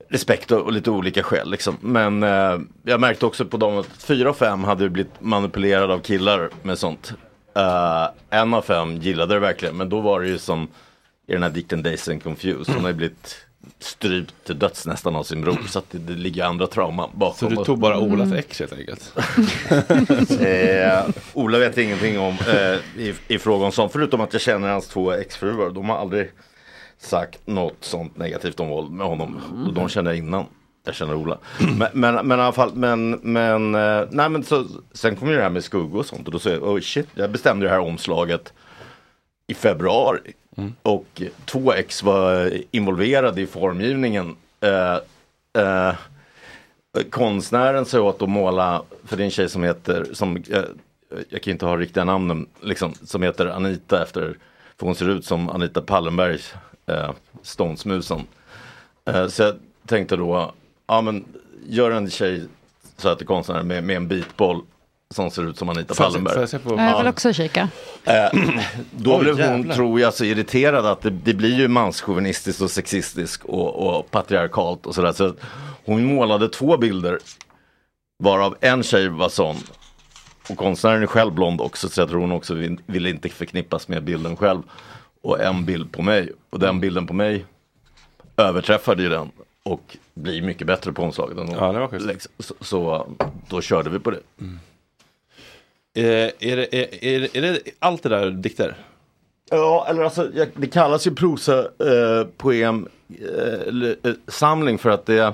respekt 0.09 0.51
och, 0.51 0.61
och 0.61 0.73
lite 0.73 0.91
olika 0.91 1.23
skäl 1.23 1.51
liksom. 1.51 1.77
Men 1.81 2.23
eh, 2.23 2.59
jag 2.83 3.01
märkte 3.01 3.27
också 3.27 3.45
på 3.45 3.57
dem 3.57 3.79
att 3.79 3.87
fyra 3.87 4.29
av 4.29 4.35
fem 4.35 4.65
hade 4.65 4.89
blivit 4.89 5.21
manipulerade 5.21 5.95
av 5.95 5.99
killar 5.99 6.51
med 6.63 6.79
sånt. 6.79 7.15
Eh, 7.57 8.09
en 8.31 8.55
av 8.55 8.63
fem 8.63 8.97
gillade 8.97 9.35
det 9.35 9.41
verkligen, 9.41 9.77
men 9.77 9.89
då 9.89 10.01
var 10.01 10.21
det 10.21 10.29
ju 10.29 10.39
som 10.39 10.69
i 11.27 11.33
den 11.33 11.43
här 11.43 11.51
dikten 11.51 11.83
Days 11.83 12.09
and 12.09 12.23
Confused. 12.23 12.75
Hon 12.75 12.85
har 12.85 12.91
ju 12.91 12.97
blivit 12.97 13.47
strypt 13.79 14.35
till 14.45 14.59
döds 14.59 14.87
nästan 14.87 15.17
av 15.17 15.23
sin 15.23 15.41
bror. 15.41 15.59
Så 15.69 15.79
att 15.79 15.91
det, 15.91 15.99
det 15.99 16.13
ligger 16.13 16.45
andra 16.45 16.67
trauman 16.67 17.11
bakom. 17.15 17.51
Så 17.51 17.57
du 17.57 17.65
tog 17.65 17.79
bara 17.79 17.99
Olas 17.99 18.33
ex 18.33 18.61
helt 18.61 18.73
enkelt? 18.73 19.13
eh, 20.41 21.15
Ola 21.35 21.59
vet 21.59 21.79
ingenting 21.79 22.19
om 22.19 22.37
eh, 22.49 23.03
i, 23.03 23.15
i 23.29 23.39
fråga 23.39 23.65
om 23.65 23.73
sånt. 23.73 23.93
Förutom 23.93 24.21
att 24.21 24.33
jag 24.33 24.43
känner 24.43 24.69
hans 24.69 24.89
två 24.89 25.13
exfruar. 25.13 25.71
De 25.71 25.89
har 25.89 25.97
aldrig 25.97 26.31
sagt 26.99 27.47
något 27.47 27.77
sånt 27.81 28.17
negativt 28.17 28.61
om 28.61 28.69
våld 28.69 28.91
med 28.91 29.07
honom. 29.07 29.41
Och 29.67 29.75
de 29.75 29.89
känner 29.89 30.11
jag 30.11 30.19
innan. 30.19 30.45
Jag 30.87 30.95
känner 30.95 31.15
Ola. 31.15 31.39
Men, 31.79 31.89
men, 31.93 32.27
men 32.27 32.39
i 32.39 32.43
alla 32.43 32.53
fall, 32.53 32.75
men, 32.75 33.11
men, 33.11 33.75
eh, 33.75 34.05
nej 34.11 34.29
men 34.29 34.45
så, 34.45 34.67
sen 34.93 35.17
kom 35.17 35.29
ju 35.29 35.37
det 35.37 35.43
här 35.43 35.51
med 35.51 35.65
skuggor 35.65 35.99
och 35.99 36.07
sånt. 36.07 36.27
Och 36.27 36.33
då 36.33 36.39
sa 36.39 36.51
jag, 36.51 36.63
oh 36.63 36.81
shit, 36.81 37.09
jag 37.15 37.31
bestämde 37.31 37.67
det 37.67 37.71
här 37.71 37.81
omslaget 37.81 38.53
i 39.47 39.55
februari. 39.55 40.33
Och 40.83 41.23
två 41.45 41.73
ex 41.73 42.03
var 42.03 42.53
involverade 42.71 43.43
i 43.43 43.47
formgivningen. 43.47 44.37
Eh, 44.61 44.99
eh, 45.63 45.95
konstnären 47.11 47.85
sa 47.85 48.01
åt 48.01 48.23
att 48.23 48.29
måla, 48.29 48.83
för 49.05 49.17
det 49.17 49.23
är 49.23 49.25
en 49.25 49.31
tjej 49.31 49.49
som 49.49 49.63
heter, 49.63 50.07
som, 50.13 50.43
jag, 50.49 50.65
jag 51.29 51.43
kan 51.43 51.53
inte 51.53 51.67
ha 51.67 51.77
riktiga 51.77 52.05
namnen, 52.05 52.47
liksom, 52.61 52.95
som 52.95 53.23
heter 53.23 53.47
Anita 53.47 54.03
efter, 54.03 54.37
för 54.77 54.87
hon 54.87 54.95
ser 54.95 55.09
ut 55.09 55.25
som 55.25 55.51
Anita 55.51 55.83
Pallenberg, 55.83 56.41
eh, 56.87 57.11
Ståndsmusen. 57.43 58.21
Eh, 59.05 59.29
så 59.29 59.43
jag 59.43 59.55
tänkte 59.87 60.17
då, 60.17 60.53
ja 60.87 61.01
men 61.01 61.25
gör 61.67 61.91
en 61.91 62.11
tjej, 62.11 62.45
så 62.97 63.09
att 63.09 63.27
konstnären 63.27 63.67
med, 63.67 63.85
med 63.85 63.97
en 63.97 64.09
bitboll 64.09 64.63
som 65.15 65.31
ser 65.31 65.49
ut 65.51 65.59
som 65.59 65.69
Anita 65.69 65.95
Får 65.95 66.05
jag 66.07 66.13
se- 66.13 66.19
Pallenberg. 66.19 66.41
jag 66.41 66.49
se 66.49 66.59
på- 66.59 66.77
Jag 66.77 66.99
vill 66.99 67.07
också 67.07 67.33
kika. 67.33 67.69
Eh, 68.05 68.29
då 68.91 69.17
Oj, 69.17 69.21
blev 69.21 69.41
hon, 69.49 69.71
tror 69.71 70.01
jag, 70.01 70.15
så 70.15 70.25
irriterad 70.25 70.87
att 70.87 71.01
det, 71.03 71.11
det 71.11 71.35
blir 71.35 71.55
ju 71.59 71.69
manschauvinistiskt 71.69 72.63
och 72.63 72.71
sexistiskt 72.71 73.45
och, 73.45 73.97
och 73.97 74.11
patriarkalt 74.11 74.87
och 74.87 74.95
sådär. 74.95 75.13
Så 75.13 75.35
hon 75.85 76.05
målade 76.05 76.49
två 76.49 76.77
bilder, 76.77 77.19
varav 78.23 78.57
en 78.61 78.83
tjej 78.83 79.09
var 79.09 79.29
sån. 79.29 79.57
Och 80.51 80.57
konstnären 80.57 81.03
är 81.03 81.07
själv 81.07 81.33
blond 81.33 81.61
också, 81.61 81.89
så 81.89 82.01
jag 82.01 82.09
tror 82.09 82.21
hon 82.21 82.33
också 82.33 82.55
vill, 82.55 82.81
vill 82.87 83.07
inte 83.07 83.29
förknippas 83.29 83.89
med 83.89 84.05
bilden 84.05 84.37
själv. 84.37 84.63
och 85.23 85.41
en 85.41 85.65
bild 85.65 85.93
på 85.93 86.03
mig. 86.03 86.33
Och 86.51 86.59
den 86.59 86.81
bilden 86.81 87.07
på 87.07 87.13
mig 87.15 87.45
överträffade 88.37 89.03
ju 89.03 89.09
den 89.09 89.31
och 89.67 89.97
blir 90.15 90.43
mycket 90.43 90.67
bättre 90.67 90.93
på 90.93 91.03
omslaget. 91.03 91.39
än 91.39 91.51
Ja, 91.51 91.73
det 91.73 91.79
var 91.79 91.89
schysst. 91.89 92.07
liksom. 92.07 92.33
så, 92.39 92.55
så 92.61 93.07
då 93.49 93.61
körde 93.61 93.91
vi 93.91 93.99
på 93.99 94.11
det. 94.11 94.21
Eh, 95.95 96.31
är, 96.53 96.57
det, 96.57 96.75
är, 96.75 97.05
är, 97.05 97.37
är 97.37 97.43
det 97.43 97.59
allt 97.79 98.03
det 98.03 98.09
där 98.09 98.31
dikter? 98.31 98.77
Ja, 99.51 99.87
eller 99.89 100.03
alltså 100.03 100.29
jag- 100.35 100.49
det 100.57 100.67
kallas 100.67 101.07
ju 101.07 101.15
prosa 101.15 101.59
eh, 101.61 102.27
poem 102.37 102.89
eh, 103.09 103.89
eh, 104.11 104.15
samling 104.29 104.79
för 104.79 104.91
att 104.91 105.07
det 105.07 105.19
är 105.19 105.33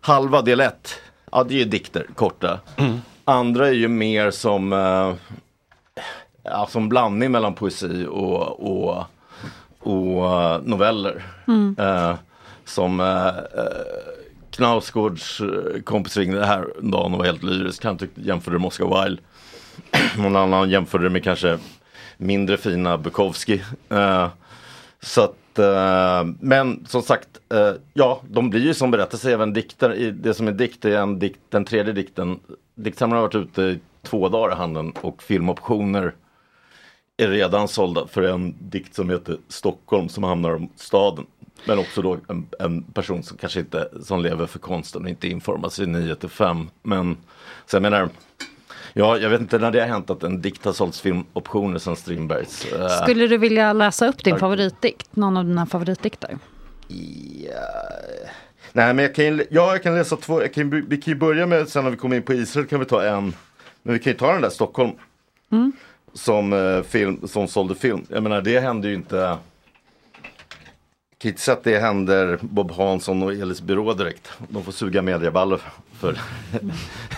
halva 0.00 0.42
del 0.42 0.60
ett. 0.60 0.94
Ja, 1.32 1.44
det 1.44 1.54
är 1.54 1.58
ju 1.58 1.64
dikter, 1.64 2.06
korta. 2.14 2.60
Andra 3.24 3.68
är 3.68 3.72
ju 3.72 3.88
mer 3.88 4.30
som 4.30 4.72
eh, 4.72 5.14
ja, 6.42 6.66
som 6.70 6.88
blandning 6.88 7.30
mellan 7.30 7.54
poesi 7.54 8.06
och, 8.10 8.60
och, 8.60 9.04
och 9.78 10.26
eh, 10.40 10.60
noveller. 10.62 11.22
Mm. 11.48 11.76
Eh, 11.78 12.14
som 12.72 13.00
eh, 13.00 13.28
eh 13.28 14.22
Knausgårds 14.50 15.40
eh, 15.40 15.82
kompis 15.82 16.16
ringde 16.16 16.46
här 16.46 16.66
en 16.78 16.90
dag 16.90 17.04
och 17.04 17.10
var 17.18 17.24
helt 17.24 17.42
lyrisk. 17.42 17.84
Han 17.84 17.98
tyckte, 17.98 18.20
jämförde 18.20 18.58
med 18.58 18.66
Oscar 18.66 19.04
Wilde. 19.04 19.22
Någon 20.18 20.36
annan 20.36 20.70
jämförde 20.70 21.04
det 21.04 21.10
med 21.10 21.24
kanske 21.24 21.58
mindre 22.16 22.56
fina 22.56 22.98
Bukowski. 22.98 23.62
Eh, 23.88 24.28
så 25.00 25.22
att, 25.22 25.58
eh, 25.58 26.24
men 26.40 26.86
som 26.86 27.02
sagt, 27.02 27.28
eh, 27.54 27.72
ja, 27.94 28.22
de 28.28 28.50
blir 28.50 28.60
ju 28.60 28.74
som 28.74 28.90
berättelse 28.90 29.32
även 29.32 29.52
dikter. 29.52 29.94
I, 29.94 30.10
det 30.10 30.34
som 30.34 30.48
är 30.48 30.52
dikt 30.52 30.84
är 30.84 30.96
en 30.96 31.18
dikt, 31.18 31.40
den 31.48 31.64
tredje 31.64 31.92
dikten. 31.92 32.40
Diktsamlaren 32.74 33.22
har 33.22 33.28
varit 33.28 33.48
ute 33.48 33.62
i 33.62 33.80
två 34.02 34.28
dagar 34.28 34.54
i 34.54 34.58
handeln 34.58 34.92
och 35.00 35.22
filmoptioner 35.22 36.14
är 37.16 37.28
redan 37.28 37.68
sålda 37.68 38.06
för 38.06 38.22
en 38.22 38.54
dikt 38.58 38.94
som 38.94 39.10
heter 39.10 39.38
Stockholm 39.48 40.08
som 40.08 40.24
handlar 40.24 40.54
om 40.54 40.68
staden. 40.76 41.26
Men 41.66 41.78
också 41.78 42.02
då 42.02 42.18
en, 42.28 42.46
en 42.58 42.82
person 42.82 43.22
som 43.22 43.36
kanske 43.36 43.60
inte 43.60 43.88
som 44.02 44.22
lever 44.22 44.46
för 44.46 44.58
konsten 44.58 45.02
och 45.02 45.08
inte 45.08 45.28
informas 45.28 45.78
i 45.78 45.86
9 45.86 46.14
till 46.14 46.28
5. 46.28 46.70
Men 46.82 47.16
så 47.66 47.76
jag 47.76 47.82
menar, 47.82 48.08
ja, 48.92 49.18
jag 49.18 49.30
vet 49.30 49.40
inte 49.40 49.58
när 49.58 49.70
det 49.70 49.80
har 49.80 49.88
hänt 49.88 50.10
att 50.10 50.22
en 50.22 50.40
dikt 50.40 50.64
har 50.64 50.72
sålts 50.72 51.00
filmoptioner 51.00 51.78
sen 51.78 51.96
Strindbergs. 51.96 52.72
eh, 52.72 52.88
Skulle 52.88 53.26
du 53.26 53.38
vilja 53.38 53.72
läsa 53.72 54.08
upp 54.08 54.24
din 54.24 54.38
favoritdikt? 54.38 55.16
Någon 55.16 55.36
av 55.36 55.44
dina 55.44 55.66
favoritdikter? 55.66 56.38
Nej 58.72 58.94
men 58.94 58.98
jag 58.98 59.14
kan, 59.14 59.36
ja, 59.38 59.72
jag 59.72 59.82
kan 59.82 59.94
läsa 59.94 60.16
två, 60.16 60.42
jag 60.42 60.54
kan, 60.54 60.70
vi 60.88 60.96
kan 60.96 61.12
ju 61.12 61.18
börja 61.18 61.46
med 61.46 61.68
sen 61.68 61.84
när 61.84 61.90
vi 61.90 61.96
kommer 61.96 62.16
in 62.16 62.22
på 62.22 62.34
Israel 62.34 62.66
kan 62.66 62.78
vi 62.80 62.84
ta 62.86 63.04
en. 63.04 63.34
Men 63.82 63.92
vi 63.94 63.98
kan 63.98 64.12
ju 64.12 64.18
ta 64.18 64.32
den 64.32 64.42
där 64.42 64.50
Stockholm. 64.50 64.90
Mm. 65.52 65.72
Som, 66.14 66.52
eh, 66.52 66.82
film, 66.82 67.28
som 67.28 67.48
sålde 67.48 67.74
film. 67.74 68.04
Jag 68.08 68.22
menar 68.22 68.40
det 68.42 68.60
hände 68.60 68.88
ju 68.88 68.94
inte. 68.94 69.36
Jag 71.22 71.24
kan 71.24 71.30
inte 71.30 71.52
att 71.52 71.64
det 71.64 71.78
händer 71.78 72.38
Bob 72.42 72.70
Hansson 72.70 73.22
och 73.22 73.32
Elis 73.32 73.60
byrå 73.62 73.94
direkt. 73.94 74.32
De 74.48 74.64
får 74.64 74.72
suga 74.72 75.02
medieballor 75.02 75.60
för 75.92 76.20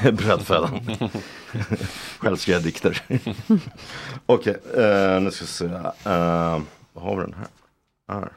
brödfödan. 0.12 0.80
Självskrivna 2.18 2.60
dikter. 2.60 3.02
Okej, 4.26 4.56
eh, 4.76 5.20
nu 5.20 5.30
ska 5.30 5.44
vi 5.44 5.48
se. 5.48 5.64
Uh, 5.64 6.62
vad 6.92 7.04
har 7.04 7.16
vi 7.16 7.22
den 7.22 7.34
här? 7.34 7.48
här? 8.08 8.32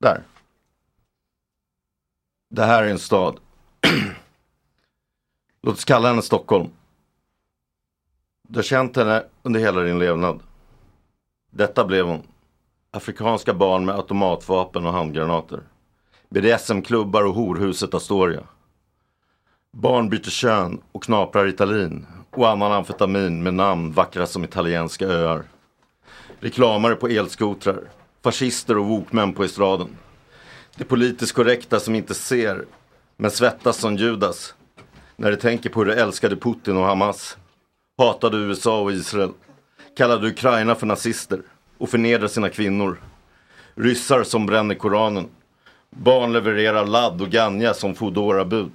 Där. 0.00 0.22
Det 2.50 2.64
här 2.64 2.82
är 2.82 2.88
en 2.88 2.98
stad. 2.98 3.36
Låt 5.62 5.74
oss 5.74 5.84
kalla 5.84 6.08
henne 6.08 6.22
Stockholm. 6.22 6.68
Du 8.48 8.58
har 8.58 8.64
känt 8.64 8.96
henne 8.96 9.24
under 9.42 9.60
hela 9.60 9.80
din 9.80 9.98
levnad. 9.98 10.40
Detta 11.50 11.84
blev 11.84 12.06
hon. 12.06 12.22
Afrikanska 12.94 13.54
barn 13.54 13.84
med 13.84 13.94
automatvapen 13.94 14.86
och 14.86 14.92
handgranater. 14.92 15.60
BDSM-klubbar 16.28 17.24
och 17.24 17.34
horhuset 17.34 17.94
Astoria. 17.94 18.42
Barn 19.72 20.08
byter 20.08 20.30
kön 20.30 20.80
och 20.92 21.02
knaprar 21.02 21.44
Ritalin 21.44 22.06
och 22.30 22.48
annan 22.48 22.72
amfetamin 22.72 23.42
med 23.42 23.54
namn 23.54 23.92
vackra 23.92 24.26
som 24.26 24.44
italienska 24.44 25.06
öar. 25.06 25.42
Reklamare 26.40 26.94
på 26.94 27.08
elskotrar. 27.08 27.80
Fascister 28.22 28.78
och 28.78 28.86
wokmän 28.86 29.32
på 29.32 29.44
estraden. 29.44 29.96
Det 30.76 30.84
politiskt 30.84 31.32
korrekta 31.32 31.80
som 31.80 31.94
inte 31.94 32.14
ser, 32.14 32.64
men 33.16 33.30
svettas 33.30 33.76
som 33.76 33.96
Judas. 33.96 34.54
När 35.16 35.30
de 35.30 35.36
tänker 35.36 35.70
på 35.70 35.84
hur 35.84 35.86
de 35.86 36.00
älskade 36.00 36.36
Putin 36.36 36.76
och 36.76 36.84
Hamas. 36.84 37.36
Hatade 37.98 38.36
USA 38.36 38.80
och 38.80 38.92
Israel. 38.92 39.32
Kallade 39.96 40.28
Ukraina 40.28 40.74
för 40.74 40.86
nazister 40.86 41.42
och 41.82 41.90
förnedrar 41.90 42.28
sina 42.28 42.48
kvinnor. 42.48 43.00
Ryssar 43.74 44.22
som 44.22 44.46
bränner 44.46 44.74
Koranen. 44.74 45.28
Barn 45.90 46.32
levererar 46.32 46.86
ladd 46.86 47.22
och 47.22 47.28
ganja 47.28 47.74
som 47.74 47.94
Foodora-bud. 47.94 48.70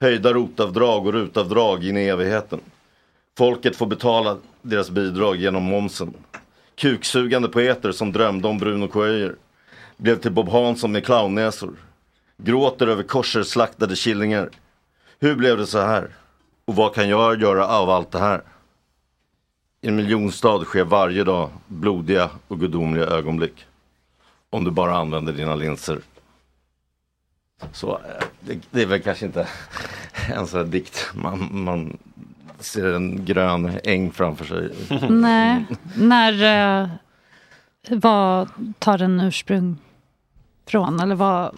Höjda 0.00 0.32
rotavdrag 0.32 1.06
och 1.06 1.12
rutavdrag 1.12 1.84
in 1.84 1.96
i 1.96 2.06
evigheten. 2.06 2.60
Folket 3.38 3.76
får 3.76 3.86
betala 3.86 4.36
deras 4.62 4.90
bidrag 4.90 5.36
genom 5.36 5.62
momsen. 5.62 6.14
Kuksugande 6.74 7.48
poeter 7.48 7.92
som 7.92 8.12
drömde 8.12 8.48
om 8.48 8.58
Bruno 8.58 8.88
K. 8.88 9.00
blev 9.96 10.16
till 10.16 10.32
Bob 10.32 10.48
Hansson 10.48 10.92
med 10.92 11.04
clownnäsor. 11.04 11.74
Gråter 12.36 12.86
över 12.86 13.02
kosherslaktade 13.02 13.96
killingar. 13.96 14.50
Hur 15.20 15.34
blev 15.34 15.56
det 15.56 15.66
så 15.66 15.78
här? 15.78 16.08
Och 16.64 16.76
vad 16.76 16.94
kan 16.94 17.08
jag 17.08 17.42
göra 17.42 17.68
av 17.68 17.90
allt 17.90 18.12
det 18.12 18.18
här? 18.18 18.42
I 19.86 19.88
en 19.88 19.96
miljonstad 19.96 20.64
sker 20.64 20.84
varje 20.84 21.24
dag 21.24 21.50
blodiga 21.66 22.30
och 22.48 22.60
gudomliga 22.60 23.04
ögonblick. 23.04 23.66
Om 24.50 24.64
du 24.64 24.70
bara 24.70 24.96
använder 24.96 25.32
dina 25.32 25.54
linser. 25.54 26.00
Så 27.72 27.92
eh, 27.92 28.24
det, 28.40 28.58
det 28.70 28.82
är 28.82 28.86
väl 28.86 29.02
kanske 29.02 29.26
inte 29.26 29.48
en 30.34 30.46
sån 30.46 30.60
här 30.60 30.66
dikt. 30.66 31.10
Man, 31.14 31.48
man 31.50 31.98
ser 32.58 32.94
en 32.94 33.24
grön 33.24 33.78
äng 33.84 34.12
framför 34.12 34.44
sig. 34.44 34.70
Nej, 35.10 35.64
när... 35.96 36.82
Eh, 36.82 36.88
vad 37.90 38.48
tar 38.78 38.98
den 38.98 39.20
ursprung 39.20 39.78
från? 40.68 41.00
Eller 41.00 41.14
vad 41.14 41.56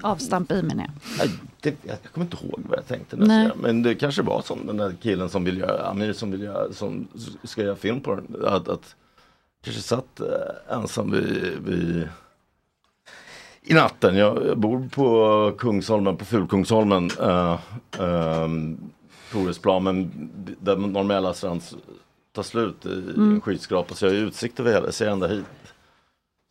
avstamp 0.00 0.52
i 0.52 0.62
menar 0.62 0.86
jag? 1.18 1.30
Det, 1.70 1.88
jag 1.88 2.12
kommer 2.12 2.24
inte 2.24 2.36
ihåg 2.44 2.60
vad 2.68 2.78
jag 2.78 2.86
tänkte. 2.86 3.16
Nej. 3.16 3.50
Men 3.56 3.82
det 3.82 3.94
kanske 3.94 4.22
var 4.22 4.42
som 4.42 4.66
den 4.66 4.76
där 4.76 4.94
killen 5.02 5.28
som 5.28 5.44
vill 5.44 5.58
göra, 5.58 5.86
Amir 5.86 6.12
som 6.12 6.30
vill 6.30 6.42
göra, 6.42 6.72
som 6.72 7.08
ska 7.44 7.62
göra 7.62 7.76
film 7.76 8.00
på 8.00 8.14
den. 8.14 8.44
Att, 8.46 8.68
att 8.68 8.94
kanske 9.64 9.82
satt 9.82 10.20
eh, 10.20 10.76
ensam 10.76 11.10
vid, 11.10 11.58
vid 11.66 12.08
i 13.62 13.74
natten. 13.74 14.16
Jag, 14.16 14.46
jag 14.46 14.58
bor 14.58 14.88
på 14.88 15.52
Kungsholmen, 15.58 16.16
på 16.16 16.24
Fulkungsholmen. 16.24 17.10
Uh, 17.20 17.58
um, 17.98 18.78
Toresplan, 19.32 19.84
men 19.84 20.10
där 20.60 20.76
Norr 20.76 21.32
strand 21.32 21.62
tar 22.32 22.42
slut 22.42 22.86
i 22.86 22.88
Mm. 22.88 23.34
en 23.34 23.40
skyskrapa. 23.40 23.94
Så 23.94 24.06
jag 24.06 24.12
har 24.12 24.18
utsikt 24.18 24.60
över 24.60 24.72
hela, 24.72 24.92
ser 24.92 25.08
ända 25.08 25.26
hit. 25.26 25.44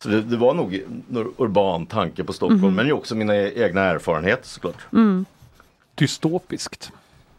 Så 0.06 0.12
det, 0.12 0.22
det 0.22 0.36
var 0.36 0.54
nog 0.54 0.74
en 0.74 1.04
urban 1.38 1.86
tanke 1.86 2.24
på 2.24 2.32
Stockholm, 2.32 2.60
Mhm. 2.64 2.74
men 2.74 2.86
ju 2.86 2.92
också 2.92 3.14
mina 3.14 3.34
e- 3.36 3.52
egna 3.56 3.80
erfarenheter 3.80 4.48
såklart. 4.48 4.86
Mm. 4.92 5.24
Dystopiskt. 5.94 6.92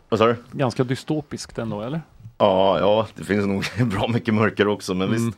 Vad 0.09 0.19
sa 0.19 0.25
du? 0.27 0.35
Ganska 0.51 0.83
dystopiskt 0.83 1.57
ändå, 1.57 1.81
eller? 1.81 2.01
Ja, 2.37 2.79
ja, 2.79 3.07
det 3.15 3.23
finns 3.23 3.45
nog 3.45 3.65
bra 3.89 4.07
mycket 4.07 4.33
mörker 4.33 4.67
också, 4.67 4.93
men 4.93 5.07
Mm. 5.07 5.25
visst. 5.25 5.37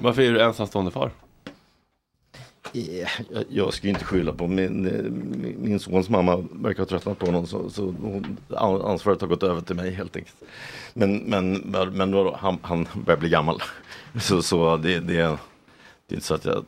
Varför 0.00 0.22
är 0.22 0.32
du 0.32 0.42
ensamstående 0.42 0.90
far? 0.90 1.10
Yeah, 2.72 3.10
jag, 3.30 3.44
jag 3.48 3.74
ska 3.74 3.86
ju 3.86 3.92
inte 3.92 4.04
skylla 4.04 4.32
på 4.32 4.46
min, 4.46 4.86
eh, 4.86 5.02
min, 5.02 5.56
min 5.58 5.80
sons 5.80 6.08
mamma 6.08 6.36
verkar 6.36 6.78
ha 6.78 6.86
tröttnat 6.86 7.18
på 7.18 7.26
honom 7.26 7.46
så, 7.46 7.70
så 7.70 7.94
hon, 8.02 8.36
ansvaret 8.84 9.20
har 9.20 9.28
gått 9.28 9.42
över 9.42 9.60
till 9.60 9.76
mig 9.76 9.90
helt 9.90 10.16
enkelt. 10.16 10.36
Men, 10.94 11.16
men, 11.16 11.54
men 11.92 12.10
då, 12.10 12.36
han, 12.40 12.58
han 12.62 12.86
börjar 12.94 13.18
bli 13.18 13.28
gammal. 13.28 13.62
Så, 14.20 14.42
så 14.42 14.76
det, 14.76 15.00
det, 15.00 15.12
det 16.06 16.14
är 16.14 16.14
inte 16.14 16.26
så 16.26 16.34
att 16.34 16.44
jag 16.44 16.64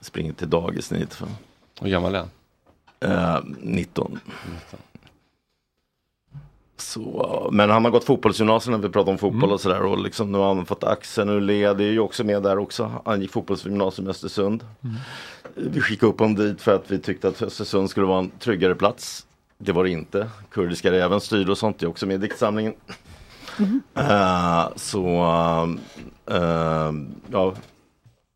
springer 0.00 0.32
till 0.32 0.50
dagis. 0.50 0.92
Hur 1.80 1.88
gammal 1.90 2.14
är 2.14 2.18
han? 2.18 2.30
Eh, 3.00 3.40
19. 3.60 4.20
Så, 6.82 7.48
men 7.52 7.70
han 7.70 7.84
har 7.84 7.90
gått 7.90 8.04
fotbollsgymnasium 8.04 8.72
när 8.80 8.88
vi 8.88 8.92
pratar 8.92 9.12
om 9.12 9.18
fotboll 9.18 9.52
och 9.52 9.60
sådär 9.60 9.82
och 9.82 9.98
liksom 9.98 10.32
nu 10.32 10.38
har 10.38 10.54
han 10.54 10.66
fått 10.66 10.84
axeln 10.84 11.30
ur 11.30 11.40
led, 11.40 11.76
det 11.76 11.84
är 11.84 11.90
ju 11.90 11.98
också 11.98 12.24
med 12.24 12.42
där 12.42 12.58
också. 12.58 12.92
Han 13.04 13.20
gick 13.20 13.32
fotbollsgymnasium 13.32 14.06
i 14.06 14.10
Östersund. 14.10 14.64
Vi 15.54 15.80
skickade 15.80 16.12
upp 16.12 16.20
honom 16.20 16.34
dit 16.34 16.62
för 16.62 16.74
att 16.74 16.90
vi 16.90 16.98
tyckte 16.98 17.28
att 17.28 17.42
Östersund 17.42 17.90
skulle 17.90 18.06
vara 18.06 18.18
en 18.18 18.30
tryggare 18.30 18.74
plats. 18.74 19.26
Det 19.58 19.72
var 19.72 19.84
det 19.84 19.90
inte. 19.90 20.30
Kurdiska 20.50 20.92
räven 20.92 21.20
styrde 21.20 21.50
och 21.50 21.58
sånt, 21.58 21.78
det 21.78 21.86
är 21.86 21.90
också 21.90 22.06
med 22.06 22.14
i 22.14 22.18
diktsamlingen. 22.18 22.74
Eh, 23.94 24.68
så 24.76 25.06
eh, 26.26 26.92
ja, 27.30 27.54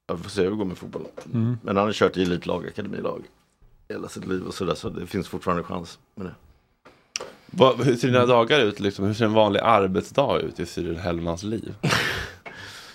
jag 0.06 0.20
får 0.20 0.30
se 0.30 0.42
hur 0.42 0.50
det 0.50 0.56
går 0.56 0.64
med 0.64 0.78
fotbollen. 0.78 1.08
Mm. 1.34 1.58
Men 1.62 1.76
han 1.76 1.86
har 1.86 1.92
kört 1.92 2.16
i 2.16 2.22
elitlag, 2.22 2.66
akademilag 2.66 3.22
hela 3.88 4.08
sitt 4.08 4.26
liv 4.26 4.42
och 4.42 4.54
sådär 4.54 4.74
så 4.74 4.88
det 4.88 5.06
finns 5.06 5.28
fortfarande 5.28 5.62
chans 5.62 5.98
med 6.14 6.26
det. 6.26 6.34
Vad, 7.50 7.84
hur 7.84 7.96
ser 7.96 8.08
dina 8.08 8.26
dagar 8.26 8.60
ut? 8.60 8.80
Liksom? 8.80 9.04
Hur 9.04 9.14
ser 9.14 9.24
en 9.24 9.32
vanlig 9.32 9.60
arbetsdag 9.60 10.40
ut 10.40 10.60
i 10.60 10.66
Cyril 10.66 10.96
Hellmans 10.96 11.42
liv? 11.42 11.74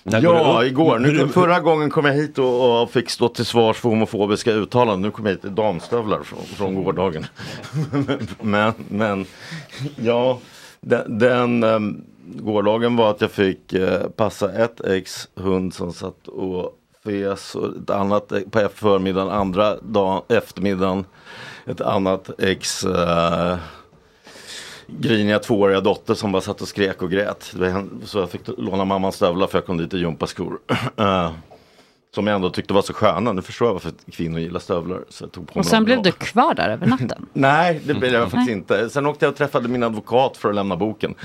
Ja, 0.04 0.66
igår. 0.66 1.00
Nu, 1.00 1.28
förra 1.28 1.60
gången 1.60 1.90
kom 1.90 2.06
jag 2.06 2.14
hit 2.14 2.38
och, 2.38 2.82
och 2.82 2.92
fick 2.92 3.10
stå 3.10 3.28
till 3.28 3.46
svars 3.46 3.78
för 3.78 3.90
homofobiska 3.90 4.52
uttalanden. 4.52 5.02
Nu 5.02 5.12
kom 5.12 5.26
jag 5.26 5.34
hit 5.34 5.46
i 5.46 5.50
damstövlar 5.50 6.24
från, 6.24 6.44
från 6.44 6.84
gårdagen. 6.84 7.26
men, 8.42 8.74
men, 8.90 9.26
ja, 9.96 10.40
den, 10.82 11.20
den 11.20 11.64
um, 11.64 12.04
gårdagen 12.26 12.96
var 12.96 13.12
att 13.12 13.22
jag 13.22 13.32
fick 13.32 13.74
eh, 13.74 14.08
passa 14.10 14.54
ett 14.54 14.82
ex 14.82 15.30
hund 15.36 15.74
som 15.74 15.94
satt 15.94 16.28
och 16.28 16.78
fes 17.04 17.56
och 17.56 17.76
ett 17.84 17.90
annat 17.90 18.32
eh, 18.32 18.40
på 18.40 18.70
förmiddagen, 18.76 19.30
andra 19.30 19.76
dag, 19.76 20.24
eftermiddagen 20.30 21.06
ett 21.66 21.82
annat 21.82 22.30
ex 22.40 22.84
eh, 22.84 23.58
griniga 25.00 25.40
tvååriga 25.40 25.82
dotter 25.82 26.14
som 26.14 26.32
bara 26.32 26.42
satt 26.42 26.62
och 26.62 26.68
skrek 26.68 27.02
och 27.02 27.12
grät. 27.12 27.52
Det 27.54 27.70
var 27.70 27.88
Så 28.06 28.20
jag 28.20 28.30
fick 28.30 28.42
låna 28.58 28.86
mammas 28.86 29.16
stövlar 29.16 29.48
för 29.48 29.58
jag 29.58 29.66
kom 29.66 29.78
dit 29.78 29.94
i 29.94 29.98
gympaskor. 29.98 30.60
Eh. 30.98 31.32
Som 32.16 32.28
jag 32.28 32.36
ändå 32.36 32.50
tyckte 32.50 32.74
var 32.74 32.82
så 32.82 32.94
sköna. 32.94 33.34
Nu 33.34 33.42
förstår 33.42 33.68
jag 33.68 33.74
varför 33.74 33.92
kvinnor 34.12 34.40
gillar 34.40 34.60
stövlar. 34.60 35.00
Så 35.10 35.24
jag 35.24 35.32
tog 35.32 35.54
på 35.54 35.60
Och 35.60 35.66
sen 35.66 35.84
blev 35.84 36.02
du 36.02 36.12
kvar 36.12 36.54
där 36.54 36.70
över 36.70 36.88
natten. 36.88 37.26
Nej, 37.34 37.82
det 37.86 37.94
blev 37.94 38.14
jag 38.14 38.24
faktiskt 38.24 38.46
Nej. 38.48 38.56
inte. 38.56 38.90
Sen 38.90 39.06
åkte 39.06 39.26
jag 39.26 39.32
och 39.32 39.38
träffade 39.38 39.68
min 39.68 39.84
advokat 39.84 40.38
för 40.38 40.50
att 40.50 40.56
lämna 40.56 40.76
boken. 40.76 41.16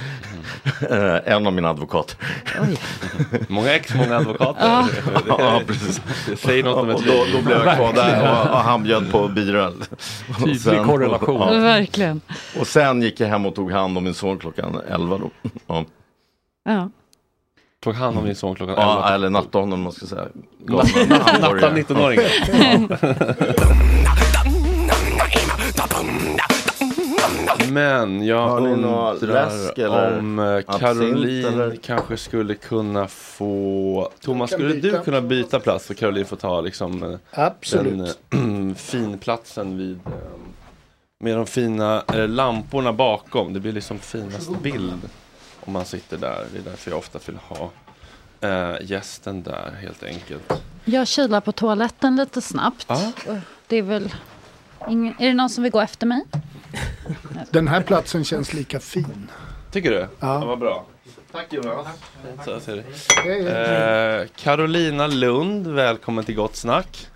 Eh, 0.91 1.15
en 1.33 1.47
av 1.47 1.53
mina 1.53 1.71
advokater. 1.71 2.17
Många 3.49 3.75
ex, 3.75 3.95
många 3.95 4.17
advokater. 4.17 4.89
Ja. 5.29 5.61
Precis. 5.67 6.01
säger 6.37 6.65
något 6.65 6.83
om 6.83 6.91
ett 6.91 6.97
och 6.97 7.03
då, 7.03 7.25
då 7.33 7.43
blev 7.43 7.59
jag 7.65 7.77
kvar 7.77 7.93
där 7.93 8.23
och, 8.23 8.51
och 8.51 8.61
han 8.61 8.83
bjöd 8.83 9.11
på. 9.13 9.19
Och 9.19 9.35
Tydlig 10.45 10.83
korrelation. 10.85 11.55
Ja. 11.55 11.61
Verkligen. 11.61 12.21
Och 12.61 12.67
sen 12.67 13.03
gick 13.03 13.21
jag 13.21 13.29
hem 13.29 13.47
och 13.47 13.55
tog 13.55 13.73
hand 13.73 13.99
om 13.99 14.05
min 14.05 14.15
son 14.15 14.39
klockan 14.39 14.81
11 14.89 15.19
då. 15.19 15.31
Ja. 15.67 15.85
Ja. 16.65 16.91
Tog 17.87 17.95
hand 17.95 18.19
om 18.19 18.25
din 18.25 18.35
son 18.35 18.55
klockan 18.55 18.75
11? 18.75 18.85
Ja, 18.85 19.15
eller 19.15 19.31
nattade 19.31 19.59
honom 19.59 19.79
om 19.79 19.83
man 19.83 19.93
ska 19.93 20.07
säga. 20.07 20.27
Natta 21.41 21.71
19-åringen. 21.71 22.31
Men 27.73 28.27
jag 28.27 28.67
undrar 28.67 29.27
läsk 29.27 29.79
eller 29.79 30.19
om 30.19 30.39
eh, 30.39 30.45
absint, 30.57 30.81
Caroline 30.81 31.47
eller? 31.47 31.77
kanske 31.77 32.17
skulle 32.17 32.55
kunna 32.55 33.09
få... 33.09 34.11
Thomas, 34.21 34.51
skulle 34.51 34.75
byta. 34.75 34.99
du 34.99 35.05
kunna 35.05 35.21
byta 35.21 35.61
plats 35.61 35.87
så 35.87 35.95
Caroline 35.95 36.27
får 36.27 36.37
ta 36.37 36.61
liksom 36.61 37.03
eh, 37.03 37.19
Absolut. 37.31 38.19
den 38.31 38.71
eh, 38.71 38.75
finplatsen 38.77 39.79
vid 39.79 40.01
med 41.21 41.37
de 41.37 41.47
fina 41.47 42.03
lamporna 42.29 42.93
bakom. 42.93 43.53
Det 43.53 43.61
blir 43.61 43.73
liksom 43.73 43.99
finast 43.99 44.63
bild 44.63 45.09
om 45.67 45.73
man 45.73 45.85
sitter 45.85 46.19
där. 46.19 46.47
Det 46.53 46.59
är 46.59 46.63
därför 46.63 46.91
jag 46.91 46.99
ofta 46.99 47.19
vill 47.27 47.37
ha 47.37 47.71
eh, 48.41 48.75
gästen 48.81 49.43
där 49.43 49.79
helt 49.81 50.03
enkelt. 50.03 50.53
Jag 50.85 51.09
kilar 51.09 51.41
på 51.41 51.53
toaletten 51.53 52.17
lite 52.17 52.41
snabbt. 52.43 52.87
Ja. 52.89 53.13
Det 53.67 53.77
är 53.77 53.83
väl... 53.83 54.15
Ingen... 54.89 55.15
Är 55.19 55.27
det 55.27 55.35
någon 55.35 55.51
som 55.51 55.63
vill 55.63 55.73
gå 55.73 55.81
efter 55.81 56.07
mig? 56.07 56.25
Den 57.51 57.69
här 57.69 57.81
platsen 57.81 58.25
känns 58.25 58.53
lika 58.53 58.81
fin. 58.81 59.31
Tycker 59.71 59.91
du? 59.91 60.09
Ja. 60.21 60.45
vad 60.45 60.59
bra. 60.59 60.87
Tack 61.33 61.53
Jonas. 61.53 61.87
Så 62.45 62.71
det. 62.71 62.85
hej. 63.25 63.47
Eh, 63.47 64.27
Carolina 64.37 65.07
Lund, 65.07 65.67
välkommen 65.67 66.25
till 66.25 66.35
Gott 66.35 66.57
Snack. 66.57 67.09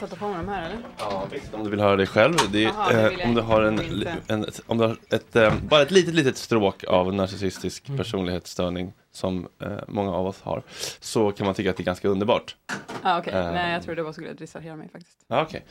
Jag 0.00 0.08
ska 0.08 0.16
ta 0.16 0.26
på 0.26 0.28
mig 0.28 0.36
de 0.36 0.48
här 0.48 0.66
eller? 0.66 0.78
Ja, 0.98 1.26
visst. 1.32 1.54
Om 1.54 1.64
du 1.64 1.70
vill 1.70 1.80
höra 1.80 1.96
dig 1.96 2.06
själv. 2.06 2.34
Det 2.52 2.58
är, 2.64 2.68
Jaha, 2.68 2.92
det 2.92 3.22
eh, 3.22 3.28
om 3.28 3.34
du 3.34 3.40
har 3.40 3.62
en, 3.62 4.06
en, 4.28 4.46
om 4.66 4.78
du 4.78 4.84
har 4.86 4.96
ett, 5.10 5.36
eh, 5.36 5.54
bara 5.68 5.82
ett 5.82 5.90
litet, 5.90 6.14
litet 6.14 6.36
stråk 6.36 6.84
av 6.84 7.14
narcissistisk 7.14 7.96
personlighetsstörning 7.96 8.92
som 9.12 9.48
eh, 9.62 9.68
många 9.88 10.12
av 10.12 10.26
oss 10.26 10.40
har, 10.42 10.62
så 11.00 11.32
kan 11.32 11.46
man 11.46 11.54
tycka 11.54 11.70
att 11.70 11.76
det 11.76 11.82
är 11.82 11.84
ganska 11.84 12.08
underbart. 12.08 12.56
Ah, 13.02 13.18
Okej, 13.18 13.32
Eh, 13.34 13.52
nej 13.52 13.72
jag 13.72 13.82
trodde 13.82 13.96
det 14.00 14.02
var 14.02 14.12
skulle 14.12 14.32
distrahera 14.32 14.76
mig 14.76 14.88
faktiskt. 14.88 15.18
Okej. 15.28 15.64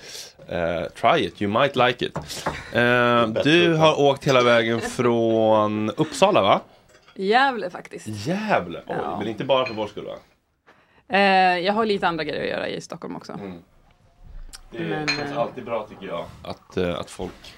Eh, 0.48 0.84
try 0.84 1.26
it, 1.26 1.42
you 1.42 1.60
might 1.62 1.76
like 1.76 2.06
it. 2.06 2.18
Eh, 2.74 3.28
du 3.44 3.74
har 3.76 4.00
åkt 4.00 4.28
hela 4.28 4.42
vägen 4.44 4.82
från 4.82 5.90
Uppsala 5.90 6.42
va? 6.42 6.62
Gävle 7.16 7.70
faktiskt. 7.70 8.08
Gävle? 8.08 8.82
Oj, 8.88 8.96
Ja. 9.04 9.18
men 9.20 9.28
inte 9.28 9.46
bara 9.46 9.66
för 9.66 9.74
vår 9.74 9.88
skull 9.88 10.06
va? 10.06 10.16
Jag 11.58 11.74
har 11.74 11.86
lite 11.86 12.08
andra 12.08 12.24
grejer 12.24 12.44
att 12.44 12.50
göra 12.50 12.68
i 12.68 12.82
Stockholm 12.82 13.16
också. 13.16 13.34
Mm. 13.34 13.58
Det 14.72 14.80
Men, 14.80 15.08
känns 15.08 15.32
eh, 15.32 15.38
alltid 15.38 15.66
bra 15.66 15.88
tycker 15.90 16.08
jag. 16.08 16.26
Att, 16.44 16.78
eh, 16.78 17.00
att 17.00 17.10
folk 17.10 17.56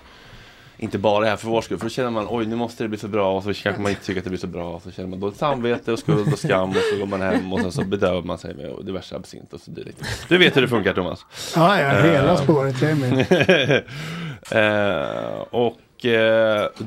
inte 0.78 0.98
bara 0.98 1.26
är 1.26 1.30
här 1.30 1.38
för 1.38 1.48
vår 1.48 1.62
skull. 1.62 1.78
För 1.78 1.86
då 1.86 1.90
känner 1.90 2.10
man 2.10 2.28
oj 2.30 2.46
nu 2.46 2.56
måste 2.56 2.84
det 2.84 2.88
bli 2.88 2.98
så 2.98 3.08
bra 3.08 3.38
och 3.38 3.44
så 3.44 3.54
kanske 3.54 3.82
man 3.82 3.90
inte 3.92 4.06
tycker 4.06 4.20
att 4.20 4.24
det 4.24 4.30
blir 4.30 4.40
så 4.40 4.48
bra. 4.48 4.70
Och 4.76 4.82
så 4.82 4.92
känner 4.92 5.10
man 5.10 5.20
dåligt 5.20 5.38
samvete 5.38 5.92
och 5.92 6.00
skuld 6.00 6.34
och 6.34 6.40
skam 6.40 6.70
och 6.70 6.76
så 6.76 6.98
går 7.00 7.06
man 7.06 7.22
hem 7.22 7.54
och 7.54 7.60
sen 7.60 7.72
så 7.72 7.84
bedövar 7.84 8.22
man 8.22 8.38
sig 8.38 8.56
med 8.56 8.86
diverse 8.86 9.16
absint 9.16 9.54
och 9.54 9.62
så 9.62 9.72
dylikt. 9.72 10.28
Du 10.30 10.38
vet 10.38 10.58
hur 10.58 10.62
det 10.62 10.68
funkar 10.68 10.94
Thomas? 10.94 11.26
Ja, 11.56 11.80
ja, 11.82 12.02
hela 12.02 12.32
Eh, 12.32 12.44
spåret, 12.44 12.82
jag 12.82 12.92
är 12.92 12.96
med. 12.96 13.84
eh, 15.32 15.42
och 15.42 15.78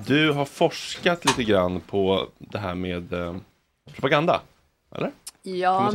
du 0.06 0.32
har 0.32 0.44
forskat 0.44 1.24
lite 1.24 1.44
grann 1.44 1.80
på 1.80 2.26
det 2.38 2.58
här 2.58 2.74
med 2.74 3.14
propaganda. 3.92 4.40
Eller? 4.96 5.10
Ja, 5.42 5.92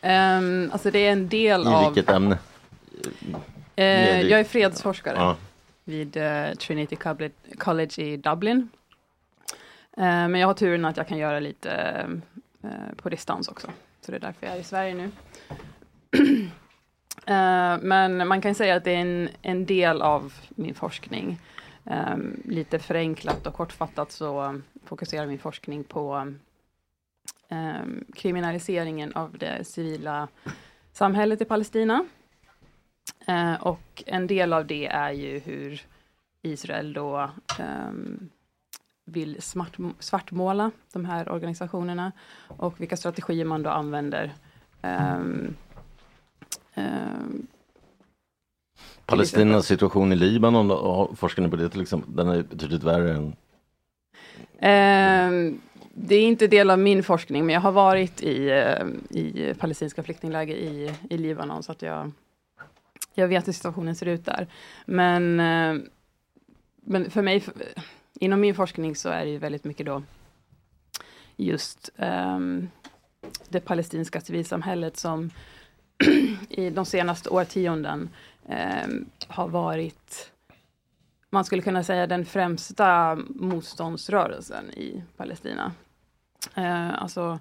ehm, 0.00 0.70
alltså 0.72 0.90
det 0.90 0.98
är 1.06 1.12
en 1.12 1.28
del 1.28 1.62
I 1.62 1.66
av... 1.66 1.94
vilket 1.94 2.14
ämne? 2.14 2.38
Eh, 3.76 4.20
jag 4.22 4.40
är 4.40 4.44
fredsforskare 4.44 5.16
Ja. 5.16 5.36
vid 5.84 6.16
eh, 6.16 6.50
Trinity 6.54 6.96
College, 6.96 7.30
College 7.58 8.02
i 8.02 8.16
Dublin. 8.16 8.68
Eh, 9.96 10.02
men 10.04 10.34
jag 10.34 10.46
har 10.46 10.54
turen 10.54 10.84
att 10.84 10.96
jag 10.96 11.08
kan 11.08 11.18
göra 11.18 11.40
lite 11.40 11.70
eh, 12.62 12.70
på 12.96 13.08
distans 13.08 13.48
också. 13.48 13.70
Så 14.00 14.10
det 14.12 14.16
är 14.18 14.20
därför 14.20 14.46
jag 14.46 14.56
är 14.56 14.60
i 14.60 14.64
Sverige 14.64 14.94
nu. 14.94 15.10
Eh, 17.26 17.78
men 17.82 18.28
man 18.28 18.40
kan 18.40 18.54
säga 18.54 18.74
att 18.74 18.84
det 18.84 18.90
är 18.90 18.96
en, 19.00 19.28
en 19.42 19.66
del 19.66 20.02
av 20.02 20.32
min 20.50 20.74
forskning. 20.74 21.40
Ehm, 21.84 22.42
lite 22.44 22.78
förenklat 22.78 23.46
och 23.46 23.54
kortfattat 23.54 24.12
så 24.12 24.60
fokuserar 24.84 25.26
min 25.26 25.38
forskning 25.38 25.84
på 25.84 26.32
ehm, 27.48 28.04
kriminaliseringen 28.14 29.12
av 29.14 29.38
det 29.38 29.64
civila 29.66 30.28
samhället 30.92 31.40
i 31.40 31.44
Palestina. 31.44 32.04
Eh, 33.26 33.54
och 33.54 34.02
en 34.06 34.26
del 34.26 34.52
av 34.52 34.66
det 34.66 34.86
är 34.86 35.10
ju 35.10 35.38
hur 35.38 35.82
Israel 36.42 36.92
då 36.92 37.30
ehm, 37.58 38.28
vill 39.04 39.42
smart, 39.42 39.72
svartmåla 39.98 40.70
de 40.92 41.04
här 41.04 41.28
organisationerna 41.28 42.12
och 42.48 42.80
vilka 42.80 42.96
strategier 42.96 43.44
man 43.44 43.62
då 43.62 43.70
använder. 43.70 44.32
Ehm, 44.82 45.54
ehm, 46.74 47.46
Palestinas 49.06 49.66
situation 49.66 50.12
i 50.12 50.16
Libanon, 50.16 50.68
då, 50.68 51.10
forskar 51.16 51.42
ni 51.42 51.48
på 51.48 51.56
det 51.56 51.68
till 51.68 51.82
exempel? 51.82 52.16
Den 52.16 52.28
är 52.28 52.42
betydligt 52.42 52.82
värre 52.82 53.14
än 53.14 53.36
Ehm, 54.58 55.60
det 55.94 56.14
är 56.14 56.22
inte 56.22 56.46
del 56.46 56.70
av 56.70 56.78
min 56.78 57.02
forskning, 57.02 57.46
men 57.46 57.54
jag 57.54 57.60
har 57.60 57.72
varit 57.72 58.22
i, 58.22 58.50
i 59.10 59.54
palestinska 59.58 60.02
flyktingläger 60.02 60.54
i, 60.54 60.92
i 61.10 61.18
Libanon, 61.18 61.62
så 61.62 61.72
att 61.72 61.82
jag, 61.82 62.12
jag 63.18 63.28
vet 63.28 63.48
hur 63.48 63.52
situationen 63.52 63.94
ser 63.94 64.06
ut 64.06 64.24
där. 64.24 64.46
Men, 64.86 65.40
eh, 65.40 65.82
men 66.76 67.10
för 67.10 67.22
mig, 67.22 67.44
inom 68.20 68.40
min 68.40 68.54
forskning 68.54 68.96
så 68.96 69.08
är 69.08 69.24
det 69.24 69.30
ju 69.30 69.38
väldigt 69.38 69.64
mycket 69.64 69.86
då 69.86 70.02
just 71.36 71.90
um, 71.96 72.68
det 73.48 73.60
palestinska 73.60 74.20
civilsamhället 74.20 74.96
som 74.96 75.30
i 76.48 76.70
de 76.70 76.84
senaste 76.84 77.28
årtionden 77.28 78.08
um, 78.86 79.10
har 79.28 79.48
varit 79.48 80.32
man 81.30 81.44
skulle 81.44 81.62
kunna 81.62 81.84
säga 81.84 82.06
den 82.06 82.24
främsta 82.24 83.18
motståndsrörelsen 83.28 84.70
i 84.70 85.02
Palestina. 85.16 85.72
Eh, 86.54 87.02
alltså 87.02 87.38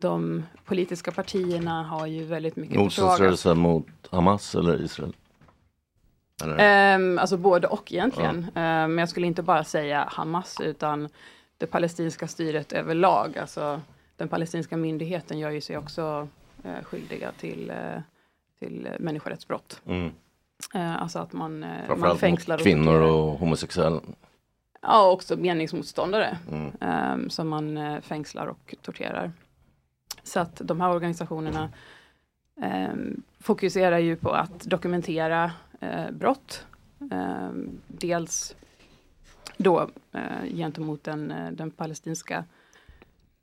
de 0.00 0.44
politiska 0.64 1.10
partierna 1.12 1.82
har 1.82 2.06
ju 2.06 2.24
väldigt 2.24 2.56
mycket 2.56 2.68
försvagat. 2.74 2.84
motståndsrörelse 2.84 3.54
mot 3.54 3.86
Hamas 4.10 4.54
eller 4.54 4.82
Israel? 4.82 5.16
Eller? 6.42 6.56
Ehm, 6.58 7.18
alltså 7.18 7.36
både 7.36 7.66
och 7.66 7.92
egentligen. 7.92 8.38
Ehm, 8.54 8.94
men 8.94 8.98
jag 8.98 9.08
skulle 9.08 9.26
inte 9.26 9.42
bara 9.42 9.64
säga 9.64 10.08
Hamas 10.12 10.60
utan 10.60 11.08
det 11.58 11.66
palestinska 11.66 12.28
styret 12.28 12.72
överlag. 12.72 13.38
Alltså 13.38 13.80
den 14.16 14.28
palestinska 14.28 14.76
myndigheten 14.76 15.38
gör 15.38 15.50
ju 15.50 15.60
sig 15.60 15.76
också 15.78 16.28
eh, 16.64 16.84
skyldiga 16.84 17.32
till, 17.32 17.70
eh, 17.70 18.00
till 18.58 18.88
människorättsbrott. 18.98 19.80
Mm. 19.86 20.10
Eh, 20.74 21.02
alltså 21.02 21.18
att 21.18 21.32
man, 21.32 21.62
eh, 21.64 21.96
man 21.96 22.18
fängslar 22.18 22.54
mot 22.56 22.60
och 22.60 22.64
kvinnor 22.64 23.00
och 23.00 23.38
homosexuella. 23.38 24.00
Ja, 24.82 25.10
också 25.10 25.36
meningsmotståndare 25.36 26.38
Mm. 26.50 26.72
ehm, 26.80 27.30
som 27.30 27.48
man 27.48 27.78
fängslar 28.02 28.46
och 28.46 28.74
torterar. 28.82 29.32
Så 30.22 30.40
att 30.40 30.60
de 30.64 30.80
här 30.80 30.90
organisationerna 30.90 31.70
eh, 32.62 32.94
fokuserar 33.40 33.98
ju 33.98 34.16
på 34.16 34.30
att 34.30 34.60
dokumentera 34.60 35.52
eh, 35.80 36.10
brott. 36.10 36.66
Eh, 37.12 37.50
dels 37.86 38.56
då 39.56 39.90
eh, 40.12 40.44
gentemot 40.54 41.04
den, 41.04 41.30
eh, 41.30 41.52
den 41.52 41.70
palestinska 41.70 42.44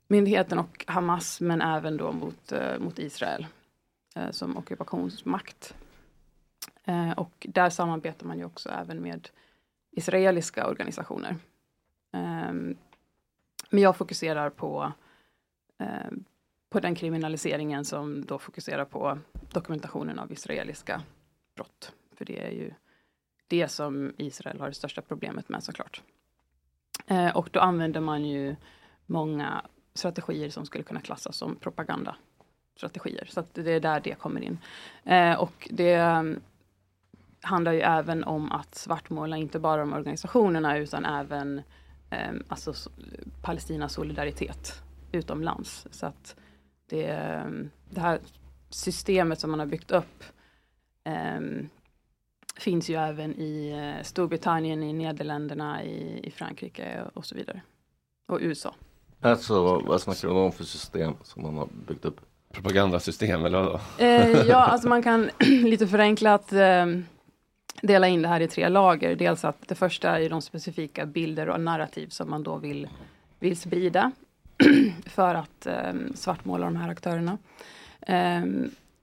myndigheten 0.08 0.58
och 0.58 0.84
Hamas, 0.88 1.40
men 1.40 1.62
även 1.62 1.96
då 1.96 2.12
mot, 2.12 2.52
eh, 2.52 2.78
mot 2.78 2.98
Israel 2.98 3.46
eh, 4.14 4.30
som 4.30 4.56
ockupationsmakt. 4.56 5.74
Eh, 6.84 7.12
och 7.12 7.46
där 7.48 7.70
samarbetar 7.70 8.26
man 8.26 8.38
ju 8.38 8.44
också 8.44 8.68
även 8.68 9.02
med 9.02 9.28
israeliska 9.90 10.66
organisationer. 10.66 11.36
Ehm, 12.12 12.76
men 13.70 13.82
jag 13.82 13.96
fokuserar 13.96 14.50
på, 14.50 14.92
eh, 15.78 16.10
på 16.70 16.80
den 16.80 16.94
kriminaliseringen 16.94 17.84
som 17.84 18.24
då 18.24 18.38
fokuserar 18.38 18.84
på 18.84 19.18
dokumentationen 19.52 20.18
av 20.18 20.32
israeliska 20.32 21.02
brott. 21.54 21.92
För 22.16 22.24
det 22.24 22.46
är 22.46 22.50
ju 22.50 22.72
det 23.48 23.68
som 23.68 24.12
Israel 24.16 24.60
har 24.60 24.68
det 24.68 24.74
största 24.74 25.02
problemet 25.02 25.48
med 25.48 25.64
såklart. 25.64 26.02
Eh, 27.06 27.36
och 27.36 27.48
då 27.52 27.60
använder 27.60 28.00
man 28.00 28.24
ju 28.24 28.56
många 29.06 29.62
strategier 29.94 30.50
som 30.50 30.66
skulle 30.66 30.84
kunna 30.84 31.00
klassas 31.00 31.36
som 31.36 31.56
propagandastrategier. 31.56 33.24
Så 33.30 33.40
att 33.40 33.54
det 33.54 33.72
är 33.72 33.80
där 33.80 34.00
det 34.00 34.14
kommer 34.14 34.40
in. 34.40 34.58
Eh, 35.04 35.34
och 35.34 35.68
det 35.70 35.94
mm, 35.94 36.40
handlar 37.40 37.72
ju 37.72 37.80
även 37.80 38.24
om 38.24 38.52
att 38.52 38.74
svartmåla 38.74 39.36
inte 39.36 39.58
bara 39.58 39.80
de 39.80 39.92
organisationerna 39.92 40.78
utan 40.78 41.04
även 41.04 41.62
eh, 42.10 42.32
alltså, 42.48 42.90
Palestinas 43.42 43.92
solidaritet 43.92 44.82
utomlands. 45.12 45.86
Så 45.90 46.06
att 46.06 46.36
det, 46.88 47.44
det 47.90 48.00
här 48.00 48.20
systemet 48.70 49.40
som 49.40 49.50
man 49.50 49.60
har 49.60 49.66
byggt 49.66 49.90
upp 49.90 50.24
eh, 51.04 51.40
finns 52.56 52.90
ju 52.90 52.94
även 52.94 53.34
i 53.34 53.70
eh, 53.70 54.04
Storbritannien, 54.04 54.82
i 54.82 54.92
Nederländerna, 54.92 55.84
i, 55.84 56.20
i 56.26 56.30
Frankrike 56.30 57.02
och 57.14 57.26
så 57.26 57.34
vidare. 57.34 57.62
Och 58.28 58.38
USA. 58.40 58.74
Alltså 59.20 59.78
vad 59.78 60.00
snackar 60.00 60.28
du 60.28 60.34
om 60.34 60.52
för 60.52 60.64
system 60.64 61.14
som 61.22 61.42
man 61.42 61.56
har 61.56 61.68
byggt 61.88 62.04
upp? 62.04 62.20
Propagandasystem 62.52 63.44
eller 63.44 63.58
vadå? 63.58 63.80
Eh, 63.98 64.30
ja, 64.30 64.56
alltså 64.66 64.88
man 64.88 65.02
kan 65.02 65.30
lite 65.40 65.86
förenklat 65.86 66.52
eh, 66.52 66.86
dela 67.82 68.08
in 68.08 68.22
det 68.22 68.28
här 68.28 68.40
i 68.40 68.48
tre 68.48 68.68
lager. 68.68 69.16
Dels 69.16 69.44
att 69.44 69.68
det 69.68 69.74
första 69.74 70.18
är 70.20 70.30
de 70.30 70.42
specifika 70.42 71.06
bilder 71.06 71.48
och 71.48 71.60
narrativ 71.60 72.08
som 72.08 72.30
man 72.30 72.42
då 72.42 72.56
vill, 72.56 72.88
vill 73.38 73.56
sprida 73.56 74.12
för 75.06 75.34
att 75.34 75.66
eh, 75.66 75.92
svartmåla 76.14 76.64
de 76.64 76.76
här 76.76 76.88
aktörerna. 76.88 77.38
Eh, 78.00 78.42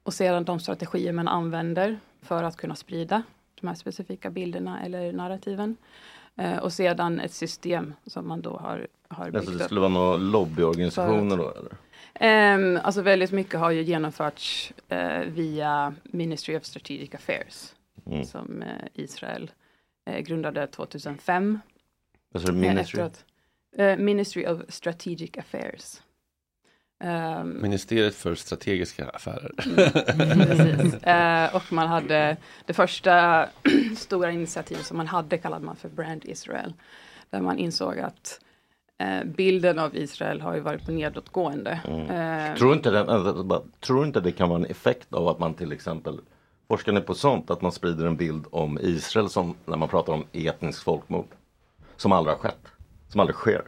och 0.04 0.14
sedan 0.14 0.44
de 0.44 0.60
strategier 0.60 1.12
man 1.14 1.28
använder 1.28 2.00
för 2.22 2.44
att 2.44 2.58
kunna 2.58 2.76
sprida 2.76 3.24
de 3.62 3.68
här 3.68 3.76
specifika 3.76 4.30
bilderna 4.30 4.84
eller 4.86 5.14
narrativen. 5.14 5.78
Eh, 6.36 6.58
och 6.58 6.74
sedan 6.74 7.20
ett 7.20 7.34
system 7.34 7.94
som 8.06 8.28
man 8.28 8.42
då 8.42 8.58
har, 8.58 8.88
har 9.08 9.26
byggt 9.26 9.36
Alltså 9.38 9.52
det 9.52 9.58
upp. 9.58 9.64
skulle 9.66 9.80
vara 9.80 9.90
några 9.90 10.18
lobbyorganisationer 10.18 11.38
då 11.38 11.52
eller? 11.52 11.72
Ehm, 12.14 12.80
alltså 12.84 13.02
väldigt 13.02 13.32
mycket 13.32 13.60
har 13.60 13.72
ju 13.72 13.82
genomförts 13.84 14.74
eh, 14.90 15.20
via 15.20 15.94
Ministry 16.04 16.58
of 16.58 16.64
Strategic 16.66 17.16
Affairs 17.16 17.72
Mm. 18.08 18.26
som 18.26 18.62
eh, 18.62 18.68
Israel 18.94 19.52
eh, 20.06 20.20
grundade 20.20 20.68
2005. 20.68 21.60
Vad 22.32 22.42
sa 22.44 22.48
du, 22.52 22.54
Eh, 22.54 22.60
Ministry? 22.60 22.82
efteråt. 23.02 23.26
Eh, 23.78 23.98
Ministry 23.98 24.46
of 24.46 24.62
Strategic 24.70 25.38
Affairs. 25.38 26.02
Ehm, 27.04 27.62
Ministeriet 27.62 28.16
för 28.16 28.36
strategiska 28.36 29.10
affärer. 29.10 29.52
Mm. 29.66 30.92
Eh, 31.04 31.56
och 31.56 31.74
man 31.74 31.88
hade 31.88 32.38
det 32.66 32.74
första 32.74 33.46
stora 33.98 34.32
initiativet 34.32 34.86
som 34.86 34.98
man 34.98 35.08
hade 35.08 35.38
kallade 35.38 35.66
man 35.66 35.76
för 35.76 35.90
Brand 35.90 36.26
Israel. 36.26 36.74
Där 37.30 37.42
man 37.42 37.58
insåg 37.58 38.00
att 38.00 38.40
eh, 38.98 39.24
bilden 39.24 39.80
av 39.80 39.96
Israel 39.96 40.42
har 40.42 40.56
ju 40.56 40.60
varit 40.60 40.86
på 40.86 40.92
nedåtgående. 40.92 41.80
Eh, 42.10 42.58
Tror 42.58 42.74
inte, 42.74 42.90
den, 42.92 43.10
alltså, 43.10 43.44
bara, 43.44 43.62
tror 43.80 44.06
inte 44.06 44.20
det 44.20 44.32
kan 44.32 44.50
vara 44.50 44.60
en 44.60 44.66
effekt 44.66 45.14
av 45.14 45.28
att 45.28 45.40
man 45.40 45.54
till 45.54 45.72
exempel 45.72 46.20
Forskar 46.68 46.92
ni 46.92 47.02
på 47.02 47.14
sånt? 47.14 47.52
Att 47.52 47.62
man 47.62 47.72
sprider 47.72 48.06
en 48.06 48.18
bild 48.18 48.46
om 48.52 48.80
Israel 48.82 49.30
som 49.30 49.56
när 49.66 49.78
man 49.78 49.90
pratar 49.90 50.14
om 50.14 50.26
etnisk 50.32 50.84
folkmord. 50.84 51.28
Som 51.98 52.12
aldrig 52.12 52.36
har 52.36 52.40
skett. 52.40 52.75
Som 53.16 53.20
aldrig 53.20 53.36
sker. 53.36 53.62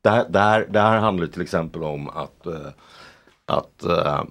Det 0.00 0.10
här, 0.10 0.26
det 0.28 0.38
här, 0.38 0.66
det 0.70 0.80
här 0.80 0.98
handlar 0.98 1.26
till 1.26 1.42
exempel 1.42 1.82
om 1.82 2.08
att, 2.08 2.46
eh, 2.46 2.66
att 3.44 3.82
eh, 3.84 4.22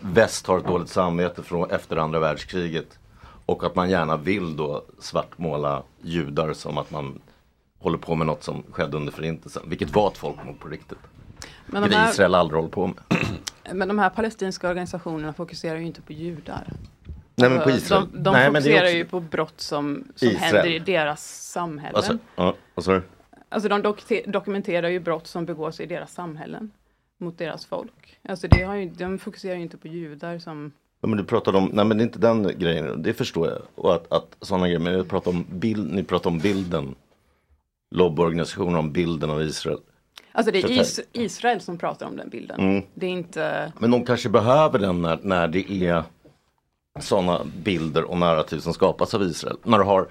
väst 0.00 0.46
har 0.46 0.58
ett 0.58 0.66
dåligt 0.66 0.88
samvete 0.88 1.42
från 1.42 1.70
efter 1.70 1.96
andra 1.96 2.18
världskriget. 2.18 2.98
Och 3.46 3.64
att 3.64 3.74
man 3.74 3.90
gärna 3.90 4.16
vill 4.16 4.56
då 4.56 4.84
svartmåla 4.98 5.82
judar 6.00 6.52
som 6.52 6.78
att 6.78 6.90
man 6.90 7.20
håller 7.78 7.98
på 7.98 8.14
med 8.14 8.26
något 8.26 8.42
som 8.42 8.62
skedde 8.72 8.96
under 8.96 9.12
förintelsen. 9.12 9.62
Vilket 9.66 9.94
var 9.94 10.08
ett 10.10 10.18
folkmord 10.18 10.60
på 10.60 10.68
riktigt. 10.68 10.98
Men 11.66 11.82
de 11.90 11.96
här- 11.96 12.10
Israel 12.10 12.34
aldrig 12.34 12.56
håller 12.56 12.70
på 12.72 12.86
med. 12.86 12.96
Men 13.72 13.88
de 13.88 13.98
här 13.98 14.10
palestinska 14.10 14.68
organisationerna 14.68 15.32
fokuserar 15.32 15.78
ju 15.78 15.86
inte 15.86 16.02
på 16.02 16.12
judar. 16.12 16.72
Nej, 17.42 17.50
men 17.50 17.58
på 17.58 17.70
Alltså, 17.70 17.84
Israel. 17.84 18.06
De, 18.12 18.22
de 18.22 18.32
Nej, 18.32 18.46
fokuserar 18.50 18.82
också- 18.84 18.96
ju 18.96 19.04
på 19.04 19.20
brott 19.20 19.60
som, 19.60 20.04
som 20.14 20.28
Israel. 20.28 20.42
händer 20.54 20.66
i 20.70 20.78
deras 20.78 21.50
samhällen. 21.52 22.18
Alltså, 22.74 22.92
du? 22.92 23.02
Alltså 23.48 23.68
de 23.68 23.82
dok- 23.82 24.30
dokumenterar 24.30 24.88
ju 24.88 25.00
brott 25.00 25.26
som 25.26 25.46
begås 25.46 25.80
i 25.80 25.86
deras 25.86 26.12
samhällen. 26.12 26.70
Mot 27.18 27.38
deras 27.38 27.66
folk. 27.66 28.18
Alltså 28.28 28.48
det 28.48 28.62
har 28.62 28.74
ju, 28.74 28.88
de 28.88 29.18
fokuserar 29.18 29.54
ju 29.56 29.62
inte 29.62 29.76
på 29.76 29.88
judar 29.88 30.38
som 30.38 30.72
Ja, 31.00 31.08
men 31.08 31.18
du 31.18 31.24
pratade 31.24 31.58
om, 31.58 31.70
nej 31.72 31.84
men 31.84 31.96
det 31.98 32.02
är 32.02 32.06
inte 32.06 32.18
den 32.18 32.58
grejen, 32.58 33.02
det 33.02 33.14
förstår 33.14 33.48
jag. 33.48 33.58
Och 33.74 33.94
att, 33.94 34.12
att 34.12 34.36
sådana 34.40 34.66
grejer, 34.66 34.78
men 34.78 34.92
jag 34.94 35.08
pratar 35.08 35.30
om 35.30 35.44
bild, 35.50 35.92
ni 35.94 36.02
pratar 36.04 36.30
om 36.30 36.38
bilden. 36.38 36.94
Lobbyorganisationer 37.90 38.78
om 38.78 38.92
bilden 38.92 39.30
av 39.30 39.42
Israel. 39.42 39.78
Alltså 40.32 40.52
det 40.52 40.58
är 40.58 40.70
is 40.70 41.00
Israel 41.12 41.60
som 41.60 41.78
pratar 41.78 42.06
om 42.06 42.16
den 42.16 42.28
bilden. 42.28 42.60
Mm. 42.60 42.82
Det 42.94 43.06
är 43.06 43.10
inte... 43.10 43.72
Men 43.78 43.90
de 43.90 44.04
kanske 44.04 44.28
behöver 44.28 44.78
den 44.78 45.02
när, 45.02 45.18
när 45.22 45.48
det 45.48 45.72
är 45.72 46.04
sådana 47.00 47.40
bilder 47.62 48.04
och 48.04 48.18
narrativ 48.18 48.58
som 48.58 48.74
skapas 48.74 49.14
av 49.14 49.22
Israel. 49.22 49.56
När 49.62 49.78
du 49.78 49.84
har 49.84 50.08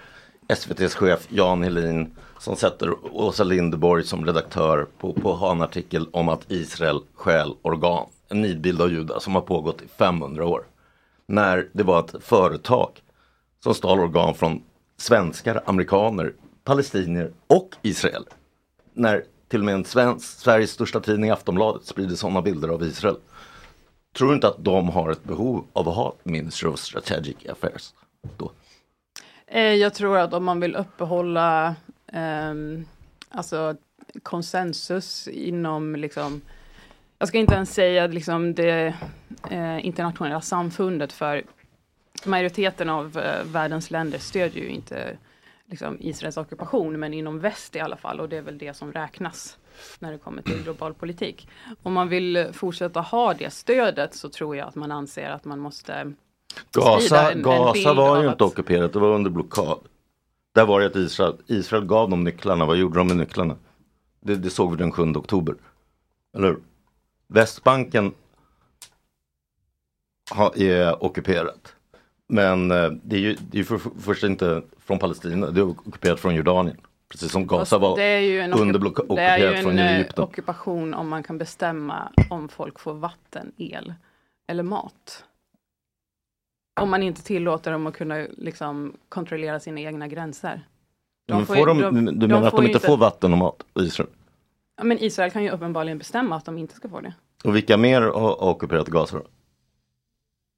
SVTs 0.48 0.96
chef 0.96 1.28
Jan 1.30 1.64
Helin 1.64 2.16
som 2.40 2.56
sätter 2.56 3.16
Åsa 3.16 3.44
Linderborg 3.44 4.04
som 4.04 4.26
redaktör 4.26 4.88
på, 4.98 5.14
på 5.14 5.34
ha 5.34 5.52
en 5.52 5.62
artikel 5.62 6.08
om 6.12 6.30
att 6.30 6.52
Israel 6.52 7.00
stjäl 7.14 7.54
organ. 7.62 8.06
En 8.30 8.42
nidbild 8.42 8.82
av 8.82 8.92
judar 8.92 9.20
som 9.20 9.36
har 9.36 9.42
pågått 9.42 9.82
i 9.82 9.88
500 9.88 10.46
år. 10.46 10.64
När 11.26 11.70
det 11.74 11.84
var 11.84 12.00
ett 12.00 12.16
företag 12.24 12.90
som 13.64 13.74
stal 13.74 14.00
organ 14.00 14.36
från 14.36 14.64
svenskar, 14.98 15.64
amerikaner, 15.66 16.34
palestinier 16.64 17.32
och 17.48 17.70
Israel. 17.82 18.26
När 18.94 19.24
till 19.48 19.60
och 19.60 19.66
med 19.66 19.76
en 19.76 19.86
svensk, 19.86 20.40
Sveriges 20.40 20.72
största 20.72 21.00
tidning 21.00 21.30
Aftonbladet 21.30 21.86
sprider 21.86 22.16
sådana 22.16 22.42
bilder 22.42 22.70
av 22.70 22.84
Israel. 22.84 23.16
Tror 24.14 24.28
du 24.28 24.36
inte 24.36 24.48
att 24.48 24.64
de 24.64 24.90
har 24.90 25.12
ett 25.12 25.24
behov 25.24 25.66
av 25.74 25.90
att 25.90 25.96
ha 25.96 26.10
ett 26.10 26.26
Ministry 26.26 26.70
of 26.70 26.80
Strategic 26.80 27.50
Affairs? 27.50 27.94
Då? 28.38 28.52
Eh, 29.48 29.62
jag 29.62 29.94
tror 29.94 30.18
att 30.18 30.34
om 30.34 30.44
man 30.44 30.60
vill 30.60 30.76
uppehålla 30.76 31.76
eh, 32.08 32.54
alltså 33.30 33.76
konsensus 34.24 35.28
inom 35.28 35.96
liksom 35.96 36.42
jag 37.22 37.28
ska 37.28 37.38
inte 37.38 37.56
ens 37.56 37.74
säga 37.74 38.08
liksom 38.08 38.54
det 38.56 38.96
eh, 39.50 39.86
internationella 39.86 40.42
samfundet 40.42 41.14
för 41.14 41.44
majoriteten 42.26 42.90
av 42.90 43.18
eh, 43.18 43.46
världens 43.46 43.92
länder 43.92 44.20
stödjer 44.20 44.64
ju 44.64 44.70
inte 44.70 45.18
liksom, 45.66 45.98
Israels 46.00 46.38
ockupation 46.38 47.00
men 47.00 47.14
inom 47.14 47.40
väst 47.40 47.76
i 47.76 47.80
alla 47.80 47.98
fall 47.98 48.20
och 48.20 48.30
det 48.30 48.38
är 48.38 48.42
väl 48.42 48.58
det 48.58 48.74
som 48.74 48.94
räknas 48.94 49.58
när 50.00 50.12
det 50.12 50.18
kommer 50.18 50.42
till 50.42 50.64
global 50.64 50.94
politik. 50.94 51.48
Om 51.84 51.94
man 51.94 52.10
vill 52.10 52.50
fortsätta 52.54 53.02
ha 53.02 53.34
det 53.34 53.54
stödet 53.54 54.14
så 54.16 54.30
tror 54.30 54.56
jag 54.56 54.68
att 54.68 54.76
man 54.76 54.92
anser 54.92 55.30
att 55.30 55.46
man 55.46 55.60
måste 55.60 56.14
Gaza, 56.72 57.32
en, 57.32 57.38
en 57.38 57.44
Gaza 57.44 57.74
bild 57.74 57.88
var 57.98 58.22
ju 58.22 58.28
att- 58.28 58.32
inte 58.34 58.44
ockuperat, 58.44 58.94
det 58.94 59.00
var 59.00 59.16
under 59.16 59.30
blockad. 59.30 59.80
Där 60.54 60.66
var 60.66 60.80
det 60.80 60.86
att 60.86 60.96
Israel, 60.96 61.36
Israel 61.48 61.86
gav 61.86 62.10
dem 62.10 62.24
nycklarna, 62.24 62.66
vad 62.66 62.78
gjorde 62.78 62.98
de 62.98 63.08
med 63.08 63.18
nycklarna? 63.18 63.56
Det, 64.20 64.36
det 64.36 64.50
såg 64.50 64.72
vi 64.72 64.78
den 64.78 64.92
7 64.92 65.04
oktober. 65.04 65.56
Eller 66.38 66.48
hur? 66.48 66.60
Västbanken 67.28 68.14
har, 70.32 70.62
är 70.62 71.04
ockuperat. 71.04 71.76
Men 72.28 72.72
eh, 72.72 72.90
det 73.04 73.16
är 73.16 73.20
ju 73.20 73.38
det 73.52 73.60
är 73.60 73.64
för 73.64 73.82
först 74.00 74.24
inte 74.24 74.62
från 74.80 75.00
Palestina, 75.00 75.52
det 75.52 75.60
är 75.62 75.70
ockuperat 75.70 76.20
från 76.20 76.36
Jordanien. 76.36 76.78
Precis 77.12 77.32
som 77.32 77.48
Gaza 77.48 77.78
var 77.78 77.96
det 77.98 78.04
är 78.04 78.20
ju 78.20 78.40
en, 78.40 78.54
under 78.54 78.80
ockup- 78.80 78.80
blocka- 79.08 79.16
det 79.16 79.22
är 79.22 79.38
ju 79.38 79.44
ockuperat 79.44 79.58
en 79.58 79.64
från 79.64 79.80
eh, 79.80 79.96
Egypten. 79.96 80.24
ockupation 80.24 80.94
om 80.94 81.10
man 81.10 81.24
kan 81.24 81.38
bestämma 81.38 82.12
om 82.30 82.50
folk 82.50 82.80
får 82.80 82.94
vatten, 82.94 83.52
el 83.58 83.94
eller 84.48 84.64
mat. 84.64 85.26
Om 86.82 86.90
man 86.90 87.04
inte 87.04 87.24
tillåter 87.24 87.72
dem 87.72 87.88
att 87.88 87.94
kunna 87.94 88.28
liksom, 88.38 88.98
kontrollera 89.10 89.60
sina 89.60 89.80
egna 89.82 90.08
gränser. 90.08 90.68
De 91.28 91.34
Men 91.38 91.46
får 91.46 91.56
får 91.56 91.66
de, 91.66 91.82
de- 91.82 92.06
du 92.06 92.12
de 92.12 92.28
menar 92.28 92.44
att 92.48 92.52
får 92.52 92.62
de 92.62 92.68
inte 92.68 92.80
får 92.80 92.98
vatten 92.98 93.32
och 93.32 93.38
mat 93.38 93.64
Israel? 93.80 94.10
Ja, 94.78 94.84
men 94.84 95.00
Israel 95.00 95.32
kan 95.32 95.44
ju 95.44 95.50
uppenbarligen 95.50 95.98
bestämma 95.98 96.36
att 96.36 96.46
de 96.46 96.58
inte 96.58 96.76
ska 96.76 96.90
få 96.90 97.02
det. 97.02 97.14
Och 97.44 97.56
vilka 97.56 97.78
mer 97.78 98.02
har, 98.02 98.44
ockuperat 98.44 98.88
Gaza 98.88 99.18
då? 99.18 99.24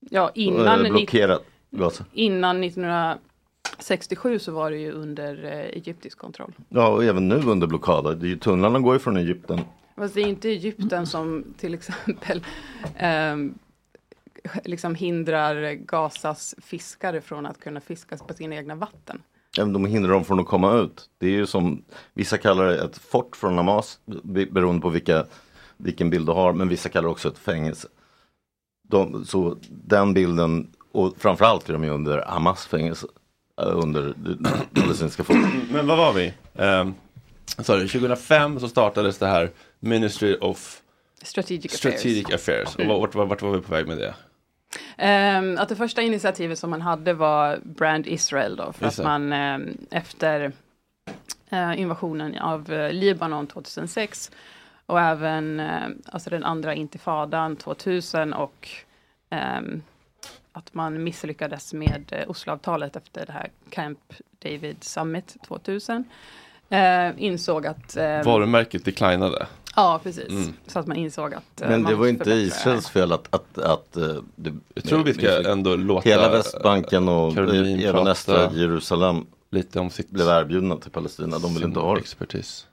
Ja, 0.10 0.32
innan, 0.36 0.84
Blockerat 0.84 1.42
Gaza? 1.72 2.06
innan 2.14 2.60
1967 3.74 4.40
så 4.40 4.52
var 4.52 4.72
det 4.72 4.78
ju 4.78 4.92
under 4.92 5.44
eh, 5.46 5.52
egyptisk 5.60 6.18
kontroll. 6.18 6.54
Ja, 6.70 6.88
och 6.88 7.04
även 7.04 7.28
nu 7.28 7.36
under 7.36 7.68
blockad. 7.68 8.20
Det 8.20 8.26
är 8.26 8.30
ju, 8.30 8.38
tunnlarna 8.38 8.80
går 8.80 8.94
ju 8.94 9.00
från 9.00 9.18
Egypten. 9.18 9.60
Fast 9.96 10.14
det 10.14 10.22
är 10.22 10.28
inte 10.28 10.50
Egypten 10.50 11.08
som 11.08 11.44
till 11.58 11.74
exempel 11.74 12.46
ehm, 12.98 13.54
liksom 14.66 14.96
hindrar 14.96 15.72
Gazas 15.74 16.56
fiskare 16.62 17.22
från 17.22 17.46
att 17.46 17.60
kunna 17.60 17.80
fiska 17.80 18.18
på 18.18 18.34
sina 18.34 18.56
egna 18.56 18.76
vatten. 18.76 19.22
Även 19.58 19.74
De 19.74 19.86
hindrar 19.86 20.12
dem 20.14 20.26
från 20.26 20.40
att 20.40 20.46
komma 20.46 20.74
ut. 20.74 21.10
Det 21.18 21.28
är 21.28 21.32
ju 21.32 21.46
som, 21.46 21.84
vissa 22.14 22.38
kallar 22.38 22.66
det 22.66 22.84
ett 22.84 22.98
fort 22.98 23.36
från 23.36 23.58
Hamas, 23.58 24.00
be- 24.24 24.46
beroende 24.46 24.82
på 24.82 24.90
vilka, 24.90 25.26
vilken 25.78 26.10
bild 26.10 26.26
du 26.26 26.32
har, 26.32 26.54
men 26.54 26.68
vissa 26.70 26.90
kallar 26.90 27.08
det 27.08 27.12
också 27.12 27.28
ett 27.28 27.38
fängelse. 27.38 27.88
De, 28.88 29.26
så 29.26 29.58
den 29.70 30.14
bilden, 30.14 30.72
och 30.92 31.14
framförallt 31.18 31.70
är 31.70 31.74
de 31.74 31.84
ju 31.84 31.90
under 31.90 32.22
Hamas 32.26 32.66
fängelse, 32.66 33.08
eh, 33.08 33.23
under 33.58 34.14
det 34.74 34.82
palestinska 34.82 35.24
folket. 35.24 35.50
Men 35.72 35.88
vad 35.88 35.98
var 35.98 36.14
vi? 36.14 36.34
Um, 36.54 36.96
sorry, 37.60 37.88
2005 37.88 38.60
så 38.60 38.70
startades 38.70 39.18
det 39.18 39.28
här 39.28 39.52
Ministry 39.80 40.38
of 40.42 40.82
Strategic, 41.22 41.72
Strategic 41.72 42.26
Affairs. 42.26 42.68
Affairs. 42.68 42.76
Och 42.76 43.00
vart, 43.02 43.16
vart, 43.16 43.30
vart 43.30 43.42
var 43.42 43.52
vi 43.52 43.62
på 43.62 43.72
väg 43.72 43.88
med 43.88 43.98
det? 43.98 44.14
Ehm, 44.98 45.58
att 45.58 45.70
det 45.70 45.76
första 45.76 46.02
initiativet 46.02 46.60
som 46.60 46.70
man 46.70 46.82
hade 46.82 47.14
var 47.14 47.60
Brand 47.64 48.08
Israel 48.08 48.56
då, 48.56 48.74
för 48.74 48.86
Just 48.86 49.00
att 49.00 49.06
man 49.06 49.34
ehm, 49.34 49.78
efter 49.92 50.52
eh, 51.50 51.80
invasionen 51.80 52.38
av 52.38 52.74
eh, 52.74 52.92
Libanon 52.94 53.48
2006 53.48 54.32
och 54.86 55.00
även 55.00 55.60
eh, 55.60 55.88
alltså 56.06 56.30
den 56.30 56.44
andra 56.44 56.74
intifadan 56.76 57.56
2000 57.56 58.34
och 58.34 58.70
ehm, 59.30 59.82
att 60.54 60.74
man 60.74 61.04
misslyckades 61.04 61.74
med 61.74 62.04
eh, 62.12 62.30
Osloavtalet 62.30 62.96
efter 62.96 63.26
det 63.26 63.32
här 63.32 63.52
Camp 63.70 64.00
David 64.44 64.84
Summit 64.84 65.36
2000. 65.48 66.04
Eh, 66.70 67.10
insåg 67.18 67.68
att... 67.68 67.98
ehm, 67.98 68.26
Varumärket 68.26 68.86
declinade. 68.86 69.48
Ja, 69.76 70.00
precis. 70.04 70.30
Mm. 70.30 70.54
Så 70.68 70.80
att 70.80 70.88
man 70.88 70.98
insåg 70.98 71.34
att... 71.34 71.62
eh, 71.62 71.70
Men 71.70 71.84
det 71.84 71.96
var 71.96 72.08
inte 72.08 72.24
förbättra 72.24 72.42
Israels 72.42 72.90
fel 72.90 73.12
att, 73.12 73.36
att, 73.36 73.58
att 73.58 73.98
eh, 73.98 74.16
det, 74.36 74.54
Jag 74.74 74.84
tror 74.84 75.04
vi 75.04 75.14
ska 75.14 75.52
ändå 75.52 75.76
låta 75.76 76.10
Hela 76.10 76.30
Västbanken 76.32 77.10
och 77.10 77.38
eh, 77.38 77.84
även 77.90 78.08
östra 78.08 78.52
Jerusalem 78.54 79.26
lite 79.50 79.80
om 79.80 79.90
sitt 79.90 80.10
blev 80.10 80.28
erbjudna 80.28 80.78
till 80.78 80.92
Palestina. 80.92 81.40
De 81.40 81.54
vill 81.54 81.64
inte 81.64 81.80
ha 81.80 81.98
expertis. 81.98 82.68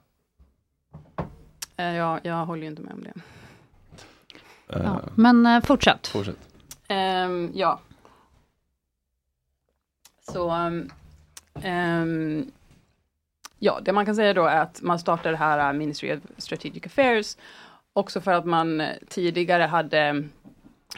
Eh, 1.77 1.95
ja, 1.97 2.21
jag 2.23 2.47
håller 2.47 2.63
ju 2.63 2.69
inte 2.69 2.83
med 2.83 2.93
om 2.93 3.03
det. 3.03 3.13
Ja, 4.69 5.01
men 5.15 5.47
eh, 5.47 5.61
fortsätt. 5.63 6.07
Fortsätt. 6.07 6.37
Um, 6.91 7.51
ja. 7.55 7.81
Så 10.21 10.51
um, 11.65 12.53
ja, 13.59 13.81
det 13.83 13.93
man 13.93 14.07
kan 14.07 14.17
säga 14.17 14.35
då 14.35 14.45
är 14.45 14.61
att 14.61 14.83
man 14.83 14.99
startade 14.99 15.31
det 15.31 15.37
här 15.37 15.69
äh, 15.69 15.79
Ministry 15.79 16.17
of 16.17 16.21
Strategic 16.37 16.87
Affairs 16.87 17.37
också 17.93 18.21
för 18.21 18.33
att 18.33 18.45
man 18.45 18.81
eh, 18.81 18.97
tidigare 19.09 19.63
hade 19.63 20.29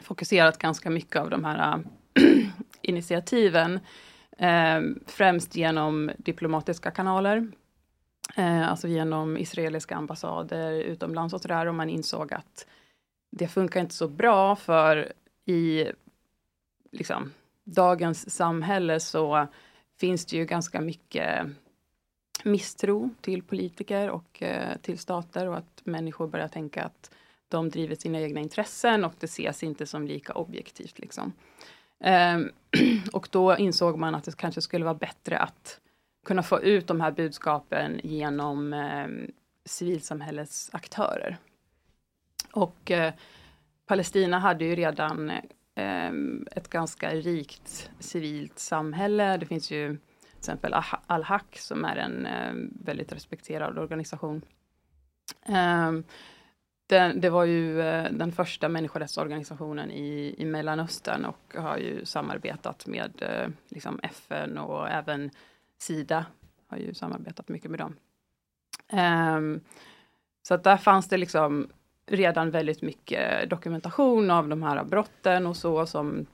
fokuserat 0.03 0.59
ganska 0.59 0.91
mycket 0.91 1.17
av 1.17 1.31
de 1.31 1.45
här 1.45 1.73
äh, 1.73 1.79
initiativen 2.83 3.81
eh, 4.39 4.81
främst 5.07 5.57
genom 5.57 6.11
diplomatiska 6.17 6.91
kanaler. 6.91 7.53
Eh, 8.37 8.71
alltså 8.71 8.89
genom 8.89 9.37
israeliska 9.37 9.97
ambassader 9.97 10.73
utomlands 10.73 11.35
och 11.35 11.41
sådär 11.41 11.67
och 11.67 11.75
man 11.75 11.91
insåg 11.91 12.35
att 12.35 12.67
det 13.31 13.49
funkar 13.49 13.81
inte 13.81 13.95
så 13.95 14.09
bra 14.09 14.57
för 14.57 15.13
i 15.45 15.85
liksom, 16.93 17.33
dagens 17.65 18.31
samhälle 18.31 19.01
så 19.01 19.47
finns 20.01 20.27
det 20.27 20.37
ju 20.37 20.45
ganska 20.45 20.81
mycket 20.81 21.47
misstro 22.45 23.11
till 23.21 23.43
politiker 23.43 24.11
och 24.11 24.43
eh, 24.43 24.77
till 24.83 24.99
stater 24.99 25.49
och 25.49 25.57
att 25.57 25.81
människor 25.85 26.27
börjar 26.29 26.49
tänka 26.49 26.83
att 26.83 27.11
de 27.49 27.69
driver 27.69 27.95
sina 27.95 28.21
egna 28.21 28.41
intressen 28.41 29.05
och 29.05 29.15
det 29.19 29.27
ses 29.27 29.63
inte 29.63 29.87
som 29.87 30.07
lika 30.07 30.33
objektivt. 30.33 30.99
Liksom. 30.99 31.33
Ehm, 32.01 32.51
och 33.13 33.29
då 33.31 33.57
insåg 33.57 33.99
man 33.99 34.15
att 34.15 34.25
det 34.25 34.37
kanske 34.37 34.61
skulle 34.61 34.85
vara 34.85 34.95
bättre 34.95 35.39
att 35.39 35.81
kunna 36.27 36.43
få 36.43 36.61
ut 36.61 36.87
de 36.87 37.01
här 37.01 37.11
budskapen 37.11 38.01
genom 38.05 38.73
eh, 38.73 39.07
civilsamhällets 39.65 40.71
aktörer. 40.73 41.37
Och 42.53 42.91
eh, 42.91 43.13
Palestina 43.87 44.39
hade 44.39 44.65
ju 44.65 44.75
redan 44.75 45.31
eh, 45.75 46.13
ett 46.57 46.69
ganska 46.69 47.11
rikt 47.11 47.91
civilt 47.99 48.59
samhälle. 48.59 49.37
Det 49.37 49.47
finns 49.47 49.71
ju 49.71 49.89
till 49.89 50.39
exempel 50.39 50.75
Al-Haq 51.07 51.59
som 51.59 51.85
är 51.85 51.97
en 51.97 52.27
eh, 52.27 52.53
väldigt 52.85 53.13
respekterad 53.13 53.79
organisation. 53.79 54.43
Eh, 55.47 55.93
den, 56.87 57.21
det 57.21 57.31
var 57.31 57.45
ju 57.45 57.81
eh, 57.81 58.13
den 58.13 58.33
första 58.33 58.69
människorättsorganisationen 58.69 59.91
i, 59.91 60.35
i 60.39 60.45
Mellanöstern 60.45 61.25
och 61.25 61.55
har 61.57 61.77
ju 61.77 62.05
samarbetat 62.05 62.87
med 62.87 63.23
eh, 63.23 63.49
liksom 63.69 64.01
FN 64.03 64.59
och 64.59 64.89
även 64.89 65.31
Sida 65.79 66.27
har 66.69 66.79
ju 66.79 66.95
samarbetat 66.95 67.49
mycket 67.49 67.71
med 67.71 67.81
dem. 67.81 67.97
Ehm, 68.89 69.61
så 70.43 70.55
att 70.55 70.65
där 70.65 70.77
fanns 70.77 71.09
det 71.09 71.17
liksom 71.17 71.69
redan 72.07 72.51
väldigt 72.51 72.83
mycket 72.83 73.51
dokumentation 73.51 74.31
av 74.31 74.49
de 74.49 74.63
här 74.63 74.85
brotten 74.85 75.47
och 75.47 75.57
så 75.57 75.87
som 75.87 76.27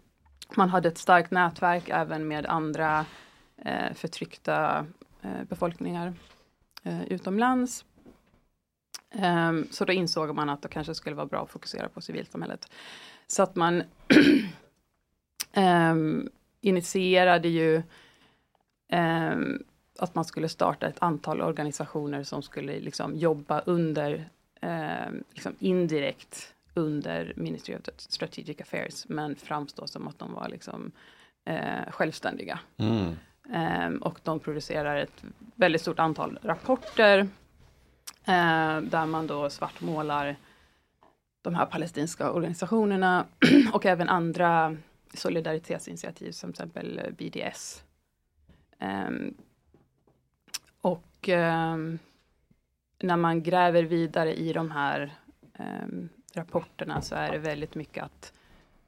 man 0.56 0.68
hade 0.68 0.88
ett 0.88 0.98
starkt 0.98 1.30
nätverk 1.30 1.88
även 1.88 2.28
med 2.28 2.46
andra 2.46 3.06
eh, 3.64 3.94
förtryckta 3.94 4.86
eh, 5.22 5.44
befolkningar 5.48 6.14
eh, 6.82 7.02
utomlands. 7.02 7.84
Ehm, 9.10 9.66
så 9.70 9.84
då 9.84 9.92
insåg 9.92 10.34
man 10.34 10.48
att 10.48 10.62
det 10.62 10.68
kanske 10.68 10.94
skulle 10.94 11.16
vara 11.16 11.26
bra 11.26 11.42
att 11.42 11.50
fokusera 11.50 11.88
på 11.88 12.00
civilsamhället. 12.00 12.70
Så 13.26 13.42
att 13.42 13.56
man 13.56 13.82
ehm, 15.52 16.30
initierade 16.60 17.48
ju 17.48 17.82
ehm, 18.88 19.62
att 19.98 20.14
man 20.14 20.24
skulle 20.24 20.48
starta 20.48 20.86
ett 20.86 21.02
antal 21.02 21.40
organisationer 21.40 22.22
som 22.22 22.42
skulle 22.42 22.80
liksom 22.80 23.16
jobba 23.16 23.60
under, 23.60 24.30
ehm, 24.60 25.24
liksom 25.32 25.54
indirekt 25.58 26.54
under 26.74 27.32
Ministry 27.36 27.74
of 27.74 27.80
Strategic 27.96 28.60
Affairs, 28.60 29.08
men 29.08 29.36
framstå 29.36 29.86
som 29.86 30.08
att 30.08 30.18
de 30.18 30.34
var 30.34 30.48
liksom, 30.48 30.92
eh, 31.44 31.90
självständiga. 31.90 32.60
Mm. 32.76 33.16
Ehm, 33.52 33.98
och 33.98 34.20
de 34.22 34.40
producerar 34.40 34.96
ett 34.96 35.24
väldigt 35.54 35.82
stort 35.82 35.98
antal 35.98 36.38
rapporter 36.42 37.18
eh, 38.24 38.80
där 38.80 39.06
man 39.06 39.26
då 39.26 39.50
svartmålar 39.50 40.36
de 41.42 41.54
här 41.54 41.66
palestinska 41.66 42.30
organisationerna 42.30 43.26
och 43.72 43.86
även 43.86 44.08
andra 44.08 44.76
solidaritetsinitiativ 45.14 46.32
som 46.32 46.52
till 46.52 46.64
exempel 46.64 47.00
BDS. 47.18 47.82
Ehm, 48.78 49.34
och 50.80 51.28
ehm, 51.28 51.98
när 53.00 53.16
man 53.16 53.42
gräver 53.42 53.82
vidare 53.82 54.34
i 54.34 54.52
de 54.52 54.70
här 54.70 55.14
ehm, 55.54 56.08
rapporterna 56.34 57.02
så 57.02 57.14
är 57.14 57.32
det 57.32 57.38
väldigt 57.38 57.74
mycket 57.74 58.04
att 58.04 58.32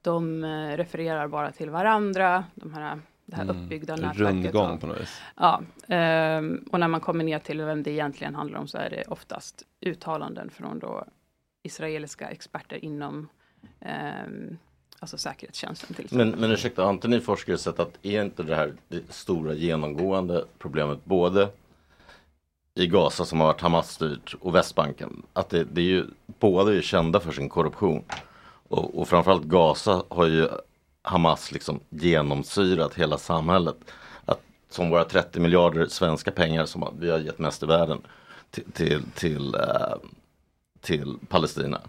de 0.03 0.45
eh, 0.45 0.77
refererar 0.77 1.29
bara 1.29 1.53
till 1.53 1.71
varandra, 1.71 2.45
de 2.55 2.75
här, 2.75 3.01
det 3.27 3.37
här 3.37 3.43
Mm. 3.45 3.65
uppbyggda 3.65 3.97
nätverket. 3.97 4.21
rundgång 4.21 4.79
på 4.79 4.87
något 4.87 5.01
vis. 5.01 5.21
Ja, 5.37 5.63
ehm, 5.89 6.65
och 6.73 6.81
när 6.81 6.89
man 6.89 7.01
kommer 7.01 7.25
ner 7.25 7.39
till 7.39 7.61
vem 7.63 7.83
det 7.83 7.91
egentligen 7.91 8.35
handlar 8.35 8.59
om 8.59 8.69
så 8.69 8.79
är 8.79 8.91
det 8.91 9.05
oftast 9.09 9.63
uttalanden 9.81 10.51
från 10.51 10.79
då 10.79 11.05
israeliska 11.63 12.29
experter 12.29 12.85
inom 12.85 13.29
ehm, 13.81 14.59
alltså 14.99 15.19
säkerhetstjänsten 15.19 15.95
till 15.95 16.05
exempel. 16.05 16.31
Men, 16.31 16.41
men 16.41 16.51
ursäkta, 16.51 16.83
har 16.83 16.91
inte 16.91 17.09
ni 17.09 17.21
forskare 17.21 17.59
sett 17.59 17.81
att 17.81 17.99
är 18.03 18.23
inte 18.25 18.43
det 18.43 18.57
här 18.57 18.73
det 18.89 19.13
stora 19.13 19.55
genomgående 19.55 20.45
problemet 20.59 21.05
både 21.05 21.49
i 22.81 22.87
Gaza 22.87 23.25
som 23.25 23.41
har 23.41 23.47
varit 23.47 23.61
Hamas-styrt 23.61 24.35
och 24.41 24.55
Västbanken. 24.55 25.23
Att 25.33 25.49
det, 25.49 25.65
det 25.65 25.81
är 25.81 25.85
ju, 25.85 26.07
båda 26.27 26.75
är 26.75 26.83
kända 26.83 27.21
för 27.21 27.33
sin 27.33 27.49
korruption. 27.49 28.05
Och, 28.69 29.01
och 29.01 29.09
framförallt 29.09 29.45
Gaza 29.45 30.03
har 30.09 30.27
ju 30.27 30.49
Hamas 31.03 31.53
liksom 31.53 31.81
genomsyrat 31.89 32.95
hela 32.95 33.19
samhället. 33.19 33.77
Att, 34.25 34.41
som 34.71 34.91
våra 34.91 35.05
30 35.05 35.41
miljarder 35.41 35.87
svenska 35.87 36.31
pengar 36.31 36.67
som 36.67 36.97
vi 37.01 37.11
har 37.11 37.19
gett 37.19 37.39
mest 37.39 37.63
i 37.63 37.67
världen 37.67 37.99
till, 38.51 38.73
till, 38.73 39.03
till, 39.15 39.55
eh, 39.55 39.95
till 40.81 41.17
Palestina. 41.29 41.81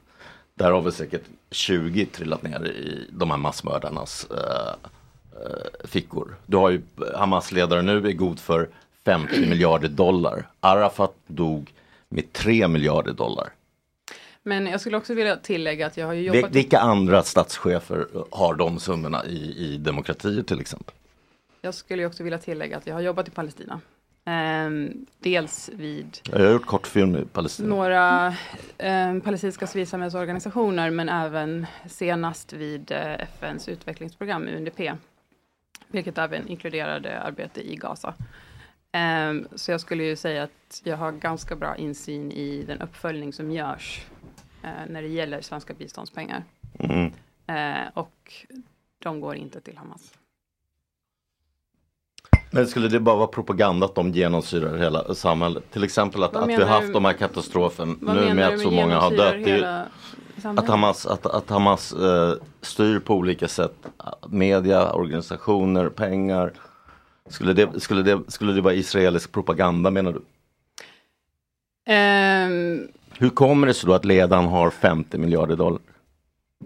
Där 0.53 0.71
har 0.71 0.81
vi 0.81 0.91
säkert 0.91 1.23
20 1.51 2.05
trillat 2.05 2.43
ner 2.43 2.65
i 2.65 3.07
de 3.11 3.31
här 3.31 3.37
massmördarnas 3.37 4.27
äh, 4.31 4.89
fickor. 5.87 6.35
Du 6.45 6.57
har 6.57 6.69
ju 6.69 6.81
Hamas-ledare 7.15 7.81
nu 7.81 8.07
är 8.07 8.11
god 8.11 8.39
för 8.39 8.69
50 9.05 9.39
miljarder 9.39 9.87
dollar. 9.87 10.47
Arafat 10.59 11.15
dog 11.27 11.73
med 12.09 12.33
3 12.33 12.67
miljarder 12.67 13.13
dollar. 13.13 13.49
Men 14.43 14.67
jag 14.67 14.81
skulle 14.81 14.97
också 14.97 15.13
vilja 15.13 15.35
tillägga 15.35 15.87
att 15.87 15.97
jag 15.97 16.05
har 16.05 16.13
ju 16.13 16.21
jobbat 16.21 16.55
Vilka 16.55 16.79
andra 16.79 17.23
statschefer 17.23 18.07
har 18.31 18.53
de 18.55 18.79
summorna 18.79 19.25
i, 19.25 19.55
i 19.57 19.77
demokratier 19.77 20.43
till 20.43 20.59
exempel? 20.59 20.95
Jag 21.61 21.73
skulle 21.73 22.05
också 22.05 22.23
vilja 22.23 22.37
tillägga 22.37 22.77
att 22.77 22.87
jag 22.87 22.93
har 22.93 23.01
jobbat 23.01 23.27
i 23.27 23.31
Palestina. 23.31 23.81
Ehm, 24.25 25.05
dels 25.19 25.69
vid 25.73 26.17
Jag 26.23 26.39
har 26.39 26.51
gjort 26.51 26.65
kortfilm 26.65 27.15
i 27.15 27.25
Palestina. 27.25 27.69
några 27.69 28.27
eh, 28.77 29.19
palestinska 29.23 29.67
civilsamhällsorganisationer 29.67 30.89
men 30.89 31.09
även 31.09 31.65
senast 31.89 32.53
vid 32.53 32.91
eh, 32.91 33.21
FNs 33.21 33.69
utvecklingsprogram 33.69 34.47
UNDP. 34.47 34.91
Vilket 35.87 36.17
även 36.17 36.47
inkluderade 36.47 37.19
arbete 37.19 37.61
i 37.71 37.75
Gaza. 37.75 38.13
Ehm, 38.91 39.47
så 39.55 39.71
jag 39.71 39.81
skulle 39.81 40.03
ju 40.03 40.15
säga 40.15 40.43
att 40.43 40.81
jag 40.83 40.97
har 40.97 41.11
ganska 41.11 41.55
bra 41.55 41.75
insyn 41.75 42.31
i 42.31 42.63
den 42.63 42.81
uppföljning 42.81 43.33
som 43.33 43.51
görs 43.51 44.05
eh, 44.63 44.69
när 44.89 45.01
det 45.01 45.07
gäller 45.07 45.41
svenska 45.41 45.73
biståndspengar. 45.73 46.43
Mm. 46.79 47.11
Eh, 47.47 47.87
och 47.93 48.33
de 49.03 49.21
går 49.21 49.35
inte 49.35 49.61
till 49.61 49.77
Hamas. 49.77 50.13
Men 52.53 52.67
skulle 52.67 52.87
det 52.87 52.99
bara 52.99 53.15
vara 53.15 53.27
propaganda 53.27 53.85
att 53.85 53.95
de 53.95 54.11
genomsyrar 54.11 54.77
hela 54.77 55.15
samhället? 55.15 55.63
Till 55.71 55.83
exempel 55.83 56.23
att, 56.23 56.33
Vad 56.33 56.43
att 56.43 56.49
vi 56.49 56.53
har 56.55 56.65
haft 56.65 56.87
du- 56.87 56.93
de 56.93 57.05
här 57.05 57.13
katastrofen 57.13 57.97
nu 58.01 58.33
med 58.33 58.47
att 58.47 58.59
så 58.59 58.71
många 58.71 58.99
har 58.99 59.11
dött. 59.11 59.35
Hela? 59.47 59.85
Att 60.43 60.67
Hamas, 60.67 61.05
att, 61.05 61.25
att 61.25 61.49
Hamas 61.49 61.93
eh, 61.93 62.33
styr 62.61 62.99
på 62.99 63.15
olika 63.15 63.47
sätt, 63.47 63.87
media, 64.27 64.93
organisationer, 64.93 65.89
pengar. 65.89 66.53
Skulle 67.31 67.53
det, 67.53 67.79
skulle, 67.81 68.01
det, 68.03 68.21
skulle 68.31 68.53
det 68.53 68.61
vara 68.61 68.73
israelisk 68.73 69.31
propaganda 69.31 69.91
menar 69.91 70.11
du? 70.13 70.21
Ehm, 71.85 72.87
Hur 73.17 73.29
kommer 73.29 73.67
det 73.67 73.73
sig 73.73 73.87
då 73.87 73.93
att 73.93 74.05
ledaren 74.05 74.45
har 74.45 74.69
50 74.69 75.17
miljarder 75.17 75.55
dollar? 75.55 75.79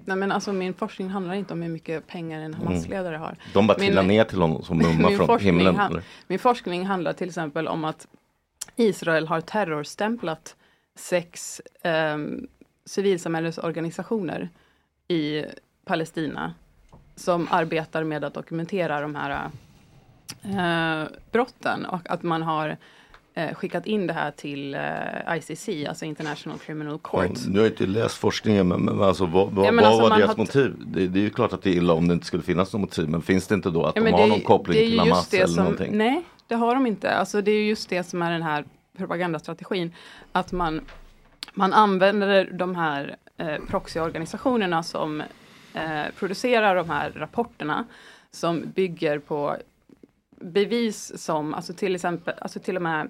nej 0.05 0.17
men 0.17 0.31
alltså 0.31 0.53
min 0.53 0.73
forskning 0.73 1.09
handlar 1.09 1.33
inte 1.33 1.53
om 1.53 1.61
hur 1.61 1.69
mycket 1.69 2.07
pengar 2.07 2.41
en 2.41 2.53
Hamas-ledare 2.53 3.15
har. 3.17 3.27
Mm. 3.27 3.37
De 3.53 3.67
bara 3.67 3.77
Min- 3.77 3.87
trillar 3.87 4.03
ner 4.03 4.23
till 4.23 4.41
honom 4.41 4.63
som 4.63 4.77
mumma 4.77 5.07
min 5.09 5.17
från 5.17 5.39
himlen. 5.39 5.75
han-? 5.75 6.01
Min 6.27 6.39
forskning 6.39 6.85
handlar 6.85 7.13
till 7.13 7.27
exempel 7.27 7.67
om 7.67 7.85
att 7.85 8.07
Israel 8.75 9.27
har 9.27 9.41
terrorstämplat 9.41 10.55
sex 10.95 11.61
um, 11.83 12.47
civilsamhällesorganisationer 12.85 14.49
i 15.07 15.43
Palestina 15.85 16.53
som 17.15 17.47
arbetar 17.51 18.03
med 18.03 18.23
att 18.23 18.33
dokumentera 18.33 19.01
de 19.01 19.15
här 19.15 19.49
eh, 20.43 21.03
brotten 21.31 21.85
och 21.85 22.09
att 22.09 22.23
man 22.23 22.41
har 22.43 22.77
eh, 23.33 23.53
skickat 23.55 23.85
in 23.85 24.07
det 24.07 24.13
här 24.13 24.31
till 24.31 24.73
eh, 24.75 25.37
ICC, 25.37 25.69
alltså 25.89 26.05
International 26.05 26.59
Criminal 26.59 26.99
Court. 26.99 27.31
Ja, 27.33 27.41
Nu 27.47 27.59
har 27.59 27.65
jag 27.65 27.71
inte 27.73 27.85
läst 27.85 28.15
forskningen 28.17 28.67
men, 28.67 28.81
men 28.85 29.01
alltså, 29.01 29.25
vad, 29.25 29.51
vad, 29.51 29.65
Ja, 29.65 29.71
men 29.71 29.83
vad 29.83 29.93
alltså, 29.93 30.09
var 30.09 30.17
deras 30.17 30.29
har- 30.29 30.37
motiv? 30.37 30.73
Det, 30.85 31.07
det 31.07 31.19
är 31.19 31.23
ju 31.23 31.29
klart 31.29 31.53
att 31.53 31.61
det 31.63 31.69
är 31.69 31.73
illa 31.73 31.93
om 31.93 32.07
det 32.07 32.13
inte 32.13 32.25
skulle 32.25 32.43
finnas 32.43 32.73
något 32.73 32.81
motiv 32.81 33.09
men 33.09 33.21
finns 33.21 33.47
det 33.47 33.55
inte 33.55 33.69
då 33.69 33.85
att 33.85 33.95
Ja, 33.95 34.03
de 34.03 34.11
har 34.11 34.21
det 34.21 34.27
någon 34.27 34.41
koppling 34.41 34.77
till 34.77 34.99
Hamas 34.99 35.33
eller 35.33 35.47
som, 35.47 35.63
någonting? 35.63 35.97
Nej, 35.97 36.23
det 36.47 36.55
har 36.55 36.75
de 36.75 36.85
inte. 36.87 37.11
Alltså 37.11 37.41
det 37.41 37.51
är 37.51 37.55
ju 37.59 37.67
just 37.69 37.89
det 37.89 38.03
som 38.03 38.21
är 38.21 38.31
den 38.31 38.43
här 38.43 38.65
propagandastrategin. 38.97 39.93
Att 40.31 40.51
man, 40.51 40.81
man 41.53 41.73
använder 41.73 42.49
de 42.53 42.75
här 42.75 43.15
eh, 43.37 43.55
proxyorganisationerna 43.69 44.83
som 44.83 45.21
eh, 45.73 45.81
producerar 46.19 46.75
de 46.75 46.89
här 46.89 47.11
rapporterna 47.15 47.85
som 48.31 48.63
bygger 48.75 49.19
på 49.19 49.55
bevis 50.39 51.23
som, 51.23 51.53
alltså 51.53 51.73
till 51.73 51.95
exempel, 51.95 52.33
alltså 52.41 52.59
till 52.59 52.75
och 52.75 52.81
med 52.81 53.07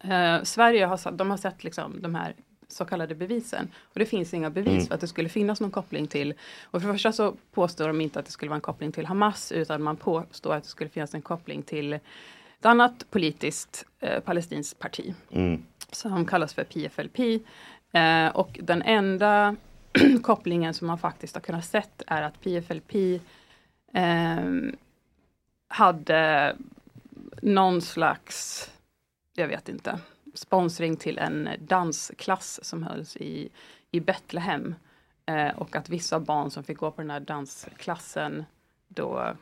eh, 0.00 0.42
Sverige 0.42 0.86
har, 0.86 1.12
de 1.12 1.30
har 1.30 1.36
sett 1.36 1.64
liksom 1.64 2.02
de 2.02 2.14
här 2.14 2.34
så 2.68 2.84
kallade 2.84 3.14
bevisen. 3.14 3.68
Och 3.82 3.98
det 3.98 4.06
finns 4.06 4.34
inga 4.34 4.50
bevis 4.50 4.68
Mm. 4.72 4.86
för 4.86 4.94
att 4.94 5.00
det 5.00 5.08
skulle 5.08 5.28
finnas 5.28 5.60
någon 5.60 5.70
koppling 5.70 6.06
till, 6.06 6.34
och 6.64 6.80
för 6.80 6.88
det 6.88 6.94
första 6.94 7.12
så 7.12 7.34
påstår 7.52 7.86
de 7.88 8.00
inte 8.00 8.18
att 8.18 8.24
det 8.26 8.32
skulle 8.32 8.48
vara 8.48 8.56
en 8.56 8.60
koppling 8.60 8.92
till 8.92 9.06
Hamas, 9.06 9.52
utan 9.52 9.82
man 9.82 9.96
påstår 9.96 10.54
att 10.54 10.62
det 10.62 10.68
skulle 10.68 10.90
finnas 10.90 11.14
en 11.14 11.22
koppling 11.22 11.62
till 11.62 11.92
ett 11.92 12.00
annat 12.66 13.06
politiskt 13.10 13.84
eh, 14.00 14.20
palestinskt 14.20 14.78
parti 14.78 15.14
Mm. 15.30 15.62
som 15.90 16.26
kallas 16.26 16.54
för 16.54 16.64
PFLP. 16.64 17.18
Eh, 17.92 18.28
och 18.36 18.58
den 18.62 18.82
enda 18.82 19.56
kopplingen 20.22 20.74
som 20.74 20.86
man 20.86 20.98
faktiskt 20.98 21.34
har 21.34 21.40
kunnat 21.42 21.64
sett 21.64 22.02
är 22.06 22.22
att 22.22 22.40
PFLP 22.40 23.20
ehm, 23.92 24.76
hade 25.68 26.56
någon 27.42 27.82
slags, 27.82 28.70
jag 29.34 29.48
vet 29.48 29.68
inte, 29.68 29.98
sponsring 30.34 30.96
till 30.96 31.18
en 31.18 31.48
dansklass 31.60 32.60
som 32.62 32.82
hölls 32.82 33.16
i, 33.16 33.48
i 33.90 34.00
Betlehem. 34.00 34.74
Eh, 35.26 35.56
och 35.58 35.76
att 35.76 35.88
vissa 35.88 36.20
barn 36.20 36.50
som 36.50 36.64
fick 36.64 36.78
gå 36.78 36.90
på 36.90 37.00
den 37.00 37.10
här 37.10 37.20
dansklassen 37.20 38.44
då 38.88 39.34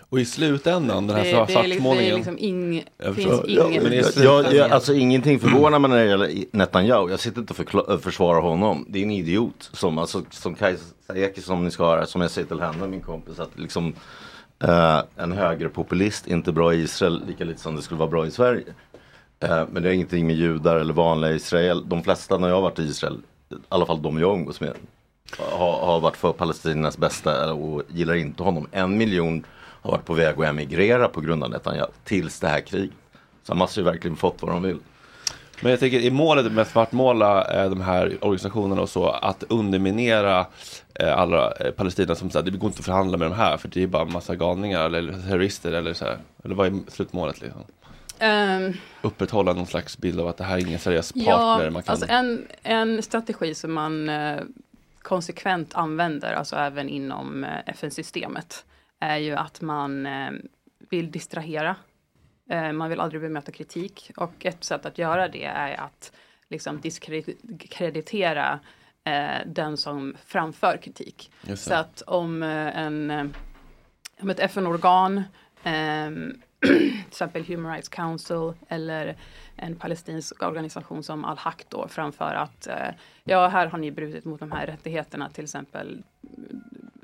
Och 0.00 0.20
i 0.20 0.24
slutändan, 0.24 1.06
den 1.06 1.16
här 1.16 1.24
Det- 1.24 1.30
svartmålningen. 1.52 2.16
liksom 2.16 2.38
ing- 2.38 2.84
Jag 2.98 3.14
finns 3.16 3.44
ingen- 3.44 4.02
Jag, 4.16 4.54
jag, 4.54 4.70
alltså 4.70 4.94
ingenting 4.94 5.40
förvånar 5.40 5.78
mig 5.78 5.90
när 5.90 5.96
det 5.98 6.04
gäller 6.04 6.44
Netanyahu. 6.52 7.10
Jag 7.10 7.20
sitter 7.20 7.40
inte 7.40 7.78
och 7.80 8.02
försvarar 8.02 8.40
honom. 8.40 8.86
Det 8.88 8.98
är 8.98 9.02
en 9.02 9.10
idiot 9.10 9.70
som, 9.72 9.98
alltså, 9.98 10.24
som 10.30 10.54
Kajsa 10.54 10.84
Ekis 11.14 11.44
som 11.44 11.64
ni 11.64 11.70
ska 11.70 11.84
höra, 11.86 12.06
som 12.06 12.20
jag 12.20 12.30
säger 12.30 12.48
till 12.48 12.60
henne, 12.60 12.86
min 12.86 13.00
kompis, 13.00 13.38
att 13.38 13.58
liksom 13.58 13.94
Uh, 14.64 15.02
en 15.16 15.32
högerpopulist 15.32 16.26
inte 16.26 16.52
bra 16.52 16.74
i 16.74 16.82
Israel 16.82 17.22
lika 17.26 17.44
lite 17.44 17.60
som 17.60 17.76
det 17.76 17.82
skulle 17.82 17.98
vara 17.98 18.10
bra 18.10 18.26
i 18.26 18.30
Sverige. 18.30 18.64
Uh, 19.44 19.64
men 19.70 19.82
det 19.82 19.88
har 19.88 19.94
ingenting 19.94 20.26
med 20.26 20.36
judar 20.36 20.76
eller 20.76 20.94
vanliga 20.94 21.32
Israel. 21.32 21.88
De 21.88 22.02
flesta 22.02 22.38
när 22.38 22.48
jag 22.48 22.54
har 22.54 22.62
varit 22.62 22.78
i 22.78 22.82
Israel, 22.82 23.20
i 23.50 23.54
alla 23.68 23.86
fall 23.86 24.02
de 24.02 24.20
jag 24.20 24.34
umgås 24.34 24.60
med, 24.60 24.72
har, 25.38 25.86
har 25.86 26.00
varit 26.00 26.16
för 26.16 26.32
Palestinas 26.32 26.98
bästa 26.98 27.52
och 27.52 27.82
gillar 27.88 28.14
inte 28.14 28.42
honom. 28.42 28.68
En 28.72 28.98
miljon 28.98 29.44
har 29.82 29.90
varit 29.90 30.04
på 30.04 30.14
väg 30.14 30.38
att 30.38 30.44
emigrera 30.44 31.08
på 31.08 31.20
grund 31.20 31.44
av 31.44 31.50
Netanyahu 31.50 31.90
tills 32.04 32.40
det 32.40 32.48
här 32.48 32.60
kriget. 32.60 32.96
Så 33.42 33.52
han 33.52 33.58
måste 33.58 33.80
ju 33.80 33.84
verkligen 33.84 34.16
fått 34.16 34.42
vad 34.42 34.50
de 34.50 34.62
vill. 34.62 34.78
Men 35.62 35.70
jag 35.70 35.80
tänker, 35.80 36.00
är 36.00 36.10
målet 36.10 36.52
med 36.52 36.62
att 36.62 36.68
svartmåla 36.68 37.44
eh, 37.44 37.70
de 37.70 37.80
här 37.80 38.18
organisationerna 38.20 38.82
och 38.82 38.88
så 38.88 39.08
att 39.08 39.44
underminera 39.48 40.46
eh, 40.94 41.18
alla 41.18 41.52
eh, 41.52 41.70
Palestina 41.70 42.14
som 42.14 42.30
säger 42.30 42.50
det 42.50 42.58
går 42.58 42.68
inte 42.68 42.78
att 42.78 42.84
förhandla 42.84 43.18
med 43.18 43.30
de 43.30 43.34
här 43.34 43.56
för 43.56 43.68
det 43.68 43.82
är 43.82 43.86
bara 43.86 44.02
en 44.02 44.12
massa 44.12 44.36
galningar 44.36 44.86
eller 44.86 45.12
terrorister 45.12 45.72
eller 45.72 45.94
så 45.94 46.04
här. 46.04 46.18
Eller 46.44 46.54
vad 46.54 46.66
är 46.66 46.90
slutmålet 46.90 47.40
liksom? 47.40 47.64
Ehm, 48.18 48.72
Upprätthålla 49.02 49.52
någon 49.52 49.66
slags 49.66 49.98
bild 49.98 50.20
av 50.20 50.28
att 50.28 50.36
det 50.36 50.44
här 50.44 50.56
är 50.56 50.60
ingen 50.60 50.78
seriös 50.78 51.12
Ja, 51.14 51.36
partner 51.36 51.70
man 51.70 51.82
kan... 51.82 51.92
alltså 51.92 52.06
en, 52.08 52.46
en 52.62 53.02
strategi 53.02 53.54
som 53.54 53.72
man 53.72 54.08
eh, 54.08 54.40
konsekvent 55.02 55.74
använder, 55.74 56.32
alltså 56.32 56.56
även 56.56 56.88
inom 56.88 57.44
eh, 57.44 57.50
FN-systemet, 57.66 58.64
är 59.00 59.16
ju 59.16 59.34
att 59.34 59.60
man 59.60 60.06
eh, 60.06 60.30
vill 60.90 61.10
distrahera. 61.10 61.76
Eh, 62.48 62.72
man 62.72 62.90
vill 62.90 63.00
aldrig 63.00 63.22
bemöta 63.22 63.52
kritik 63.52 64.10
och 64.16 64.46
ett 64.46 64.64
sätt 64.64 64.86
att 64.86 64.98
göra 64.98 65.28
det 65.28 65.44
är 65.44 65.80
att 65.80 66.12
liksom 66.48 66.80
diskreditera 66.80 68.60
eh, 69.04 69.46
den 69.46 69.76
som 69.76 70.16
framför 70.26 70.76
kritik. 70.82 71.30
Så 71.56 71.74
att 71.74 72.02
om 72.02 72.42
eh, 72.42 72.78
en 72.78 73.34
om 74.20 74.30
ett 74.30 74.40
FN-organ 74.40 75.22
ehm, 75.62 76.42
till 76.60 77.04
exempel 77.08 77.44
Human 77.44 77.72
Rights 77.72 77.88
Council 77.88 78.52
eller 78.68 79.16
en 79.56 79.76
palestinsk 79.76 80.42
organisation 80.42 81.02
som 81.02 81.24
Al-Haq 81.24 81.66
då 81.68 81.88
framför 81.88 82.34
att 82.34 82.68
ja, 83.24 83.48
här 83.48 83.66
har 83.66 83.78
ni 83.78 83.90
brutit 83.90 84.24
mot 84.24 84.40
de 84.40 84.52
här 84.52 84.66
rättigheterna, 84.66 85.30
till 85.30 85.44
exempel 85.44 86.02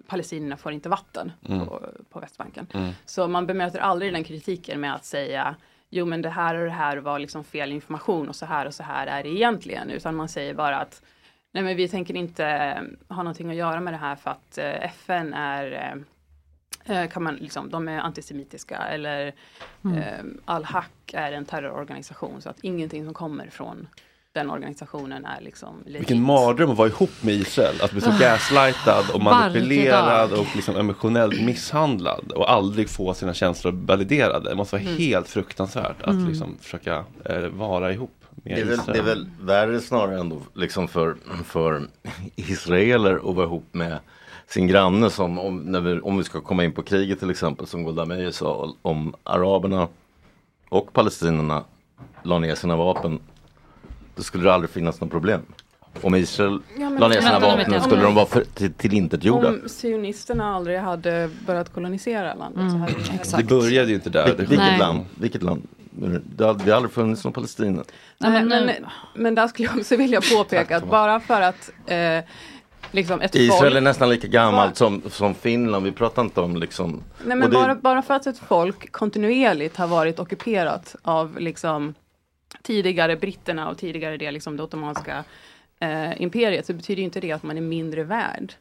palestinierna 0.07 0.57
får 0.57 0.73
inte 0.73 0.89
vatten 0.89 1.33
Mm. 1.49 1.67
på, 1.67 1.89
på 2.11 2.21
Västbanken. 2.21 2.67
Mm. 2.75 2.93
Så 3.05 3.29
man 3.29 3.47
bemöter 3.47 3.79
aldrig 3.79 4.13
den 4.13 4.25
kritiken 4.25 4.81
med 4.81 4.95
att 4.95 5.05
säga 5.05 5.57
jo 5.91 6.07
men 6.07 6.23
det 6.23 6.29
här 6.31 6.55
och 6.55 6.65
det 6.65 6.71
här 6.71 6.97
var 6.97 7.19
liksom 7.19 7.45
fel 7.45 7.73
information 7.73 8.29
och 8.29 8.37
så 8.37 8.47
här 8.47 8.67
och 8.67 8.75
så 8.75 8.83
här 8.83 9.07
är 9.07 9.23
det 9.23 9.29
egentligen, 9.29 9.91
utan 9.91 10.15
man 10.17 10.29
säger 10.29 10.55
bara 10.55 10.77
att 10.79 11.03
nej 11.53 11.63
men 11.63 11.77
vi 11.77 11.89
tänker 11.89 12.17
inte 12.17 12.47
eh, 12.47 12.83
ha 13.17 13.23
någonting 13.23 13.51
att 13.51 13.57
göra 13.57 13.81
med 13.81 13.93
det 13.95 13.99
här 13.99 14.17
för 14.17 14.31
att 14.31 14.59
eh, 14.59 14.85
FN 14.85 15.35
är 15.35 15.73
eh, 16.87 17.03
eh, 17.03 17.09
kan 17.11 17.23
man 17.23 17.35
liksom, 17.35 17.71
de 17.71 17.89
är 17.89 17.99
antisemitiska 17.99 18.77
eller 18.77 19.33
Mm. 19.85 19.99
eh, 19.99 20.25
Al-Haq 20.45 21.15
är 21.15 21.33
en 21.33 21.45
terrororganisation 21.45 22.43
så 22.43 22.51
att 22.51 22.61
ingenting 22.61 23.05
som 23.05 23.15
kommer 23.15 23.47
från 23.51 23.89
den 24.35 24.51
organisationen 24.51 25.25
är 25.25 25.41
liksom 25.41 25.83
legit. 25.85 26.01
Vilken 26.01 26.23
mardröm 26.23 26.71
att 26.71 26.77
vara 26.77 26.89
ihop 26.89 27.11
med 27.21 27.35
Israel. 27.35 27.75
Att 27.83 27.91
bli 27.93 28.01
så 28.01 28.11
Ah. 28.11 28.19
gaslightad 28.19 29.05
och 29.15 29.21
manipulerad 29.23 30.33
och 30.33 30.47
liksom 30.55 30.77
emotionellt 30.77 31.41
misshandlad 31.43 32.33
och 32.33 32.51
aldrig 32.53 32.89
få 32.91 33.15
sina 33.15 33.35
känslor 33.35 33.73
validerade. 33.73 34.51
Det 34.51 34.57
måste 34.57 34.77
vara 34.77 34.83
Mm. 34.87 34.97
helt 34.99 35.29
fruktansvärt 35.29 36.03
att 36.03 36.15
Mm. 36.15 36.29
liksom 36.29 36.57
försöka 36.61 37.05
eh, 37.25 37.39
vara 37.47 37.93
ihop 37.93 38.11
med 38.35 38.57
Det 38.57 38.61
är, 38.61 38.65
väl, 38.65 38.75
Israel. 38.79 38.93
det 38.93 38.99
är 39.11 39.15
väl 39.15 39.27
värre 39.41 39.81
snarare 39.81 40.21
ändå 40.21 40.39
liksom 40.55 40.89
för, 40.89 41.17
för 41.45 41.83
israeler 42.37 43.15
att 43.15 43.37
vara 43.37 43.47
ihop 43.47 43.65
med 43.73 43.99
sin 44.47 44.67
granne 44.67 45.11
som 45.11 45.39
om, 45.39 45.59
när 45.59 45.81
vi, 45.81 46.01
om 46.01 46.19
vi 46.19 46.25
ska 46.25 46.41
komma 46.41 46.65
in 46.65 46.73
på 46.73 46.83
kriget 46.83 47.19
till 47.19 47.31
exempel 47.31 47.67
som 47.67 47.83
Golda 47.85 48.05
Meir 48.05 48.31
sa 48.31 48.75
om 48.83 49.15
araberna 49.23 49.89
och 50.69 50.93
palestinierna 50.93 51.65
la 52.23 52.39
ner 52.39 52.55
sina 52.55 52.77
vapen 52.77 53.19
då 54.17 54.23
skulle 54.23 54.45
det 54.45 54.55
aldrig 54.55 54.71
finnas 54.71 55.01
något 55.01 55.11
problem. 55.11 55.43
Om 56.03 56.15
Israel 56.15 56.61
Ja, 56.79 56.91
men- 56.91 57.01
la 57.01 57.09
ner 57.09 57.21
sina 57.21 57.39
vapen 57.41 57.59
vänta. 57.71 57.81
skulle 57.81 57.97
Om- 58.01 58.05
de 58.05 58.15
vara 58.15 58.27
för, 58.27 58.45
till, 58.45 58.73
tillintetgjorda. 58.73 59.49
Om 59.49 59.61
sionisterna 59.67 60.55
aldrig 60.55 60.79
hade 60.81 61.31
börjat 61.47 61.73
kolonisera 61.75 62.35
landet 62.35 62.71
så 62.73 62.77
hade 62.79 62.93
det 62.93 63.13
inte 63.13 63.37
Det 63.37 63.45
började 63.45 63.89
ju 63.89 63.95
inte 63.95 64.11
där. 64.11 64.25
Vil- 64.27 64.31
Det- 64.37 64.43
vilket 64.43 64.59
Nej. 64.59 64.79
land? 64.79 65.05
Vilket 65.15 65.43
land? 65.43 65.63
Det 66.37 66.45
har, 66.45 66.55
det 66.55 66.71
har 66.71 66.77
aldrig 66.77 66.93
funnits 66.93 67.25
någon 67.25 67.33
Palestina. 67.33 67.85
Nej, 68.19 68.45
men, 68.45 68.49
men, 68.67 68.71
men 69.15 69.35
där 69.35 69.49
skulle 69.49 69.69
jag 69.69 69.79
också 69.79 69.97
vilja 69.97 70.21
påpeka 70.37 70.77
att 70.77 70.91
bara 70.91 71.21
för 71.21 71.41
att 71.41 71.71
eh, 71.87 72.19
liksom 72.91 73.21
ett 73.21 73.35
Israel 73.35 73.61
folk 73.61 73.75
är 73.77 73.81
nästan 73.81 74.09
lika 74.09 74.27
gammalt 74.29 74.77
som, 74.77 75.03
som 75.11 75.35
Finland. 75.35 75.85
Vi 75.85 75.93
pratar 75.93 76.23
inte 76.23 76.41
om 76.41 76.57
liksom. 76.57 77.03
Nej 77.25 77.37
men 77.37 77.51
det- 77.51 77.57
bara, 77.57 77.75
bara 77.75 78.03
för 78.03 78.15
att 78.15 78.27
ett 78.27 78.39
folk 78.39 78.93
kontinuerligt 78.93 79.77
har 79.77 79.87
varit 79.87 80.19
ockuperat 80.19 80.97
av 81.03 81.39
liksom 81.41 81.95
tidigare 82.67 83.17
britterna 83.17 83.69
och 83.69 83.79
tidigare 83.79 84.17
det, 84.17 84.31
liksom 84.31 84.57
det 84.57 84.63
ottomanska 84.63 85.25
eh, 85.81 86.23
imperiet 86.23 86.67
så 86.67 86.73
betyder 86.75 86.99
ju 86.99 87.05
inte 87.05 87.21
det 87.21 87.33
att 87.33 87.43
man 87.43 87.57
är 87.57 87.61
mindre 87.61 88.05
värd. 88.05 88.53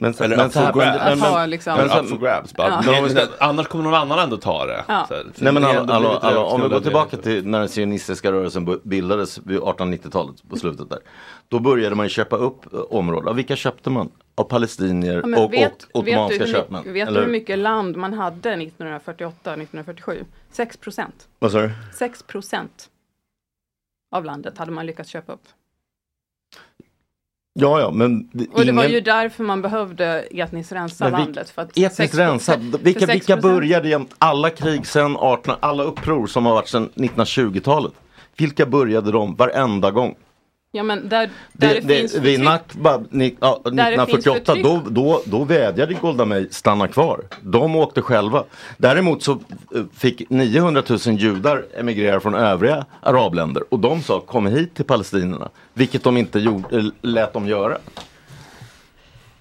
Men, 0.00 0.14
så- 0.14 0.24
Eller 0.24 0.36
men 0.36 0.46
up 0.46 0.52
for 0.52 0.60
grabs. 0.72 1.20
men- 1.22 1.50
liksom- 1.50 1.76
men- 1.76 1.86
up 2.04 2.08
for 2.08 2.16
grabs. 2.18 2.54
Ja. 2.56 2.82
Men 3.14 3.28
Annars 3.38 3.66
kommer 3.66 3.84
någon 3.84 3.94
annan 3.94 4.18
ändå 4.18 4.36
ta 4.36 4.66
det. 4.66 4.84
Ja. 4.88 5.06
Här, 5.10 5.26
Nej 5.38 5.52
men 5.52 5.62
hallå, 5.62 5.84
blivit 5.84 6.22
hallå, 6.22 6.44
om 6.44 6.62
vi 6.62 6.68
går 6.68 6.80
tillbaka 6.80 7.16
till 7.16 7.46
när 7.46 7.58
den 7.58 7.68
sionistiska 7.68 8.32
rörelsen 8.32 8.80
bildades 8.84 9.38
vid 9.38 9.58
1890-talet 9.60 10.48
på 10.48 10.56
slutet 10.56 10.90
där. 10.90 10.98
Då 11.48 11.58
började 11.58 11.94
man 11.96 12.08
köpa 12.08 12.36
upp 12.36 12.74
eh, 12.74 12.80
områden. 12.80 13.28
Av 13.28 13.34
vilka 13.36 13.56
köpte 13.56 13.90
man? 13.90 14.10
Av 14.34 14.44
palestinier 14.44 15.22
Ja, 15.26 15.44
och, 15.44 15.52
vet, 15.52 15.86
och 15.92 16.06
vet, 16.06 16.14
ottomanska 16.14 16.44
hur 16.44 16.52
köpmän. 16.52 16.80
mycket, 16.80 16.94
vet 16.94 17.06
du 17.06 17.10
Eller- 17.10 17.20
hur 17.26 17.32
mycket 17.32 17.58
land 17.58 17.96
man 17.96 18.12
hade 18.14 18.56
1948-1947? 18.56 20.24
6 20.52 20.76
procent. 20.76 21.28
Vad 21.38 21.52
sa 21.52 21.58
du? 21.60 21.70
6 21.94 22.22
procent 22.22 22.88
av 24.16 24.24
landet 24.24 24.58
hade 24.58 24.72
man 24.72 24.86
lyckats 24.86 25.10
köpa 25.10 25.32
upp. 25.32 25.42
Ja, 27.58 27.80
ja, 27.80 27.90
men 27.90 28.30
det- 28.32 28.48
Och 28.52 28.64
det 28.66 28.72
var 28.72 28.82
ingen- 28.84 28.92
ju 28.94 29.00
därför 29.00 29.44
man 29.44 29.62
behövde 29.62 30.04
etniskt 30.30 30.72
rensa 30.72 31.04
Men 31.04 31.12
landet. 31.20 31.50
För 31.50 31.62
att 31.62 31.70
Etniskt 31.70 31.96
6 31.96 32.14
rensa, 32.14 32.56
vilka, 32.82 33.00
6 33.06 33.14
vilka 33.14 33.36
började 33.36 33.88
jämt, 33.88 34.14
alla 34.18 34.50
krig 34.50 34.86
sen 34.86 35.16
18, 35.16 35.56
alla 35.60 35.82
uppror 35.82 36.26
som 36.26 36.46
har 36.46 36.52
varit 36.54 36.68
sedan 36.68 36.90
1920-talet. 36.94 37.92
Vilka 38.36 38.66
började 38.66 39.10
de 39.12 39.36
varenda 39.36 39.90
gång? 39.90 40.14
Ja 40.76 40.82
men 40.82 41.08
där, 41.08 41.30
där 41.52 41.74
det, 41.74 41.80
Det, 41.80 41.94
finns 42.00 42.12
det, 42.12 42.20
vid. 42.20 42.40
Nakba 42.40 43.02
ni, 43.10 43.36
ja, 43.40 43.60
Där 43.64 43.70
det 43.70 44.06
finns 44.06 44.26
1948 44.26 44.44
förtryck. 44.44 44.64
då, 44.64 44.82
då, 44.90 45.22
då 45.24 45.44
vädjade 45.44 45.94
Golda 45.94 46.24
Meir 46.24 46.48
stanna 46.50 46.88
kvar. 46.88 47.20
De 47.42 47.76
åkte 47.76 48.02
själva. 48.02 48.44
Däremot 48.76 49.22
så 49.22 49.32
eh, 49.32 49.82
fick 49.96 50.30
900 50.30 50.82
000 50.88 50.98
judar 50.98 51.64
emigrera 51.78 52.20
från 52.20 52.34
övriga 52.34 52.84
arabländer 53.00 53.62
och 53.68 53.78
de 53.78 54.02
sa 54.02 54.20
kom 54.20 54.46
hit 54.46 54.74
till 54.74 54.84
palestinierna. 54.84 55.48
Vilket 55.74 56.04
de 56.04 56.16
inte 56.16 56.38
gjorde, 56.38 56.90
lät 57.02 57.32
dem 57.32 57.46
göra. 57.46 57.78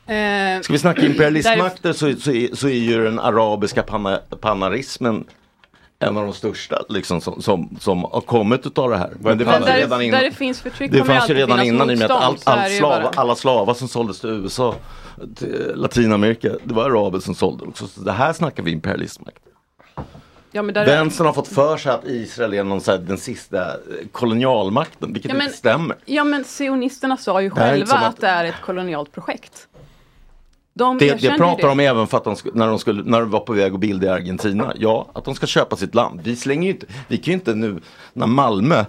Eh, 0.07 0.62
Ska 0.62 0.74
vi 0.74 0.80
snacka 0.80 1.06
imperialistmakter 1.06 1.94
så, 1.94 2.14
så, 2.14 2.32
är, 2.32 2.56
så 2.56 2.68
är 2.68 2.74
ju 2.74 3.03
den 3.03 3.20
arabiska 3.20 3.84
panna, 3.84 4.20
panarismen 4.41 5.24
en 5.99 6.17
av 6.17 6.23
de 6.23 6.34
största 6.34 6.81
liksom, 6.89 7.22
som, 7.22 7.41
som, 7.41 7.77
som 7.80 8.03
har 8.03 8.22
kommit 8.22 8.65
utav 8.65 8.89
det 8.89 8.97
här. 8.97 9.13
Men 9.19 9.38
det 9.38 9.45
Men 9.45 9.53
fanns 9.53 9.67
ju 9.67 9.72
där, 9.72 9.77
redan 9.77 9.99
där 9.99 10.05
innan. 10.05 10.19
det 10.23 10.31
finns 10.31 10.61
förtryck 10.61 10.91
Det 10.91 11.03
fanns 11.03 11.30
ju 11.30 11.34
redan 11.34 11.63
innan 11.63 11.89
i 11.91 11.95
och 11.95 11.99
med 11.99 12.11
att 12.11 12.72
ju 12.72 12.77
slava, 12.77 13.01
bara. 13.01 13.11
alla 13.15 13.35
slavar 13.35 13.73
som 13.73 13.88
såldes 13.88 14.19
till 14.19 14.30
USA, 14.30 14.76
till 15.35 15.72
Latinamerika, 15.76 16.49
det 16.63 16.73
var 16.73 16.84
araber 16.85 17.19
som 17.19 17.35
sålde 17.35 17.65
också. 17.65 17.88
Så 17.88 18.01
det 18.01 18.11
här 18.11 18.34
snackar 18.34 18.63
vi 18.63 18.72
imperialistmakt. 18.72 19.38
Ja, 20.51 20.61
men 20.61 20.73
där, 20.73 20.85
Vänstern 20.85 21.26
har 21.26 21.34
fått 21.34 21.47
för 21.47 21.77
sig 21.77 21.91
att 21.91 22.05
Israel 22.05 22.53
är 22.53 22.63
någon 22.63 22.81
så 22.81 22.91
här, 22.91 22.97
den 22.97 23.17
sista 23.17 23.65
kolonialmakten, 24.11 25.13
vilket 25.13 25.30
Ja, 25.31 25.38
men- 25.38 25.45
inte 25.45 25.57
stämmer. 25.57 25.95
ja 26.05 26.23
men 26.23 26.43
sionisterna 26.43 27.17
sa 27.17 27.41
ju 27.41 27.49
själva 27.49 27.95
att... 27.95 28.05
att- 28.05 28.22
det 28.22 28.27
är 28.27 28.45
ett 28.45 28.61
kolonialt 28.61 29.11
projekt. 29.11 29.67
De 30.77 30.97
Det, 30.97 31.22
det 31.22 31.38
pratar 31.38 31.61
det. 31.61 31.68
de 31.68 31.80
även 31.80 32.07
för 32.07 32.18
att 32.18 32.23
de, 32.23 32.35
sk- 32.35 32.52
när, 32.53 32.68
de 32.68 32.80
skulle, 32.80 33.03
när 33.03 33.19
de 33.19 33.30
var 33.30 33.39
på 33.39 33.53
väg 33.53 33.73
att 33.73 33.80
bilda 33.80 34.06
i 34.07 34.10
Argentina. 34.10 34.73
Ja, 34.80 35.07
att 35.14 35.26
de 35.26 35.35
ska 35.35 35.45
köpa 35.47 35.76
sitt 35.76 35.95
land. 35.95 36.22
Vi 36.23 36.35
slänger 36.35 36.69
inte, 36.69 36.85
vi 37.07 37.18
kan 37.18 37.26
ju 37.26 37.34
inte 37.34 37.56
nu, 37.56 37.80
när 38.14 38.27
Malmö, 38.27 38.85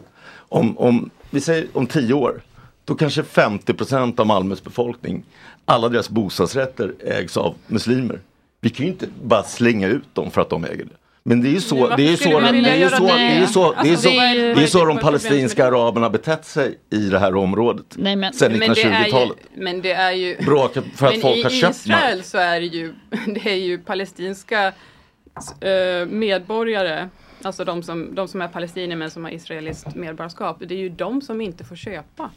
om, 0.48 0.78
om, 0.78 1.10
vi 1.30 1.40
säger 1.40 1.66
om 1.72 1.86
tio 1.86 2.14
år, 2.14 2.42
då 2.84 2.94
kanske 2.94 3.22
50% 3.22 4.20
av 4.20 4.26
Malmös 4.26 4.64
befolkning, 4.64 5.24
alla 5.64 5.88
deras 5.88 6.10
bostadsrätter 6.10 6.94
ägs 7.00 7.36
av 7.36 7.54
muslimer. 7.66 8.20
Vi 8.60 8.70
kan 8.70 8.86
ju 8.86 8.92
inte 8.92 9.06
bara 9.22 9.42
slänga 9.42 9.88
ut 9.88 10.14
dem 10.14 10.30
för 10.30 10.40
att 10.40 10.50
de 10.50 10.64
äger 10.64 10.84
det. 10.84 10.96
Men 11.28 11.40
det 11.40 11.48
är 11.48 11.52
ju 11.52 11.60
så, 11.60 11.74
det 11.96 12.02
är 12.12 12.16
så, 12.16 12.40
det 12.40 12.52
är 12.82 12.88
så, 12.88 13.06
det? 13.06 13.12
är 13.12 13.40
ju 13.40 13.46
så, 13.46 13.72
det 13.72 13.88
är 13.88 13.90
Alltså, 13.90 14.08
så, 14.08 14.10
det 14.10 14.62
är 14.62 14.66
så 14.66 14.84
de 14.84 14.98
palestinska 14.98 15.66
araberna 15.66 16.10
betett 16.10 16.44
sig 16.44 16.78
i 16.90 17.08
det 17.08 17.18
här 17.18 17.34
området. 17.36 17.86
Nej, 17.96 18.16
men- 18.16 18.32
Sen 18.32 18.52
Men 18.52 18.60
det 18.60 18.82
är 18.82 19.06
ju- 19.06 19.12
1920-talet. 19.12 19.36
Men 19.54 19.82
det 19.82 19.92
är 19.92 20.12
ju... 20.12 20.36
Bråket 20.36 20.84
för 20.94 21.06
att 21.06 21.12
men 21.12 21.20
folk 21.20 21.36
i 21.36 21.42
har 21.42 21.50
köpt 21.50 21.76
Israel 21.76 22.22
så 22.22 22.38
är 22.38 22.60
det 22.60 22.66
ju, 22.66 22.94
det 23.26 23.50
är 23.50 23.54
ju 23.56 23.78
palestinska 23.78 24.66
eh, 25.60 26.06
medborgare, 26.08 27.08
alltså 27.42 27.64
de 27.64 27.82
som, 27.82 28.14
de 28.14 28.28
som 28.28 28.40
är 28.42 28.48
palestinier 28.48 28.96
men 28.96 29.10
som 29.10 29.24
har 29.24 29.30
israeliskt 29.30 29.94
medborgarskap, 29.94 30.56
det 30.60 30.74
är 30.74 30.78
ju 30.78 30.88
de 30.88 31.22
som 31.22 31.40
inte 31.40 31.64
får 31.64 31.76
köpa 31.76 32.30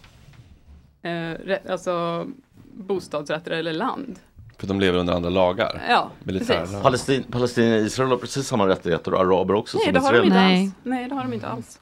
eh, 1.01 1.57
alltså 1.71 2.25
bostadsrätter 2.73 3.51
eller 3.51 3.73
land. 3.73 4.19
För 4.59 4.67
de 4.67 4.79
lever 4.79 4.99
under 4.99 5.13
andra 5.13 5.29
lagar. 5.29 5.81
Ja, 5.89 6.09
Militärlagar. 6.23 6.81
Palestin, 6.81 7.23
Palestinien 7.23 7.73
och 7.79 7.85
Israel 7.87 8.09
har 8.09 8.17
precis 8.17 8.47
samma 8.47 8.67
rättigheter 8.67 9.13
och 9.13 9.19
araber 9.19 9.53
också 9.53 9.77
Nej, 9.77 9.85
som 9.85 9.93
det 9.93 9.99
har 9.99 10.13
de 10.13 10.23
inte 10.25 10.39
alls. 10.39 10.71
Nej, 10.83 11.09
det 11.09 11.15
har 11.15 11.23
de 11.23 11.33
inte 11.33 11.47
alls. 11.47 11.79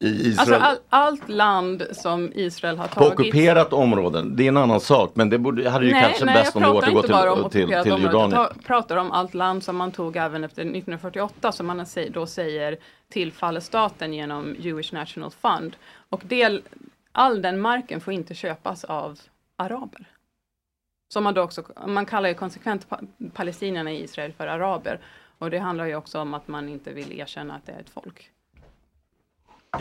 I 0.00 0.06
Israel, 0.08 0.38
Alltså 0.38 0.54
all, 0.54 0.76
allt 0.88 1.28
land 1.28 1.86
som 1.92 2.32
Israel 2.34 2.78
har 2.78 2.88
på 2.88 2.94
tagit. 2.94 3.12
ockuperat 3.20 3.72
områden, 3.72 4.36
det 4.36 4.44
är 4.44 4.48
en 4.48 4.56
annan 4.56 4.80
sak. 4.80 5.10
Men 5.14 5.30
det 5.30 5.38
borde, 5.38 5.70
hade 5.70 5.86
ju 5.86 5.92
nej, 5.92 6.02
kanske 6.02 6.24
nej, 6.24 6.34
bäst 6.34 6.56
om 6.56 6.62
det 6.62 6.68
återgår 6.68 7.02
till, 7.48 7.66
till, 7.66 7.82
till 7.82 7.92
område. 7.92 8.02
Jordanien. 8.12 8.30
Jag 8.40 8.48
ta- 8.48 8.54
pratar 8.66 8.96
om 8.96 9.12
allt 9.12 9.34
land 9.34 9.62
som 9.64 9.76
man 9.76 9.92
tog 9.92 10.16
även 10.16 10.44
efter 10.44 10.62
1948 10.62 11.52
som 11.52 11.66
man 11.66 11.86
då 12.10 12.26
säger 12.26 12.76
tillfaller 13.12 13.60
staten 13.60 14.14
genom 14.14 14.56
Jewish 14.58 14.92
National 14.92 15.30
Fund. 15.30 15.76
Och 16.10 16.22
del, 16.24 16.62
all 17.12 17.42
den 17.42 17.60
marken 17.60 18.00
får 18.00 18.12
inte 18.12 18.34
köpas 18.34 18.84
av 18.84 19.18
araber. 19.56 20.06
Som 21.08 21.24
man 21.24 21.34
då 21.34 21.42
också, 21.42 21.62
man 21.86 22.06
kallar 22.06 22.28
ju 22.28 22.34
konsekvent 22.34 22.86
palestinierna 23.34 23.92
i 23.92 24.02
Israel 24.02 24.32
för 24.32 24.46
araber. 24.46 25.00
Och 25.38 25.50
det 25.50 25.58
handlar 25.58 25.86
ju 25.86 25.94
också 25.94 26.20
om 26.20 26.34
att 26.34 26.48
man 26.48 26.68
inte 26.68 26.92
vill 26.92 27.20
erkänna 27.20 27.54
att 27.54 27.66
det 27.66 27.72
är 27.72 27.80
ett 27.80 27.90
folk. 27.90 28.30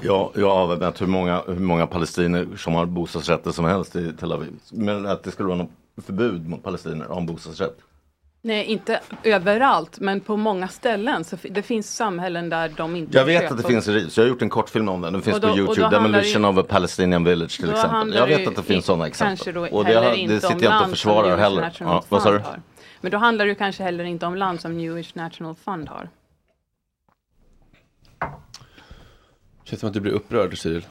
Ja, 0.01 0.31
jag 0.35 0.55
har 0.55 0.75
vet 0.75 1.01
hur 1.01 1.07
många, 1.07 1.43
hur 1.47 1.59
många 1.59 1.87
palestinier 1.87 2.55
som 2.57 2.73
har 2.73 2.85
bostadsrätter 2.85 3.51
som 3.51 3.65
helst 3.65 3.95
i 3.95 4.13
Tel 4.13 4.31
Aviv. 4.31 4.59
Men 4.71 5.05
att 5.05 5.23
det 5.23 5.31
skulle 5.31 5.47
vara 5.47 5.57
något 5.57 6.05
förbud 6.05 6.49
mot 6.49 6.63
palestinier 6.63 7.03
att 7.03 7.09
ha 7.11 7.17
en 7.17 7.25
bostadsrätt. 7.25 7.77
Nej, 8.47 8.65
inte 8.65 8.99
överallt, 9.23 9.99
men 9.99 10.19
på 10.19 10.37
många 10.37 10.67
ställen. 10.67 11.23
Så 11.23 11.37
det 11.49 11.61
finns 11.61 11.95
samhällen 11.95 12.49
där 12.49 12.73
de 12.77 12.95
inte 12.95 13.17
Jag 13.17 13.25
vet 13.25 13.41
köper. 13.41 13.55
att 13.55 13.61
det 13.61 13.67
finns 13.67 13.87
i 13.87 13.91
Ris, 13.91 14.17
jag 14.17 14.23
har 14.23 14.29
gjort 14.29 14.41
en 14.41 14.49
kortfilm 14.49 14.89
om 14.89 15.01
den. 15.01 15.13
Den 15.13 15.21
finns 15.21 15.35
då- 15.39 15.41
på 15.41 15.47
och 15.51 15.57
då 15.57 15.63
Youtube, 15.63 15.89
Demolition 15.89 16.41
det- 16.41 16.47
of 16.47 16.57
a 16.57 16.63
Palestinian 16.69 17.23
Village 17.23 17.59
till 17.59 17.69
exempel. 17.69 18.13
Jag 18.15 18.27
vet 18.27 18.47
att 18.47 18.55
det 18.55 18.63
finns 18.63 18.85
sådana 18.85 19.07
exempel. 19.07 19.53
då 19.53 19.67
Och 19.67 19.85
det, 19.85 19.93
har- 19.95 20.13
inte 20.13 20.33
det 20.33 20.41
sitter 20.41 20.63
jag 20.63 20.73
inte 20.73 20.83
och 20.83 20.89
försvarar 20.89 21.37
heller. 21.37 21.75
Ja, 21.79 22.03
vad 22.09 22.21
sa 22.21 22.31
du? 22.31 22.37
har. 22.39 22.61
Men 23.01 23.11
då 23.11 23.17
handlar 23.17 23.45
det 23.45 23.55
kanske 23.55 23.83
heller 23.83 24.03
inte 24.03 24.25
om 24.25 24.35
land 24.35 24.61
som 24.61 24.79
Jewish 24.79 25.11
National 25.15 25.55
Fund 25.55 25.89
har. 25.89 26.09
Känns 29.63 29.79
som 29.79 29.87
att 29.87 29.93
du 29.93 29.99
blir 29.99 30.11
upprörd 30.11 30.57
Cyril. 30.57 30.85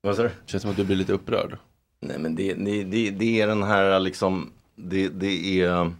Vad 0.00 0.16
sa 0.16 0.22
du? 0.22 0.30
Känns 0.46 0.62
som 0.62 0.70
att 0.70 0.76
du 0.76 0.84
blir 0.84 0.96
lite 0.96 1.12
upprörd. 1.12 1.56
Nej 2.00 2.18
men 2.18 2.34
det, 2.34 2.54
det, 2.54 2.84
det, 2.84 3.10
det 3.10 3.40
är 3.40 3.46
den 3.46 3.62
här 3.62 4.00
liksom, 4.00 4.52
det, 4.76 5.08
det 5.08 5.60
är 5.60 5.92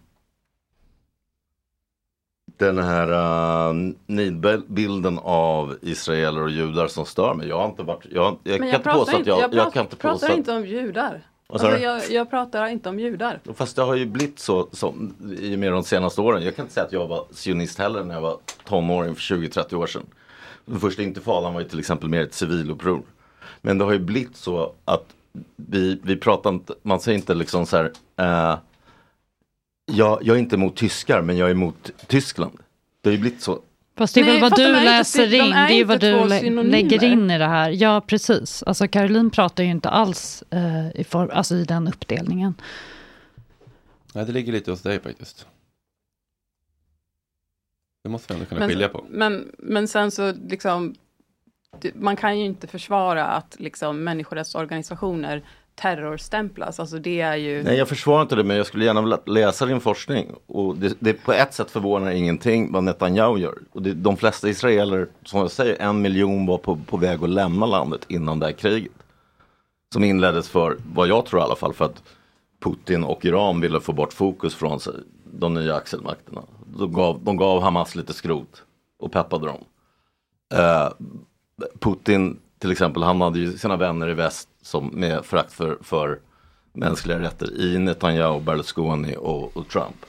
den 2.57 2.79
här 2.79 3.11
uh, 3.71 3.93
nidbilden 4.07 5.19
av 5.23 5.77
israeler 5.83 6.43
och 6.43 6.51
judar 6.51 6.87
som 6.87 7.07
stör 7.07 7.35
mig. 7.35 7.49
Jag 7.49 7.59
har 7.59 7.67
inte 7.67 7.83
varit, 7.83 8.07
jag, 8.11 8.39
jag 8.43 8.59
kan 8.59 8.69
inte 8.69 8.79
påstå 8.79 9.17
att 9.17 9.27
jag, 9.27 9.41
jag, 9.41 9.53
pratar, 9.53 9.71
kan 9.71 9.83
inte 9.83 9.97
pratar 9.97 10.37
inte 10.37 10.53
om 10.53 10.67
judar. 10.67 11.23
Alltså, 11.49 11.79
jag, 11.79 12.11
jag 12.11 12.31
pratar 12.31 12.67
inte 12.67 12.89
om 12.89 13.01
judar. 13.01 13.41
Fast 13.55 13.77
det 13.77 13.83
har 13.83 13.95
ju 13.95 14.07
blivit 14.07 14.39
så, 14.39 14.69
så 14.73 14.95
i 15.41 15.55
och 15.55 15.59
med 15.59 15.73
de 15.73 15.85
senaste 15.85 16.21
åren. 16.21 16.45
Jag 16.45 16.57
kan 16.57 16.65
inte 16.65 16.75
säga 16.75 16.87
att 16.87 16.93
jag 16.93 17.07
var 17.07 17.25
sionist 17.33 17.79
heller 17.79 18.05
när 18.05 18.15
jag 18.15 18.23
var 18.23 18.39
tonåring 18.65 19.15
för 19.15 19.23
20-30 19.23 19.75
år 19.75 19.87
sedan. 19.87 20.07
Den 20.65 20.81
första 20.81 21.03
intifadan 21.03 21.55
var 21.55 21.61
ju 21.61 21.69
till 21.69 21.79
exempel 21.79 22.09
mer 22.09 22.23
ett 22.23 22.35
civiluppror. 22.35 23.03
Men 23.61 23.79
det 23.79 23.85
har 23.85 23.93
ju 23.93 23.99
blivit 23.99 24.37
så 24.37 24.73
att 24.85 25.05
vi, 25.57 26.01
vi 26.03 26.17
pratar 26.17 26.51
inte, 26.51 26.75
man 26.83 27.01
säger 27.01 27.19
inte 27.19 27.35
liksom 27.35 27.67
så 27.67 27.77
här, 27.77 27.93
eh, 28.17 28.59
jag, 29.87 30.19
jag 30.23 30.37
är 30.37 30.41
inte 30.41 30.57
emot 30.57 30.77
tyskar 30.77 31.23
men 31.23 31.37
jag 31.37 31.47
är 31.49 31.53
emot 31.53 31.91
Tyskland. 32.07 32.59
Det 33.01 33.09
har 33.09 33.13
ju 33.15 33.21
blivit 33.21 33.43
så. 33.43 33.61
Fast 33.97 34.15
det 34.15 34.21
är 34.21 34.25
Nej, 34.25 34.33
väl 34.33 34.41
vad 34.41 34.57
du 34.57 34.63
är 34.65 34.69
inte 34.69 34.85
läser 34.85 35.25
sy- 35.27 35.31
de 35.31 35.37
in, 35.45 35.51
det 35.51 35.81
är 35.81 35.85
vad 35.85 36.01
du 36.01 36.13
två 36.19 36.25
lä- 36.25 36.41
synonymer. 36.41 36.71
lägger 36.71 37.05
in 37.05 37.31
i 37.31 37.39
det 37.39 37.47
här. 37.47 37.71
Ja, 37.71 38.01
precis. 38.01 38.63
Alltså 38.63 38.89
Caroline 38.89 39.31
pratar 39.31 39.65
ju 39.65 39.71
inte 39.71 39.89
alls 39.89 40.43
eh, 40.51 41.01
i, 41.01 41.05
form, 41.05 41.31
alltså, 41.33 41.55
i 41.55 41.65
den 41.65 41.89
uppdelningen. 41.89 42.55
Nej, 44.15 44.25
det 44.27 44.33
ligger 44.33 44.53
lite 44.53 44.71
hos 44.71 44.83
dig 44.83 45.01
faktiskt. 45.01 45.47
Det 48.03 48.09
måste 48.09 48.33
vi 48.33 48.39
ändå 48.39 48.49
kunna 48.49 48.59
Men, 48.59 48.69
skilja 48.69 48.89
på. 48.89 49.05
men, 49.11 49.53
men 49.59 49.89
sen 49.89 50.11
så 50.11 50.33
liksom, 50.49 50.95
man 51.95 52.17
kan 52.17 52.39
ju 52.39 52.45
inte 52.45 52.67
försvara 52.67 53.25
att 53.27 53.57
liksom 53.59 54.05
människorättsorganisationer 54.05 55.43
terrorstämplas. 55.77 56.81
Alltså 56.81 56.99
det 56.99 57.21
är 57.21 57.37
ju... 57.37 57.63
Nej 57.63 57.77
jag 57.77 57.89
försvarar 57.89 58.23
inte 58.23 58.37
det 58.37 58.45
men 58.45 58.57
jag 58.57 58.67
skulle 58.67 58.85
gärna 58.85 59.01
vilja 59.01 59.19
läsa 59.27 59.67
din 59.67 59.81
forskning. 59.81 60.35
Och 60.47 60.77
det, 60.77 60.97
det 60.99 61.13
på 61.13 61.33
ett 61.33 61.55
sätt 61.55 61.71
förvånar 61.71 62.11
ingenting 62.11 62.73
vad 62.73 62.85
Netanyahu 62.85 63.39
gör. 63.39 63.59
Och 63.73 63.83
det, 63.83 63.93
de 63.93 64.17
flesta 64.17 64.49
israeler, 64.49 65.09
som 65.25 65.41
jag 65.41 65.51
säger, 65.51 65.83
en 65.83 66.03
miljon 66.03 66.47
var 66.47 66.59
på, 66.59 66.77
på 66.77 66.97
väg 66.97 67.25
att 67.25 67.31
lämna 67.31 67.67
landet 67.67 68.05
innan 68.09 68.39
det 68.39 68.47
här 68.47 68.53
kriget. 68.53 68.93
Som 69.93 70.05
inleddes 70.05 70.49
för, 70.49 70.77
vad 70.95 71.09
jag 71.09 71.27
tror 71.27 71.41
i 71.41 71.45
alla 71.45 71.57
fall, 71.57 71.73
för 71.73 71.85
att 71.85 72.03
Putin 72.65 73.05
och 73.05 73.25
Iran 73.25 73.61
ville 73.61 73.81
få 73.81 73.93
bort 73.93 74.13
fokus 74.13 74.55
från 74.55 74.81
sig, 74.81 74.95
de 75.33 75.55
nya 75.55 75.75
axelmakterna. 75.75 76.43
De 76.79 76.93
gav, 76.93 77.21
de 77.25 77.37
gav 77.37 77.63
Hamas 77.63 77.95
lite 77.95 78.13
skrot 78.13 78.63
och 78.99 79.13
peppade 79.13 79.47
dem. 79.47 79.65
Eh, 80.55 80.89
Putin 81.81 82.39
till 82.59 82.73
exempel, 82.73 83.03
han 83.03 83.21
hade 83.21 83.39
ju 83.39 83.59
sina 83.59 83.77
vänner 83.77 84.09
i 84.09 84.15
väst 84.15 84.49
som 84.67 84.87
med 84.87 85.25
förakt 85.25 85.53
för, 85.53 85.79
för 85.83 86.19
mänskliga 86.73 87.19
rätter 87.19 87.61
i 87.61 87.79
Netanyahu, 87.79 88.41
Berlusconi 88.41 89.17
och, 89.17 89.57
och 89.57 89.69
Trump. 89.69 90.07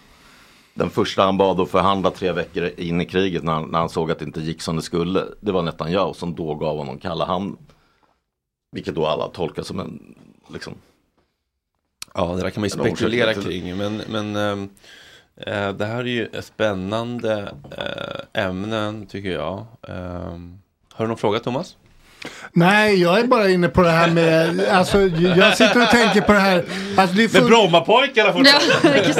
Den 0.73 0.89
första 0.89 1.23
han 1.23 1.37
bad 1.37 1.59
att 1.59 1.69
förhandla 1.69 2.11
tre 2.11 2.31
veckor 2.31 2.71
in 2.77 3.01
i 3.01 3.05
kriget 3.05 3.43
när 3.43 3.53
han, 3.53 3.69
när 3.69 3.79
han 3.79 3.89
såg 3.89 4.11
att 4.11 4.19
det 4.19 4.25
inte 4.25 4.41
gick 4.41 4.61
som 4.61 4.75
det 4.75 4.81
skulle. 4.81 5.25
Det 5.39 5.51
var 5.51 5.61
Netanyahu 5.61 6.13
som 6.13 6.35
då 6.35 6.55
gav 6.55 6.77
honom 6.77 6.99
kalla 6.99 7.25
handen. 7.25 7.57
Vilket 8.71 8.95
då 8.95 9.05
alla 9.05 9.27
tolkar 9.27 9.63
som 9.63 9.79
en, 9.79 10.15
liksom. 10.53 10.73
Ja, 12.13 12.25
det 12.25 12.41
där 12.41 12.49
kan 12.49 12.61
man 12.61 12.65
ju 12.65 12.69
spekulera 12.69 13.33
kring. 13.33 13.77
Men, 13.77 14.01
men 14.09 14.35
eh, 15.35 15.73
det 15.73 15.85
här 15.85 15.99
är 15.99 16.03
ju 16.03 16.41
spännande 16.41 17.53
eh, 17.77 18.45
ämnen 18.45 19.05
tycker 19.05 19.31
jag. 19.31 19.65
Ehm, 19.87 20.59
har 20.93 21.05
du 21.05 21.07
någon 21.07 21.17
fråga 21.17 21.39
Thomas? 21.39 21.77
Nej, 22.53 23.01
jag 23.01 23.19
är 23.19 23.27
bara 23.27 23.49
inne 23.49 23.67
på 23.67 23.81
det 23.81 23.89
här 23.89 24.11
med, 24.11 24.65
alltså 24.71 25.01
jag 25.01 25.57
sitter 25.57 25.81
och 25.81 25.89
tänker 25.89 26.21
på 26.21 26.33
det 26.33 26.39
här. 26.39 26.65
Alltså, 26.97 27.15
det 27.15 27.23
är 27.23 27.27
full... 27.27 27.47
Brommapojkarna 27.47 28.33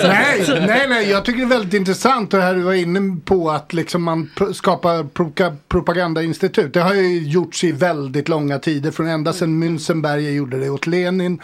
nej, 0.04 0.46
nej, 0.68 0.86
nej, 0.90 1.10
jag 1.10 1.26
tycker 1.26 1.40
det 1.40 1.46
är 1.46 1.58
väldigt 1.58 1.74
intressant 1.74 2.32
det 2.32 2.42
här 2.42 2.54
du 2.56 2.62
var 2.62 2.74
inne 2.74 3.20
på 3.26 3.52
att 3.52 3.74
liksom 3.74 4.04
man 4.04 4.30
pr- 4.36 4.54
skapar 4.54 5.04
proka- 5.04 5.56
propagandainstitut. 5.68 6.74
Det 6.74 6.82
har 6.82 6.94
ju 6.94 7.28
gjorts 7.28 7.64
i 7.64 7.72
väldigt 7.72 8.30
långa 8.30 8.60
tider, 8.60 8.92
från 8.92 9.08
ända 9.08 9.34
sedan 9.34 9.64
Münzenberger 9.64 10.32
gjorde 10.32 10.60
det 10.60 10.70
åt 10.70 10.88
Lenin 10.88 11.42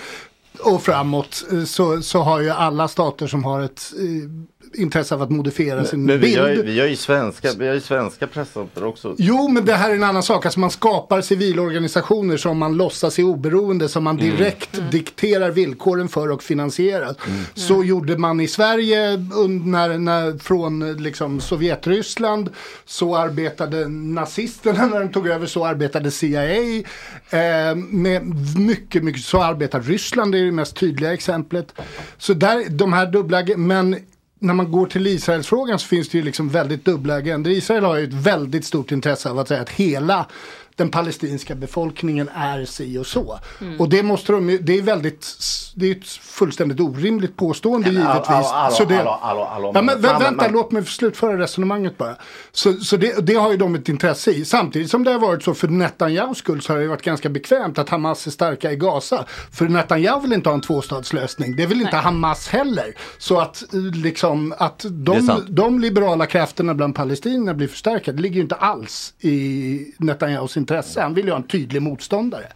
och 0.59 0.83
framåt 0.83 1.43
eh, 1.51 1.63
så, 1.63 2.01
så 2.01 2.21
har 2.21 2.39
ju 2.41 2.49
alla 2.49 2.87
stater 2.87 3.27
som 3.27 3.43
har 3.43 3.61
ett 3.61 3.81
eh, 3.99 4.29
intresse 4.75 5.15
av 5.15 5.21
att 5.21 5.29
modifiera 5.31 5.85
sin 5.85 6.05
Men 6.05 6.19
vi 6.19 6.25
bild. 6.27 6.41
har, 6.41 6.49
ju- 6.49 6.61
vi 6.63 6.79
har 6.79 6.87
ju 6.87 6.95
svenska, 6.95 7.49
vi 7.59 7.67
har 7.67 7.73
ju 7.73 7.81
svenska 7.81 8.27
presscenter 8.27 8.83
också. 8.83 9.15
Jo, 9.17 9.47
men 9.47 9.65
det 9.65 9.73
här 9.73 9.89
är 9.89 9.95
en 9.95 10.03
annan 10.03 10.23
sak. 10.23 10.45
Alltså 10.45 10.59
man 10.59 10.69
skapar 10.69 11.21
civilorganisationer 11.21 12.37
som 12.37 12.57
man 12.57 12.77
låtsas 12.77 13.19
är 13.19 13.23
oberoende, 13.23 13.89
som 13.89 14.03
man 14.03 14.19
Mm. 14.19 14.35
direkt 14.37 14.91
dikterar 14.91 15.51
villkoren 15.51 16.07
för 16.09 16.31
och 16.31 16.43
finansierar. 16.43 17.15
Så 17.53 17.83
gjorde 17.83 18.17
man 18.17 18.39
i 18.39 18.47
Sverige 18.47 19.17
när, 19.65 19.97
när, 19.97 20.37
från 20.37 20.97
liksom, 21.03 21.39
Sovjetryssland. 21.41 22.49
Så 22.85 23.15
arbetade 23.17 23.87
nazisterna 23.87 24.85
när 24.91 24.99
de 24.99 25.09
tog 25.11 25.27
över, 25.27 25.45
så 25.45 25.65
arbetade 25.65 26.11
CIA. 26.11 26.43
Eh, 27.29 27.75
med 27.75 28.21
mycket, 28.59 29.03
mycket, 29.03 29.23
så 29.23 29.41
arbetar 29.41 29.81
Ryssland, 29.81 30.31
det 30.31 30.39
är 30.39 30.43
det 30.45 30.51
mest 30.51 30.75
tydliga 30.75 31.13
exemplet. 31.13 31.73
Så 32.17 32.33
där, 32.33 32.69
de 32.69 32.93
här 32.93 33.05
dubbla, 33.05 33.43
men 33.57 33.95
när 34.43 34.53
man 34.53 34.71
går 34.71 34.85
till 34.85 35.07
Israelsfrågan 35.07 35.79
så 35.79 35.87
finns 35.87 36.09
det 36.09 36.17
ju 36.17 36.23
liksom 36.23 36.49
väldigt 36.49 36.85
dubbla 36.85 37.15
agendor. 37.15 37.53
Israel 37.53 37.83
har 37.83 37.97
ju 37.97 38.03
ett 38.03 38.13
väldigt 38.13 38.65
stort 38.65 38.91
intresse 38.91 39.29
av 39.29 39.39
att 39.39 39.47
säga 39.47 39.61
att 39.61 39.69
hela 39.69 40.25
den 40.75 40.89
palestinska 40.89 41.55
befolkningen 41.55 42.29
är 42.35 42.65
si 42.65 42.97
och 42.97 43.07
så. 43.07 43.39
Mm. 43.61 43.79
Och 43.79 43.89
det 43.89 44.03
måste 44.03 44.31
de 44.31 44.59
det 44.61 44.77
är 44.77 44.81
väldigt, 44.81 45.27
det 45.75 45.87
är 45.87 45.91
ett 45.91 46.07
fullständigt 46.07 46.79
orimligt 46.79 47.37
påstående 47.37 47.91
Men, 47.91 48.01
givetvis. 48.01 48.47
det, 48.85 48.93
ja, 49.73 49.81
men, 49.81 49.97
vä- 49.97 50.19
vänta, 50.19 50.47
låt 50.47 50.71
mig 50.71 50.85
slutföra 50.85 51.37
resonemanget 51.37 51.97
bara. 51.97 52.15
Så, 52.51 52.73
så 52.73 52.97
det, 52.97 53.25
det 53.25 53.35
har 53.35 53.51
ju 53.51 53.57
de 53.57 53.75
ett 53.75 53.89
intresse 53.89 54.31
i. 54.31 54.45
Samtidigt 54.45 54.91
som 54.91 55.03
det 55.03 55.11
har 55.11 55.19
varit 55.19 55.43
så 55.43 55.53
för 55.53 55.67
Netanyahus 55.67 56.37
skull 56.37 56.61
så 56.61 56.73
har 56.73 56.79
det 56.79 56.87
varit 56.87 57.01
ganska 57.01 57.29
bekvämt 57.29 57.79
att 57.79 57.89
Hamas 57.89 58.27
är 58.27 58.31
starka 58.31 58.71
i 58.71 58.75
Gaza. 58.75 59.25
För 59.51 59.65
Netanyahu 59.67 60.21
vill 60.21 60.33
inte 60.33 60.49
ha 60.49 60.53
en 60.53 60.61
tvåstadslösning. 60.61 61.55
Det 61.55 61.65
vill 61.65 61.81
inte 61.81 61.95
Hamas 61.97 62.47
heller. 62.47 62.95
Så 63.17 63.39
att 63.39 63.63
liksom 63.93 64.53
att 64.57 64.85
de, 64.89 65.43
de 65.47 65.79
liberala 65.79 66.25
krafterna 66.25 66.73
bland 66.73 66.95
palestinierna 66.95 67.53
blir 67.53 67.67
förstärkta. 67.67 68.11
Det 68.11 68.21
ligger 68.21 68.35
ju 68.35 68.41
inte 68.41 68.55
alls 68.55 69.13
i 69.19 69.93
Netanyahus 69.97 70.57
intresse. 70.63 71.01
Han 71.01 71.13
vill 71.13 71.25
ju 71.25 71.31
ha 71.31 71.37
en 71.37 71.47
tydlig 71.47 71.81
motståndare. 71.81 72.47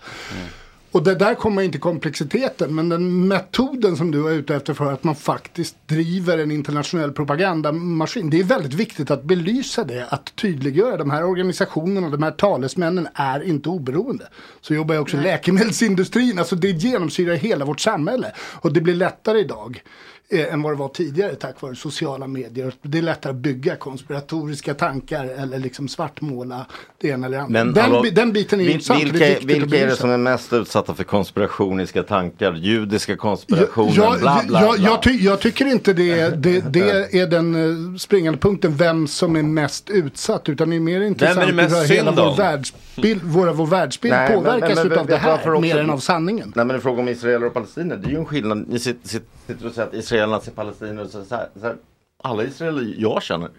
Och 0.92 1.04
det 1.04 1.16
där 1.16 1.36
kommer 1.36 1.62
inte 1.62 1.78
komplexiteten 1.78 2.76
men 2.76 2.90
den 2.90 3.28
metoden 3.28 3.98
som 3.98 4.12
du 4.12 4.20
var 4.20 4.32
ute 4.32 4.56
efter 4.56 4.74
för 4.74 4.94
att 4.94 5.04
man 5.04 5.16
faktiskt 5.16 5.76
driver 5.88 6.38
en 6.38 6.52
internationell 6.52 7.12
propagandamaskin. 7.12 8.30
Det 8.30 8.40
är 8.40 8.44
väldigt 8.44 8.74
viktigt 8.74 9.12
att 9.12 9.24
belysa 9.24 9.84
det, 9.84 10.08
att 10.10 10.36
tydliggöra 10.36 10.98
de 10.98 11.12
här 11.12 11.24
organisationerna, 11.24 12.10
de 12.10 12.24
här 12.24 12.32
talesmännen 12.32 13.08
är 13.14 13.44
inte 13.44 13.70
oberoende. 13.70 14.28
Så 14.62 14.74
jobbar 14.74 14.96
jag 14.96 15.02
också 15.02 15.18
i 15.18 15.22
läkemedelsindustrin, 15.22 16.40
alltså 16.40 16.56
det 16.56 16.70
genomsyrar 16.70 17.36
hela 17.36 17.66
vårt 17.66 17.80
samhälle. 17.80 18.32
Och 18.62 18.74
det 18.74 18.82
blir 18.82 18.96
lättare 18.96 19.40
idag 19.40 19.82
eh, 20.30 20.54
än 20.54 20.62
vad 20.62 20.74
det 20.74 20.78
var 20.78 20.88
tidigare 20.90 21.36
tack 21.36 21.62
vare 21.62 21.76
sociala 21.76 22.28
medier. 22.28 22.74
Det 22.82 22.98
är 22.98 23.02
lättare 23.02 23.32
att 23.32 23.38
bygga 23.38 23.76
konspiratoriska 23.76 24.74
tankar 24.74 25.26
eller 25.26 25.60
liksom 25.60 25.88
svartmåla 25.88 26.66
det 26.98 27.08
ena 27.08 27.28
eller 27.28 27.38
andra. 27.38 27.64
Men 27.64 27.74
den, 27.74 27.84
hallå, 27.84 28.06
den 28.12 28.34
biten 28.34 28.60
är 28.60 28.64
vil- 28.64 28.70
intressant. 28.72 29.04
Vilka, 29.04 29.18
det 29.18 29.26
är 29.36 29.40
vilka 29.46 29.78
är 29.78 29.88
det 29.88 29.96
som 29.96 30.10
är 30.10 30.18
mest 30.18 30.54
utsatta 30.54 30.94
för 30.94 31.04
konspirationiska 31.04 32.04
tankar? 32.04 32.54
Judiska 32.54 33.16
konspirationen, 33.18 33.94
Jag, 33.94 34.20
bla 34.20 34.42
bla 34.48 34.62
jag, 34.62 34.76
bla. 34.80 34.90
jag, 34.90 35.02
ty, 35.02 35.12
jag 35.12 35.40
tycker 35.40 35.66
inte 35.66 35.94
det, 35.94 36.30
det, 36.44 36.74
det 36.74 37.20
är 37.20 37.28
den 37.28 37.56
eh, 37.92 37.98
springande 37.98 38.40
punkten 38.40 38.76
vem 38.76 39.08
som 39.08 39.36
är 39.36 39.44
mest 39.44 39.90
utsatt 39.90 40.50
utan 40.50 40.70
det 40.70 40.76
är 40.76 40.80
mer 40.80 41.02
intressant 41.02 41.48
det 41.48 41.54
mest 41.54 41.76
hur 41.76 41.96
hela 41.96 42.12
vår 42.12 42.36
världsbild, 42.36 43.24
våra, 43.24 43.54
vår 43.54 43.68
världsbild 43.68 44.14
Nej, 44.14 44.34
påverkas 44.36 44.76
men- 44.76 44.78
men 44.78 44.92
utav 44.92 45.08
vet 45.08 45.16
det 45.16 45.18
här 45.18 45.34
också? 45.54 45.62
mer 45.62 45.78
än 45.78 45.90
av 45.90 45.98
sanningen. 46.00 46.54
Nej 46.56 46.66
men 46.66 46.76
i 46.76 46.80
fråga 46.80 47.02
om 47.02 47.08
israeler 47.10 47.46
och 47.48 47.54
palestinier, 47.54 47.98
det 47.98 48.08
är 48.08 48.12
ju 48.12 48.18
en 48.18 48.26
skillnad. 48.26 48.66
Ni 48.68 48.80
sitter, 48.80 49.08
sitter, 49.10 49.68
och 49.68 49.74
säger 49.74 49.88
att 49.88 49.94
israelerna 49.94 50.17
ser 50.44 50.52
palestinier 50.52 51.04
och 51.04 51.10
så, 51.10 51.26
så, 51.26 51.36
här, 51.36 51.50
så 51.56 51.66
här. 51.66 51.76
Alla 52.24 52.44
israeler 52.44 52.96
jag 52.98 53.24
känner, 53.24 53.50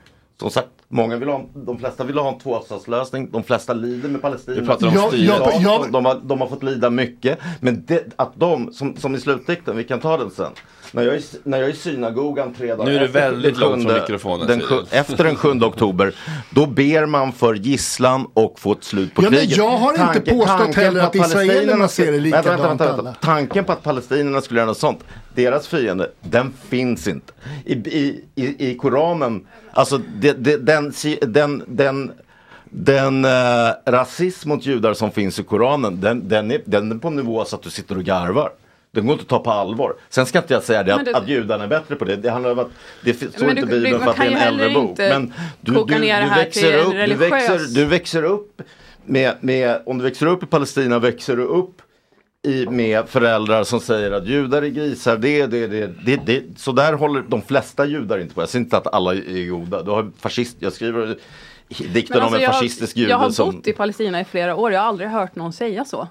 som 0.40 0.50
sagt, 0.50 0.68
många 0.88 1.16
vill 1.16 1.28
ha, 1.28 1.46
de 1.54 1.78
flesta 1.78 2.04
vill 2.04 2.18
ha 2.18 2.32
en 2.32 2.38
tvåstatslösning, 2.38 3.30
de 3.30 3.42
flesta 3.42 3.72
lider 3.72 4.08
med 4.08 4.22
Palestina. 4.22 4.60
Vi 4.60 4.66
pratar 4.66 4.86
om 4.86 4.94
Ja, 4.94 5.08
styret. 5.08 5.24
ja, 5.26 5.52
ja, 5.60 5.84
de, 5.92 6.04
har, 6.04 6.20
de 6.24 6.40
har 6.40 6.48
fått 6.48 6.62
lida 6.62 6.90
mycket. 6.90 7.38
Men 7.60 7.84
det, 7.86 8.12
att 8.16 8.32
de, 8.34 8.72
som, 8.72 8.96
som 8.96 9.14
i 9.14 9.20
slutdikten, 9.20 9.76
vi 9.76 9.84
kan 9.84 10.00
ta 10.00 10.16
den 10.16 10.30
sen. 10.30 10.52
När 10.92 11.02
jag 11.02 11.14
är, 11.14 11.18
i- 11.18 11.22
när 11.44 11.58
jag 11.58 11.68
är 11.68 11.72
i 11.72 11.76
synagogan 11.76 12.54
tre 12.54 12.74
dagar 12.74 12.84
Nu 12.84 12.94
är 12.94 12.98
du 13.00 13.04
efter 13.06 13.20
väldigt 13.20 13.54
den 13.54 13.60
långt 13.60 13.72
från 13.82 13.84
sjunde- 13.84 14.00
mikrofonen, 14.00 14.46
Den, 14.46 14.60
sju- 14.60 14.84
efter 14.90 15.24
den 15.24 15.36
7 15.36 15.48
oktober, 15.62 16.14
då 16.50 16.66
ber 16.66 17.06
man 17.06 17.32
för 17.32 17.54
gisslan 17.54 18.26
och 18.34 18.60
få 18.60 18.72
ett 18.72 18.84
slut 18.84 19.14
på 19.14 19.22
Ja, 19.22 19.30
men 19.30 19.38
kriget. 19.38 19.56
jag 19.56 19.70
har 19.70 19.92
inte 20.16 20.30
påstått 20.30 20.46
tanken 20.58 20.84
heller 20.84 21.00
på 21.00 21.06
att 21.06 21.14
israelerna 21.14 21.88
ser 21.88 22.12
det 22.12 22.18
vänta, 22.18 22.36
vänta, 22.36 22.50
likadant 22.52 22.70
vänta, 22.80 22.84
vänta. 22.86 23.00
alla. 23.02 23.14
Tanken 23.20 23.64
på 23.64 23.72
att 23.72 23.82
palestinierna 23.82 24.40
skulle 24.40 24.60
göra 24.60 24.68
något 24.68 24.78
sånt, 24.78 25.04
deras 25.34 25.68
fiende, 25.68 26.10
den 26.20 26.52
finns 26.68 27.08
inte. 27.08 27.32
I, 27.64 27.72
i, 27.74 28.24
i, 28.34 28.70
i 28.70 28.74
Koranen, 28.74 29.46
alltså 29.72 29.98
det, 29.98 30.32
det, 30.32 30.56
den, 30.56 30.92
den, 31.20 31.64
den 31.66 32.12
den 32.70 33.24
eh, 33.24 33.30
rasism 33.86 34.48
mot 34.48 34.66
judar 34.66 34.94
som 34.94 35.10
finns 35.10 35.38
i 35.38 35.42
Koranen, 35.42 36.00
den, 36.00 36.28
den, 36.28 36.50
är, 36.50 36.60
den 36.64 36.92
är 36.92 36.96
på 36.96 37.08
en 37.08 37.16
nivå 37.16 37.44
så 37.44 37.56
att 37.56 37.62
du 37.62 37.70
sitter 37.70 37.96
och 37.96 38.04
garvar. 38.04 38.50
Den 38.90 39.06
går 39.06 39.12
inte 39.12 39.22
att 39.22 39.28
ta 39.28 39.38
på 39.38 39.50
allvar. 39.50 39.94
Sen 40.08 40.26
ska 40.26 40.38
inte 40.38 40.54
jag 40.54 40.62
säga 40.62 40.82
det 40.82 40.96
Men 40.96 41.14
att, 41.14 41.28
judarna 41.28 41.64
är 41.64 41.68
bättre 41.68 41.94
på 41.96 42.04
det. 42.04 42.16
Det 42.16 42.30
handlar 42.30 42.52
om 42.52 42.58
att 42.58 42.70
det 43.04 43.14
står 43.14 43.50
inte 43.50 43.62
du- 43.62 43.76
i 43.76 43.80
Bibeln 43.80 44.02
för 44.02 44.10
att 44.10 44.16
det 44.16 44.26
är 44.26 44.30
en 44.30 44.36
äldre 44.36 44.70
bok. 44.70 44.98
Men 44.98 45.34
du, 45.60 45.72
du, 45.72 45.84
du, 45.84 45.94
här 45.94 46.36
växer 46.36 46.78
upp, 46.78 46.92
du, 46.92 47.14
växer, 47.14 47.74
du 47.74 47.84
växer 47.84 48.22
upp 48.22 48.62
med, 49.04 49.34
med, 49.40 49.82
om 49.86 49.98
du 49.98 50.04
växer 50.04 50.26
upp 50.26 50.42
i 50.42 50.46
Palestina 50.46 50.98
växer 50.98 51.36
du 51.36 51.42
upp 51.42 51.82
i, 52.42 52.66
med 52.66 53.08
föräldrar 53.08 53.64
som 53.64 53.80
säger 53.80 54.10
att 54.10 54.26
judar 54.26 54.62
är 54.62 54.68
grisar. 54.68 55.16
Det, 55.16 55.46
det, 55.46 55.66
det, 55.66 55.86
det, 56.04 56.16
det, 56.26 56.44
så 56.56 56.72
där 56.72 56.92
håller 56.92 57.22
de 57.28 57.42
flesta 57.42 57.86
judar 57.86 58.18
inte 58.18 58.34
på. 58.34 58.42
Jag 58.42 58.48
säger 58.48 58.64
inte 58.64 58.76
att 58.76 58.94
alla 58.94 59.14
är 59.14 59.50
goda. 59.50 59.82
Du 59.82 59.90
har 59.90 60.10
fascist, 60.18 60.56
jag 60.58 60.72
skriver 60.72 61.16
dikten 61.68 62.04
Men 62.08 62.18
om 62.18 62.22
alltså, 62.22 62.36
en 62.36 62.42
jag, 62.42 62.52
fascistisk 62.52 62.96
jude 62.96 63.10
jag 63.10 63.18
har 63.18 63.30
som... 63.30 63.50
bott 63.50 63.66
i 63.66 63.72
Palestina 63.72 64.20
i 64.20 64.24
flera 64.24 64.56
år, 64.56 64.72
jag 64.72 64.80
har 64.80 64.86
aldrig 64.88 65.08
hört 65.08 65.34
någon 65.34 65.52
säga 65.52 65.84
så. 65.84 66.08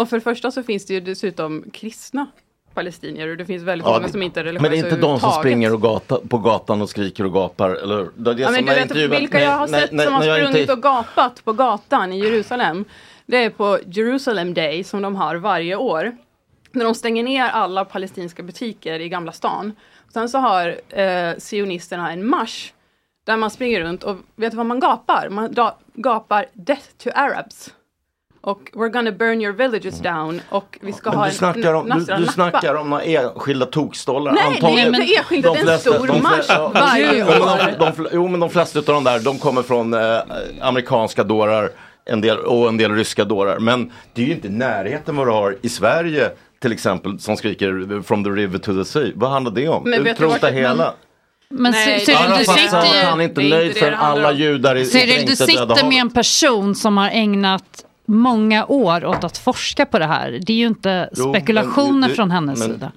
Och 0.00 0.08
för 0.08 0.16
det 0.16 0.20
första 0.20 0.50
så 0.50 0.62
finns 0.62 0.86
det 0.86 0.94
ju 0.94 1.00
dessutom 1.00 1.64
kristna 1.72 2.26
palestinier 2.74 3.28
och 3.28 3.36
det 3.36 3.44
finns 3.44 3.62
väldigt 3.62 3.86
Ja, 3.88 3.92
många 3.94 4.08
som 4.08 4.22
inte 4.22 4.40
är 4.40 4.44
religiösa 4.44 4.62
Men 4.62 4.70
det 4.70 4.76
är 4.78 4.90
inte 4.90 5.00
de 5.00 5.20
som 5.20 5.32
springer 5.32 5.74
och 5.74 5.82
gata, 5.82 6.18
på 6.28 6.38
gatan 6.38 6.82
och 6.82 6.90
skriker 6.90 7.24
och 7.24 7.32
gapar, 7.32 7.70
eller? 7.70 8.08
Det 8.16 8.30
är 8.30 8.34
det 8.34 8.42
Ja, 8.42 8.50
men 8.50 8.64
du 8.88 9.08
vet 9.08 9.20
vilka 9.20 9.40
jag 9.40 9.50
har 9.50 9.68
Nej, 9.68 9.80
sett 9.80 9.92
nej, 9.92 10.06
som 10.06 10.14
har 10.14 10.22
sprungit 10.22 10.56
inte- 10.60 10.72
och 10.72 10.82
gapat 10.82 11.44
på 11.44 11.52
gatan 11.52 12.12
i 12.12 12.18
Jerusalem. 12.18 12.84
Det 13.26 13.36
är 13.44 13.50
på 13.50 13.78
Jerusalem 13.86 14.54
Day 14.54 14.84
som 14.84 15.02
de 15.02 15.16
har 15.16 15.36
varje 15.36 15.76
år. 15.76 16.16
När 16.72 16.84
de 16.84 16.94
stänger 16.94 17.22
ner 17.22 17.44
alla 17.44 17.84
palestinska 17.84 18.42
butiker 18.42 19.00
i 19.00 19.08
Gamla 19.08 19.32
stan. 19.32 19.72
Sen 20.12 20.28
så 20.28 20.38
har 20.38 20.80
eh, 20.88 21.36
sionisterna 21.38 22.12
en 22.12 22.26
marsch 22.26 22.72
där 23.26 23.36
man 23.36 23.50
springer 23.50 23.80
runt 23.80 24.02
och 24.04 24.16
vet 24.36 24.50
du 24.50 24.56
vad 24.56 24.66
man 24.66 24.80
gapar? 24.80 25.28
Man 25.30 25.52
da- 25.52 25.76
gapar 25.94 26.46
Death 26.52 26.86
to 27.02 27.10
Arabs. 27.14 27.70
Och 28.42 28.60
We're 28.72 28.88
gonna 28.88 29.12
burn 29.12 29.42
your 29.42 29.52
villages 29.52 29.98
down 30.00 30.40
och 30.48 30.78
vi 30.80 30.92
ska 30.92 31.10
ha 31.10 31.22
du 31.24 31.28
en 31.30 31.34
snackar 31.34 31.74
om, 31.74 31.88
du, 31.88 32.14
du 32.16 32.26
snackar 32.26 32.74
om 32.74 32.90
några 32.90 33.02
enskilda 33.02 33.66
tokstollar. 33.66 34.32
Nej, 34.32 34.58
det 34.60 34.66
är 34.66 34.86
inte 34.86 35.14
enskilda, 35.18 35.52
det 35.52 35.60
är 35.60 35.72
en 35.72 35.78
stor 35.78 36.22
marsch 36.22 36.72
varje 36.74 37.18
Jo, 37.18 37.24
men 37.28 37.42
år. 37.42 37.78
de, 37.78 38.02
de, 38.02 38.08
jo 38.12 38.28
men 38.28 38.40
de 38.40 38.50
flesta 38.50 38.78
av 38.78 38.84
de 38.84 39.04
där, 39.04 39.18
de 39.20 39.38
kommer 39.38 39.62
från 39.62 39.94
eh, 39.94 40.18
amerikanska 40.60 41.24
dårar 41.24 41.70
en 42.04 42.20
del, 42.20 42.38
och 42.38 42.68
en 42.68 42.76
del 42.76 42.94
ryska 42.94 43.24
dårar. 43.24 43.58
Men 43.58 43.92
det 44.14 44.22
är 44.22 44.26
ju 44.26 44.32
inte 44.32 44.48
närheten 44.48 45.16
vad 45.16 45.26
du 45.26 45.30
har 45.32 45.56
i 45.62 45.68
Sverige 45.68 46.30
till 46.62 46.72
exempel 46.72 47.18
som 47.20 47.36
skriker 47.36 48.02
from 48.02 48.24
the 48.24 48.30
river 48.30 48.58
to 48.58 48.72
the 48.74 48.84
sea. 48.84 49.08
Vad 49.14 49.30
handlar 49.30 49.52
det 49.52 49.68
om? 49.68 49.92
Utrota 49.94 50.46
hela. 50.46 50.74
men- 50.74 50.92
Men 51.62 51.72
Nej, 51.72 52.00
Cyril, 52.00 52.18
du 52.38 52.44
sitter 52.44 53.04
han 53.04 53.20
är 53.20 53.24
inte 53.24 53.40
nöjd 53.40 53.76
förrän 53.76 53.94
alla 53.94 54.32
judar 54.32 54.76
är 54.76 54.84
Cyril, 54.84 55.26
du 55.26 55.36
sitter 55.36 55.88
med 55.88 56.00
en 56.00 56.10
person 56.10 56.74
som 56.74 56.96
har 56.96 57.08
ägnat 57.10 57.84
många 58.10 58.66
år 58.66 59.04
åt 59.04 59.24
att 59.24 59.38
forska 59.38 59.86
på 59.86 59.98
det 59.98 60.06
här. 60.06 60.40
Det 60.42 60.52
är 60.52 60.56
ju 60.56 60.66
inte 60.66 61.10
Jo, 61.16 61.24
men 61.24 61.34
spekulationer 61.34 62.08
du- 62.08 62.14
från 62.14 62.30
hennes 62.30 62.58
men- 62.58 62.68
sida. 62.68 62.92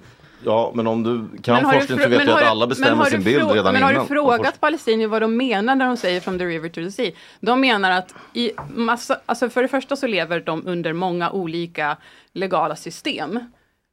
Ja, 0.46 0.72
men 0.74 0.86
om 0.86 1.02
du 1.02 1.38
kan 1.42 1.54
Men 1.54 1.64
forskning 1.72 1.98
så 1.98 2.08
vet 2.08 2.18
men 2.18 2.26
du 2.26 2.32
har 2.32 2.38
att 2.38 2.44
du- 2.44 2.50
alla 2.50 2.60
men 2.60 2.68
bestämmer 2.68 3.04
sin 3.04 3.22
bild 3.22 3.50
redan 3.50 3.72
Men 3.72 3.82
har 3.82 3.90
innan. 3.92 4.02
du 4.02 4.08
frågat 4.08 4.60
palestinier 4.60 5.08
vad 5.08 5.22
de 5.22 5.36
menar 5.36 5.74
när 5.74 5.86
de 5.86 5.96
säger 5.96 6.20
from 6.20 6.38
the 6.38 6.44
river 6.44 6.68
to 6.68 6.74
the 6.74 6.90
sea? 6.92 7.10
De 7.40 7.60
menar 7.60 7.90
att 7.90 8.14
i 8.34 8.52
massa, 8.74 9.20
alltså 9.26 9.50
för 9.50 9.62
det 9.62 9.68
första 9.68 9.96
så 9.96 10.06
lever 10.06 10.40
de 10.40 10.66
under 10.66 10.92
många 10.92 11.30
olika 11.30 11.96
legala 12.32 12.76
system. 12.76 13.40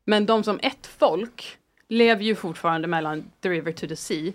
Men 0.06 0.26
de 0.26 0.44
som 0.44 0.60
ett 0.64 0.90
folk 1.00 1.58
lever 1.90 2.24
ju 2.24 2.36
fortfarande 2.36 2.88
mellan 2.88 3.24
the 3.44 3.50
river 3.50 3.72
to 3.72 3.88
the 3.88 3.96
sea. 3.96 4.32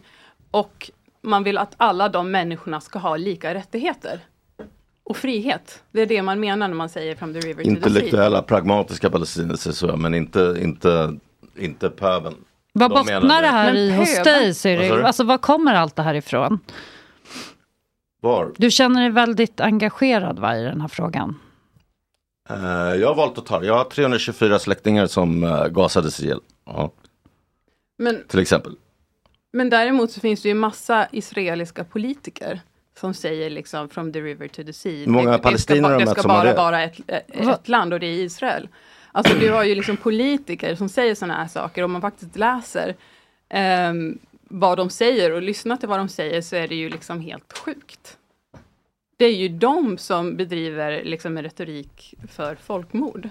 Och 0.51 0.91
man 1.23 1.43
vill 1.45 1.59
att 1.59 1.75
alla 1.77 2.09
de 2.09 2.31
människorna 2.31 2.81
ska 2.81 2.99
ha 2.99 3.17
lika 3.17 3.55
rättigheter. 3.55 4.21
Och 5.07 5.17
frihet. 5.17 5.83
Det 5.93 6.03
är 6.03 6.07
det 6.07 6.23
man 6.23 6.41
menar 6.41 6.69
när 6.69 6.75
man 6.75 6.89
säger 6.89 7.17
from 7.17 7.33
the 7.33 7.41
river 7.41 7.65
to 7.65 7.71
the 7.71 7.71
sea. 7.71 7.77
Intellektuella, 7.77 8.43
pragmatiska 8.43 9.11
palestinier 9.11 9.97
men 9.97 10.15
inte, 10.15 10.57
inte, 10.63 11.17
inte 11.57 11.91
pöben. 11.91 12.35
Vad 12.73 12.91
De 12.91 12.95
bottnar 12.95 13.43
det 13.43 13.49
här 13.49 13.75
i 13.75 13.93
hos 13.93 14.23
dig 14.23 14.55
Cyril? 14.55 14.93
du? 14.93 15.03
Alltså 15.03 15.25
var 15.25 15.39
kommer 15.39 15.75
allt 15.75 15.97
det 15.97 16.03
här 16.03 16.15
ifrån? 16.15 16.59
Var? 18.21 18.53
Du 18.57 18.71
känner 18.71 19.01
dig 19.01 19.11
väldigt 19.11 19.61
engagerad 19.61 20.39
va, 20.39 20.57
i 20.57 20.63
den 20.63 20.81
här 20.81 20.89
frågan? 20.89 21.39
Eh, 22.49 22.57
jag 23.01 23.09
har 23.09 23.15
valt 23.15 23.39
att 23.39 23.47
ta 23.47 23.61
det. 23.61 23.67
Jag 23.67 23.75
har 23.75 23.85
324 23.85 24.59
släktingar 24.59 25.07
som 25.07 25.45
uh, 25.45 25.67
gasades 25.67 26.21
ihjäl. 26.21 26.41
Ja, 26.67 26.93
Men 27.99 28.25
till 28.29 28.41
exempel. 28.41 28.73
Men 29.53 29.71
däremot 29.71 30.11
så 30.11 30.21
finns 30.21 30.43
det 30.43 30.49
ju 30.49 30.55
massa 30.55 31.09
israeliska 31.13 31.85
politiker 31.85 32.61
som 32.99 33.15
säger 33.15 33.51
liksom 33.51 33.89
from 33.89 34.13
the 34.13 34.21
river 34.21 34.49
to 34.49 34.65
the 34.65 34.73
sea. 34.73 35.09
Många 35.09 35.33
det, 35.33 35.39
palestinier 35.39 35.99
det 35.99 36.07
ska, 36.07 36.15
det 36.15 36.21
ska 36.21 36.29
bara 36.29 36.55
vara 36.55 36.83
ett, 36.83 37.01
ett 37.29 37.69
land 37.69 37.93
och 37.93 38.01
det 38.01 38.07
är 38.07 38.15
Israel. 38.15 38.69
Alltså 39.13 39.35
du 39.35 39.51
har 39.51 39.65
ju 39.65 39.75
liksom 39.75 39.97
politiker 39.97 40.75
som 40.75 40.89
säger 40.89 41.15
sådana 41.15 41.35
här 41.35 41.49
saker. 41.49 41.83
Om 41.83 41.93
man 41.93 42.01
faktiskt 42.01 42.37
läser 42.37 42.95
ehm, 43.49 44.19
vad 44.43 44.79
de 44.79 44.91
säger 44.91 45.33
och 45.33 45.43
lyssnar 45.43 45.77
till 45.77 45.89
vad 45.89 45.99
de 45.99 46.09
säger 46.09 46.41
så 46.41 46.57
är 46.57 46.69
det 46.69 46.75
ju 46.75 46.91
liksom 46.91 47.21
helt 47.21 47.59
sjukt. 47.59 48.17
Det 49.17 49.25
är 49.25 49.37
ju 49.37 49.49
de 49.49 49.99
som 49.99 50.37
bedriver 50.37 51.05
liksom 51.05 51.37
en 51.37 51.43
retorik 51.43 52.15
för 52.29 52.55
folkmord. 52.55 53.29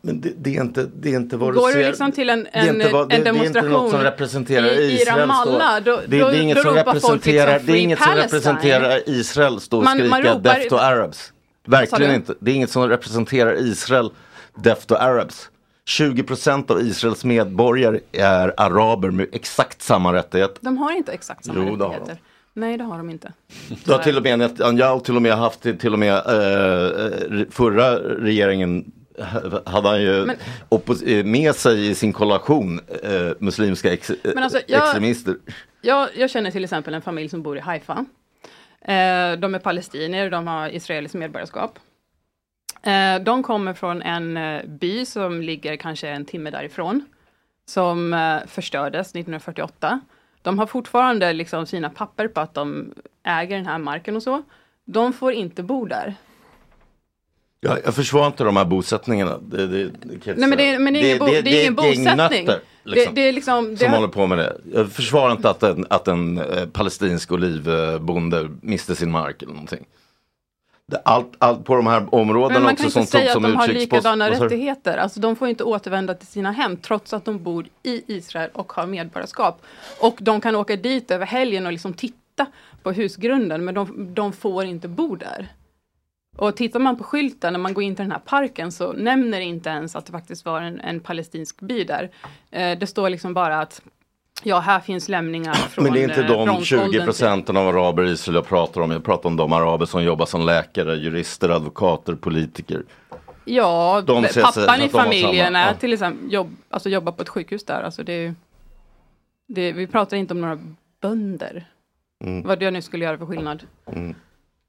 Men 0.00 0.20
det, 0.20 0.32
det, 0.38 0.56
är 0.56 0.60
inte, 0.60 0.88
det 0.96 1.12
är 1.12 1.16
inte 1.16 1.36
vad 1.36 1.54
Går 1.54 1.68
du 1.68 1.74
du 1.74 1.80
ser. 1.82 1.88
liksom 1.88 2.12
till 2.12 2.30
en, 2.30 2.42
det 2.44 2.50
är 2.52 2.68
en, 2.68 2.74
inte 2.80 2.92
vad- 2.92 3.08
det- 3.08 3.14
en 3.16 3.24
det 3.24 3.28
är 3.30 3.32
inte 3.34 3.38
demonstration 3.38 3.70
något 3.72 3.90
som 3.90 4.00
representerar 4.00 4.66
i, 4.66 4.82
i 4.82 4.94
Israel, 5.02 5.18
Ramallah, 5.18 5.80
då, 5.84 5.90
då, 5.96 6.00
det 6.08 6.16
är 6.20 6.42
inget 6.42 6.62
som 6.62 6.74
representerar, 6.74 7.52
liksom 7.52 7.66
det 7.66 7.78
är 7.78 7.82
inget 7.82 7.98
som 7.98 8.06
Palestine. 8.08 8.38
representerar 8.38 9.02
Israel 9.08 9.60
stå 9.60 9.78
och 9.78 9.84
Man- 9.84 10.08
man 10.08 10.20
skrika 10.20 10.34
ropar- 10.34 10.42
Death 10.42 10.68
to 10.68 10.76
Arabs. 10.76 11.32
Verkligen 11.66 12.10
du? 12.10 12.16
inte. 12.16 12.34
Det 12.40 12.50
är 12.50 12.54
inget 12.54 12.70
som 12.70 12.88
representerar 12.88 13.54
Israel 13.60 14.10
Death 14.54 14.80
to 14.86 14.94
Arabs. 14.94 15.50
20% 15.88 16.70
av 16.70 16.80
Israels 16.80 17.24
medborgare 17.24 18.00
är 18.12 18.54
araber 18.56 19.10
med 19.10 19.26
exakt 19.32 19.82
samma 19.82 20.12
rättighet. 20.12 20.58
De 20.60 20.78
har 20.78 20.92
inte 20.92 21.12
exakt 21.12 21.44
samma 21.44 21.58
Jo, 21.68 21.76
rättigheter. 21.76 22.16
Nej, 22.54 22.76
det 22.78 22.84
har 22.84 22.96
de 22.98 23.10
inte. 23.10 23.32
Det 23.84 23.92
har 23.92 23.98
till 23.98 24.16
och 24.16 24.22
med 24.22 24.38
Netanyahu 24.38 25.00
till 25.00 25.16
och 25.16 25.22
med 25.22 25.32
haft 25.36 25.60
till, 25.80 25.92
och 25.92 25.98
med 25.98 26.12
eh, 26.14 27.04
eh, 27.06 27.46
förra 27.50 27.96
regeringen 27.98 28.84
hade 29.66 29.88
han 29.88 30.02
ju 30.02 30.26
Men- 30.26 30.36
eh, 31.06 31.24
med 31.24 31.54
sig 31.54 31.90
i 31.90 31.94
sin 31.94 32.12
kollation 32.12 32.80
eh, 33.02 33.32
muslimska 33.38 33.92
ex, 33.92 34.10
eh, 34.10 34.16
alltså, 34.42 34.60
jag- 34.66 34.82
extremister. 34.82 35.36
Jag, 35.82 36.08
jag 36.16 36.30
känner 36.30 36.50
till 36.50 36.64
exempel 36.64 36.94
en 36.94 37.02
familj 37.02 37.28
som 37.28 37.42
bor 37.42 37.56
i 37.56 37.60
Haifa. 37.60 38.04
Eh, 38.80 39.38
de 39.38 39.54
är 39.54 39.58
palestinier, 39.58 40.30
de 40.30 40.46
har 40.46 40.68
israeliskt 40.68 41.14
medborgarskap. 41.14 41.78
Eh, 42.82 43.18
de 43.22 43.42
kommer 43.42 43.74
från 43.74 44.02
en 44.02 44.36
eh, 44.36 44.62
by 44.66 45.04
som 45.06 45.42
ligger 45.42 45.76
kanske 45.76 46.08
en 46.08 46.24
timme 46.24 46.50
därifrån. 46.50 47.04
Som 47.68 48.14
förstördes 48.46 49.06
1948. 49.10 50.00
De 50.42 50.58
har 50.58 50.66
fortfarande 50.66 51.32
liksom 51.32 51.66
sina 51.66 51.90
papper 51.90 52.28
på 52.28 52.40
att 52.40 52.54
de 52.54 52.94
äger 53.24 53.56
den 53.56 53.66
här 53.66 53.78
marken 53.78 54.16
och 54.16 54.22
så. 54.22 54.42
De 54.84 55.12
får 55.12 55.32
inte 55.32 55.62
bo 55.62 55.84
där. 55.86 56.14
Jag, 57.66 57.78
jag 57.84 57.94
försvarar 57.94 58.26
inte 58.26 58.44
de 58.44 58.56
här 58.56 58.64
bosättningarna. 58.64 59.38
Det, 59.38 59.66
det, 59.66 59.84
det, 59.84 60.36
Nej, 60.36 60.48
men 60.48 60.58
det, 60.58 60.78
men 60.78 60.92
det 60.94 61.00
är 61.00 61.04
ingen, 61.06 61.18
bo, 61.18 61.26
det 61.26 61.38
är 61.38 61.60
ingen 61.60 61.74
bosättning. 61.74 62.48
liksom, 62.84 63.14
det, 63.14 63.20
det 63.22 63.28
är 63.28 63.32
liksom, 63.32 63.70
det 63.70 63.76
som 63.76 63.88
har- 63.88 63.96
håller 63.96 64.12
på 64.12 64.26
med 64.26 64.38
det. 64.38 64.56
Jag 64.72 64.92
försvarar 64.92 65.32
inte 65.32 65.50
att 65.50 65.62
en, 65.62 65.86
att 65.90 66.08
en 66.08 66.38
eh, 66.38 66.66
palestinsk 66.66 67.32
olivbonde 67.32 68.48
miste 68.62 68.96
sin 68.96 69.10
mark 69.10 69.42
eller 69.42 69.52
någonting. 69.52 69.84
Det, 70.88 71.02
allt, 71.04 71.32
allt 71.38 71.64
på 71.64 71.74
de 71.74 71.86
här 71.86 72.14
områdena 72.14 72.54
Men 72.54 72.62
man 72.62 72.72
också 72.72 72.90
kan 72.90 73.00
inte 73.00 73.12
säga 73.12 73.36
att 73.36 73.42
de 73.42 73.54
har 73.56 73.68
likadana 73.68 74.30
rättigheter. 74.30 74.96
Alltså 74.96 75.20
de 75.20 75.36
får 75.36 75.48
inte 75.48 75.64
återvända 75.64 76.14
till 76.14 76.26
sina 76.28 76.52
hem 76.52 76.76
trots 76.76 77.12
att 77.12 77.24
de 77.24 77.42
bor 77.42 77.66
i 77.82 78.02
Israel 78.06 78.50
och 78.52 78.72
har 78.72 78.86
medborgarskap. 78.86 79.62
Och 80.00 80.16
de 80.20 80.40
kan 80.40 80.56
åka 80.56 80.76
dit 80.76 81.10
över 81.10 81.26
helgen 81.26 81.66
och 81.66 81.72
liksom 81.72 81.92
titta 81.92 82.46
på 82.82 82.92
husgrunden 82.92 83.64
men 83.64 83.74
de, 83.74 84.14
de 84.14 84.32
får 84.32 84.64
inte 84.64 84.88
bo 84.88 85.16
där. 85.16 85.48
Och 86.36 86.56
tittar 86.56 86.80
man 86.80 86.96
på 86.96 87.04
skylten 87.04 87.52
när 87.52 87.60
man 87.60 87.74
går 87.74 87.84
in 87.84 87.96
till 87.96 88.04
den 88.04 88.12
här 88.12 88.18
parken 88.18 88.72
så 88.72 88.92
nämner 88.92 89.38
det 89.38 89.44
inte 89.44 89.70
ens 89.70 89.96
att 89.96 90.06
det 90.06 90.12
faktiskt 90.12 90.44
var 90.44 90.60
en, 90.60 90.80
en 90.80 91.00
palestinsk 91.00 91.60
by 91.60 91.84
där. 91.84 92.10
Eh, 92.50 92.78
det 92.78 92.86
står 92.86 93.10
liksom 93.10 93.34
bara 93.34 93.60
att 93.60 93.82
ja, 94.42 94.58
här 94.58 94.80
finns 94.80 95.08
lämningar 95.08 95.54
från 95.54 95.84
Men 95.84 95.92
det 95.92 96.00
är 96.00 96.08
inte 96.08 96.20
eh, 96.22 96.26
de 96.28 96.44
bronsåldern 96.44 96.86
20 96.86 96.92
till- 96.92 97.04
procenten 97.04 97.56
av 97.56 97.68
araber 97.68 98.04
i 98.04 98.10
Israel 98.10 98.34
jag 98.34 98.46
pratar 98.46 98.80
om. 98.80 98.90
Jag 98.90 99.04
pratar 99.04 99.28
om 99.28 99.36
de 99.36 99.52
araber 99.52 99.86
som 99.86 100.04
jobbar 100.04 100.26
som 100.26 100.46
läkare, 100.46 100.94
jurister, 100.96 101.48
advokater, 101.48 102.14
politiker. 102.14 102.82
Ja, 103.44 104.02
De 104.06 104.26
pappan 104.42 104.82
i 104.82 104.88
familjen 104.88 105.56
är 105.56 105.74
till 105.74 105.92
exempel 105.92 106.32
jobb, 106.32 106.56
alltså 106.70 106.88
jobbar 106.88 107.12
på 107.12 107.22
ett 107.22 107.28
sjukhus 107.28 107.64
där. 107.64 107.82
Alltså 107.82 108.02
det 108.02 108.12
är, 108.12 108.34
det, 109.48 109.72
vi 109.72 109.86
pratar 109.86 110.16
inte 110.16 110.34
om 110.34 110.40
några 110.40 110.58
bönder. 111.00 111.66
Mm. 112.24 112.42
Vad 112.42 112.62
jag 112.62 112.72
nu 112.72 112.82
skulle 112.82 113.04
göra 113.04 113.18
för 113.18 113.26
skillnad. 113.26 113.62
Mm. 113.92 114.14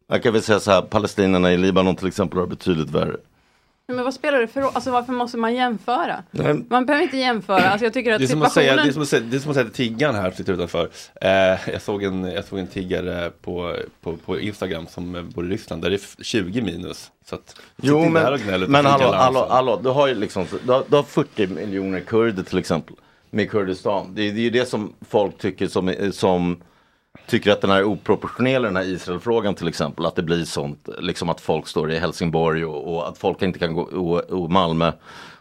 Jag 0.07 0.23
kan 0.23 0.33
väl 0.33 0.41
säga 0.41 0.59
så 0.59 0.71
här, 0.71 0.81
palestinierna 0.81 1.53
i 1.53 1.57
Libanon 1.57 1.95
till 1.95 2.07
exempel 2.07 2.39
har 2.39 2.47
betydligt 2.47 2.89
värre. 2.89 3.17
Men 3.87 4.03
vad 4.03 4.13
spelar 4.13 4.39
det 4.39 4.47
för 4.47 4.61
roll? 4.61 4.71
Alltså 4.73 4.91
varför 4.91 5.13
måste 5.13 5.37
man 5.37 5.55
jämföra? 5.55 6.23
Nej. 6.31 6.63
Man 6.69 6.85
behöver 6.85 7.03
inte 7.03 7.17
jämföra. 7.17 7.69
Alltså 7.69 7.85
jag 7.85 7.93
tycker 7.93 8.13
att 8.13 8.19
Det 8.19 8.25
är, 8.25 8.27
som 8.27 8.41
att 8.41 8.51
säga, 8.51 8.71
situationen... 8.71 8.85
det, 8.85 8.91
är 8.91 8.93
som 8.93 9.01
att 9.01 9.07
säga, 9.07 9.23
det 9.31 9.37
är 9.37 9.39
som 9.39 9.49
att 9.51 9.55
säga 9.55 9.65
till 9.65 9.73
tiggaren 9.89 10.15
här 10.15 10.31
sitter 10.31 10.53
utanför. 10.53 10.89
Eh, 11.21 11.29
jag, 11.73 11.81
såg 11.81 12.03
en, 12.03 12.23
jag 12.23 12.45
såg 12.45 12.59
en 12.59 12.67
tiggare 12.67 13.31
på, 13.41 13.75
på, 14.01 14.17
på 14.17 14.39
Instagram 14.39 14.87
som 14.87 15.15
eh, 15.15 15.21
bor 15.21 15.45
i 15.45 15.49
Ryssland 15.49 15.81
där 15.81 15.89
det 15.89 15.95
är 15.95 15.99
f- 15.99 16.15
20 16.21 16.61
minus. 16.61 17.11
Så 17.25 17.35
att, 17.35 17.55
Jo 17.81 18.09
men, 18.09 18.23
här 18.23 18.67
men 18.67 18.85
hallå, 18.85 19.11
hallå, 19.13 19.47
hallå, 19.49 19.79
du 19.83 19.89
har 19.89 20.07
ju 20.07 20.15
liksom, 20.15 20.45
du 20.65 20.71
har, 20.71 20.83
du 20.87 20.95
har 20.95 21.03
40 21.03 21.47
miljoner 21.47 21.99
kurder 21.99 22.43
till 22.43 22.57
exempel. 22.57 22.95
Med 23.29 23.51
Kurdistan. 23.51 24.11
Det, 24.15 24.21
är- 24.21 24.31
det 24.33 24.39
är 24.39 24.43
ju 24.43 24.49
det 24.49 24.65
som 24.65 24.93
folk 25.09 25.37
tycker 25.37 25.67
som, 25.67 25.93
som 26.11 26.61
tycker 27.27 27.51
att 27.51 27.61
den 27.61 27.69
här 27.69 27.77
är 27.77 27.83
oproportionerlig, 27.83 28.69
den 28.69 28.75
här 28.75 28.83
Israelfrågan 28.83 29.55
till 29.55 29.67
exempel. 29.67 30.05
Att 30.05 30.15
det 30.15 30.23
blir 30.23 30.45
sånt, 30.45 30.89
liksom 30.99 31.29
att 31.29 31.41
folk 31.41 31.67
står 31.67 31.91
i 31.91 31.99
Helsingborg 31.99 32.65
och, 32.65 32.95
och 32.95 33.07
att 33.09 33.17
folk 33.17 33.41
inte 33.41 33.59
kan 33.59 33.73
gå 33.73 33.81
och, 33.81 34.19
och 34.19 34.51
Malmö 34.51 34.91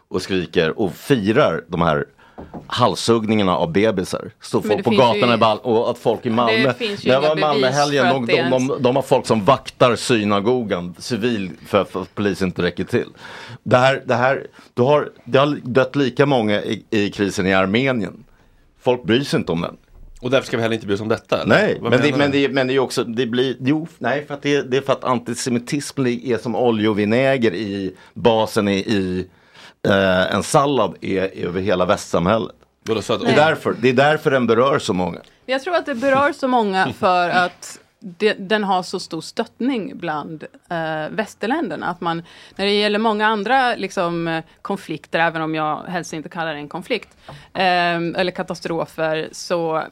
och 0.07 0.21
skriker 0.21 0.79
och 0.79 0.93
firar 0.93 1.63
de 1.67 1.81
här 1.81 2.05
halshuggningarna 2.67 3.57
av 3.57 3.71
bebisar. 3.71 4.31
Står 4.41 4.61
folk 4.61 4.77
det 4.77 4.83
på 4.83 4.89
gatorna 4.89 5.37
ju- 5.37 5.71
och 5.71 5.89
att 5.89 5.97
folk 5.97 6.25
i 6.25 6.29
Malmö. 6.29 6.73
När 6.79 6.97
jag 7.03 7.21
var 7.21 7.37
i 7.37 7.39
Malmö 7.39 7.67
helgen, 7.67 8.05
de, 8.07 8.25
det 8.25 8.49
de, 8.49 8.67
de, 8.67 8.81
de 8.81 8.95
har 8.95 9.03
folk 9.03 9.25
som 9.25 9.45
vaktar 9.45 9.95
synagogan 9.95 10.95
civil 10.99 11.51
för, 11.67 11.83
för 11.83 12.01
att 12.01 12.15
polisen 12.15 12.47
inte 12.47 12.61
räcker 12.61 12.83
till. 12.83 13.07
Det 13.63 13.77
här, 13.77 14.03
det 14.05 14.15
här, 14.15 14.47
du 14.73 14.81
har, 14.81 15.09
det 15.23 15.39
har 15.39 15.59
dött 15.63 15.95
lika 15.95 16.25
många 16.25 16.61
i, 16.61 16.83
i 16.89 17.09
krisen 17.09 17.47
i 17.47 17.53
Armenien. 17.53 18.23
Folk 18.79 19.03
bryr 19.03 19.23
sig 19.23 19.39
inte 19.39 19.51
om 19.51 19.61
den. 19.61 19.77
Och 20.21 20.29
därför 20.29 20.47
ska 20.47 20.57
vi 20.57 20.63
heller 20.63 20.75
inte 20.75 20.87
bry 20.87 20.95
oss 20.95 21.01
om 21.01 21.07
detta? 21.07 21.41
eller? 21.41 21.55
Nej, 21.55 21.77
Vad 21.81 21.91
men 21.91 22.01
det, 22.01 22.17
men, 22.17 22.31
det, 22.31 22.49
men 22.49 22.67
det 22.67 22.73
är 22.73 22.79
också, 22.79 23.03
det 23.03 23.25
blir, 23.25 23.55
jo, 23.59 23.87
nej 23.97 24.25
för 24.25 24.33
att 24.33 24.41
det, 24.41 24.61
det 24.61 24.77
är 24.77 24.81
för 24.81 24.93
att 24.93 25.03
antisemitism 25.03 26.05
är 26.05 26.37
som 26.37 26.55
olja 26.55 26.89
och 26.89 26.99
vinäger 26.99 27.53
i 27.53 27.95
basen 28.13 28.67
i, 28.67 28.77
i 28.77 29.27
eh, 29.87 30.35
en 30.35 30.43
sallad 30.43 30.95
är, 31.01 31.45
över 31.45 31.61
hela 31.61 31.85
västsamhället. 31.85 32.55
Det 32.83 32.91
är, 32.91 33.35
därför, 33.35 33.75
det 33.81 33.89
är 33.89 33.93
därför 33.93 34.31
den 34.31 34.47
berör 34.47 34.79
så 34.79 34.93
många. 34.93 35.19
Jag 35.45 35.63
tror 35.63 35.75
att 35.75 35.85
det 35.85 35.95
berör 35.95 36.31
så 36.31 36.47
många 36.47 36.93
för 36.99 37.29
att 37.29 37.79
det, 37.99 38.33
den 38.33 38.63
har 38.63 38.83
så 38.83 38.99
stor 38.99 39.21
stöttning 39.21 39.97
bland 39.97 40.43
eh, 40.69 41.09
västerländerna. 41.09 41.87
Att 41.87 42.01
man, 42.01 42.23
när 42.55 42.65
det 42.65 42.71
gäller 42.71 42.99
många 42.99 43.27
andra 43.27 43.75
liksom, 43.75 44.41
konflikter, 44.61 45.19
även 45.19 45.41
om 45.41 45.55
jag 45.55 45.83
helst 45.87 46.13
inte 46.13 46.29
kallar 46.29 46.53
det 46.53 46.59
en 46.59 46.69
konflikt, 46.69 47.09
eh, 47.53 47.95
eller 47.95 48.31
katastrofer, 48.31 49.29
så 49.31 49.83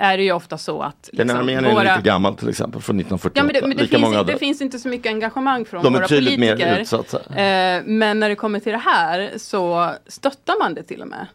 är 0.00 0.16
det 0.16 0.22
ju 0.22 0.32
ofta 0.32 0.58
så 0.58 0.82
att 0.82 1.10
Den 1.12 1.26
liksom, 1.26 1.40
Armenien 1.40 1.64
är 1.64 1.84
lite 1.96 2.00
gammal 2.08 2.36
till 2.36 2.48
exempel, 2.48 2.80
från 2.82 3.00
1948. 3.00 3.40
Ja, 3.40 3.44
men 3.44 3.54
det, 3.54 3.68
men 3.68 3.76
det, 3.76 3.86
finns, 3.86 4.06
inte- 4.14 4.32
det 4.32 4.38
finns 4.38 4.60
inte 4.60 4.78
så 4.78 4.88
mycket 4.88 5.10
engagemang 5.10 5.64
från 5.64 5.82
De 5.82 5.92
våra 5.92 6.08
tydligt 6.08 6.40
mer 6.40 6.52
politiker. 6.56 6.80
utsatta. 6.80 7.18
Eh, 7.42 7.82
men 7.84 8.20
när 8.20 8.28
det 8.28 8.34
kommer 8.34 8.60
till 8.60 8.72
det 8.72 8.78
här 8.78 9.32
så 9.36 9.90
stöttar 10.06 10.54
man 10.62 10.74
det 10.74 10.82
till 10.82 11.02
och 11.02 11.08
med. 11.08 11.26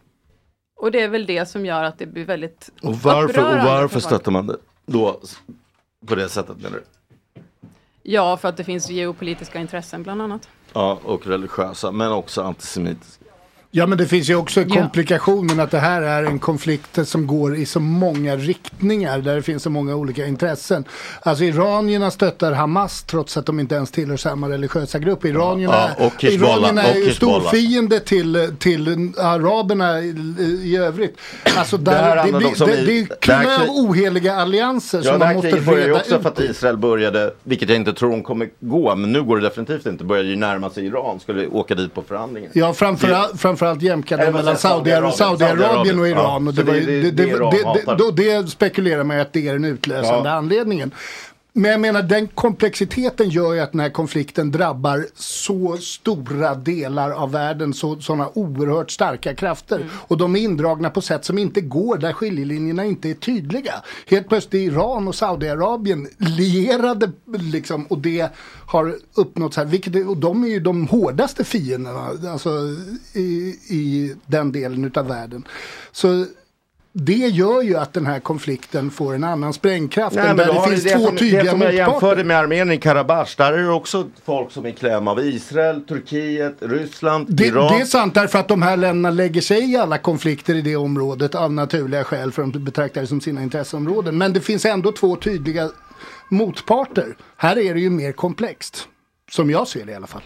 Och 0.80 0.90
det 0.90 1.00
är 1.02 1.08
väl 1.08 1.26
det 1.26 1.46
som 1.48 1.66
gör 1.66 1.82
att 1.84 1.98
det 1.98 2.06
blir 2.06 2.24
väldigt 2.24 2.70
Och 2.82 2.94
varför, 2.96 3.58
och 3.58 3.64
varför 3.64 4.00
stöttar 4.00 4.32
man 4.32 4.46
det 4.46 4.56
då 4.86 5.20
på 6.06 6.14
det 6.14 6.28
sättet 6.28 6.56
menar 6.56 6.70
du? 6.76 6.82
Ja, 8.02 8.36
för 8.36 8.48
att 8.48 8.56
det 8.56 8.64
finns 8.64 8.90
geopolitiska 8.90 9.58
intressen 9.60 10.02
bland 10.02 10.22
annat. 10.22 10.48
Ja, 10.72 10.98
och 11.04 11.26
religiösa, 11.26 11.92
men 11.92 12.12
också 12.12 12.42
antisemitiska. 12.42 13.24
Ja 13.76 13.86
men 13.86 13.98
det 13.98 14.06
finns 14.06 14.30
ju 14.30 14.34
också 14.36 14.60
Ja. 14.62 14.74
komplikationen 14.74 15.60
att 15.60 15.70
det 15.70 15.78
här 15.78 16.02
är 16.02 16.22
en 16.22 16.38
konflikt 16.38 16.98
som 17.08 17.26
går 17.26 17.56
i 17.56 17.66
så 17.66 17.80
många 17.80 18.36
riktningar 18.36 19.18
där 19.18 19.34
det 19.36 19.42
finns 19.42 19.62
så 19.62 19.70
många 19.70 19.94
olika 19.94 20.26
intressen. 20.26 20.84
Alltså 21.22 21.44
iranierna 21.44 22.10
stöttar 22.10 22.52
Hamas 22.52 23.02
trots 23.02 23.36
att 23.36 23.46
de 23.46 23.60
inte 23.60 23.74
ens 23.74 23.90
tillhör 23.90 24.16
samma 24.16 24.48
religiösa 24.48 24.98
grupp. 24.98 25.24
Iranierna, 25.24 25.90
Ja, 25.98 26.06
och 26.06 26.24
iranierna 26.24 26.82
är 26.82 26.94
ju 26.94 27.10
storfiende 27.10 28.00
till, 28.00 28.52
till 28.58 29.12
araberna 29.18 30.00
i, 30.00 30.14
i 30.62 30.76
övrigt. 30.76 31.16
Alltså 31.56 31.76
Det 31.76 31.90
där, 31.90 32.40
det, 32.40 32.46
också 32.46 32.66
det, 32.66 32.72
det 32.72 32.80
är 32.80 33.06
det 33.08 33.20
klyv 33.20 33.36
här 33.36 33.62
av 33.62 33.68
oheliga 33.70 34.34
allianser 34.34 34.98
Ja, 34.98 35.04
som 35.04 35.18
det 35.18 35.24
man 35.26 35.34
måste 35.34 35.50
reda 35.50 35.94
också 35.96 36.16
ut. 36.16 36.22
för 36.22 36.28
att 36.28 36.40
Israel 36.40 36.76
började, 36.76 37.32
vilket 37.42 37.68
jag 37.68 37.76
inte 37.76 37.92
tror 37.92 38.10
hon 38.10 38.22
kommer 38.22 38.48
gå, 38.60 38.94
men 38.94 39.12
nu 39.12 39.22
går 39.22 39.36
det 39.36 39.42
definitivt 39.42 39.86
inte, 39.86 40.04
började 40.04 40.28
ju 40.28 40.36
närma 40.36 40.70
sig 40.70 40.86
Iran, 40.86 41.20
skulle 41.20 41.46
åka 41.46 41.74
dit 41.74 41.94
på 41.94 42.02
förhandlingar. 42.02 42.50
Ja, 42.54 42.72
framförallt, 42.72 43.40
framförallt 43.66 43.82
jämkade 43.82 44.30
mellan 44.32 44.56
Saudiarabien, 44.56 45.12
Saudiarabien? 45.12 45.66
Saudiarabien 45.66 45.98
och 46.00 46.08
Iran. 46.08 46.44
ja. 46.44 46.48
Och 46.48 46.54
det, 46.54 46.62
det- 46.62 47.10
det- 47.10 47.10
det, 47.10 47.24
det 47.86 47.94
då, 47.98 48.10
det 48.10 48.50
spekulerar 48.50 49.04
man 49.04 49.20
att 49.20 49.32
det 49.32 49.48
är 49.48 49.52
den 49.52 49.64
utlösande 49.64 50.28
Ja. 50.28 50.34
anledningen. 50.36 50.90
Men 51.58 51.70
jag 51.70 51.80
menar 51.80 52.02
den 52.02 52.28
komplexiteten 52.28 53.28
gör 53.28 53.54
ju 53.54 53.60
att 53.60 53.72
den 53.72 53.80
här 53.80 53.90
konflikten 53.90 54.50
drabbar 54.50 55.06
så 55.14 55.76
stora 55.76 56.54
delar 56.54 57.10
av 57.10 57.32
världen, 57.32 57.74
så, 57.74 58.00
sådana 58.00 58.28
oerhört 58.34 58.90
starka 58.90 59.34
krafter. 59.34 59.90
Och 59.92 60.16
de 60.18 60.36
är 60.36 60.40
indragna 60.40 60.90
på 60.90 61.00
sätt 61.00 61.24
som 61.24 61.38
inte 61.38 61.60
går, 61.60 61.98
där 61.98 62.12
skiljelinjerna 62.12 62.84
inte 62.84 63.10
är 63.10 63.14
tydliga. 63.14 63.74
Helt 64.06 64.28
plötsligt 64.28 64.54
är 64.54 64.58
Iran 64.58 65.08
och 65.08 65.14
Saudiarabien 65.14 66.08
lierade 66.18 67.12
liksom, 67.26 67.86
och 67.86 67.98
det 67.98 68.28
har 68.66 68.96
uppnåtts 69.14 69.56
här. 69.56 69.64
Vilket, 69.64 69.94
är- 69.94 70.10
och 70.10 70.16
de 70.16 70.44
är 70.44 70.48
ju 70.48 70.60
de 70.60 70.86
hårdaste 70.86 71.44
fienderna 71.44 72.10
alltså, 72.32 72.50
i, 73.12 73.56
i 73.68 74.14
den 74.26 74.52
delen 74.52 74.84
utav 74.84 75.06
världen. 75.08 75.44
Så 75.92 76.26
det 76.98 77.12
gör 77.12 77.62
ju 77.62 77.76
att 77.76 77.92
den 77.92 78.06
här 78.06 78.20
konflikten 78.20 78.90
får 78.90 79.14
en 79.14 79.24
annan 79.24 79.52
sprängkraft 79.52 80.16
än 80.16 80.26
men 80.26 80.36
där 80.36 80.54
det 80.54 80.68
finns 80.68 80.84
det 80.84 80.90
två 80.90 81.06
som, 81.06 81.16
tydliga 81.16 81.42
Det 81.42 81.50
som 81.50 81.60
jag 81.60 81.74
jämförde 81.74 82.24
med 82.24 82.38
Armenien 82.38 82.72
i 82.72 82.78
Karabach, 82.78 83.36
där 83.36 83.52
är 83.52 83.58
det 83.58 83.68
också 83.68 84.06
folk 84.24 84.52
som 84.52 84.66
är 84.66 84.70
kläm 84.70 85.08
av 85.08 85.20
Israel, 85.20 85.80
Turkiet, 85.80 86.56
Ryssland, 86.60 87.26
Det, 87.28 87.46
Iran. 87.46 87.72
det 87.72 87.80
är 87.80 87.84
sant 87.84 88.14
därför 88.14 88.38
att 88.38 88.48
de 88.48 88.62
här 88.62 88.76
länderna 88.76 89.10
lägger 89.10 89.40
sig 89.40 89.72
i 89.72 89.76
alla 89.76 89.98
konflikter 89.98 90.54
i 90.54 90.62
det 90.62 90.76
området 90.76 91.34
av 91.34 91.52
naturliga 91.52 92.04
skäl 92.04 92.32
för 92.32 92.42
de 92.42 92.64
betraktar 92.64 93.00
det 93.00 93.06
som 93.06 93.20
sina 93.20 93.42
intresseområden. 93.42 94.18
Men 94.18 94.32
det 94.32 94.40
finns 94.40 94.64
ändå 94.64 94.92
två 94.92 95.16
tydliga 95.16 95.70
motparter. 96.28 97.16
Här 97.36 97.58
är 97.58 97.74
det 97.74 97.80
ju 97.80 97.90
mer 97.90 98.12
komplext. 98.12 98.88
Som 99.30 99.50
jag 99.50 99.68
ser 99.68 99.86
det 99.86 99.92
i 99.92 99.94
alla 99.94 100.06
fall. 100.06 100.22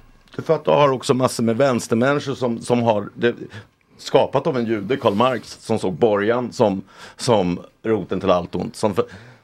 För 0.47 0.55
att 0.55 0.65
du 0.65 0.71
har 0.71 0.89
också 0.91 1.15
massor 1.15 1.45
med 1.45 1.57
vänstermänniskor 1.57 2.35
som, 2.35 2.61
som 2.61 2.83
har 2.83 3.09
det, 3.15 3.35
skapat 4.01 4.47
av 4.47 4.57
en 4.57 4.67
jude, 4.67 4.97
Karl 4.97 5.15
Marx, 5.15 5.59
som 5.61 5.79
såg 5.79 5.93
borgen 5.93 6.53
som, 6.53 6.83
som 7.17 7.61
roten 7.83 8.21
till 8.21 8.31
allt 8.31 8.55
ont. 8.55 8.77
Som 8.77 8.95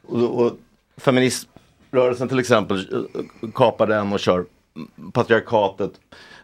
och, 0.07 0.41
och 0.41 0.53
feministrörelsen 0.97 2.29
till 2.29 2.39
exempel 2.39 2.79
eh, 2.79 3.51
kapar 3.55 3.87
den 3.87 4.13
och 4.13 4.21
kör 4.21 4.45
patriarkatet 5.13 5.91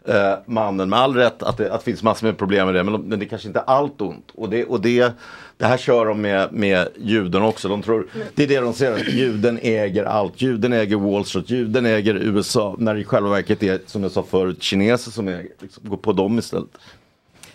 eh, 0.05 0.33
mannen 0.45 0.89
med 0.89 0.99
all 0.99 1.15
rätt 1.15 1.43
att 1.43 1.57
det, 1.57 1.73
att 1.73 1.79
det 1.79 1.85
finns 1.85 2.03
massor 2.03 2.27
med 2.27 2.37
problem 2.37 2.65
med 2.65 2.75
det 2.75 2.83
men, 2.83 2.93
de, 2.93 3.01
men 3.01 3.19
det 3.19 3.25
är 3.25 3.27
kanske 3.27 3.47
inte 3.47 3.59
är 3.59 3.63
allt 3.63 4.01
ont. 4.01 4.31
Och 4.35 4.49
det, 4.49 4.65
och 4.65 4.81
det, 4.81 5.13
det 5.57 5.65
här 5.65 5.77
kör 5.77 6.05
de 6.05 6.21
med, 6.21 6.53
med 6.53 6.87
juden 6.97 7.41
också. 7.41 7.67
De 7.67 7.81
tror, 7.81 8.07
det 8.35 8.43
är 8.43 8.47
det 8.47 8.59
de 8.59 8.73
ser, 8.73 8.91
att 8.91 9.13
juden 9.13 9.59
äger 9.61 10.03
allt. 10.03 10.41
Juden 10.41 10.73
äger 10.73 10.95
Wall 10.95 11.25
Street, 11.25 11.49
juden 11.49 11.85
äger 11.85 12.15
USA. 12.15 12.75
När 12.79 12.93
det 12.93 12.99
i 12.99 13.03
själva 13.03 13.29
verket 13.29 13.63
är 13.63 13.79
som 13.85 14.03
jag 14.03 14.11
sa 14.11 14.23
förut 14.23 14.63
kineser 14.63 15.11
som 15.11 15.27
äger. 15.27 15.51
Liksom, 15.59 15.89
gå 15.89 15.97
på 15.97 16.13
dem 16.13 16.39
istället. 16.39 16.69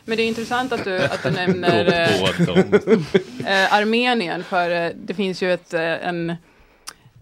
Men 0.09 0.17
det 0.17 0.23
är 0.23 0.29
intressant 0.29 0.73
att 0.73 0.85
du, 0.85 0.99
att 1.05 1.23
du 1.23 1.31
nämner 1.43 1.87
eh, 1.87 2.23
eh, 3.65 3.75
Armenien, 3.75 4.45
för 4.45 4.71
eh, 4.71 4.91
det 4.97 5.15
finns 5.15 5.43
ju 5.43 5.53
ett, 5.53 5.75
eh, 5.75 5.81
en, 6.09 6.35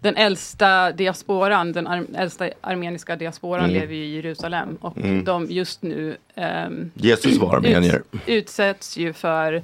den 0.01 0.15
äldsta 0.15 0.91
diasporan, 0.91 1.71
den 1.71 1.87
ar 1.87 2.05
äldsta 2.15 2.49
armeniska 2.61 3.15
diasporan 3.15 3.63
Mm. 3.69 3.73
lever 3.81 3.93
ju 3.95 4.03
i 4.05 4.15
Jerusalem 4.15 4.77
och 4.81 4.97
Mm. 4.97 5.23
de 5.23 5.45
just 5.49 5.81
nu 5.81 6.17
ehm, 6.35 6.91
Jesus 6.93 7.37
var 7.37 7.55
armenier. 7.55 8.03
utsätts 8.25 8.97
ju 8.97 9.13
för 9.13 9.63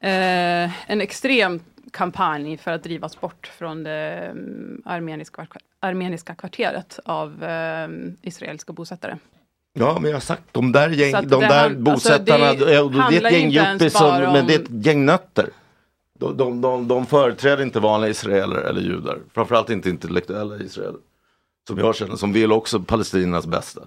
en 0.00 1.00
extrem 1.00 1.60
kampanj 1.90 2.56
för 2.56 2.70
att 2.70 2.82
drivas 2.82 3.20
bort 3.20 3.46
från 3.58 3.82
det 3.84 4.28
um, 4.32 4.82
armeniska, 4.84 5.46
armeniska 5.80 6.34
kvarteret 6.34 6.98
av 7.04 7.44
um, 7.88 8.16
israeliska 8.22 8.72
bosättare. 8.72 9.16
Ja, 9.78 9.98
men 10.00 10.10
jag 10.10 10.16
har 10.16 10.20
sagt 10.20 10.42
de 10.52 10.72
där, 10.72 10.90
gäng, 10.90 11.12
de 11.12 11.40
där 11.40 11.62
han- 11.62 11.84
bosättarna, 11.84 12.46
alltså, 12.46 12.64
det 12.66 12.70
det 13.10 13.16
är 13.16 13.26
ett 13.26 13.32
gäng 13.32 13.50
yuppies, 13.72 13.92
bara 13.94 14.32
men 14.32 14.46
det 14.46 14.54
är 14.54 14.58
om- 14.58 14.64
ett 14.64 14.86
gäng 14.86 15.04
nötter. 15.04 15.50
De, 16.18 16.36
de, 16.36 16.60
de, 16.60 16.88
de 16.88 17.06
företräder 17.06 17.62
inte 17.62 17.80
vanliga 17.80 18.10
israeler 18.10 18.56
eller 18.56 18.80
judar. 18.80 19.18
Framförallt 19.34 19.70
inte 19.70 19.90
intellektuella 19.90 20.56
israeler. 20.56 21.00
Som 21.68 21.78
jag 21.78 21.96
känner, 21.96 22.16
som 22.16 22.32
vill 22.32 22.52
också 22.52 22.80
Palestinas 22.80 23.46
bästa. 23.46 23.80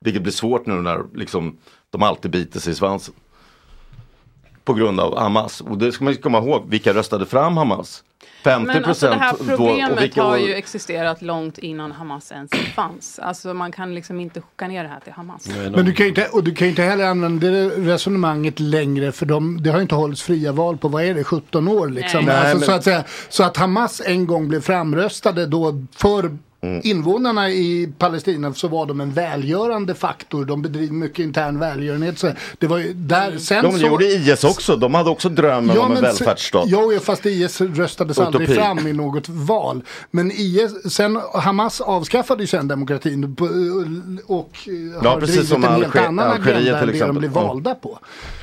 Vilket 0.00 0.22
blir 0.22 0.32
svårt 0.32 0.66
nu 0.66 0.74
när 0.74 1.04
liksom, 1.14 1.56
de 1.90 2.02
alltid 2.02 2.30
biter 2.30 2.60
sig 2.60 2.72
i 2.72 2.76
svansen. 2.76 3.14
På 4.64 4.74
grund 4.74 5.00
av 5.00 5.18
Hamas. 5.18 5.60
Och 5.60 5.78
det 5.78 5.92
ska 5.92 6.04
man 6.04 6.14
komma 6.16 6.38
ihåg, 6.38 6.64
vilka 6.68 6.94
röstade 6.94 7.26
fram 7.26 7.56
Hamas? 7.56 8.04
50 8.44 8.66
Men 8.66 8.84
alltså 8.84 9.08
det 9.08 9.14
här 9.14 9.34
problemet 9.48 10.02
vilka- 10.02 10.22
har 10.22 10.36
ju 10.38 10.54
existerat 10.54 11.22
långt 11.22 11.58
innan 11.58 11.92
Hamas 11.92 12.32
ens 12.32 12.50
fanns. 12.74 13.18
Alltså 13.18 13.54
man 13.54 13.72
kan 13.72 13.94
liksom 13.94 14.20
inte 14.20 14.40
koka 14.40 14.68
ner 14.68 14.82
det 14.82 14.88
här 14.88 15.00
till 15.00 15.12
Hamas. 15.12 15.48
Men 15.48 15.84
du 15.84 15.92
kan 15.92 16.06
ju 16.06 16.08
inte, 16.08 16.26
och 16.32 16.44
du 16.44 16.54
kan 16.54 16.66
ju 16.66 16.70
inte 16.70 16.82
heller 16.82 17.04
använda 17.06 17.46
det 17.50 17.68
resonemanget 17.68 18.60
längre 18.60 19.12
för 19.12 19.26
de, 19.26 19.62
det 19.62 19.70
har 19.70 19.76
ju 19.78 19.82
inte 19.82 19.94
hållits 19.94 20.22
fria 20.22 20.52
val 20.52 20.76
på, 20.76 20.88
vad 20.88 21.04
är 21.04 21.14
det, 21.14 21.24
17 21.24 21.68
år 21.68 21.88
liksom. 21.88 22.24
Nej. 22.24 22.34
Alltså, 22.36 22.56
Nej, 22.58 22.64
så, 22.64 22.70
men- 22.70 22.78
att 22.78 22.84
säga, 22.84 23.04
så 23.28 23.42
att 23.44 23.56
Hamas 23.56 24.02
en 24.04 24.26
gång 24.26 24.48
blev 24.48 24.60
framröstade 24.60 25.46
då 25.46 25.84
för 25.96 26.36
Mm. 26.64 26.80
invånarna 26.84 27.50
i 27.50 27.92
Palestina 27.98 28.54
så 28.54 28.68
var 28.68 28.86
de 28.86 29.00
en 29.00 29.12
välgörande 29.12 29.94
faktor. 29.94 30.44
De 30.44 30.62
bedriver 30.62 30.92
mycket 30.94 31.18
intern 31.18 31.58
välgörenhet. 31.58 32.18
Så 32.18 32.30
det 32.58 32.66
var 32.66 32.78
där, 32.94 33.38
sen 33.38 33.64
De 33.64 33.72
så, 33.78 33.86
gjorde 33.86 34.04
IS 34.06 34.44
också, 34.44 34.76
de 34.76 34.94
hade 34.94 35.10
också 35.10 35.28
drömmen 35.28 35.78
om 35.78 35.86
en 35.86 35.92
men 35.92 36.02
välfärdsstat. 36.02 36.64
Ja, 36.68 36.92
ja, 36.92 37.00
fast 37.00 37.26
IS 37.26 37.60
röstades 37.60 38.18
aldrig 38.18 38.42
Utopi. 38.48 38.60
fram 38.60 38.86
i 38.86 38.92
något 38.92 39.28
val. 39.28 39.82
Men 40.10 40.30
IS, 40.34 40.92
sen 40.94 41.20
Hamas 41.34 41.80
avskaffade 41.80 42.42
ju 42.42 42.46
sen 42.46 42.68
demokratin 42.68 43.36
och 44.26 44.50
eh, 44.66 44.74
Ja, 45.02 45.10
har 45.10 45.20
precis 45.20 45.48
drivit 45.48 45.64
en 45.66 45.72
helt 45.72 45.96
annan 45.96 46.30
agenda 46.42 46.78
än 46.80 46.86
det 46.86 46.98
de 47.06 47.18
blev 47.18 47.30
Ja. 47.34 47.46
valda 47.46 47.74
på. 47.74 47.98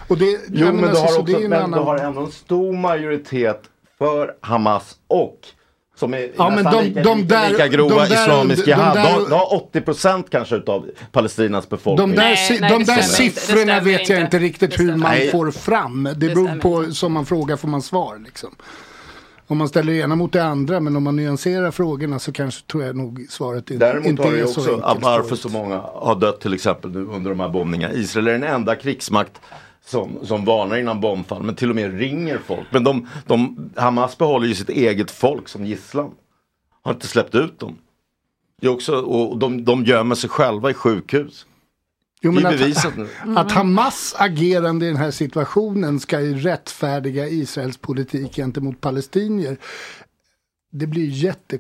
Och 0.08 0.18
det, 0.18 0.26
Jo, 0.26 0.38
ja, 0.66 0.66
men, 0.72 0.82
du, 0.82 0.88
alltså, 0.88 1.04
har 1.04 1.10
så 1.12 1.22
också, 1.22 1.40
men 1.40 1.54
annan- 1.54 1.72
du 1.80 1.86
har 1.86 1.98
ändå 1.98 2.22
en 2.22 2.32
stor 2.32 2.74
majoritet 2.78 3.62
för 3.98 4.34
Hamas 4.42 4.96
och 5.08 5.40
som 6.02 6.14
är 6.14 6.30
Ja, 6.38 6.50
men 6.50 6.64
de- 6.64 6.84
lika, 6.84 7.04
de 7.04 7.28
där- 7.28 7.50
lika 7.50 7.68
grova 7.68 7.96
de 8.04 8.10
där- 8.10 8.22
islamisk 8.24 8.66
de 8.66 8.72
jihad. 8.72 8.96
där- 8.96 9.04
Du 9.04 9.10
har- 9.22 9.28
Du 9.30 9.34
har 9.34 9.54
80 9.54 9.82
procent 9.82 10.30
kanske 10.30 10.56
utav 10.56 10.86
Palestinas 11.12 11.70
befolkning. 11.70 12.10
De 12.10 12.16
där, 12.16 12.36
si- 12.36 12.60
de 12.60 12.84
där 12.84 13.02
siffrorna 13.02 13.80
vet 13.80 14.10
jag 14.10 14.22
inte 14.22 14.40
riktigt 14.40 14.80
hur 14.80 14.88
man 14.96 15.00
Nej. 15.12 15.32
får 15.32 15.52
fram. 15.52 16.04
Det 16.04 16.28
beror 16.28 16.60
på, 16.60 16.94
som 16.94 17.14
man 17.14 17.26
frågar 17.26 17.56
får 17.58 17.68
man 17.68 17.82
svar 17.82 18.22
liksom. 18.26 18.56
Om 19.48 19.58
man 19.58 19.68
ställer 19.68 19.94
det 19.94 20.00
ena 20.00 20.16
mot 20.16 20.34
det 20.34 20.44
andra, 20.44 20.80
men 20.80 20.96
om 20.96 21.04
man 21.04 21.16
nyanserar 21.16 21.72
frågorna 21.72 22.20
så 22.20 22.32
kanske 22.32 22.66
tror 22.72 22.84
jag 22.84 22.96
nog 22.96 23.26
svaret 23.30 23.72
inte, 23.72 23.86
Däremot 23.86 24.06
inte 24.08 24.24
har 24.24 24.32
det 24.32 24.38
ju 24.38 24.44
är 24.44 24.48
så 24.48 24.60
också 24.62 24.74
enkelt. 24.86 25.04
varför 25.04 25.36
så 25.36 25.50
många 25.50 25.78
har 25.94 26.16
dött 26.16 26.42
till 26.42 26.54
exempel 26.54 26.92
nu 26.92 27.00
under 27.06 27.30
de 27.30 27.40
här 27.40 27.50
bombningarna. 27.50 27.94
Israel 27.94 28.28
är 28.28 28.32
den 28.32 28.44
enda 28.44 28.76
krigsmakt 28.76 29.42
som, 29.86 30.26
som 30.26 30.46
varnar 30.46 30.78
innan 30.78 31.02
bombfall 31.02 31.44
men 31.44 31.56
till 31.56 31.70
och 31.70 31.76
med 31.76 32.00
ringer 32.00 32.38
folk. 32.38 32.68
Men 32.72 32.84
de, 32.84 33.08
de, 33.26 33.70
Hamas 33.76 34.18
behåller 34.18 34.48
ju 34.48 34.56
sitt 34.56 34.70
eget 34.70 35.12
folk 35.12 35.48
som 35.48 35.66
gisslan. 35.66 36.12
Har 36.82 36.94
inte 36.94 37.08
släppt 37.08 37.36
ut 37.36 37.60
dem. 37.60 37.78
Det 38.62 38.68
är 38.68 38.72
också, 38.72 38.96
och 38.96 39.38
de, 39.38 39.66
de 39.66 39.84
gömmer 39.84 40.16
sig 40.16 40.30
själva 40.30 40.72
i 40.72 40.74
sjukhus. 40.74 41.46
Jo, 42.22 42.32
men 42.32 42.46
att, 42.46 42.98
att 43.38 43.52
Hamas 43.52 44.16
agerande 44.18 44.86
i 44.86 44.90
den 44.90 44.98
här 44.98 45.12
situationen 45.12 46.00
ska 46.00 46.22
ju 46.22 46.38
rättfärdiga 46.38 47.28
Israels 47.28 47.78
politik 47.78 48.36
gentemot 48.36 48.82
palestinier. 48.82 49.58
Det 50.72 50.88
blir 50.88 51.08
jätte 51.08 51.58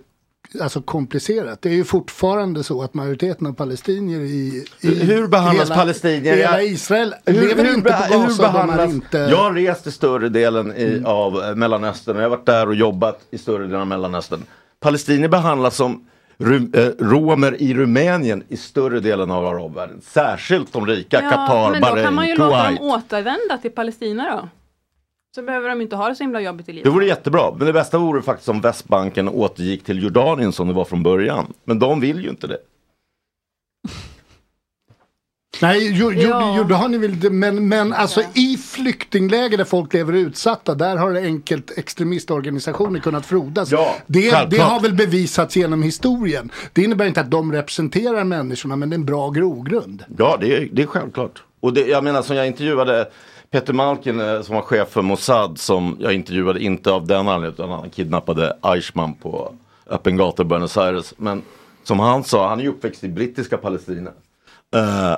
alltså 0.61 0.81
komplicerat. 0.81 1.61
Det 1.61 1.69
är 1.69 1.73
ju 1.73 1.83
fortfarande 1.83 2.63
så 2.63 2.81
att 2.81 2.93
majoriteten 2.93 3.47
av 3.47 3.53
palestinier 3.53 4.19
i, 4.19 4.65
i 4.81 4.95
Hur 5.03 5.27
behandlas 5.27 5.69
hela, 5.69 5.75
palestinier? 5.75 6.35
Hela 6.37 6.61
Israel 6.61 7.15
lever 7.25 7.69
inte 7.75 7.81
be- 7.81 8.07
på 8.11 8.19
Gaza. 8.19 8.43
behandlas- 8.43 8.89
inte... 8.91 9.17
Jag 9.17 9.37
har 9.37 9.53
rest 9.53 9.87
i 9.87 9.91
större 9.91 10.29
delen 10.29 10.71
i, 10.75 11.01
av 11.05 11.43
eh, 11.43 11.55
Mellanöstern 11.55 12.15
jag 12.15 12.23
har 12.23 12.29
varit 12.29 12.45
där 12.45 12.67
och 12.67 12.75
jobbat 12.75 13.19
i 13.31 13.37
större 13.37 13.63
delen 13.63 13.81
av 13.81 13.87
Mellanöstern. 13.87 14.43
Palestinier 14.79 15.29
behandlas 15.29 15.75
som 15.75 16.05
ru- 16.37 16.77
eh, 16.79 17.05
romer 17.05 17.61
i 17.61 17.73
Rumänien 17.73 18.43
i 18.47 18.57
större 18.57 18.99
delen 18.99 19.31
av 19.31 19.45
arabvärlden. 19.45 20.01
Särskilt 20.03 20.73
de 20.73 20.85
rika, 20.87 21.21
Qatar, 21.21 21.71
men 21.71 21.81
då 21.81 21.87
kan 21.87 22.15
man 22.15 22.27
ju 22.27 22.35
Bahrain, 22.37 22.51
låta 22.51 22.63
dem 22.67 22.77
Kuwait. 22.77 23.03
återvända 23.05 23.57
till 23.61 23.71
Palestina 23.71 24.35
då. 24.35 24.49
Så 25.35 25.41
behöver 25.41 25.69
de 25.69 25.81
inte 25.81 25.95
ha 25.95 26.09
det 26.09 26.15
så 26.15 26.23
himla 26.23 26.41
jobbigt 26.41 26.69
i 26.69 26.71
livet. 26.71 26.83
Det 26.83 26.89
vore 26.89 27.05
jättebra, 27.05 27.53
men 27.57 27.67
det 27.67 27.73
bästa 27.73 27.97
vore 27.97 28.21
faktiskt 28.21 28.49
om 28.49 28.61
Västbanken 28.61 29.29
återgick 29.29 29.83
till 29.83 30.03
Jordanien 30.03 30.51
som 30.51 30.67
det 30.67 30.73
var 30.73 30.85
från 30.85 31.03
början. 31.03 31.53
Men 31.63 31.79
de 31.79 31.99
vill 31.99 32.23
ju 32.23 32.29
inte 32.29 32.47
det. 32.47 32.57
Nej, 35.61 35.91
jo, 35.99 36.11
jo, 36.13 36.29
Ja. 36.29 36.55
jo, 36.57 36.63
det 36.63 36.75
har 36.75 36.87
ni 36.89 36.97
väl 36.97 37.11
inte, 37.11 37.29
men, 37.29 37.67
men 37.67 37.93
alltså 37.93 38.21
i 38.33 38.57
flyktingläger 38.57 39.57
där 39.57 39.65
folk 39.65 39.93
lever 39.93 40.13
utsatta, 40.13 40.75
där 40.75 40.97
har 40.97 41.11
det 41.11 41.19
enkelt 41.21 41.77
extremistorganisationer 41.77 42.99
kunnat 42.99 43.25
frodas. 43.25 43.71
Ja, 43.71 43.95
det, 44.07 44.49
det 44.49 44.57
har 44.57 44.79
väl 44.79 44.93
bevisats 44.93 45.55
genom 45.55 45.83
historien. 45.83 46.51
Det 46.73 46.83
innebär 46.83 47.05
inte 47.05 47.21
att 47.21 47.31
de 47.31 47.51
representerar 47.51 48.23
människorna, 48.23 48.75
men 48.75 48.89
det 48.89 48.93
är 48.93 48.97
en 48.97 49.05
bra 49.05 49.29
grogrund. 49.29 50.03
Ja, 50.17 50.37
det 50.41 50.57
är, 50.57 50.69
det 50.71 50.81
är 50.81 50.85
självklart. 50.87 51.43
Och 51.59 51.73
det, 51.73 51.87
jag 51.87 52.03
menar 52.03 52.21
som 52.21 52.35
jag 52.35 52.47
intervjuade 52.47 53.09
Peter 53.51 53.73
Malkin 53.73 54.19
eh, 54.19 54.41
som 54.41 54.55
var 54.55 54.61
chef 54.61 54.89
för 54.89 55.01
Mossad 55.01 55.59
som 55.59 55.97
jag 55.99 56.13
intervjuade 56.13 56.63
inte 56.63 56.91
av 56.91 57.07
den 57.07 57.27
anledningen 57.27 57.53
utan 57.53 57.69
han 57.69 57.89
kidnappade 57.89 58.57
Eichmann 58.61 59.13
på 59.13 59.53
öppen 59.87 60.17
gata 60.17 60.41
i 60.41 60.45
Buenos 60.45 60.77
Aires. 60.77 61.13
Men 61.17 61.41
som 61.83 61.99
han 61.99 62.23
sa, 62.23 62.49
han 62.49 62.59
är 62.59 62.63
ju 62.63 62.69
uppväxt 62.69 63.03
i 63.03 63.07
brittiska 63.07 63.57
Palestina. 63.57 64.11
Eh, 64.75 65.15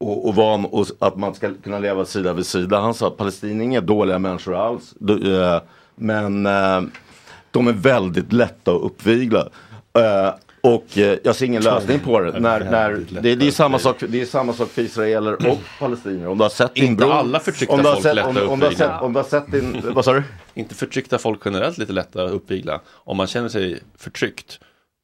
och, 0.00 0.28
och 0.28 0.34
van 0.34 0.64
och 0.64 0.86
att 0.98 1.16
man 1.16 1.34
ska 1.34 1.54
kunna 1.64 1.78
leva 1.78 2.04
sida 2.04 2.32
vid 2.32 2.46
sida. 2.46 2.80
Han 2.80 2.94
sa 2.94 3.06
att 3.06 3.16
palestinier 3.16 3.60
är 3.60 3.64
inga 3.64 3.80
dåliga 3.80 4.18
människor 4.18 4.54
alls. 4.54 4.94
Du, 4.98 5.42
eh, 5.42 5.60
men 5.94 6.46
eh, 6.46 6.82
de 7.50 7.68
är 7.68 7.72
väldigt 7.72 8.32
lätta 8.32 8.72
att 8.72 8.82
uppvigla. 8.82 9.48
Eh, 9.92 10.34
och 10.74 10.98
eh, 10.98 11.18
jag 11.24 11.36
ser 11.36 11.46
ingen 11.46 11.62
lösning 11.62 12.00
på 12.00 12.20
det. 12.20 12.40
När, 12.40 12.60
när, 12.70 13.04
det, 13.22 13.34
det, 13.34 13.46
är 13.46 13.50
samma 13.50 13.78
sak, 13.78 13.96
det 14.08 14.20
är 14.20 14.26
samma 14.26 14.52
sak 14.52 14.68
för 14.70 14.82
israeler 14.82 15.48
och 15.50 15.58
palestinier. 15.78 16.28
Om 16.28 16.38
du 16.38 16.44
har 16.44 16.48
sett 16.48 16.74
din 16.74 16.84
Inte 16.84 17.04
bror- 17.04 17.12
alla 17.12 17.40
förtryckta 17.40 17.74
om 17.74 17.82
du 17.82 17.88
har 17.88 17.92
folk 17.94 18.02
sett, 18.04 18.14
lätta 18.14 18.28
om, 18.28 18.36
om, 18.48 18.60
du 18.60 18.66
har 18.66 18.72
sett, 18.72 18.90
om 19.02 19.12
du 19.12 19.18
har 19.18 19.24
sett 19.24 19.52
din, 19.52 19.82
vad 19.94 20.04
sa 20.04 20.12
du? 20.12 20.22
Inte 20.54 20.74
förtryckta 20.74 21.18
folk 21.18 21.40
generellt 21.44 21.78
lite 21.78 21.92
lättare 21.92 22.26
att 22.26 22.32
uppvigla. 22.32 22.80
Om 22.94 23.16
man 23.16 23.26
känner 23.26 23.48
sig 23.48 23.80
förtryckt. 23.98 24.58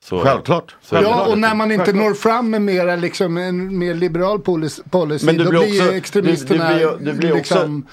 Så, 0.04 0.18
Självklart. 0.20 0.76
Så 0.82 0.94
Ja, 0.94 1.26
och 1.26 1.38
när 1.38 1.54
man 1.54 1.72
inte 1.72 1.84
Självklart. 1.84 2.06
når 2.08 2.14
fram 2.14 2.50
med 2.50 2.62
mera, 2.62 2.96
liksom, 2.96 3.36
en 3.38 3.78
mer 3.78 3.94
liberal 3.94 4.38
policy, 4.40 4.82
Men 5.26 5.36
du 5.36 5.44
då 5.44 5.50
blir 5.50 5.60
också- 5.82 5.92
extremisterna 5.94 6.68
du- 6.72 6.78
du 6.78 6.96
blir- 6.96 7.12
du 7.12 7.18
blir 7.18 7.30
också- 7.32 7.54
liksom, 7.54 7.86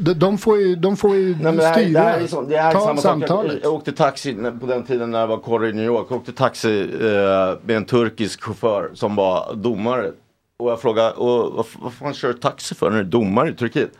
de, 0.00 0.14
de 0.14 0.38
får 0.38 0.58
ju, 0.58 0.76
de 0.76 0.96
får 0.96 1.16
ju 1.16 1.36
Nej, 1.40 1.56
det, 1.56 1.64
här, 1.64 1.72
styra, 1.72 2.00
det 2.00 2.06
här 2.06 2.20
är, 2.20 2.26
så, 2.26 2.42
det 2.42 2.56
här 2.56 2.70
är 2.70 2.74
ta 2.74 2.80
samma 2.80 2.96
sak. 2.96 3.02
samtalet. 3.02 3.52
Jag, 3.52 3.64
jag 3.64 3.74
åkte 3.74 3.92
taxi 3.92 4.34
på 4.60 4.66
den 4.66 4.84
tiden 4.84 5.10
när 5.10 5.20
jag 5.20 5.26
var 5.26 5.38
korre 5.38 5.68
i 5.68 5.72
New 5.72 5.84
York. 5.84 6.06
Jag 6.10 6.16
åkte 6.16 6.32
taxi 6.32 6.80
eh, 6.80 7.58
med 7.62 7.76
en 7.76 7.84
turkisk 7.84 8.42
chaufför 8.42 8.90
som 8.94 9.16
var 9.16 9.54
domare. 9.54 10.12
Och 10.58 10.70
jag 10.70 10.80
frågade, 10.80 11.10
och, 11.10 11.52
vad, 11.52 11.66
vad 11.80 11.92
fan 11.92 12.14
kör 12.14 12.28
du 12.28 12.34
taxi 12.34 12.74
för 12.74 12.90
när 12.90 12.96
du 12.96 13.02
är 13.02 13.10
domare 13.10 13.48
i 13.48 13.52
Turkiet? 13.52 13.90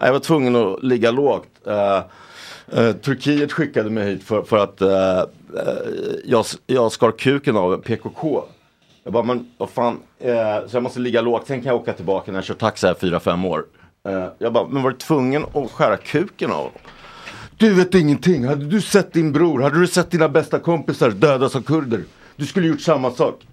Jag 0.00 0.12
var 0.12 0.20
tvungen 0.20 0.56
att 0.56 0.82
ligga 0.82 1.10
lågt. 1.10 1.48
Eh, 1.66 1.96
eh, 2.78 2.92
Turkiet 2.92 3.52
skickade 3.52 3.90
mig 3.90 4.10
hit 4.10 4.24
för, 4.24 4.42
för 4.42 4.58
att 4.58 4.80
eh, 4.80 5.18
eh, 5.18 5.24
jag, 6.24 6.44
jag 6.66 6.92
skar 6.92 7.10
kuken 7.10 7.56
av 7.56 7.76
PKK. 7.76 8.44
Jag 9.04 9.12
bara, 9.12 9.22
men 9.22 9.50
vad 9.58 9.70
fan, 9.70 10.00
eh, 10.18 10.34
så 10.66 10.76
jag 10.76 10.82
måste 10.82 11.00
ligga 11.00 11.20
lågt. 11.20 11.46
Sen 11.46 11.62
kan 11.62 11.72
jag 11.72 11.80
åka 11.80 11.92
tillbaka 11.92 12.32
när 12.32 12.38
jag 12.38 12.44
kör 12.44 12.54
taxi 12.54 12.86
här 12.86 12.94
4-5 12.94 13.46
år. 13.48 13.64
Eh, 14.08 14.28
jag 14.38 14.52
bara, 14.52 14.68
men 14.68 14.82
var 14.82 14.90
du 14.90 14.96
tvungen 14.96 15.44
att 15.54 15.70
skära 15.70 15.96
kuken 15.96 16.50
av 16.50 16.56
honom? 16.56 16.72
Du 17.56 17.74
vet 17.74 17.94
ingenting. 17.94 18.44
Hade 18.44 18.64
du 18.64 18.80
sett 18.80 19.12
din 19.12 19.32
bror, 19.32 19.62
hade 19.62 19.80
du 19.80 19.86
sett 19.86 20.10
dina 20.10 20.28
bästa 20.28 20.58
kompisar 20.58 21.10
dödas 21.10 21.56
av 21.56 21.62
kurder? 21.62 22.04
Du 22.36 22.46
skulle 22.46 22.66
gjort 22.66 22.80
samma 22.80 23.10
sak. 23.10 23.46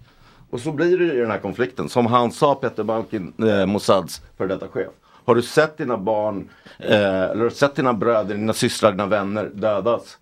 Och 0.49 0.59
så 0.59 0.71
blir 0.71 0.97
det 0.97 1.13
i 1.13 1.17
den 1.17 1.31
här 1.31 1.39
konflikten. 1.39 1.89
Som 1.89 2.05
han 2.05 2.31
sa, 2.31 2.55
Peter 2.55 2.83
Balkin, 2.83 3.33
eh, 3.37 3.65
Mossads 3.65 4.21
för 4.37 4.47
detta 4.47 4.67
chef. 4.67 4.87
Har 5.25 5.35
du 5.35 5.41
sett 5.41 5.77
dina 5.77 5.97
barn, 5.97 6.49
eh, 6.79 6.89
eller 6.89 7.35
har 7.35 7.43
du 7.43 7.55
sett 7.55 7.75
dina 7.75 7.93
bröder, 7.93 8.35
dina 8.35 8.53
systrar, 8.53 8.91
dina 8.91 9.05
vänner 9.05 9.51
dödas? 9.53 10.17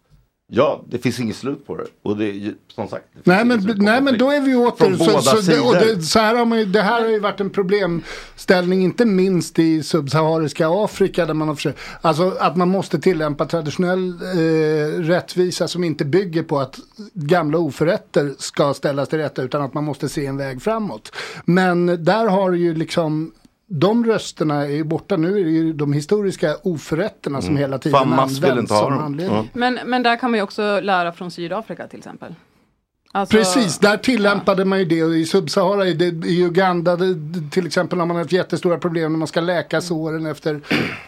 Ja, 0.56 0.84
det 0.90 0.98
finns 0.98 1.20
inget 1.20 1.36
slut 1.36 1.68
på 1.68 1.76
det. 1.76 1.86
Och 2.02 2.18
det 2.18 2.54
som 2.76 2.88
sagt. 2.88 3.06
det 3.14 3.22
Nej 3.24 3.46
men, 3.46 3.76
nej 3.78 4.02
men 4.02 4.18
då 4.18 4.32
är 4.32 4.42
vi 4.42 4.56
åter. 4.56 4.98
Båda 4.98 5.22
så, 5.22 5.42
så, 5.42 5.74
det, 5.74 6.02
så 6.02 6.20
här 6.20 6.36
har 6.36 6.46
man 6.46 6.60
ju, 6.60 6.66
det 6.66 6.82
här 6.82 7.02
har 7.02 7.10
ju 7.10 7.20
varit 7.20 7.40
en 7.40 7.50
problemställning 7.50 8.84
inte 8.84 9.06
minst 9.06 9.60
i 9.60 9.84
subsahariska 9.84 10.68
Afrika. 10.70 11.26
Där 11.26 11.34
man 11.34 11.48
har 11.48 11.56
försökt, 11.56 11.80
alltså 12.02 12.36
att 12.40 12.56
man 12.56 12.70
måste 12.70 13.00
tillämpa 13.00 13.46
traditionell 13.46 14.10
eh, 14.10 15.00
rättvisa 15.00 15.68
som 15.68 15.84
inte 15.84 16.06
bygger 16.06 16.44
på 16.44 16.60
att 16.60 16.80
gamla 17.14 17.58
oförrätter 17.58 18.34
ska 18.38 18.74
ställas 18.74 19.10
till 19.10 19.20
rätta 19.20 19.42
utan 19.42 19.62
att 19.62 19.74
man 19.74 19.84
måste 19.84 20.10
se 20.10 20.26
en 20.26 20.38
väg 20.38 20.62
framåt. 20.62 21.12
Men 21.46 22.04
där 22.04 22.28
har 22.28 22.52
ju 22.52 22.74
liksom 22.74 23.32
de 23.80 24.06
rösterna 24.06 24.64
är 24.64 24.70
ju 24.70 24.84
borta. 24.84 25.18
Nu 25.18 25.40
är 25.40 25.44
det 25.44 25.50
ju 25.52 25.74
de 25.74 25.94
historiska 25.94 26.56
oförrätterna 26.64 27.42
som 27.42 27.50
Mm. 27.50 27.62
hela 27.62 27.78
tiden 27.78 28.00
används 28.14 28.70
som 28.70 29.00
anledning. 29.00 29.50
Men, 29.54 29.80
men 29.86 30.04
där 30.04 30.16
kan 30.16 30.32
man 30.32 30.38
ju 30.38 30.44
också 30.44 30.80
lära 30.80 31.12
från 31.12 31.32
Sydafrika 31.32 31.88
till 31.88 32.00
exempel. 32.00 32.36
Alltså- 33.16 33.38
Precis, 33.38 33.80
där 33.80 33.98
tillämpade 33.98 34.66
man 34.66 34.80
ju 34.80 34.86
det 34.86 35.04
och 35.04 35.16
i 35.16 35.26
Subsahara, 35.26 35.88
i, 35.88 35.94
det- 35.94 36.28
i 36.28 36.44
Uganda 36.44 36.96
det, 36.96 37.16
till 37.52 37.66
exempel 37.68 38.00
har 38.00 38.06
man 38.06 38.16
haft 38.18 38.32
jättestora 38.32 38.78
problem 38.78 39.12
när 39.12 39.20
man 39.20 39.28
ska 39.28 39.42
läka 39.42 39.82
såren 39.82 40.26
efter 40.26 40.62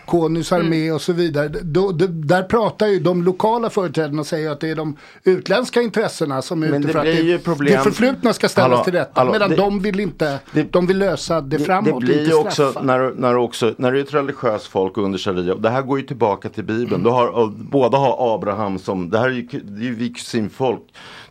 Konus 0.06 0.52
armé 0.52 0.92
och 0.92 1.02
så 1.02 1.14
vidare. 1.14 1.48
Då, 1.48 1.92
då, 1.92 2.06
där 2.10 2.44
pratar 2.44 2.88
ju 2.88 3.00
de 3.00 3.24
lokala 3.24 3.70
företrädarna 3.70 4.20
och 4.20 4.28
säger 4.28 4.52
att 4.52 4.60
det 4.60 4.70
är 4.70 4.76
de 4.76 4.98
utländska 5.24 5.82
intressena 5.82 6.42
som 6.42 6.64
är 6.64 6.68
Men 6.68 6.80
ute 6.82 6.88
det 6.88 6.92
för 6.94 7.00
att 7.00 7.06
blir 7.06 7.24
ju 7.24 7.32
det, 7.38 7.44
problem- 7.44 7.74
det 7.78 7.84
förflutna 7.84 8.34
ska 8.34 8.50
ställas 8.50 8.70
Hallå, 8.72 8.84
till 8.84 8.94
rätta. 8.94 9.12
hallå, 9.16 9.32
medan 9.32 9.50
det- 9.50 9.56
de 9.56 9.80
vill 9.80 10.00
inte, 10.00 10.40
de 10.72 10.88
vill 10.88 10.98
lösa 10.98 11.42
det, 11.42 11.60
framåt, 11.60 12.00
Det 12.02 12.06
blir 12.06 12.28
ju 12.28 12.34
också 12.34 12.74
när, 12.82 13.12
när, 13.16 13.34
du 13.34 13.40
också 13.40 13.74
när 13.78 13.92
det 13.92 14.00
är 14.00 14.04
ett 14.04 14.14
religiöst 14.14 14.68
folk 14.68 14.98
under 14.98 15.18
sharia. 15.20 15.56
Det 15.56 15.70
här 15.70 15.82
går 15.82 16.00
ju 16.00 16.06
tillbaka 16.06 16.50
till 16.50 16.64
bibeln. 16.64 17.04
Du 17.04 17.10
har, 17.10 17.28
och 17.28 17.52
båda 17.52 17.98
har 17.98 18.36
Abraham 18.36 18.80
som, 18.80 19.10
det 19.10 19.18
här 19.20 19.26
är 19.30 19.32
ju, 19.32 19.42
det 19.52 19.82
är 19.82 19.86
ju 19.86 19.96
vi 19.96 20.10
kusinfolk. 20.10 20.82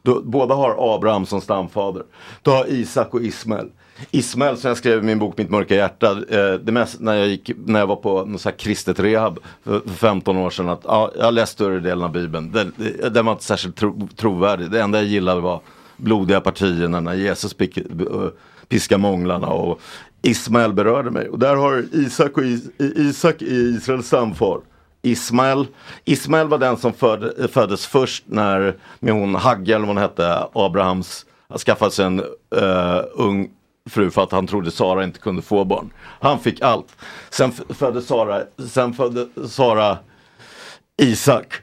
Då, 0.04 0.22
båda 0.24 0.54
har 0.54 0.94
Abraham 0.94 1.26
som 1.26 1.40
stamfader. 1.40 2.02
Du 2.42 2.50
har 2.50 2.66
Isak 2.66 3.14
och 3.14 3.22
Ismael. 3.22 3.70
Ismael 4.10 4.56
som 4.56 4.68
jag 4.68 4.76
skrev 4.76 4.98
i 4.98 5.02
min 5.02 5.18
bok 5.18 5.38
Mitt 5.38 5.50
mörka 5.50 5.74
hjärta. 5.74 6.10
Eh, 6.10 6.54
det 6.54 6.72
mest, 6.72 7.00
när, 7.00 7.14
jag 7.14 7.28
gick, 7.28 7.50
när 7.66 7.80
jag 7.80 7.86
var 7.86 7.96
på 7.96 8.24
något 8.24 8.40
så 8.40 8.48
här 8.48 8.56
kristet 8.56 9.00
rehab 9.00 9.38
för, 9.64 9.80
för 9.80 9.90
15 9.90 10.36
år 10.36 10.50
sedan. 10.50 10.68
Att, 10.68 10.80
ja, 10.84 11.12
jag 11.18 11.34
läste 11.34 11.54
större 11.54 11.80
delen 11.80 12.04
av 12.04 12.12
bibeln. 12.12 12.52
Den, 12.52 12.72
den 13.12 13.26
var 13.26 13.32
inte 13.32 13.44
särskilt 13.44 13.76
tro, 13.76 14.08
trovärdig. 14.16 14.70
Det 14.70 14.82
enda 14.82 14.98
jag 14.98 15.06
gillade 15.06 15.40
var 15.40 15.60
blodiga 15.96 16.40
partierna 16.40 17.00
när 17.00 17.14
Jesus 17.14 17.54
pick, 17.54 17.76
eh, 17.76 17.84
piska 18.68 18.98
månglarna. 18.98 19.46
Och 19.46 19.80
Ismael 20.22 20.72
berörde 20.72 21.10
mig. 21.10 21.28
Och 21.28 21.38
där 21.38 21.56
har 21.56 21.84
Isak, 21.92 22.36
och 22.36 22.44
Is, 22.44 22.62
Isak 22.78 23.42
i 23.42 23.54
Israels 23.54 24.06
stamfar. 24.06 24.60
Ismael, 25.04 25.66
Ismael 26.04 26.48
var 26.48 26.58
den 26.58 26.76
som 26.76 26.92
föd, 26.92 27.50
föddes 27.50 27.86
först 27.86 28.24
när 28.26 28.76
med 29.00 29.14
hon 29.14 29.34
Hagge 29.34 29.74
eller 29.74 29.86
vad 29.86 29.96
hon 29.96 30.02
hette, 30.02 30.46
Abrahams, 30.52 31.26
skaffade 31.66 31.90
sig 31.90 32.04
en 32.04 32.20
uh, 32.20 33.02
ung 33.14 33.50
fru 33.90 34.10
för 34.10 34.22
att 34.22 34.32
han 34.32 34.46
trodde 34.46 34.70
Sara 34.70 35.04
inte 35.04 35.18
kunde 35.18 35.42
få 35.42 35.64
barn. 35.64 35.90
Han 36.20 36.38
fick 36.38 36.60
allt. 36.60 36.96
Sen 37.30 37.52
föddes 37.52 37.78
födde 37.78 38.02
Sara, 38.02 38.42
sen 38.68 38.94
födde 38.94 39.28
Sara 39.48 39.98
Isak. 41.02 41.54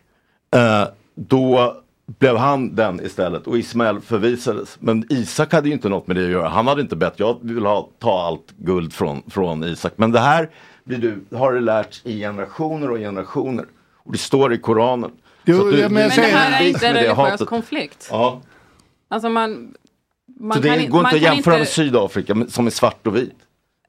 Uh, 0.56 0.88
då 1.16 1.81
blev 2.20 2.38
han 2.38 2.76
den 2.76 3.06
istället 3.06 3.48
och 3.48 3.58
Ismael 3.58 4.02
förvisades. 4.02 4.78
Men 4.80 5.06
Isak 5.10 5.54
hade 5.54 5.68
ju 5.68 5.74
inte 5.74 5.90
något 5.90 6.08
med 6.08 6.16
det 6.16 6.26
att 6.26 6.32
göra. 6.32 6.50
Han 6.50 6.68
hade 6.68 6.82
inte 6.82 6.96
bett, 6.96 7.14
jag 7.18 7.38
vill 7.42 7.66
ha, 7.66 7.90
ta 8.00 8.22
allt 8.22 8.52
guld 8.58 8.94
från, 8.94 9.24
från 9.30 9.64
Isak. 9.64 9.94
Men 9.96 10.12
det 10.12 10.20
här 10.20 10.50
blir 10.84 10.98
du, 10.98 11.38
har 11.38 11.52
du 11.54 11.60
lärt 11.60 12.02
i 12.06 12.20
generationer 12.20 12.92
och 12.92 12.98
generationer. 12.98 13.66
Och 13.98 14.12
det 14.12 14.18
står 14.18 14.54
i 14.54 14.58
Koranen. 14.58 15.12
Jo, 15.46 15.58
du- 15.72 15.80
ja, 15.80 15.90
men 15.90 15.94
Men 15.94 16.10
det 16.10 16.22
här 16.22 16.62
är 16.64 16.68
inte 16.68 16.88
en 16.88 16.94
det 16.94 17.02
religiös 17.02 17.42
konflikt. 17.42 18.08
Ja. 18.12 18.42
Alltså 19.10 19.30
man... 19.30 19.74
man 20.40 20.58
Så 20.58 20.64
det 20.64 20.78
kan, 20.78 20.90
går 20.90 21.00
inte 21.00 21.16
att 21.16 21.22
jämföra 21.22 21.54
inte- 21.54 21.60
med 21.60 21.68
Sydafrika 21.68 22.36
som 22.50 22.66
är 22.68 22.72
svart 22.72 23.08
och 23.08 23.16
vit. 23.16 23.36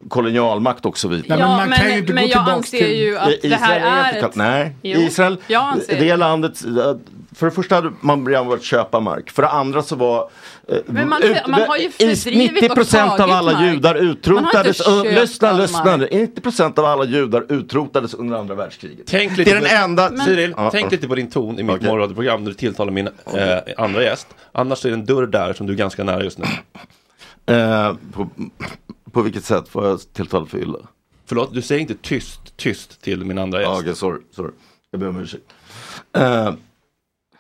Kolonialmakt 0.08 0.86
också 0.86 1.08
vit. 1.08 1.24
Ja, 1.28 1.36
Ja, 1.38 1.56
men 1.56 1.68
man 1.68 1.78
kan 1.78 1.90
ju 1.92 1.98
inte 1.98 2.12
men 2.12 2.24
gå 2.24 2.30
jag 2.30 2.48
anser 2.48 2.78
till- 2.78 2.96
ju 3.00 3.18
att 3.18 3.28
Israel 3.30 3.50
det 3.50 3.56
här 3.56 4.06
är 4.10 4.14
inte 4.14 4.26
ett- 4.26 4.34
Nej, 4.36 4.76
Jo, 4.82 5.00
Israel, 5.00 5.36
jag 5.46 5.62
anser 5.62 5.94
det 5.98 6.04
det. 6.04 6.16
landet, 6.16 6.58
för 7.34 7.46
det 7.46 7.52
första 7.52 7.74
hade 7.74 7.92
man 8.00 8.26
redan 8.28 8.46
börjat 8.46 8.62
köpa 8.64 9.00
mark. 9.00 9.30
För 9.30 9.42
det 9.42 9.48
andra 9.48 9.82
så 9.82 9.96
var 9.96 10.30
eh, 10.68 10.76
Men 10.86 11.08
man- 11.08 11.22
ut- 11.22 11.46
man 11.46 11.60
har 11.62 11.76
ju 11.76 11.86
is- 11.98 12.24
fördrivit 12.24 12.52
90 12.52 12.68
och 12.70 12.74
procent 12.74 13.20
av 13.20 13.30
alla 13.30 13.52
mark. 13.52 13.62
judar 13.74 13.94
Man 13.94 14.02
har 14.04 14.10
inte 14.10 14.28
utrotades. 14.30 14.88
uh, 14.88 15.04
Lyssna, 15.20 15.52
lyssna. 15.52 15.84
mark. 15.96 16.08
90 16.12 16.40
procent 16.40 16.78
av 16.78 16.84
alla 16.84 17.04
judar 17.04 17.44
utrotades 17.48 18.14
under 18.14 18.36
andra 18.38 18.54
världskriget. 18.54 19.06
Tänk 19.06 19.36
lite 19.36 19.50
det 19.50 19.56
är 19.56 19.60
den 19.60 19.68
på, 19.70 19.74
enda... 19.76 20.10
Men, 20.10 20.26
Cyril, 20.26 20.54
Ja, 20.56 20.70
tänk 20.70 20.86
ja. 20.86 20.90
lite 20.90 21.08
på 21.08 21.14
din 21.14 21.30
ton 21.30 21.58
i 21.58 21.62
mitt 21.62 21.76
Okej. 21.76 21.86
morgonradioprogram 21.88 22.44
när 22.44 22.50
du 22.50 22.54
tilltalar 22.56 22.92
min 22.92 23.06
eh, 23.06 23.58
andra 23.76 24.02
gäst. 24.02 24.26
Annars 24.52 24.84
är 24.84 24.88
det 24.88 24.94
en 24.94 25.04
dörr 25.06 25.26
där 25.26 25.52
som 25.52 25.66
du 25.66 25.72
är 25.72 25.76
ganska 25.76 26.04
nära 26.04 26.24
just 26.24 26.38
nu. 26.38 26.44
Eh, 27.46 27.94
på, 28.12 28.28
på 29.12 29.22
vilket 29.22 29.44
sätt 29.44 29.68
får 29.68 29.86
jag 29.86 30.00
tilltal 30.12 30.46
för 30.46 30.58
illa? 30.58 30.78
Förlåt, 31.24 31.54
du 31.54 31.62
säger 31.62 31.80
inte 31.80 31.94
tyst, 31.94 32.56
tyst 32.56 33.00
till 33.00 33.24
min 33.24 33.38
andra 33.38 33.60
gäst. 33.60 33.70
Ja, 33.72 33.80
Okej, 33.80 33.96
sorry, 33.96 34.20
sorry. 34.30 34.52
Jag 34.90 35.00
ber 35.00 35.08
om 35.08 35.20
ursäkt. 35.20 35.44
Eh, 36.12 36.54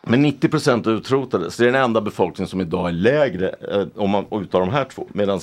men 0.02 0.22
90 0.22 0.48
procent 0.48 0.86
utrotades. 0.86 1.56
Det 1.56 1.64
är 1.68 1.72
den 1.72 1.82
enda 1.82 2.00
befolkningen 2.00 2.48
som 2.48 2.60
idag 2.60 2.88
är 2.88 2.92
lägre 2.92 3.48
eh, 3.48 3.86
om 3.94 4.10
man 4.10 4.26
utav 4.30 4.60
de 4.60 4.70
här 4.70 4.84
två. 4.84 5.08
Medan 5.12 5.40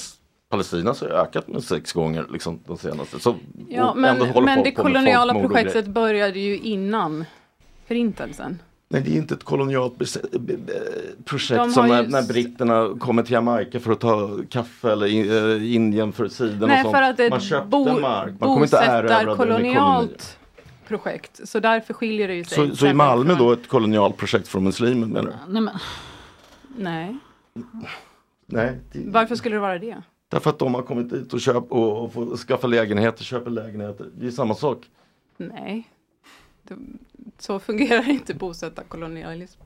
Palestina 0.50 0.94
så 0.94 1.06
har 1.06 1.12
ökat 1.14 1.48
med 1.48 1.64
sex 1.64 1.94
gånger 1.94 2.26
liksom, 2.32 2.60
de 2.66 2.78
senaste. 2.78 3.20
Så, 3.20 3.36
Ja, 3.70 3.94
men, 3.96 4.18
men 4.44 4.64
det 4.64 4.72
koloniala 4.72 5.34
projektet 5.34 5.88
började 5.88 6.40
ju 6.40 6.58
innan 6.58 7.26
förintelsen. 7.88 8.60
Nej, 8.92 9.02
det 9.02 9.12
är 9.12 9.16
inte 9.16 9.34
ett 9.34 9.44
kolonialt 9.44 9.94
projekt 11.26 11.72
som 11.74 11.88
när, 11.88 12.04
ju 12.04 12.10
när 12.10 12.28
britterna 12.28 12.98
kommer 13.00 13.24
till 13.24 13.34
Jamaica 13.34 13.80
för 13.80 13.92
att 13.92 14.00
ta 14.00 14.38
kaffe 14.50 14.92
eller 14.92 15.08
i, 15.08 15.20
eh, 15.38 15.76
Indien 15.76 16.12
för 16.12 16.28
sidan 16.28 16.70
Nej, 16.70 16.86
och 16.86 16.92
sånt. 16.92 17.30
Man 17.30 17.40
köpte 17.40 17.68
bo, 17.68 18.00
mark. 18.00 18.30
Man 18.40 18.50
kommer 18.50 18.64
inte 18.64 18.78
erövra 18.78 19.02
bosättarkolonialt 19.02 20.40
projekt. 20.88 21.48
Så 21.48 21.60
därför 21.60 21.94
skiljer 21.94 22.28
det 22.28 22.36
ju 22.36 22.44
sig. 22.44 22.70
Så, 22.70 22.76
så 22.76 22.88
i 22.88 22.94
Malmö 22.94 23.36
från- 23.36 23.48
då 23.48 23.52
ett 23.54 23.68
kolonialt 23.68 24.18
projekt 24.18 24.48
från 24.48 24.64
muslimer 24.64 25.08
menar 25.08 25.22
du? 25.22 25.54
Nej, 25.54 25.62
men, 25.62 25.78
Nej. 26.78 27.18
Nej, 28.46 28.80
det, 28.92 29.00
Varför 29.06 29.36
skulle 29.36 29.56
det 29.56 29.60
vara 29.60 29.80
det? 29.80 30.02
därför 30.30 30.50
att 30.50 30.60
de 30.60 30.74
har 30.76 30.82
kommit 30.82 31.10
dit 31.10 31.34
och, 31.34 31.42
köp, 31.42 31.72
och, 31.72 32.04
och 32.04 32.14
får 32.14 32.38
skaffa 32.38 32.68
lägenheter, 32.68 33.24
köper 33.24 33.52
lägenheter. 33.52 34.06
Det 34.20 34.28
är 34.28 34.32
samma 34.32 34.56
sak. 34.56 34.78
Nej. 35.38 35.88
Så 37.38 37.60
fungerar 37.60 38.10
inte 38.10 38.34
bosättarkolonialism. 38.34 39.62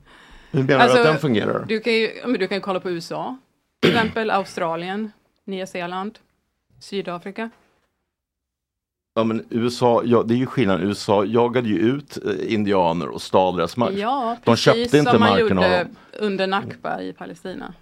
Hur 0.50 0.62
menar 0.62 0.88
du 0.88 0.98
att 0.98 1.04
den 1.04 1.18
fungerar? 1.18 1.64
Du 1.68 1.80
kan 1.80 1.92
ju 1.92 2.10
men 2.26 2.40
du 2.40 2.48
kan 2.48 2.60
kolla 2.60 2.80
på 2.80 2.90
USA. 2.90 3.36
Till 3.80 3.90
exempel 3.90 4.30
Australien, 4.30 5.12
Nya 5.44 5.66
Zeeland, 5.66 6.18
Sydafrika. 6.80 7.50
Ja 9.14 9.24
men 9.24 9.46
USA, 9.50 10.02
ja, 10.04 10.22
det 10.22 10.34
är 10.34 10.36
ju 10.36 10.46
skillnad. 10.46 10.82
USA 10.82 11.24
jagade 11.24 11.68
ju 11.68 11.78
ut 11.78 12.18
eh, 12.24 12.52
indianer 12.54 13.08
och 13.08 13.22
stal 13.22 13.56
deras 13.56 13.76
mark. 13.76 13.92
Ja, 13.94 14.36
de 14.44 14.50
precis 14.50 14.64
köpte 14.64 14.98
inte 14.98 15.10
som 15.10 15.20
man 15.20 15.40
gjorde 15.40 15.88
under 16.12 16.46
Nakba 16.46 17.00
i 17.00 17.12
Palestina. 17.12 17.74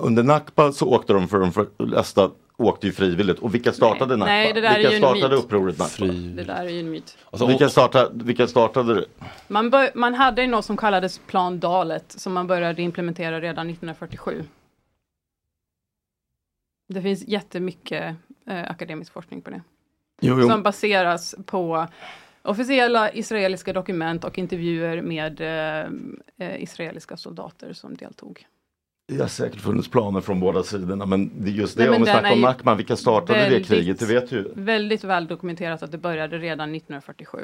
Under 0.00 0.22
Nakba 0.22 0.72
så 0.72 0.86
åkte 0.86 1.12
de 1.12 1.28
för 1.28 1.38
de 1.38 1.52
flesta 1.52 2.30
åkte 2.56 2.86
ju 2.86 2.92
frivilligt. 2.92 3.38
Och 3.38 3.54
vilka 3.54 3.72
startade 3.72 4.16
Nakba? 4.16 4.32
Nej, 4.32 4.52
det 4.52 4.60
där 4.60 4.70
är 4.70 4.76
vilka 4.76 4.90
ju 4.90 4.96
en 4.96 5.02
startade 5.02 5.36
myt. 5.36 5.44
upproret 5.44 5.78
Nakba? 5.78 6.06
Det 6.06 6.44
där 6.44 6.64
är 6.64 6.68
ju 6.68 6.80
en 6.80 6.90
myt. 6.90 7.18
vilka, 7.48 7.68
startade, 7.68 8.24
vilka 8.24 8.46
startade 8.46 8.94
det? 8.94 9.04
Man, 9.48 9.70
bör, 9.70 9.90
man 9.94 10.14
hade 10.14 10.42
ju 10.42 10.48
något 10.48 10.64
som 10.64 10.76
kallades 10.76 11.18
Plan 11.18 11.60
Dalet 11.60 12.12
som 12.12 12.32
man 12.32 12.46
började 12.46 12.82
implementera 12.82 13.40
redan 13.40 13.70
1947. 13.70 14.44
Det 16.88 17.02
finns 17.02 17.28
jättemycket 17.28 18.16
eh, 18.46 18.70
akademisk 18.70 19.12
forskning 19.12 19.42
på 19.42 19.50
det. 19.50 19.62
Jo, 20.20 20.40
jo. 20.40 20.48
Som 20.48 20.62
baseras 20.62 21.34
på 21.46 21.86
officiella 22.42 23.12
israeliska 23.12 23.72
dokument 23.72 24.24
och 24.24 24.38
intervjuer 24.38 25.02
med 25.02 25.40
eh, 25.40 25.90
eh, 26.38 26.62
israeliska 26.62 27.16
soldater 27.16 27.72
som 27.72 27.96
deltog. 27.96 28.46
Det 29.08 29.20
har 29.20 29.28
säkert 29.28 29.60
funnits 29.60 29.88
planer 29.88 30.20
från 30.20 30.40
båda 30.40 30.62
sidorna 30.62 31.06
men 31.06 31.30
det 31.38 31.50
är 31.50 31.52
just 31.52 31.76
det 31.76 31.84
Nej, 31.84 31.96
om 31.96 32.02
vi 32.02 32.10
snackar 32.10 32.32
om 32.32 32.40
Nakba, 32.40 32.74
vilka 32.74 32.96
startade 32.96 33.38
det 33.38 33.44
väldigt- 33.50 33.66
kriget? 33.68 33.98
Det 33.98 34.06
vet 34.06 34.32
ju. 34.32 34.44
Väldigt 34.54 35.04
väl 35.04 35.26
dokumenterat 35.26 35.82
att 35.82 35.92
det 35.92 35.98
började 35.98 36.38
redan 36.38 36.74
1947. 36.74 37.38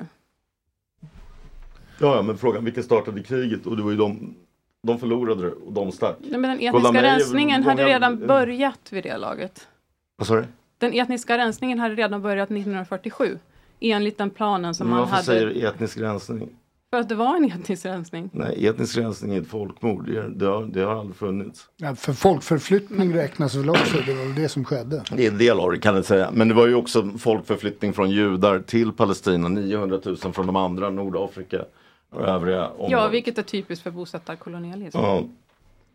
Ja, 1.98 2.16
ja 2.16 2.22
men 2.22 2.38
frågan 2.38 2.64
vilka 2.64 2.82
startade 2.82 3.22
kriget? 3.22 3.66
Och 3.66 3.76
det 3.76 3.82
var 3.82 3.90
ju 3.90 3.96
de, 3.96 4.34
de 4.82 4.98
förlorade 4.98 5.42
det 5.42 5.50
och 5.52 5.72
de 5.72 5.92
stack. 5.92 6.16
Nej, 6.20 6.40
men 6.40 6.50
den 6.50 6.60
etniska 6.68 6.92
Meir, 6.92 7.02
rensningen 7.02 7.62
hade 7.62 7.84
redan 7.86 8.26
börjat 8.26 8.92
vid 8.92 9.02
det 9.04 9.16
laget. 9.16 9.68
Vad 10.16 10.26
sa 10.26 10.34
du? 10.34 10.44
Den 10.78 10.92
etniska 10.92 11.38
rensningen 11.38 11.78
hade 11.78 11.94
redan 11.94 12.22
börjat 12.22 12.50
1947 12.50 13.38
enligt 13.80 14.18
den 14.18 14.30
planen 14.30 14.74
som 14.74 14.86
Men 14.86 14.90
man 14.90 15.00
varför 15.00 15.14
hade. 15.14 15.24
säger 15.26 15.46
du 15.46 15.66
etnisk 15.66 15.98
rensning? 15.98 16.48
För 16.92 17.00
att 17.00 17.08
det 17.08 17.14
var 17.14 17.36
en 17.36 17.44
etnisk 17.44 17.84
rensning. 17.86 18.30
Nej, 18.32 18.66
etnisk 18.66 18.96
rensning 18.96 19.34
är 19.34 19.40
ett 19.40 19.46
folkmord. 19.46 20.10
Det, 20.36 20.46
har, 20.46 20.64
det 20.64 20.80
har 20.80 21.00
aldrig 21.00 21.16
funnits. 21.16 21.68
Ja, 21.76 21.94
för 21.94 22.12
folkförflyttning 22.12 23.14
räknas 23.14 23.54
väl 23.54 23.70
också, 23.70 23.96
det 24.06 24.14
var 24.14 24.24
väl 24.24 24.34
det 24.34 24.48
som 24.48 24.64
skedde. 24.64 25.04
Det 25.16 25.26
är 25.26 25.30
en 25.30 25.38
del 25.38 25.60
av 25.60 25.72
det 25.72 25.78
kan 25.78 25.94
jag 25.94 26.04
säga. 26.04 26.30
Men 26.32 26.48
det 26.48 26.54
var 26.54 26.66
ju 26.66 26.74
också 26.74 27.10
folkförflyttning 27.18 27.92
från 27.92 28.10
judar 28.10 28.60
till 28.60 28.92
Palestina. 28.92 29.48
900 29.48 30.00
000 30.04 30.16
från 30.16 30.46
de 30.46 30.56
andra 30.56 30.90
Nordafrika 30.90 31.64
och 32.10 32.20
övriga 32.20 32.68
områden. 32.68 32.90
Ja, 32.90 33.08
vilket 33.08 33.38
är 33.38 33.42
typiskt 33.42 33.82
för 33.82 33.90
bosättarkolonialism. 33.90 34.98
Ja. 34.98 35.22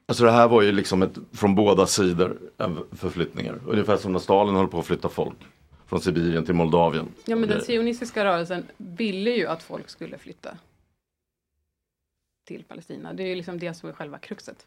Alltså 0.06 0.24
det 0.24 0.32
här 0.32 0.48
var 0.48 0.62
ju 0.62 0.72
liksom 0.72 1.02
ett, 1.02 1.18
från 1.34 1.56
båda 1.56 1.86
sidor 1.86 2.38
förflyttningar. 2.92 3.60
Ungefär 3.68 3.98
som 3.98 4.12
när 4.12 4.20
Stalin 4.20 4.56
höll 4.56 4.68
på 4.68 4.80
att 4.80 4.86
flytta 4.86 5.10
folk. 5.10 5.38
Från 5.88 6.02
Sibirien 6.02 6.46
till 6.46 6.56
Moldavien. 6.56 7.06
Ja, 7.26 7.36
men 7.36 7.50
den 7.50 7.62
sionistiska 7.62 8.26
rörelsen 8.26 8.64
ville 8.78 9.30
ju 9.30 9.48
att 9.48 9.64
folk 9.64 9.90
skulle 9.90 10.18
flytta 10.18 10.50
till 12.48 12.64
Palestina. 12.64 13.14
Det 13.14 13.24
är 13.24 13.28
ju 13.28 13.36
liksom 13.36 13.60
det 13.60 13.74
som 13.74 13.90
är 13.90 13.94
själva 13.94 14.18
kruxet. 14.18 14.66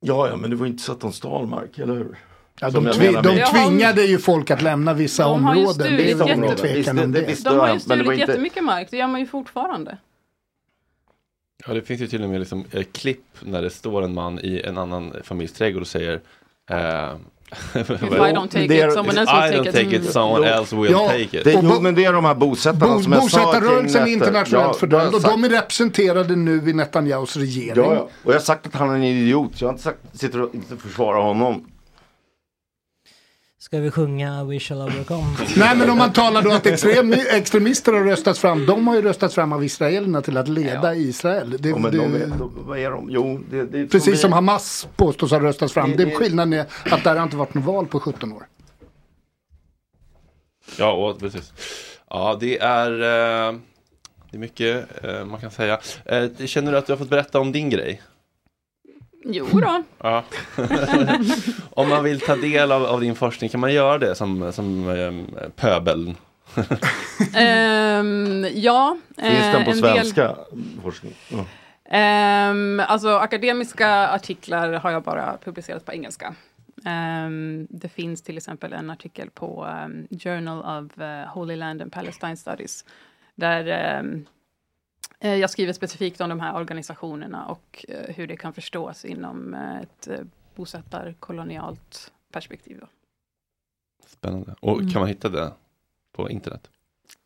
Ja, 0.00 0.28
ja, 0.28 0.36
men 0.36 0.50
det 0.50 0.56
var 0.56 0.66
inte 0.66 0.82
så 0.82 0.92
att 0.92 1.00
de 1.00 1.12
stal 1.12 1.46
mark, 1.46 1.78
eller 1.78 1.94
hur? 1.94 2.18
Ja, 2.60 2.70
de, 2.70 2.86
tvi- 2.88 3.22
de 3.22 3.44
tvingade 3.52 4.02
ju 4.04 4.18
folk 4.18 4.50
att 4.50 4.62
lämna 4.62 4.94
vissa 4.94 5.22
De 5.24 5.44
har 5.44 5.54
ju 5.54 5.60
områden. 5.60 5.78
Det 5.96 6.02
är 6.02 6.14
stulit 6.14 6.20
väl 6.20 6.28
ingen 6.38 6.44
jätte- 6.48 6.60
tvekan 6.62 6.98
om 6.98 7.12
Visst, 7.12 7.44
det- 7.44 7.50
det. 7.50 7.56
De 7.56 7.58
har 7.60 7.68
ju 7.68 7.72
men 7.72 7.98
det 7.98 8.04
var 8.04 8.04
stulit 8.04 8.20
inte- 8.20 8.32
jättemycket 8.32 8.64
mark, 8.64 8.88
det 8.90 8.96
gör 8.96 9.06
man 9.06 9.20
ju 9.20 9.26
fortfarande. 9.26 9.98
Ja, 11.66 11.74
det 11.74 11.82
finns 11.82 12.00
ju 12.00 12.06
till 12.06 12.22
och 12.24 12.30
med 12.30 12.40
liksom, 12.40 12.64
eh, 12.72 12.82
klipp 12.82 13.24
när 13.40 13.62
det 13.62 13.70
står 13.70 14.02
en 14.02 14.14
man 14.14 14.38
i 14.38 14.60
en 14.64 14.78
annan 14.78 15.14
familjs 15.24 15.52
trädgård 15.52 15.82
och 15.82 15.88
säger 15.88 16.20
eh, 16.70 17.14
If 17.74 17.90
I 17.90 18.32
don't 18.32 18.48
take 18.50 18.64
it, 18.64 18.92
someone 18.92 19.18
else 19.18 19.30
I 19.30 19.50
will 19.50 19.60
don't 19.60 19.64
take 19.64 19.68
it. 19.68 19.74
take 19.90 19.96
it, 19.96 20.12
someone 20.12 20.46
else 20.48 20.76
will 20.76 20.90
Ja, 20.92 21.08
take 21.08 21.22
it. 21.38 21.44
Det, 21.44 21.52
jo, 21.62 21.80
men 21.80 21.94
det 21.94 22.04
är 22.04 22.12
de 22.12 22.24
här 22.24 22.34
bosättarna 22.34 22.94
Bo- 22.94 23.02
som 23.02 23.12
jag 23.12 23.22
Bosättarrörelsen 23.22 24.02
är 24.02 24.06
internationellt 24.06 24.66
Ja, 24.72 24.78
fördömd 24.78 25.14
och 25.14 25.22
de 25.22 25.44
är 25.44 25.48
representerade 25.48 26.36
nu 26.36 26.70
i 26.70 26.72
Netanyahus 26.72 27.36
regering. 27.36 27.84
Ja, 27.84 27.94
ja. 27.94 28.08
Och 28.24 28.30
jag 28.30 28.34
har 28.34 28.40
sagt 28.40 28.66
att 28.66 28.74
han 28.74 28.90
är 28.90 28.94
en 28.94 29.04
idiot. 29.04 29.50
Jag 29.60 29.68
har 29.68 29.72
inte 29.72 29.82
sagt, 29.84 29.98
sitter 30.14 30.42
och 30.42 30.54
inte 30.54 30.76
försvarar 30.76 31.22
honom. 31.22 31.64
Ska 33.62 33.80
vi 33.80 33.90
sjunga 33.90 34.44
We 34.44 34.58
shall 34.60 34.80
overcome? 34.80 35.26
Nej 35.56 35.76
men 35.76 35.90
om 35.90 35.98
man 35.98 36.12
talar 36.12 36.42
då 36.42 36.52
att 36.52 36.66
extrem, 36.66 37.12
extremister 37.12 37.92
har 37.92 38.00
röstats 38.04 38.38
fram. 38.40 38.66
De 38.66 38.88
har 38.88 38.94
ju 38.96 39.02
röstats 39.02 39.34
fram 39.34 39.52
av 39.52 39.64
israelerna 39.64 40.22
till 40.22 40.36
att 40.36 40.48
leda 40.48 40.94
Israel. 40.94 41.56
Det, 41.58 41.68
Ja, 41.68 41.78
men 41.78 41.90
det, 41.92 41.96
de 41.98 42.14
är, 42.14 42.26
de, 42.26 42.52
vad 42.66 42.78
är 42.78 42.90
de? 42.90 43.08
Jo, 43.10 43.40
det, 43.50 43.64
det 43.64 43.78
är 43.80 43.86
precis 43.86 44.20
som 44.20 44.32
Hamas 44.32 44.88
påstås 44.96 45.30
ha 45.30 45.40
röstats 45.40 45.72
fram. 45.72 45.90
Det- 45.90 45.96
Det, 45.96 46.04
det- 46.04 46.14
skillnaden 46.16 46.52
är 46.52 46.66
att 46.90 47.04
där 47.04 47.16
har 47.16 47.22
inte 47.22 47.36
varit 47.36 47.54
något 47.54 47.64
val 47.64 47.86
på 47.86 48.00
17 48.00 48.32
år. 48.32 48.46
Ja, 50.78 50.92
och, 50.92 51.20
precis. 51.20 51.52
Ja, 52.10 52.36
det 52.40 52.58
är, 52.58 52.90
eh, 52.92 53.54
det 54.30 54.36
är 54.36 54.38
mycket 54.38 55.04
eh, 55.04 55.24
man 55.24 55.40
kan 55.40 55.50
säga. 55.50 55.80
Eh, 56.04 56.46
känner 56.46 56.72
du 56.72 56.78
att 56.78 56.86
du 56.86 56.92
har 56.92 56.98
fått 56.98 57.10
berätta 57.10 57.40
om 57.40 57.52
din 57.52 57.70
grej? 57.70 58.02
Jo 59.24 59.46
då. 59.52 59.82
Ja. 59.98 60.24
om 61.70 61.88
man 61.88 62.04
vill 62.04 62.20
ta 62.20 62.36
del 62.36 62.72
av, 62.72 62.84
av 62.84 63.00
din 63.00 63.14
forskning, 63.14 63.50
kan 63.50 63.60
man 63.60 63.72
göra 63.72 63.98
det 63.98 64.14
som, 64.14 64.52
som 64.52 64.88
eh, 64.88 65.48
pöbeln? 65.56 66.16
Ehm, 67.34 68.46
ja. 68.54 68.96
Finns 69.16 69.38
den 69.38 69.56
eh, 69.60 69.64
på 69.64 69.70
en 69.70 69.80
del- 69.80 69.94
svenska? 69.94 70.36
Forskning? 70.82 71.14
Ja. 71.28 71.44
Ehm, 71.98 72.80
alltså 72.88 73.08
akademiska 73.16 74.08
artiklar 74.08 74.72
har 74.72 74.90
jag 74.90 75.02
bara 75.02 75.38
publicerat 75.44 75.84
på 75.84 75.92
engelska. 75.92 76.34
Ehm, 76.86 77.66
det 77.70 77.88
finns 77.88 78.22
till 78.22 78.36
exempel 78.36 78.72
en 78.72 78.90
artikel 78.90 79.30
på 79.30 79.66
ehm, 79.70 80.06
Journal 80.10 80.58
of 80.84 81.00
eh, 81.00 81.26
Holy 81.34 81.56
Land 81.56 81.82
and 81.82 81.92
Palestine 81.92 82.36
Studies. 82.36 82.84
Där 83.34 83.66
eh, 83.68 84.02
jag 85.28 85.50
skriver 85.50 85.72
specifikt 85.72 86.20
om 86.20 86.28
de 86.28 86.40
här 86.40 86.56
organisationerna 86.56 87.46
och 87.46 87.84
eh, 87.88 88.14
hur 88.14 88.26
det 88.26 88.36
kan 88.36 88.52
förstås 88.52 89.04
inom 89.04 89.54
eh, 89.54 89.80
ett 89.80 90.08
uh, 90.10 90.16
bosättarkolonialt 90.54 92.12
perspektiv. 92.32 92.78
Då. 92.80 92.86
Spännande. 94.06 94.54
Och 94.60 94.78
Mm. 94.78 94.90
kan 94.92 95.00
man 95.00 95.08
hitta 95.08 95.28
det 95.28 95.52
på 96.12 96.30
internet? 96.30 96.70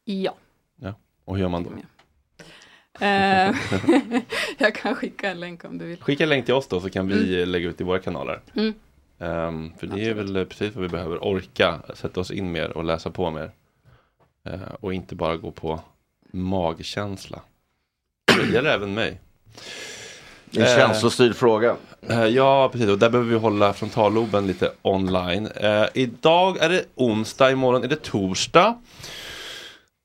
Ja. 0.05 0.35
Ja. 0.77 0.95
Och 1.25 1.35
hur 1.37 1.43
gör 1.43 1.49
man 1.49 1.63
då? 1.65 1.71
Eh, 3.01 3.55
jag 4.59 4.75
kan 4.75 4.95
skicka 4.95 5.31
en 5.31 5.41
länk 5.41 5.65
om 5.65 5.79
du 5.79 5.85
vill. 5.85 6.03
Skicka 6.03 6.23
en 6.23 6.29
länk 6.29 6.45
till 6.45 6.55
oss 6.55 6.67
då 6.69 6.81
så 6.81 6.91
kan 6.91 7.09
vi 7.09 7.47
lägga 7.47 7.69
ut 7.69 7.81
i 7.81 7.85
våra 7.85 7.99
kanaler. 7.99 8.41
Mm. 8.55 8.75
Ehm, 9.19 9.73
för 9.79 9.87
det 9.87 10.05
är 10.05 10.15
väl 10.15 10.47
precis 10.47 10.75
vad 10.75 10.83
vi 10.83 10.89
behöver. 10.89 11.25
Orka 11.25 11.83
sätta 11.95 12.21
oss 12.21 12.31
in 12.31 12.53
mer 12.53 12.77
och 12.77 12.85
läsa 12.85 13.11
på 13.11 13.31
mer. 13.31 13.51
Eh, 14.45 14.61
och 14.81 14.95
inte 14.95 15.15
bara 15.15 15.37
gå 15.37 15.51
på 15.51 15.81
magkänsla. 16.31 17.43
Det 18.37 18.53
gäller 18.55 18.71
även 18.71 18.95
mig. 18.95 19.21
Det 20.51 20.61
är 20.61 20.67
en 20.67 20.89
känslostyrd 20.89 21.37
fråga. 21.37 21.77
Eh, 22.09 22.25
ja, 22.25 22.69
precis. 22.73 22.89
Och 22.89 22.99
där 22.99 23.11
behöver 23.11 23.31
vi 23.31 23.37
hålla 23.37 23.73
frontalloben 23.73 24.47
lite 24.47 24.71
online. 24.83 25.47
Eh, 25.47 25.85
idag 25.95 26.59
är 26.61 26.69
det 26.69 26.85
onsdag, 26.95 27.51
imorgon 27.51 27.85
är 27.85 27.89
det 27.89 28.03
torsdag. 28.03 28.75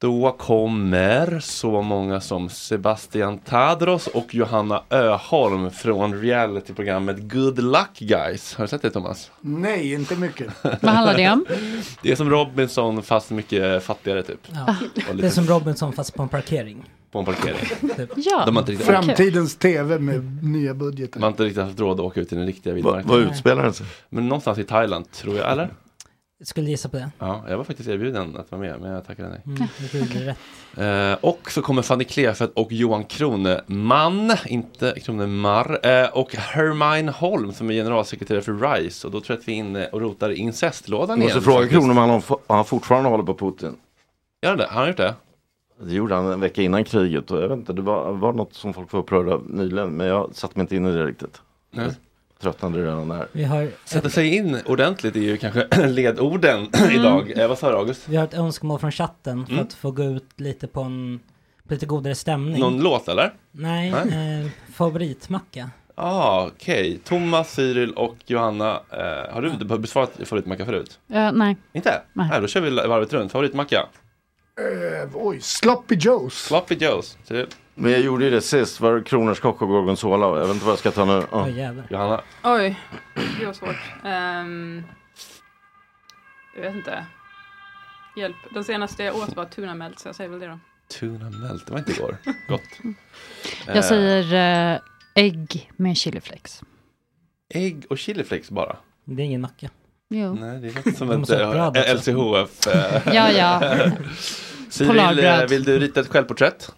Då 0.02 0.32
kommer 0.32 1.40
så 1.40 1.82
många 1.82 2.22
som 2.22 2.50
Sebastian 2.50 3.38
Tadros 3.38 4.08
och 4.08 4.36
Johanna 4.36 4.84
Öholm 4.90 5.72
från 5.72 6.22
realityprogrammet 6.22 7.18
Good 7.20 7.64
Luck 7.64 8.00
Guys. 8.00 8.56
Har 8.56 8.64
du 8.64 8.68
sett 8.68 8.82
det 8.82 8.90
Thomas? 8.90 9.32
Nej, 9.42 9.94
inte 9.94 10.16
mycket. 10.16 10.48
Vad 10.62 10.94
handlar 10.94 11.18
det 11.18 11.30
om? 11.30 11.46
Det 12.02 12.12
är 12.12 12.16
som 12.16 12.30
Robinson 12.30 13.04
fast 13.04 13.30
mycket 13.30 13.84
fattigare 13.84 14.24
typ. 14.24 14.48
Ja. 14.54 14.76
Det 15.14 15.26
är 15.26 15.30
som 15.30 15.46
Robinson 15.46 15.94
fast 15.94 16.14
på 16.14 16.24
en 16.24 16.30
parkering. 16.30 16.86
På 17.12 17.20
en 17.20 17.26
parkering. 17.26 17.60
Ja. 18.16 18.44
De 18.46 18.56
har 18.56 18.62
inte 18.62 18.72
riktigt, 18.72 18.88
Framtidens 18.88 19.56
tv 19.56 20.00
med 20.00 20.44
nya 20.44 20.74
budgetar. 20.74 21.20
man 21.20 21.24
har 21.24 21.32
inte 21.32 21.44
riktigt 21.44 21.64
haft 21.64 21.80
råd 21.80 22.00
att 22.00 22.06
åka 22.06 22.20
ut 22.22 22.34
i 22.34 22.36
den 22.36 22.46
riktiga 22.46 22.72
Vad 22.72 22.76
vildmarknaden. 22.76 23.10
vad 23.26 23.32
utspelar 23.32 23.64
den 23.64 23.74
sig? 23.74 23.86
Men 24.10 24.28
någonstans 24.28 24.58
i 24.58 24.64
Thailand 24.64 25.12
tror 25.12 25.38
jag, 25.38 25.52
eller? 25.52 25.70
Jag 26.42 26.48
skulle 26.48 26.70
gissa 26.70 26.90
på 26.90 26.98
det. 26.98 27.12
Ja, 27.20 27.44
jag 27.50 27.58
var 27.58 27.64
faktiskt 27.64 27.90
erbjuden 27.90 28.36
att 28.38 28.52
vara 28.52 28.62
med, 28.62 28.80
men 28.82 28.92
jag 28.92 29.08
tackade 29.08 29.30
nej. 29.30 29.42
Mm, 29.46 29.68
jag 29.94 30.10
det 30.10 30.36
rätt. 30.78 31.14
Eh, 31.14 31.30
och 31.30 31.52
så 31.52 31.62
kommer 31.62 31.82
Fanny 31.82 32.04
Klefelt 32.04 32.52
och 32.56 32.72
Johan 32.72 33.04
Kroneman, 33.04 34.34
inte 34.46 34.94
Kronemar, 35.04 35.80
eh, 35.88 36.10
och 36.10 36.36
Hermine 36.36 37.12
Holm 37.12 37.54
som 37.54 37.70
är 37.70 37.74
generalsekreterare 37.74 38.42
för 38.42 38.54
RISE. 38.54 39.08
Och 39.08 39.12
då 39.14 39.22
tror 39.22 39.36
jag 39.36 39.42
att 39.42 39.48
vi 39.48 39.52
är 39.52 39.58
inne 39.58 39.88
och 39.88 40.02
rotar 40.02 40.30
i 40.30 40.36
incestlådan 40.36 41.10
Jag 41.10 41.18
igen. 41.18 41.38
måste 41.38 41.52
fråga. 41.52 41.68
Kroneman 41.68 42.10
om 42.10 42.22
om 42.30 42.38
han 42.56 42.66
fortfarande 42.66 43.10
håller 43.10 43.24
på 43.24 43.34
Putin. 43.36 43.76
Gör 44.42 44.50
han 44.50 44.58
det? 44.58 44.66
Har 44.68 44.80
han 44.80 44.88
gjort 44.88 44.98
det? 44.98 45.16
Det 45.84 45.94
gjorde 45.94 46.16
han 46.16 46.26
en 46.26 46.40
vecka 46.40 46.62
innan 46.62 46.84
kriget 46.84 47.32
och 47.32 47.42
jag 47.44 47.48
vet 47.48 47.58
inte, 47.58 47.74
det 47.74 47.82
var, 47.82 48.12
var 48.12 48.34
något 48.34 48.54
som 48.54 48.74
folk 48.74 48.92
var 48.94 49.00
upprörda 49.00 49.40
nyligen 49.48 49.90
men 49.98 50.08
jag 50.08 50.36
satte 50.36 50.58
mig 50.58 50.62
inte 50.64 50.76
in 50.76 50.86
i 50.88 50.92
det 50.92 51.06
riktigt. 51.06 51.42
Nej. 51.72 51.86
Jag 51.86 51.96
tröttnade 52.42 52.82
redan 52.86 53.08
där. 53.08 53.46
Har, 53.46 53.70
Sätta 53.86 54.10
sig 54.10 54.36
in 54.36 54.58
ordentligt 54.66 55.16
är 55.16 55.20
ju 55.20 55.38
kanske 55.38 55.68
ledorden 55.88 56.68
Mm. 56.74 56.92
idag. 57.00 57.32
Eh, 57.40 57.48
vad 57.48 57.58
sa 57.58 57.70
du 57.72 57.78
August? 57.78 58.10
vi 58.10 58.16
har 58.16 58.24
ett 58.24 58.34
önskemål 58.34 58.80
från 58.80 58.92
chatten 58.92 59.46
för 59.46 59.54
Mm. 59.54 59.66
att 59.66 59.74
få 59.74 59.92
gå 59.92 60.04
ut 60.04 60.30
lite 60.40 60.68
på 60.68 60.82
en 60.82 61.20
på 61.68 61.74
lite 61.74 61.86
godare 61.86 62.16
stämning. 62.16 62.60
Någon 62.60 62.82
låt 62.82 63.08
eller? 63.08 63.34
Nej, 63.52 63.94
Nej. 64.06 64.42
Eh, 64.46 64.48
favoritmacka. 64.74 65.70
Ah, 65.96 66.46
okej. 66.48 67.00
Thomas, 67.04 67.54
Cyril 67.54 67.94
och 67.94 68.16
Johanna. 68.26 68.80
Eh, 68.90 69.34
har 69.34 69.42
du 69.42 69.78
besvarat 69.78 70.12
favoritmacka 70.26 70.66
förut? 70.66 71.00
Eh, 71.10 71.32
nej. 71.32 71.58
Inte? 71.74 72.02
Nej. 72.14 72.28
Nej, 72.32 72.42
då 72.42 72.48
kör 72.48 72.62
vi 72.62 72.70
varvet 72.70 73.14
runt. 73.14 73.32
Favoritmacka? 73.32 73.86
Eh, 74.60 75.10
oj, 75.14 75.42
Sloppy 75.42 75.96
Joes. 75.96 76.34
Sloppy 76.46 76.76
Joes. 76.76 77.18
Cyril? 77.24 77.48
Men 77.76 77.92
jag 77.92 78.02
gjorde 78.02 78.26
ju 78.26 78.32
det 78.32 78.42
sist, 78.42 78.80
var 78.80 78.96
det 78.96 79.04
kronärtskock 79.04 79.62
och 79.62 79.68
gorgonzola 79.68 80.26
jag 80.40 80.46
vet 80.48 80.54
inte 80.54 80.66
vad 80.66 80.72
jag 80.72 80.80
ska 80.80 80.92
ta 80.92 81.06
nu. 81.06 81.24
Ja. 81.32 81.46
Oj 81.46 81.58
jävlar. 81.58 81.88
Johanna? 81.90 82.22
Oj, 82.44 82.80
det 83.40 83.46
var 83.46 83.54
svårt. 83.54 83.76
Ehm, 84.06 84.84
jag 86.56 86.62
vet 86.62 86.76
inte. 86.76 87.06
Hjälp. 88.18 88.36
Den 88.54 88.64
senaste 88.64 89.04
jag 89.04 89.16
åt 89.16 89.36
var 89.36 89.46
tuna 89.46 89.76
melt, 89.76 90.00
så 90.00 90.08
jag 90.08 90.16
säger 90.16 90.30
väl 90.30 90.40
det 90.40 90.48
då. 90.48 90.60
Tuna 91.00 91.30
melt, 91.30 91.66
det 91.66 91.72
var 91.72 91.80
inte 91.80 91.92
igår. 91.92 92.18
Gott. 92.48 92.96
Jag 93.68 93.86
säger 93.86 94.74
eh, 94.74 94.80
ägg 95.16 95.72
med 95.78 95.98
chiliflex. 95.98 96.62
Ägg 97.50 97.86
och 97.90 97.98
chiliflex 97.98 98.50
bara? 98.50 98.76
Det 99.06 99.22
är 99.22 99.26
ingen 99.26 99.42
macka. 99.42 99.70
Jo. 100.14 100.34
Nej, 100.34 100.60
det 100.60 100.76
låter 100.76 100.92
som 100.92 101.12
ett. 101.12 101.98
LCHF. 101.98 102.68
Ja, 103.14 103.32
ja. 103.32 103.62
Cyril, 104.70 105.20
eh, 105.26 105.46
vill 105.50 105.64
du 105.64 105.80
rita 105.80 106.00
ett 106.00 106.08
självporträtt? 106.08 106.72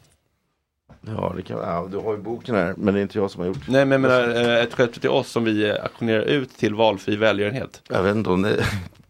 Ja, 1.01 1.33
det 1.35 1.41
kan, 1.41 1.57
ja, 1.57 1.87
du 1.91 1.97
har 1.97 2.11
ju 2.11 2.17
boken 2.17 2.55
här, 2.55 2.73
men 2.77 2.93
det 2.93 2.99
är 2.99 3.01
inte 3.01 3.17
jag 3.17 3.31
som 3.31 3.41
har 3.41 3.47
gjort. 3.47 3.67
Nej, 3.67 3.85
men 3.85 3.91
jag 3.91 4.01
menar 4.01 4.35
eh, 4.35 4.63
ett 4.63 4.73
självporträtt 4.73 5.01
till 5.01 5.09
oss 5.09 5.29
som 5.31 5.43
vi 5.43 5.69
eh, 5.69 5.83
auktionerar 5.83 6.21
ut 6.21 6.57
till 6.57 6.75
valfri 6.75 7.15
välgörenhet. 7.15 7.81
Jag 7.89 8.03
vet 8.03 8.15
inte 8.15 8.29
om 8.29 8.41
ni 8.41 8.57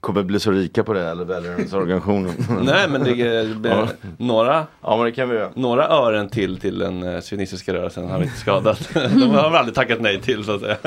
kommer 0.04 0.24
bli 0.24 0.40
så 0.40 0.52
rika 0.52 0.84
på 0.84 0.94
det 0.94 1.10
eller 1.10 1.26
välgörenhetsorganisationen. 1.26 2.32
Nej, 2.66 2.90
men 2.90 3.04
det 3.04 3.22
är 3.22 3.58
Ja. 3.64 3.88
några, 4.18 4.68
Ja, 4.82 4.98
men 4.98 5.06
det 5.06 5.12
kan 5.12 5.30
vi 5.30 5.36
göra. 5.36 5.52
några 5.56 5.88
ören 5.88 6.30
till 6.30 6.60
till 6.60 6.80
den 6.80 7.04
eh, 7.04 7.22
sionistiska 7.22 7.74
rörelsen 7.74 8.10
har 8.10 8.18
vi 8.20 8.24
inte 8.26 8.38
skadat. 8.38 8.90
De 8.94 9.30
har 9.30 9.52
vi 9.52 9.58
aldrig 9.58 9.76
tackat 9.76 10.02
nej 10.02 10.22
till 10.22 10.44
så 10.44 10.52
att 10.56 10.62
säga. 10.62 10.78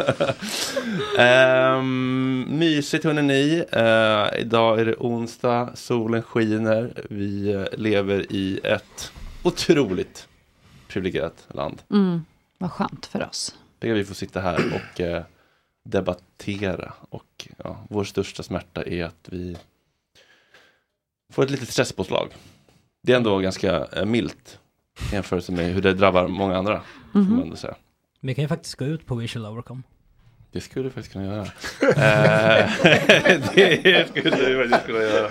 Ehm, 1.19 2.47
mysigt 2.49 3.05
hörni 3.05 3.23
ni. 3.23 3.65
Eh, 3.73 4.41
idag 4.41 4.81
är 4.81 4.85
det 4.85 4.95
onsdag, 4.99 5.69
solen 5.75 6.23
skiner. 6.23 6.91
Vi 7.11 7.53
eh, 7.55 7.65
lever 7.79 8.33
i 8.33 8.61
ett 8.65 9.13
otroligt 9.43 10.29
privilegierat 10.89 11.45
land. 11.55 11.83
Mm. 11.91 12.25
Vad 12.59 12.71
skönt 12.73 13.07
för 13.07 13.27
oss. 13.29 13.55
Det 13.79 13.93
vi 13.93 14.05
får 14.05 14.15
sitta 14.15 14.41
här 14.41 14.59
och 14.75 15.01
eh, 15.01 15.23
debattera. 15.87 16.93
Och 17.11 17.49
ja, 17.65 17.77
vår 17.91 18.05
största 18.05 18.43
smärta 18.43 18.83
är 18.85 19.05
att 19.05 19.29
vi 19.29 19.57
får 21.33 21.43
ett 21.45 21.51
litet 21.51 21.69
stresspåslag. 21.69 22.29
Det 23.03 23.13
är 23.13 23.17
ändå 23.17 23.39
ganska 23.39 23.85
eh, 23.93 24.05
milt 24.05 24.59
i 25.11 25.15
jämförelse 25.15 25.53
med 25.53 25.75
hur 25.75 25.83
det 25.83 25.93
drabbar 25.95 26.29
många 26.29 26.57
andra. 26.57 26.83
Får 27.13 27.19
man 27.21 27.43
ändå 27.43 27.57
säga. 27.57 27.75
Vi 28.21 28.35
kan 28.35 28.43
ju 28.43 28.49
faktiskt 28.49 28.75
gå 28.75 28.85
ut 28.85 29.07
på 29.07 29.15
Visual 29.15 29.47
Overcome. 29.47 29.83
Det 30.53 30.61
skulle 30.61 30.85
du 30.85 30.91
faktiskt 30.91 31.13
kunna 31.13 31.25
göra. 31.25 31.43
Eh, 31.43 32.71
det 33.55 34.09
skulle 34.09 34.31
du 34.31 34.69
faktiskt 34.69 34.87
kunna 34.87 34.99
göra. 34.99 35.29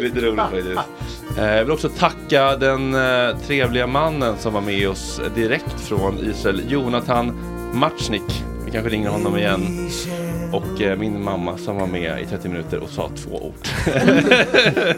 Lite 0.00 0.20
roligt 0.20 0.40
faktiskt. 0.76 1.38
Eh, 1.38 1.44
Jag 1.44 1.64
vill 1.64 1.72
också 1.72 1.88
tacka 1.88 2.56
den 2.56 2.94
eh, 2.94 3.38
trevliga 3.38 3.86
mannen 3.86 4.36
som 4.38 4.52
var 4.52 4.60
med 4.60 4.88
oss 4.88 5.20
direkt 5.34 5.80
från 5.80 6.18
Israel, 6.18 6.62
Jonathan 6.68 7.26
Matchnik. 7.74 8.44
Kanske 8.72 8.90
ringer 8.90 9.10
honom 9.10 9.36
igen. 9.36 9.88
Och 10.52 10.80
eh, 10.82 10.98
min 10.98 11.24
mamma 11.24 11.58
som 11.58 11.76
var 11.76 11.86
med 11.86 12.20
i 12.22 12.26
30 12.26 12.48
minuter 12.48 12.78
och 12.78 12.88
sa 12.90 13.10
två 13.16 13.36
ord. 13.46 13.54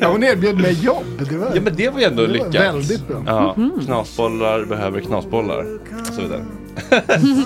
Ja, 0.01 0.09
hon 0.13 0.25
erbjöd 0.25 0.61
mig 0.61 0.85
jobb. 0.85 1.05
Det 1.31 1.37
var, 1.37 1.47
Ja 1.55 1.61
men 1.65 1.77
det 1.77 1.89
var 1.89 1.99
ju 2.01 2.05
ändå 2.05 2.23
det 2.23 2.29
var 2.29 2.35
lyckat. 2.35 2.55
väldigt 2.75 3.09
bra. 3.09 3.23
Ja, 3.27 3.55
Mhm. 3.57 3.81
knasbollar 3.87 4.65
behöver 4.65 5.01
knasbollar 5.01 5.67
och 6.09 6.15
så 6.15 6.21
vidare. 6.23 6.45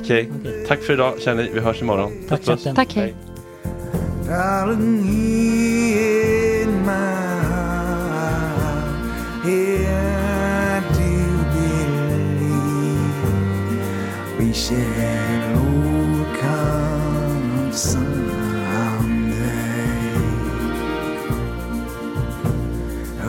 Okej, 0.00 0.30
tack 0.68 0.82
för 0.82 0.92
idag 0.92 1.14
känner 1.20 1.42
ni. 1.42 1.50
Vi 1.54 1.60
hörs 1.60 1.82
imorgon. 1.82 2.12
Tack, 2.28 2.38
puss. 2.40 2.48
chatten. 2.48 2.74
Tack, 2.74 2.94
hej. 2.94 3.14
Darling, 4.28 4.98
in 6.62 6.70
my 6.86 6.90
heart, 7.42 8.54
here 9.44 10.10
I 10.76 10.80
do 10.80 11.14
believe 11.54 13.08
we 14.38 14.52
shall 14.54 14.93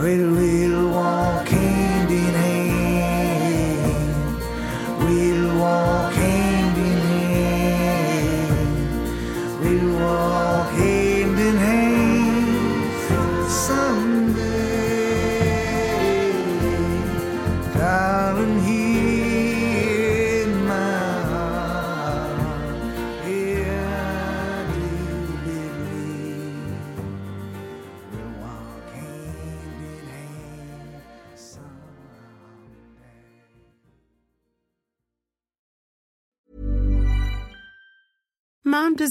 Wait 0.05 0.17
to 0.17 0.27
leave. 0.27 0.64